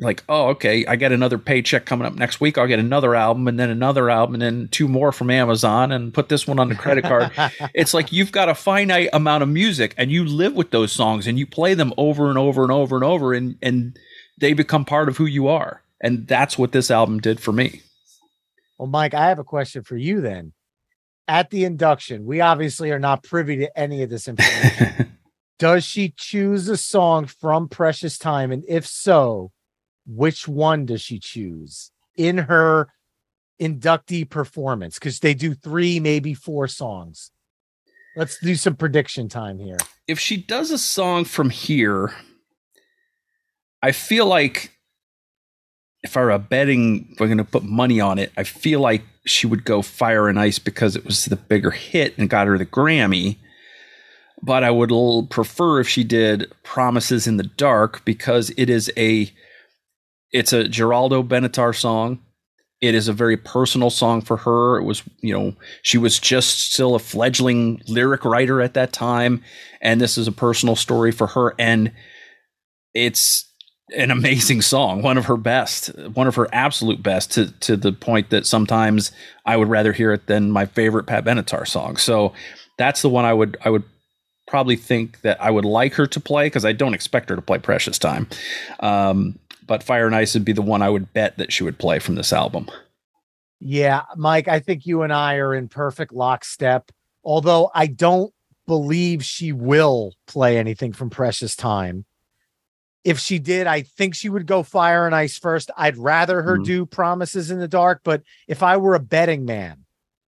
like, 0.00 0.24
oh, 0.30 0.48
okay, 0.48 0.86
I 0.86 0.96
get 0.96 1.12
another 1.12 1.38
paycheck 1.38 1.84
coming 1.84 2.06
up 2.06 2.14
next 2.14 2.40
week. 2.40 2.56
I'll 2.56 2.66
get 2.66 2.78
another 2.78 3.14
album 3.14 3.46
and 3.46 3.60
then 3.60 3.68
another 3.68 4.08
album 4.08 4.34
and 4.34 4.42
then 4.42 4.68
two 4.68 4.88
more 4.88 5.12
from 5.12 5.30
Amazon 5.30 5.92
and 5.92 6.12
put 6.12 6.30
this 6.30 6.46
one 6.46 6.58
on 6.58 6.70
the 6.70 6.74
credit 6.74 7.04
card. 7.04 7.30
it's 7.74 7.92
like 7.92 8.10
you've 8.10 8.32
got 8.32 8.48
a 8.48 8.54
finite 8.54 9.10
amount 9.12 9.42
of 9.42 9.50
music 9.50 9.94
and 9.98 10.10
you 10.10 10.24
live 10.24 10.54
with 10.54 10.70
those 10.70 10.90
songs 10.90 11.26
and 11.26 11.38
you 11.38 11.46
play 11.46 11.74
them 11.74 11.92
over 11.98 12.30
and 12.30 12.38
over 12.38 12.62
and 12.62 12.72
over 12.72 12.96
and 12.96 13.04
over 13.04 13.34
and 13.34 13.56
and 13.62 13.98
they 14.38 14.54
become 14.54 14.86
part 14.86 15.08
of 15.08 15.18
who 15.18 15.26
you 15.26 15.48
are. 15.48 15.82
And 16.00 16.26
that's 16.26 16.56
what 16.56 16.72
this 16.72 16.90
album 16.90 17.20
did 17.20 17.38
for 17.38 17.52
me. 17.52 17.82
Well, 18.78 18.88
Mike, 18.88 19.12
I 19.12 19.28
have 19.28 19.38
a 19.38 19.44
question 19.44 19.82
for 19.82 19.98
you 19.98 20.22
then. 20.22 20.54
At 21.30 21.50
the 21.50 21.64
induction, 21.64 22.24
we 22.24 22.40
obviously 22.40 22.90
are 22.90 22.98
not 22.98 23.22
privy 23.22 23.58
to 23.58 23.78
any 23.78 24.02
of 24.02 24.10
this 24.10 24.26
information. 24.26 25.16
Does 25.60 25.84
she 25.84 26.12
choose 26.16 26.66
a 26.66 26.76
song 26.76 27.26
from 27.26 27.68
Precious 27.68 28.18
Time? 28.18 28.50
And 28.50 28.64
if 28.66 28.84
so, 28.84 29.52
which 30.04 30.48
one 30.48 30.86
does 30.86 31.02
she 31.02 31.20
choose 31.20 31.92
in 32.16 32.38
her 32.38 32.88
inductee 33.60 34.28
performance? 34.28 34.98
Because 34.98 35.20
they 35.20 35.34
do 35.34 35.54
three, 35.54 36.00
maybe 36.00 36.34
four 36.34 36.66
songs. 36.66 37.30
Let's 38.16 38.40
do 38.40 38.56
some 38.56 38.74
prediction 38.74 39.28
time 39.28 39.60
here. 39.60 39.78
If 40.08 40.18
she 40.18 40.36
does 40.36 40.72
a 40.72 40.78
song 40.78 41.24
from 41.24 41.50
here, 41.50 42.12
I 43.80 43.92
feel 43.92 44.26
like 44.26 44.76
if 46.02 46.16
I 46.16 46.20
were 46.20 46.30
a 46.30 46.38
betting, 46.38 47.14
we're 47.18 47.26
going 47.26 47.38
to 47.38 47.44
put 47.44 47.62
money 47.62 48.00
on 48.00 48.18
it, 48.18 48.32
I 48.36 48.44
feel 48.44 48.80
like 48.80 49.02
she 49.26 49.46
would 49.46 49.64
go 49.64 49.82
Fire 49.82 50.28
and 50.28 50.38
Ice 50.38 50.58
because 50.58 50.96
it 50.96 51.04
was 51.04 51.26
the 51.26 51.36
bigger 51.36 51.70
hit 51.70 52.16
and 52.16 52.30
got 52.30 52.46
her 52.46 52.56
the 52.56 52.66
Grammy. 52.66 53.36
But 54.42 54.64
I 54.64 54.70
would 54.70 54.90
prefer 55.28 55.80
if 55.80 55.88
she 55.88 56.02
did 56.02 56.50
Promises 56.62 57.26
in 57.26 57.36
the 57.36 57.44
Dark 57.44 58.04
because 58.06 58.50
it 58.56 58.70
is 58.70 58.90
a 58.96 59.30
it's 60.32 60.52
a 60.52 60.68
Giraldo 60.68 61.22
Benatar 61.22 61.76
song. 61.76 62.20
It 62.80 62.94
is 62.94 63.08
a 63.08 63.12
very 63.12 63.36
personal 63.36 63.90
song 63.90 64.22
for 64.22 64.38
her. 64.38 64.78
It 64.78 64.84
was, 64.84 65.02
you 65.20 65.38
know, 65.38 65.54
she 65.82 65.98
was 65.98 66.18
just 66.18 66.72
still 66.72 66.94
a 66.94 66.98
fledgling 66.98 67.82
lyric 67.86 68.24
writer 68.24 68.62
at 68.62 68.72
that 68.74 68.94
time, 68.94 69.42
and 69.82 70.00
this 70.00 70.16
is 70.16 70.26
a 70.26 70.32
personal 70.32 70.76
story 70.76 71.12
for 71.12 71.26
her. 71.26 71.54
And 71.58 71.92
it's 72.94 73.49
an 73.96 74.10
amazing 74.10 74.62
song, 74.62 75.02
one 75.02 75.18
of 75.18 75.26
her 75.26 75.36
best, 75.36 75.88
one 76.14 76.26
of 76.26 76.34
her 76.36 76.48
absolute 76.52 77.02
best, 77.02 77.32
to 77.32 77.50
to 77.60 77.76
the 77.76 77.92
point 77.92 78.30
that 78.30 78.46
sometimes 78.46 79.12
I 79.46 79.56
would 79.56 79.68
rather 79.68 79.92
hear 79.92 80.12
it 80.12 80.26
than 80.26 80.50
my 80.50 80.66
favorite 80.66 81.04
Pat 81.04 81.24
Benatar 81.24 81.66
song. 81.66 81.96
So 81.96 82.32
that's 82.78 83.02
the 83.02 83.08
one 83.08 83.24
I 83.24 83.32
would 83.32 83.56
I 83.64 83.70
would 83.70 83.84
probably 84.46 84.76
think 84.76 85.20
that 85.20 85.40
I 85.40 85.50
would 85.50 85.64
like 85.64 85.94
her 85.94 86.06
to 86.06 86.20
play 86.20 86.46
because 86.46 86.64
I 86.64 86.72
don't 86.72 86.94
expect 86.94 87.30
her 87.30 87.36
to 87.36 87.42
play 87.42 87.58
Precious 87.58 87.98
Time. 87.98 88.28
Um, 88.80 89.38
but 89.66 89.82
Fire 89.82 90.06
and 90.06 90.16
Ice 90.16 90.34
would 90.34 90.44
be 90.44 90.52
the 90.52 90.62
one 90.62 90.82
I 90.82 90.90
would 90.90 91.12
bet 91.12 91.38
that 91.38 91.52
she 91.52 91.62
would 91.62 91.78
play 91.78 92.00
from 92.00 92.16
this 92.16 92.32
album. 92.32 92.68
Yeah, 93.60 94.02
Mike, 94.16 94.48
I 94.48 94.58
think 94.58 94.86
you 94.86 95.02
and 95.02 95.12
I 95.12 95.36
are 95.36 95.54
in 95.54 95.68
perfect 95.68 96.12
lockstep. 96.12 96.90
Although 97.22 97.70
I 97.74 97.86
don't 97.86 98.32
believe 98.66 99.24
she 99.24 99.52
will 99.52 100.14
play 100.26 100.58
anything 100.58 100.92
from 100.92 101.10
Precious 101.10 101.54
Time. 101.54 102.04
If 103.02 103.18
she 103.18 103.38
did, 103.38 103.66
I 103.66 103.82
think 103.82 104.14
she 104.14 104.28
would 104.28 104.46
go 104.46 104.62
Fire 104.62 105.06
and 105.06 105.14
Ice 105.14 105.38
first. 105.38 105.70
I'd 105.76 105.96
rather 105.96 106.42
her 106.42 106.58
Mhm. 106.58 106.64
do 106.64 106.86
Promises 106.86 107.50
in 107.50 107.58
the 107.58 107.68
Dark, 107.68 108.02
but 108.04 108.22
if 108.46 108.62
I 108.62 108.76
were 108.76 108.94
a 108.94 109.00
betting 109.00 109.44
man 109.46 109.84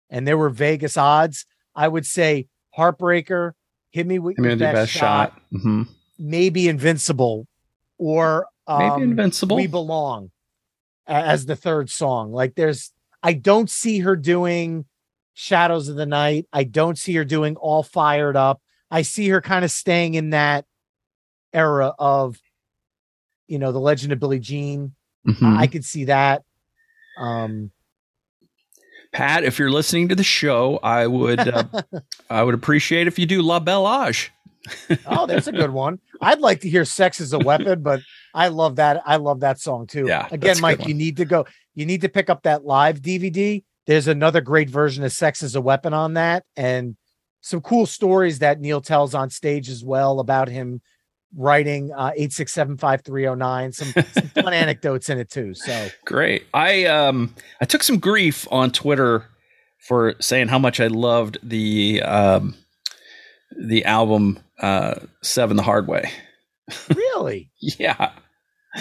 and 0.10 0.28
there 0.28 0.38
were 0.38 0.50
Vegas 0.50 0.96
odds, 0.96 1.46
I 1.76 1.88
would 1.88 2.06
say 2.06 2.48
Heartbreaker, 2.78 3.54
Hit 3.92 4.06
Me 4.06 4.20
with 4.20 4.38
Your 4.38 4.52
the 4.56 4.66
Best, 4.66 4.74
best 4.76 4.92
shot, 4.92 5.34
shot. 5.34 5.62
hmm 5.62 5.84
maybe 6.22 6.68
Invincible, 6.68 7.48
or 7.98 8.48
um, 8.68 8.80
Maybe 8.80 9.04
Invincible. 9.04 9.56
We 9.56 9.68
Belong 9.68 10.32
as 11.08 11.46
the 11.48 11.56
third 11.56 11.90
song. 11.90 12.32
Like 12.32 12.54
there's, 12.56 12.92
I 13.24 13.34
don't 13.34 13.70
see 13.70 14.00
her 14.00 14.16
doing 14.16 14.86
Shadows 15.34 15.88
of 15.88 15.96
the 15.96 16.06
Night. 16.06 16.46
I 16.54 16.66
don't 16.66 16.98
see 17.00 17.14
her 17.16 17.26
doing 17.26 17.56
All 17.56 17.82
Fired 17.82 18.36
Up. 18.36 18.62
I 18.92 19.02
see 19.02 19.30
her 19.30 19.42
kind 19.42 19.64
of 19.66 19.72
staying 19.72 20.14
in 20.16 20.32
that 20.32 20.66
era 21.54 21.94
of, 21.98 22.38
you 23.50 23.60
know, 23.60 23.72
the 23.72 23.80
Legend 23.80 24.14
of 24.14 24.20
Billie 24.20 24.40
Jean. 24.40 24.94
Mhm. 25.28 25.58
I 25.58 25.68
could 25.68 25.84
see 25.84 26.06
that. 26.06 26.44
Um, 27.18 27.72
Pat, 29.12 29.44
if 29.44 29.58
you're 29.58 29.72
listening 29.72 30.08
to 30.10 30.16
the 30.16 30.24
show, 30.24 30.78
I 30.84 31.08
would 31.08 31.40
uh, 31.40 31.64
I 32.30 32.44
would 32.44 32.54
appreciate 32.54 33.08
if 33.08 33.18
you 33.18 33.26
do 33.26 33.42
Le 33.42 33.60
Bel 33.60 34.06
Age. 34.06 34.32
oh, 35.08 35.26
that's 35.26 35.48
a 35.48 35.52
good 35.52 35.72
one. 35.72 36.00
I'd 36.22 36.40
like 36.40 36.62
to 36.62 36.70
hear 36.70 36.86
"Sex 36.86 37.20
as 37.20 37.34
a 37.34 37.40
Weapon," 37.50 37.82
but 37.82 38.02
I 38.34 38.50
love 38.50 38.76
that. 38.76 39.02
I 39.06 39.16
love 39.16 39.40
that 39.40 39.60
song 39.60 39.88
too. 39.88 40.06
Yeah, 40.08 40.28
Again, 40.32 40.62
Mike, 40.62 40.88
you 40.88 40.94
need 40.94 41.18
to 41.18 41.26
go. 41.26 41.46
You 41.74 41.86
need 41.86 42.02
to 42.02 42.10
pick 42.10 42.30
up 42.30 42.44
that 42.44 42.66
live 42.66 43.02
DVD. 43.02 43.64
There's 43.88 44.08
another 44.08 44.42
great 44.42 44.70
version 44.70 45.04
of 45.04 45.12
"Sex 45.12 45.42
as 45.42 45.56
a 45.56 45.62
Weapon" 45.62 45.94
on 45.94 46.14
that, 46.14 46.44
and 46.56 46.96
some 47.42 47.62
cool 47.62 47.86
stories 47.88 48.40
that 48.40 48.60
Neil 48.60 48.82
tells 48.82 49.16
on 49.16 49.30
stage 49.30 49.70
as 49.70 49.84
well 49.84 50.20
about 50.20 50.50
him 50.50 50.82
writing 51.36 51.92
uh, 51.96 52.12
eight 52.16 52.34
six 52.34 52.54
seven 52.54 52.78
five 52.78 53.02
three 53.02 53.24
zero 53.24 53.36
nine. 53.36 53.72
Some, 53.72 53.92
some 54.12 54.28
fun 54.30 54.54
anecdotes 54.54 55.10
in 55.10 55.18
it 55.20 55.30
too. 55.30 55.54
So 55.54 55.90
Great. 56.06 56.46
I 56.54 56.86
um 56.86 57.34
I 57.62 57.66
took 57.66 57.84
some 57.84 58.00
grief 58.00 58.48
on 58.52 58.72
Twitter 58.72 59.26
for 59.88 60.16
saying 60.20 60.48
how 60.50 60.60
much 60.60 60.80
I 60.80 60.88
loved 60.88 61.38
the 61.44 62.02
um 62.04 62.56
the 63.60 63.86
album 63.86 64.40
uh 64.60 64.96
Seven 65.24 65.58
the 65.58 65.64
Hard 65.64 65.88
Way. 65.88 66.12
really, 66.96 67.52
Yeah. 67.60 68.12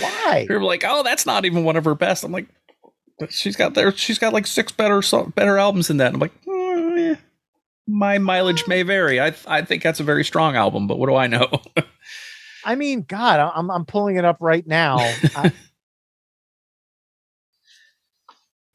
why? 0.00 0.44
People 0.46 0.56
were 0.56 0.64
like, 0.64 0.84
"Oh, 0.86 1.02
that's 1.02 1.24
not 1.26 1.44
even 1.46 1.64
one 1.64 1.76
of 1.76 1.84
her 1.86 1.94
best." 1.94 2.22
I'm 2.24 2.32
like, 2.32 2.46
"But 3.18 3.32
she's 3.32 3.56
got 3.56 3.74
there 3.74 3.90
she's 3.96 4.18
got 4.18 4.32
like 4.34 4.46
six 4.46 4.70
better 4.72 5.00
so- 5.02 5.32
better 5.34 5.56
albums 5.58 5.88
than 5.88 5.96
that." 5.98 6.12
I'm 6.12 6.20
like, 6.20 6.32
"Mm, 6.44 7.12
eh, 7.12 7.16
my 7.86 8.18
mileage 8.18 8.66
may 8.68 8.82
vary. 8.82 9.18
I 9.20 9.32
I 9.46 9.62
think 9.62 9.82
that's 9.82 10.00
a 10.00 10.04
very 10.04 10.24
strong 10.24 10.56
album, 10.56 10.86
but 10.86 10.98
what 10.98 11.08
do 11.08 11.14
I 11.14 11.26
know? 11.26 11.48
I 12.68 12.74
mean, 12.74 13.00
God, 13.08 13.40
I- 13.40 13.52
I'm 13.54 13.70
I'm 13.70 13.86
pulling 13.86 14.16
it 14.16 14.26
up 14.26 14.36
right 14.40 14.66
now. 14.66 14.98
I- 15.36 15.52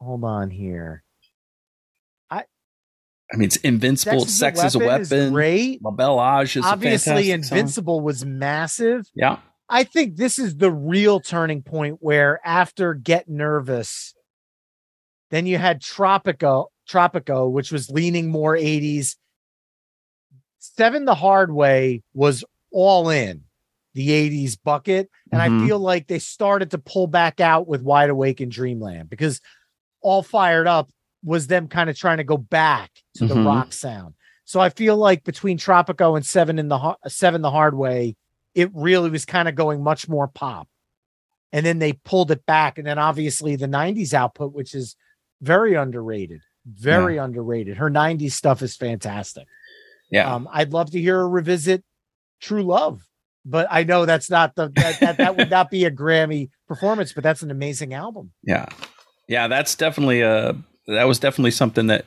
hold 0.01 0.23
on 0.23 0.49
here. 0.49 1.03
I 2.31 3.35
mean, 3.35 3.45
it's 3.47 3.55
Invincible, 3.57 4.25
Sex, 4.25 4.63
is 4.63 4.75
a 4.75 4.79
Weapon. 4.79 5.33
great. 5.33 5.81
Le 5.81 5.91
Bel 5.91 6.21
Age 6.39 6.55
is 6.55 6.63
a 6.63 6.67
Obviously, 6.67 7.13
fantastic 7.29 7.45
song. 7.45 7.57
Invincible 7.57 8.01
was 8.01 8.23
massive. 8.23 9.07
Yeah. 9.15 9.37
I 9.67 9.85
think 9.85 10.17
this 10.17 10.37
is 10.37 10.57
the 10.57 10.69
real 10.71 11.19
turning 11.19 11.63
point 11.63 11.97
where 11.99 12.39
after 12.45 12.93
Get 12.93 13.27
Nervous, 13.27 14.13
then 15.31 15.47
you 15.47 15.57
had 15.57 15.81
Tropico, 15.81 16.67
Tropico, 16.87 17.49
which 17.51 17.71
was 17.71 17.89
leaning 17.89 18.29
more 18.29 18.55
80s. 18.55 19.15
Seven 20.59 21.05
the 21.05 21.15
Hard 21.15 21.51
Way 21.51 22.03
was 22.13 22.43
all 22.71 23.09
in 23.09 23.45
the 23.93 24.11
80s 24.11 24.55
bucket. 24.55 25.09
And 25.31 25.41
Mhm. 25.41 25.61
I 25.61 25.65
feel 25.67 25.79
like 25.79 26.07
they 26.07 26.19
started 26.19 26.71
to 26.71 26.77
pull 26.77 27.07
back 27.07 27.39
out 27.39 27.67
with 27.67 27.81
Wide 27.81 28.09
Awake 28.09 28.41
in 28.41 28.49
Dreamland 28.49 29.09
because 29.09 29.39
All 30.01 30.23
Fired 30.23 30.67
Up 30.67 30.89
was 31.23 31.47
them 31.47 31.67
kind 31.67 31.89
of 31.89 31.97
trying 31.97 32.17
to 32.17 32.23
go 32.23 32.37
back 32.37 32.91
to 33.15 33.25
the 33.25 33.35
Mhm. 33.35 33.45
rock 33.45 33.71
sound. 33.73 34.15
So 34.45 34.59
I 34.59 34.69
feel 34.69 34.97
like 34.97 35.23
between 35.23 35.57
Tropico 35.57 36.17
and 36.17 36.25
Seven 36.25 36.59
in 36.59 36.67
the 36.67 36.97
Seven 37.07 37.41
the 37.41 37.51
Hard 37.51 37.75
Way, 37.75 38.15
it 38.53 38.69
really 38.73 39.09
was 39.09 39.25
kind 39.25 39.47
of 39.47 39.55
going 39.55 39.81
much 39.81 40.09
more 40.09 40.27
pop. 40.27 40.67
And 41.53 41.65
then 41.65 41.79
they 41.79 41.93
pulled 41.93 42.31
it 42.31 42.45
back. 42.45 42.77
And 42.77 42.85
then 42.85 42.97
obviously 42.99 43.55
the 43.55 43.67
90s 43.67 44.13
output, 44.13 44.53
which 44.53 44.73
is 44.75 44.95
very 45.41 45.75
underrated, 45.75 46.41
very 46.65 47.17
underrated. 47.17 47.77
Her 47.77 47.89
90s 47.89 48.33
stuff 48.33 48.61
is 48.61 48.75
fantastic. 48.75 49.47
Yeah. 50.09 50.33
Um, 50.33 50.47
I'd 50.51 50.73
love 50.73 50.91
to 50.91 50.99
hear 50.99 51.17
her 51.19 51.29
revisit 51.29 51.83
True 52.41 52.63
Love, 52.63 53.01
but 53.45 53.67
I 53.69 53.83
know 53.83 54.05
that's 54.05 54.29
not 54.29 54.55
the 54.55 54.69
that, 54.75 54.99
that, 54.99 55.17
that 55.17 55.37
would 55.37 55.49
not 55.49 55.69
be 55.69 55.85
a 55.85 55.91
Grammy 55.91 56.49
performance, 56.67 57.13
but 57.13 57.23
that's 57.23 57.41
an 57.41 57.51
amazing 57.51 57.93
album. 57.93 58.31
Yeah. 58.43 58.65
Yeah, 59.27 59.47
that's 59.47 59.75
definitely 59.75 60.21
a 60.21 60.55
that 60.87 61.03
was 61.05 61.19
definitely 61.19 61.51
something 61.51 61.87
that 61.87 62.05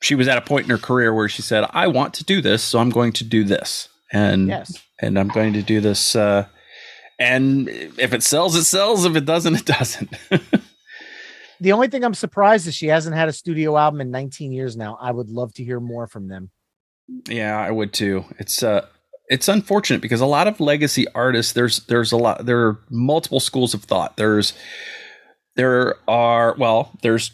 she 0.00 0.14
was 0.14 0.28
at 0.28 0.38
a 0.38 0.40
point 0.40 0.64
in 0.64 0.70
her 0.70 0.78
career 0.78 1.12
where 1.14 1.28
she 1.28 1.42
said, 1.42 1.64
"I 1.70 1.88
want 1.88 2.14
to 2.14 2.24
do 2.24 2.40
this, 2.40 2.62
so 2.62 2.78
I'm 2.78 2.90
going 2.90 3.12
to 3.14 3.24
do 3.24 3.44
this." 3.44 3.88
And 4.12 4.48
Yes. 4.48 4.78
and 5.00 5.18
I'm 5.18 5.28
going 5.28 5.52
to 5.54 5.62
do 5.62 5.80
this 5.80 6.16
uh 6.16 6.46
and 7.18 7.68
if 7.68 8.12
it 8.12 8.22
sells 8.22 8.54
it 8.56 8.64
sells, 8.64 9.04
if 9.04 9.14
it 9.16 9.24
doesn't 9.26 9.54
it 9.56 9.66
doesn't. 9.66 10.10
The 11.62 11.72
only 11.72 11.88
thing 11.88 12.04
I'm 12.04 12.14
surprised 12.14 12.66
is 12.66 12.74
she 12.74 12.86
hasn't 12.86 13.14
had 13.14 13.28
a 13.28 13.32
studio 13.34 13.76
album 13.76 14.00
in 14.00 14.10
19 14.10 14.50
years 14.50 14.78
now. 14.78 14.96
I 14.98 15.10
would 15.12 15.28
love 15.28 15.52
to 15.54 15.64
hear 15.64 15.78
more 15.78 16.06
from 16.06 16.26
them. 16.26 16.50
yeah, 17.28 17.58
I 17.58 17.70
would 17.70 17.92
too. 17.92 18.24
It's 18.38 18.62
uh 18.62 18.86
it's 19.30 19.48
unfortunate 19.48 20.02
because 20.02 20.20
a 20.20 20.26
lot 20.26 20.48
of 20.48 20.60
legacy 20.60 21.06
artists 21.14 21.52
there's 21.52 21.78
there's 21.86 22.12
a 22.12 22.16
lot 22.16 22.44
there 22.44 22.66
are 22.66 22.78
multiple 22.90 23.40
schools 23.40 23.72
of 23.72 23.84
thought. 23.84 24.16
There's 24.16 24.52
there 25.56 25.96
are 26.08 26.54
well, 26.58 26.90
there's 27.02 27.30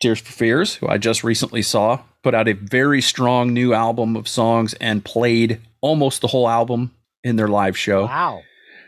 Tears 0.00 0.20
for 0.20 0.32
Fears, 0.32 0.74
who 0.74 0.88
I 0.88 0.98
just 0.98 1.24
recently 1.24 1.62
saw, 1.62 2.00
put 2.22 2.34
out 2.34 2.48
a 2.48 2.52
very 2.52 3.00
strong 3.00 3.54
new 3.54 3.72
album 3.72 4.16
of 4.16 4.28
songs 4.28 4.74
and 4.74 5.04
played 5.04 5.60
almost 5.80 6.20
the 6.20 6.28
whole 6.28 6.48
album 6.48 6.92
in 7.24 7.36
their 7.36 7.48
live 7.48 7.78
show. 7.78 8.06
Wow. 8.06 8.42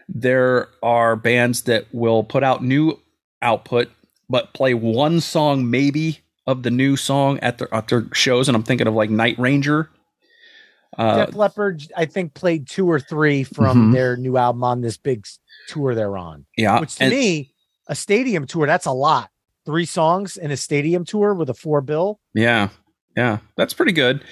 There 0.08 0.68
are 0.82 1.16
bands 1.16 1.62
that 1.62 1.86
will 1.92 2.24
put 2.24 2.42
out 2.42 2.62
new 2.62 3.00
output, 3.40 3.90
but 4.28 4.52
play 4.52 4.74
one 4.74 5.20
song 5.20 5.70
maybe 5.70 6.20
of 6.46 6.62
the 6.62 6.70
new 6.70 6.96
song 6.96 7.38
at 7.40 7.58
their, 7.58 7.72
at 7.72 7.88
their 7.88 8.06
shows. 8.12 8.48
And 8.48 8.56
I'm 8.56 8.64
thinking 8.64 8.86
of 8.86 8.94
like 8.94 9.08
Night 9.08 9.38
Ranger. 9.38 9.88
Uh, 10.98 11.26
Def 11.26 11.34
Leppard, 11.34 11.82
I 11.96 12.04
think, 12.06 12.34
played 12.34 12.68
two 12.68 12.90
or 12.90 13.00
three 13.00 13.44
from 13.44 13.90
Mhm. 13.90 13.94
their 13.94 14.16
new 14.16 14.36
album 14.36 14.62
on 14.64 14.80
this 14.80 14.96
big 14.96 15.26
tour 15.68 15.94
they're 15.94 16.16
on. 16.16 16.44
yeah. 16.56 16.80
Which 16.80 16.96
to 16.96 17.04
and- 17.04 17.12
me, 17.12 17.50
a 17.88 17.94
stadium 17.94 18.46
tour, 18.46 18.66
that's 18.66 18.86
a 18.86 18.92
lot. 18.92 19.30
Three 19.66 19.86
songs 19.86 20.36
in 20.36 20.50
a 20.50 20.56
stadium 20.56 21.04
tour 21.04 21.32
with 21.34 21.48
a 21.50 21.54
four 21.54 21.80
bill. 21.80 22.20
Yeah. 22.34 22.68
Yeah. 23.16 23.38
That's 23.56 23.72
pretty 23.74 23.92
good. 23.92 24.22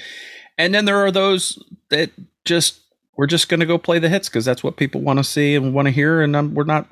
And 0.58 0.74
then 0.74 0.84
there 0.84 0.98
are 0.98 1.10
those 1.10 1.58
that 1.88 2.10
just, 2.44 2.80
we're 3.16 3.26
just 3.26 3.48
going 3.48 3.60
to 3.60 3.66
go 3.66 3.78
play 3.78 3.98
the 3.98 4.08
hits 4.10 4.28
because 4.28 4.44
that's 4.44 4.62
what 4.62 4.76
people 4.76 5.00
want 5.00 5.18
to 5.18 5.24
see 5.24 5.54
and 5.54 5.72
want 5.74 5.86
to 5.86 5.92
hear. 5.92 6.20
And 6.20 6.36
um, 6.36 6.54
we're 6.54 6.64
not 6.64 6.88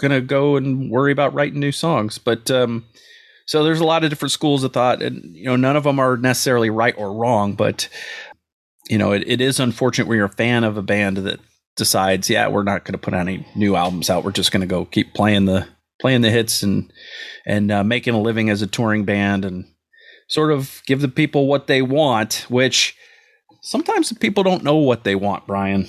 going 0.00 0.12
to 0.12 0.20
go 0.20 0.56
and 0.56 0.90
worry 0.90 1.10
about 1.10 1.34
writing 1.34 1.58
new 1.58 1.72
songs. 1.72 2.18
But, 2.18 2.50
um, 2.50 2.84
so 3.46 3.64
there's 3.64 3.80
a 3.80 3.84
lot 3.84 4.04
of 4.04 4.10
different 4.10 4.30
schools 4.32 4.62
of 4.62 4.72
thought 4.72 5.02
and, 5.02 5.34
you 5.34 5.46
know, 5.46 5.56
none 5.56 5.74
of 5.76 5.82
them 5.84 5.98
are 5.98 6.16
necessarily 6.16 6.70
right 6.70 6.94
or 6.98 7.12
wrong, 7.12 7.54
but 7.54 7.88
you 8.88 8.98
know, 8.98 9.12
it, 9.12 9.24
it 9.26 9.40
is 9.40 9.60
unfortunate 9.60 10.08
when 10.08 10.16
you're 10.16 10.26
a 10.26 10.30
fan 10.30 10.64
of 10.64 10.76
a 10.76 10.82
band 10.82 11.18
that 11.18 11.40
decides, 11.76 12.28
yeah, 12.28 12.48
we're 12.48 12.62
not 12.64 12.84
going 12.84 12.92
to 12.92 12.98
put 12.98 13.14
any 13.14 13.46
new 13.54 13.76
albums 13.76 14.10
out. 14.10 14.24
We're 14.24 14.32
just 14.32 14.52
going 14.52 14.60
to 14.62 14.66
go 14.66 14.84
keep 14.84 15.14
playing 15.14 15.46
the 15.46 15.66
playing 16.00 16.20
the 16.20 16.30
hits 16.30 16.62
and 16.62 16.92
and 17.46 17.70
uh, 17.70 17.84
making 17.84 18.14
a 18.14 18.20
living 18.20 18.50
as 18.50 18.62
a 18.62 18.66
touring 18.66 19.04
band 19.04 19.44
and 19.44 19.64
sort 20.28 20.52
of 20.52 20.82
give 20.86 21.00
the 21.00 21.08
people 21.08 21.46
what 21.46 21.66
they 21.66 21.82
want, 21.82 22.46
which 22.48 22.96
sometimes 23.62 24.12
people 24.12 24.42
don't 24.42 24.64
know 24.64 24.76
what 24.76 25.04
they 25.04 25.14
want, 25.14 25.46
Brian. 25.46 25.88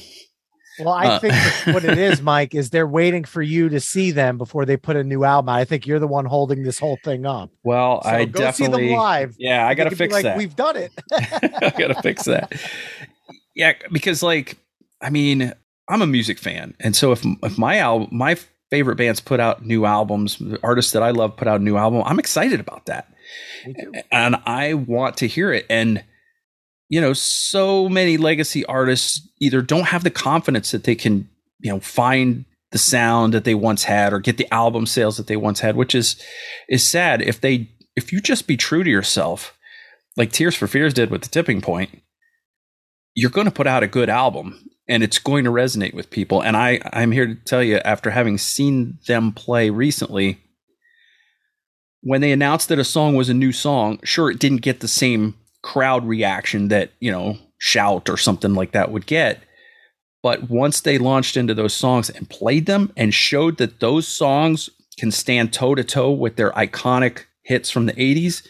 Well, 0.80 0.93
I 0.93 1.07
uh, 1.07 1.19
think 1.19 1.34
what 1.73 1.84
it 1.84 1.97
is, 1.97 2.22
Mike, 2.22 2.56
is 2.56 2.69
they're 2.69 2.88
waiting 2.88 3.23
for 3.23 3.41
you 3.41 3.69
to 3.69 3.80
see 3.80 4.11
them 4.11 4.38
before 4.38 4.65
they 4.65 4.77
put 4.77 4.95
a 4.95 5.03
new 5.03 5.23
album. 5.23 5.49
I 5.49 5.65
think 5.65 5.85
you're 5.85 5.99
the 5.99 6.07
one 6.07 6.26
holding 6.26 6.64
this 6.64 6.80
whole 6.80 6.97
thing 7.03 7.26
up. 7.26 7.51
Well, 7.64 8.01
so 8.03 8.10
I 8.10 8.26
go 8.26 8.39
definitely 8.39 8.84
see 8.84 8.88
them 8.89 8.97
live. 8.97 9.35
Yeah, 9.38 9.68
I 9.68 9.73
got 9.73 9.85
to 9.85 9.95
fix 9.95 10.14
like, 10.14 10.23
that. 10.23 10.38
We've 10.38 10.56
done 10.56 10.77
it. 10.77 10.91
I 11.14 11.73
got 11.77 11.88
to 11.88 12.01
fix 12.01 12.23
that. 12.26 12.53
Yeah, 13.56 13.73
because 13.91 14.23
like, 14.23 14.57
I 15.01 15.10
mean, 15.10 15.53
I'm 15.88 16.01
a 16.01 16.07
music 16.07 16.39
fan, 16.39 16.76
and 16.80 16.95
so 16.95 17.11
if 17.11 17.26
if 17.43 17.57
my 17.57 17.77
album, 17.77 18.10
my 18.11 18.38
favorite 18.69 18.95
bands 18.95 19.19
put 19.19 19.39
out 19.39 19.65
new 19.65 19.85
albums, 19.85 20.41
artists 20.64 20.91
that 20.93 21.03
I 21.03 21.11
love 21.11 21.35
put 21.35 21.47
out 21.47 21.60
a 21.60 21.64
new 21.64 21.76
album, 21.76 22.03
I'm 22.06 22.19
excited 22.19 22.60
about 22.60 22.85
that, 22.85 23.11
and 24.11 24.35
I 24.45 24.76
want 24.76 25.18
to 25.18 25.27
hear 25.27 25.51
it. 25.51 25.65
And 25.69 26.03
you 26.89 26.99
know, 26.99 27.13
so 27.13 27.87
many 27.87 28.17
legacy 28.17 28.65
artists 28.65 29.27
either 29.39 29.61
don't 29.61 29.87
have 29.87 30.03
the 30.03 30.09
confidence 30.09 30.71
that 30.71 30.83
they 30.83 30.95
can, 30.95 31.29
you 31.59 31.71
know, 31.71 31.79
find 31.79 32.45
the 32.71 32.79
sound 32.79 33.33
that 33.33 33.45
they 33.45 33.55
once 33.55 33.83
had 33.83 34.11
or 34.11 34.19
get 34.19 34.37
the 34.37 34.51
album 34.53 34.85
sales 34.85 35.17
that 35.17 35.27
they 35.27 35.37
once 35.37 35.59
had, 35.59 35.75
which 35.75 35.95
is 35.95 36.21
is 36.67 36.87
sad. 36.87 37.21
If 37.21 37.41
they 37.41 37.69
if 37.95 38.11
you 38.11 38.19
just 38.19 38.47
be 38.47 38.57
true 38.57 38.83
to 38.83 38.89
yourself, 38.89 39.55
like 40.17 40.31
Tears 40.31 40.55
for 40.55 40.67
Fears 40.67 40.93
did 40.93 41.11
with 41.11 41.21
the 41.21 41.29
tipping 41.29 41.61
point, 41.61 42.01
you're 43.13 43.29
going 43.29 43.45
to 43.45 43.51
put 43.51 43.67
out 43.67 43.83
a 43.83 43.87
good 43.87 44.09
album 44.09 44.69
and 44.87 45.03
it's 45.03 45.19
going 45.19 45.43
to 45.43 45.51
resonate 45.51 45.93
with 45.93 46.09
people. 46.09 46.41
And 46.41 46.57
I 46.57 46.79
I'm 46.91 47.11
here 47.11 47.27
to 47.27 47.35
tell 47.35 47.63
you 47.63 47.77
after 47.85 48.09
having 48.09 48.39
seen 48.39 48.97
them 49.07 49.31
play 49.31 49.69
recently, 49.69 50.39
when 52.01 52.21
they 52.21 52.31
announced 52.31 52.69
that 52.69 52.79
a 52.79 52.83
song 52.83 53.15
was 53.15 53.29
a 53.29 53.33
new 53.35 53.51
song, 53.51 53.99
sure 54.03 54.31
it 54.31 54.39
didn't 54.39 54.61
get 54.61 54.79
the 54.79 54.87
same 54.87 55.35
crowd 55.61 56.07
reaction 56.07 56.69
that, 56.69 56.91
you 56.99 57.11
know, 57.11 57.38
shout 57.57 58.10
or 58.10 58.18
something 58.18 58.53
like 58.53 58.72
that 58.72 58.91
would 58.91 59.06
get. 59.06 59.41
But 60.22 60.49
once 60.49 60.81
they 60.81 60.98
launched 60.98 61.38
into 61.38 61.53
those 61.53 61.73
songs 61.73 62.10
and 62.10 62.30
played 62.30 62.65
them 62.65 62.91
and 62.98 63.14
showed 63.14 63.57
that 63.57 63.80
those 63.80 64.07
songs 64.07 64.69
can 64.98 65.11
stand 65.11 65.53
toe 65.53 65.76
to 65.76 65.84
toe 65.84 66.11
with 66.11 66.36
their 66.36 66.52
iconic 66.52 67.26
hits 67.44 67.69
from 67.69 67.86
the 67.86 67.94
80s, 67.94 68.45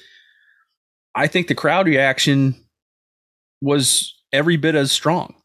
I 1.15 1.27
think 1.27 1.48
the 1.48 1.56
crowd 1.56 1.86
reaction 1.86 2.56
was 3.61 4.15
every 4.31 4.57
bit 4.57 4.76
as 4.76 4.91
strong. 4.91 5.36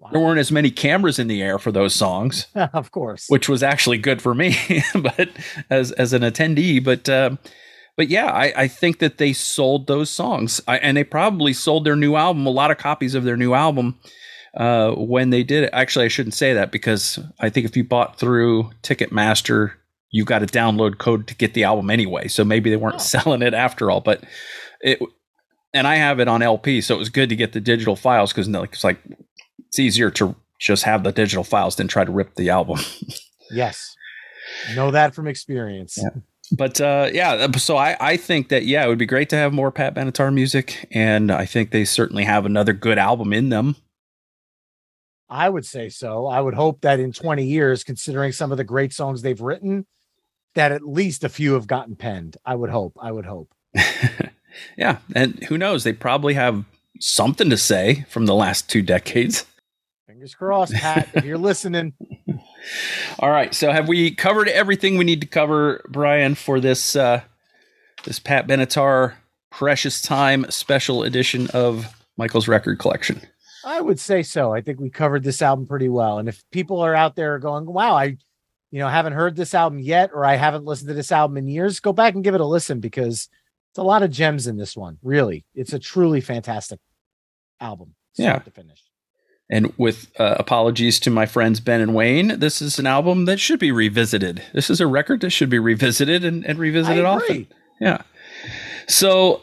Wow. 0.00 0.10
There 0.12 0.20
weren't 0.20 0.40
as 0.40 0.52
many 0.52 0.70
cameras 0.70 1.18
in 1.18 1.28
the 1.28 1.40
air 1.40 1.58
for 1.58 1.72
those 1.72 1.94
songs, 1.94 2.46
of 2.54 2.90
course, 2.90 3.26
which 3.28 3.48
was 3.48 3.62
actually 3.62 3.96
good 3.96 4.20
for 4.20 4.34
me, 4.34 4.56
but 4.94 5.30
as 5.70 5.92
as 5.92 6.12
an 6.12 6.22
attendee. 6.22 6.82
But 6.84 7.08
uh, 7.08 7.36
but 7.96 8.08
yeah, 8.08 8.26
I, 8.26 8.52
I 8.56 8.68
think 8.68 8.98
that 8.98 9.18
they 9.18 9.32
sold 9.32 9.86
those 9.86 10.10
songs, 10.10 10.60
I, 10.66 10.78
and 10.78 10.96
they 10.96 11.04
probably 11.04 11.52
sold 11.52 11.84
their 11.84 11.96
new 11.96 12.16
album, 12.16 12.46
a 12.46 12.50
lot 12.50 12.70
of 12.70 12.78
copies 12.78 13.14
of 13.14 13.24
their 13.24 13.36
new 13.36 13.54
album 13.54 13.98
uh, 14.56 14.92
when 14.92 15.30
they 15.30 15.44
did 15.44 15.64
it. 15.64 15.70
Actually, 15.72 16.06
I 16.06 16.08
shouldn't 16.08 16.34
say 16.34 16.54
that 16.54 16.72
because 16.72 17.20
I 17.38 17.50
think 17.50 17.66
if 17.66 17.76
you 17.76 17.84
bought 17.84 18.18
through 18.18 18.70
Ticketmaster, 18.82 19.72
you 20.10 20.24
got 20.24 20.42
a 20.42 20.46
download 20.46 20.98
code 20.98 21.28
to 21.28 21.36
get 21.36 21.54
the 21.54 21.64
album 21.64 21.88
anyway. 21.88 22.26
So 22.26 22.44
maybe 22.44 22.68
they 22.68 22.76
weren't 22.76 22.96
oh. 22.96 22.98
selling 22.98 23.42
it 23.42 23.54
after 23.54 23.90
all. 23.90 24.00
But 24.00 24.24
it, 24.80 24.98
and 25.72 25.86
I 25.86 25.96
have 25.96 26.18
it 26.18 26.28
on 26.28 26.42
LP, 26.42 26.80
so 26.80 26.96
it 26.96 26.98
was 26.98 27.10
good 27.10 27.28
to 27.28 27.36
get 27.36 27.52
the 27.52 27.60
digital 27.60 27.96
files 27.96 28.32
because 28.32 28.48
it's 28.48 28.84
like 28.84 28.98
it's 29.68 29.78
easier 29.78 30.10
to 30.12 30.34
just 30.60 30.82
have 30.82 31.04
the 31.04 31.12
digital 31.12 31.44
files 31.44 31.76
than 31.76 31.86
try 31.86 32.04
to 32.04 32.12
rip 32.12 32.34
the 32.34 32.50
album. 32.50 32.80
yes, 33.52 33.94
know 34.74 34.90
that 34.90 35.14
from 35.14 35.28
experience. 35.28 35.96
Yeah 35.96 36.20
but 36.52 36.80
uh, 36.80 37.10
yeah, 37.12 37.50
so 37.52 37.76
I, 37.76 37.96
I 38.00 38.16
think 38.16 38.48
that 38.48 38.64
yeah, 38.64 38.84
it 38.84 38.88
would 38.88 38.98
be 38.98 39.06
great 39.06 39.28
to 39.30 39.36
have 39.36 39.52
more 39.52 39.70
Pat 39.70 39.94
Benatar 39.94 40.32
music, 40.32 40.86
and 40.90 41.30
I 41.30 41.46
think 41.46 41.70
they 41.70 41.84
certainly 41.84 42.24
have 42.24 42.46
another 42.46 42.72
good 42.72 42.98
album 42.98 43.32
in 43.32 43.48
them. 43.48 43.76
I 45.28 45.48
would 45.48 45.64
say 45.64 45.88
so. 45.88 46.26
I 46.26 46.40
would 46.40 46.54
hope 46.54 46.82
that 46.82 47.00
in 47.00 47.12
20 47.12 47.44
years, 47.44 47.82
considering 47.82 48.32
some 48.32 48.52
of 48.52 48.58
the 48.58 48.64
great 48.64 48.92
songs 48.92 49.22
they've 49.22 49.40
written, 49.40 49.86
that 50.54 50.70
at 50.70 50.86
least 50.86 51.24
a 51.24 51.28
few 51.28 51.54
have 51.54 51.66
gotten 51.66 51.96
penned. 51.96 52.36
I 52.44 52.54
would 52.54 52.70
hope. 52.70 52.96
I 53.00 53.10
would 53.10 53.24
hope. 53.26 53.52
yeah, 54.76 54.98
and 55.14 55.42
who 55.44 55.58
knows? 55.58 55.82
They 55.82 55.92
probably 55.92 56.34
have 56.34 56.64
something 57.00 57.50
to 57.50 57.56
say 57.56 58.04
from 58.08 58.26
the 58.26 58.34
last 58.34 58.68
two 58.68 58.82
decades. 58.82 59.46
Fingers 60.06 60.34
crossed, 60.34 60.74
Pat. 60.74 61.08
if 61.14 61.24
you're 61.24 61.38
listening. 61.38 61.94
All 63.18 63.30
right. 63.30 63.54
So 63.54 63.72
have 63.72 63.88
we 63.88 64.14
covered 64.14 64.48
everything 64.48 64.96
we 64.96 65.04
need 65.04 65.20
to 65.20 65.26
cover, 65.26 65.84
Brian, 65.88 66.34
for 66.34 66.60
this 66.60 66.96
uh, 66.96 67.20
this 68.04 68.18
Pat 68.18 68.46
Benatar 68.46 69.14
Precious 69.50 70.00
Time 70.02 70.46
special 70.50 71.02
edition 71.02 71.48
of 71.54 71.86
Michael's 72.16 72.48
record 72.48 72.78
collection? 72.78 73.20
I 73.64 73.80
would 73.80 73.98
say 73.98 74.22
so. 74.22 74.52
I 74.52 74.60
think 74.60 74.78
we 74.78 74.90
covered 74.90 75.24
this 75.24 75.40
album 75.40 75.66
pretty 75.66 75.88
well. 75.88 76.18
And 76.18 76.28
if 76.28 76.42
people 76.50 76.80
are 76.80 76.94
out 76.94 77.16
there 77.16 77.38
going, 77.38 77.66
"Wow, 77.66 77.96
I 77.96 78.16
you 78.70 78.80
know, 78.80 78.88
haven't 78.88 79.12
heard 79.12 79.36
this 79.36 79.54
album 79.54 79.78
yet 79.78 80.10
or 80.12 80.24
I 80.24 80.34
haven't 80.36 80.64
listened 80.64 80.88
to 80.88 80.94
this 80.94 81.12
album 81.12 81.36
in 81.36 81.48
years," 81.48 81.80
go 81.80 81.92
back 81.92 82.14
and 82.14 82.24
give 82.24 82.34
it 82.34 82.40
a 82.40 82.46
listen 82.46 82.80
because 82.80 83.28
it's 83.70 83.78
a 83.78 83.82
lot 83.82 84.02
of 84.02 84.10
gems 84.10 84.46
in 84.46 84.56
this 84.56 84.76
one. 84.76 84.98
Really. 85.02 85.44
It's 85.54 85.72
a 85.72 85.78
truly 85.78 86.20
fantastic 86.20 86.78
album. 87.60 87.94
yeah. 88.16 88.38
to 88.38 88.50
finish. 88.50 88.83
And 89.50 89.72
with 89.76 90.10
uh, 90.18 90.36
apologies 90.38 90.98
to 91.00 91.10
my 91.10 91.26
friends 91.26 91.60
Ben 91.60 91.80
and 91.80 91.94
Wayne, 91.94 92.38
this 92.38 92.62
is 92.62 92.78
an 92.78 92.86
album 92.86 93.26
that 93.26 93.38
should 93.38 93.60
be 93.60 93.70
revisited. 93.70 94.42
This 94.54 94.70
is 94.70 94.80
a 94.80 94.86
record 94.86 95.20
that 95.20 95.30
should 95.30 95.50
be 95.50 95.58
revisited 95.58 96.24
and, 96.24 96.44
and 96.46 96.58
revisited 96.58 97.04
often. 97.04 97.46
Yeah. 97.80 98.02
So, 98.88 99.42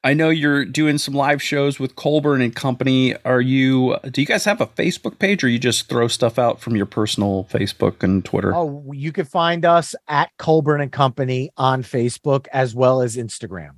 I 0.03 0.15
know 0.15 0.31
you're 0.31 0.65
doing 0.65 0.97
some 0.97 1.13
live 1.13 1.43
shows 1.43 1.79
with 1.79 1.95
Colburn 1.95 2.41
and 2.41 2.55
Company. 2.55 3.15
Are 3.25 3.41
you? 3.41 3.99
Do 4.11 4.23
you 4.23 4.27
guys 4.27 4.47
have 4.47 4.61
a 4.61 4.67
Facebook 4.67 5.19
page, 5.19 5.45
or 5.45 5.49
you 5.49 5.59
just 5.59 5.91
throw 5.91 6.09
stuff 6.09 6.39
out 6.39 6.59
from 6.59 6.75
your 6.75 6.87
personal 6.87 7.47
Facebook 7.51 8.03
and 8.03 8.25
Twitter? 8.25 8.55
Oh, 8.55 8.91
you 8.95 9.13
can 9.13 9.27
find 9.27 9.67
us 9.67 9.95
at 10.09 10.31
Colburn 10.39 10.81
and 10.81 10.91
Company 10.91 11.51
on 11.59 11.83
Facebook 11.83 12.47
as 12.51 12.75
well 12.75 13.03
as 13.03 13.17
Instagram. 13.17 13.73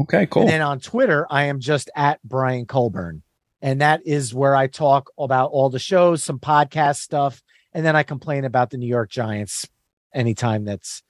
Okay, 0.00 0.26
cool. 0.26 0.42
And 0.42 0.50
then 0.50 0.62
on 0.62 0.78
Twitter, 0.78 1.26
I 1.28 1.44
am 1.44 1.58
just 1.58 1.90
at 1.96 2.22
Brian 2.22 2.66
Colburn, 2.66 3.24
and 3.60 3.80
that 3.80 4.06
is 4.06 4.32
where 4.32 4.54
I 4.54 4.68
talk 4.68 5.10
about 5.18 5.50
all 5.50 5.70
the 5.70 5.80
shows, 5.80 6.22
some 6.22 6.38
podcast 6.38 6.98
stuff, 6.98 7.42
and 7.72 7.84
then 7.84 7.96
I 7.96 8.04
complain 8.04 8.44
about 8.44 8.70
the 8.70 8.78
New 8.78 8.88
York 8.88 9.10
Giants 9.10 9.68
anytime 10.14 10.64
that's 10.64 11.02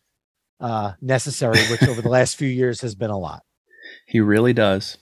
uh, 0.59 0.93
necessary, 1.03 1.61
which 1.71 1.83
over 1.83 2.01
the 2.01 2.09
last 2.19 2.37
few 2.37 2.49
years 2.49 2.81
has 2.81 2.95
been 2.95 3.11
a 3.11 3.19
lot. 3.19 3.43
He 4.07 4.21
really 4.21 4.53
does. 4.53 4.99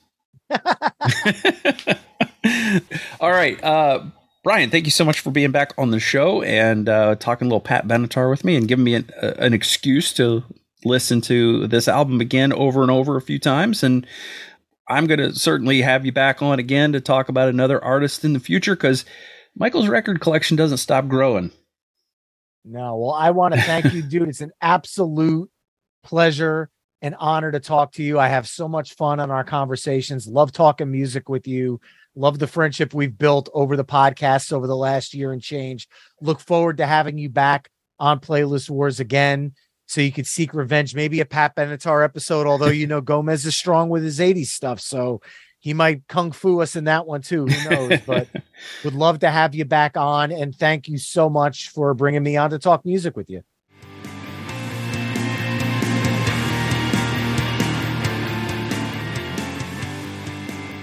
All 3.21 3.31
right. 3.31 3.63
Uh, 3.63 4.05
Brian, 4.43 4.71
thank 4.71 4.87
you 4.87 4.91
so 4.91 5.05
much 5.05 5.21
for 5.21 5.31
being 5.31 5.53
back 5.53 5.73
on 5.79 5.91
the 5.91 6.01
show 6.01 6.43
and 6.43 6.89
uh, 6.89 7.15
talking 7.17 7.47
a 7.47 7.49
little 7.49 7.61
Pat 7.61 7.87
Benatar 7.87 8.29
with 8.29 8.45
me 8.45 8.57
and 8.57 8.67
giving 8.67 8.85
me 8.85 8.95
an, 8.95 9.09
uh, 9.23 9.35
an 9.39 9.55
excuse 9.55 10.13
to 10.15 10.43
listen 10.85 11.21
to 11.23 11.69
this 11.69 11.87
album 11.87 12.21
again 12.21 12.53
over 12.53 12.83
and 12.83 12.91
over 12.91 13.17
a 13.17 13.23
few 13.23 13.39
times. 13.39 13.85
And 13.85 14.05
I'm 14.89 15.07
going 15.07 15.21
to 15.21 15.35
certainly 15.35 15.83
have 15.83 16.05
you 16.05 16.11
back 16.11 16.43
on 16.43 16.59
again 16.59 16.93
to 16.93 17.01
talk 17.01 17.29
about 17.29 17.49
another 17.49 17.83
artist 17.83 18.25
in 18.25 18.33
the 18.33 18.41
future 18.41 18.75
because 18.75 19.05
Michael's 19.55 19.89
record 19.89 20.21
collection 20.21 20.57
doesn't 20.57 20.79
stop 20.79 21.07
growing. 21.07 21.53
No, 22.65 22.97
well, 22.97 23.13
I 23.13 23.31
want 23.31 23.55
to 23.55 23.61
thank 23.61 23.93
you, 23.93 24.03
dude. 24.03 24.29
It's 24.29 24.41
an 24.41 24.53
absolute 24.61 25.51
pleasure 26.03 26.69
and 27.03 27.17
honor 27.19 27.51
to 27.51 27.61
talk 27.61 27.93
to 27.93 28.03
you. 28.03 28.19
I 28.19 28.29
have 28.29 28.49
so 28.49 28.69
much 28.69 28.95
fun 28.95 29.21
on 29.21 29.31
our 29.31 29.45
conversations. 29.45 30.29
Love 30.29 30.53
talking 30.53 30.91
music 30.91 31.29
with 31.29 31.49
you. 31.49 31.81
Love 32.15 32.39
the 32.39 32.47
friendship 32.47 32.95
we've 32.95 33.19
built 33.19 33.51
over 33.53 33.77
the 33.77 33.85
podcasts 33.85 34.53
over 34.53 34.67
the 34.67 34.77
last 34.77 35.13
year 35.13 35.33
and 35.33 35.43
change. 35.43 35.89
Look 36.21 36.41
forward 36.41 36.77
to 36.77 36.87
having 36.87 37.19
you 37.19 37.29
back 37.29 37.69
on 37.99 38.21
Playlist 38.21 38.71
Wars 38.71 39.01
again 39.01 39.53
so 39.87 40.01
you 40.01 40.13
could 40.13 40.27
seek 40.27 40.55
revenge. 40.55 40.95
Maybe 40.95 41.21
a 41.21 41.27
Pat 41.27 41.57
Benatar 41.57 42.05
episode, 42.05 42.47
although 42.47 42.69
you 42.69 42.87
know 42.87 43.01
Gomez 43.01 43.45
is 43.45 43.57
strong 43.57 43.89
with 43.89 44.05
his 44.05 44.21
80s 44.21 44.47
stuff. 44.47 44.81
So 44.81 45.23
he 45.59 45.75
might 45.75 46.07
kung 46.09 46.31
fu 46.33 46.61
us 46.61 46.77
in 46.77 46.85
that 46.85 47.07
one 47.07 47.23
too. 47.23 47.47
Who 47.47 47.71
knows? 47.71 48.01
but 48.07 48.29
would 48.85 48.95
love 48.95 49.21
to 49.21 49.31
have 49.31 49.55
you 49.55 49.65
back 49.65 49.97
on. 49.97 50.31
And 50.31 50.55
thank 50.55 50.89
you 50.89 50.99
so 50.99 51.29
much 51.29 51.71
for 51.71 51.95
bringing 51.95 52.23
me 52.23 52.37
on 52.37 52.51
to 52.51 52.59
talk 52.59 52.85
music 52.85 53.17
with 53.17 53.29
you. 53.29 53.43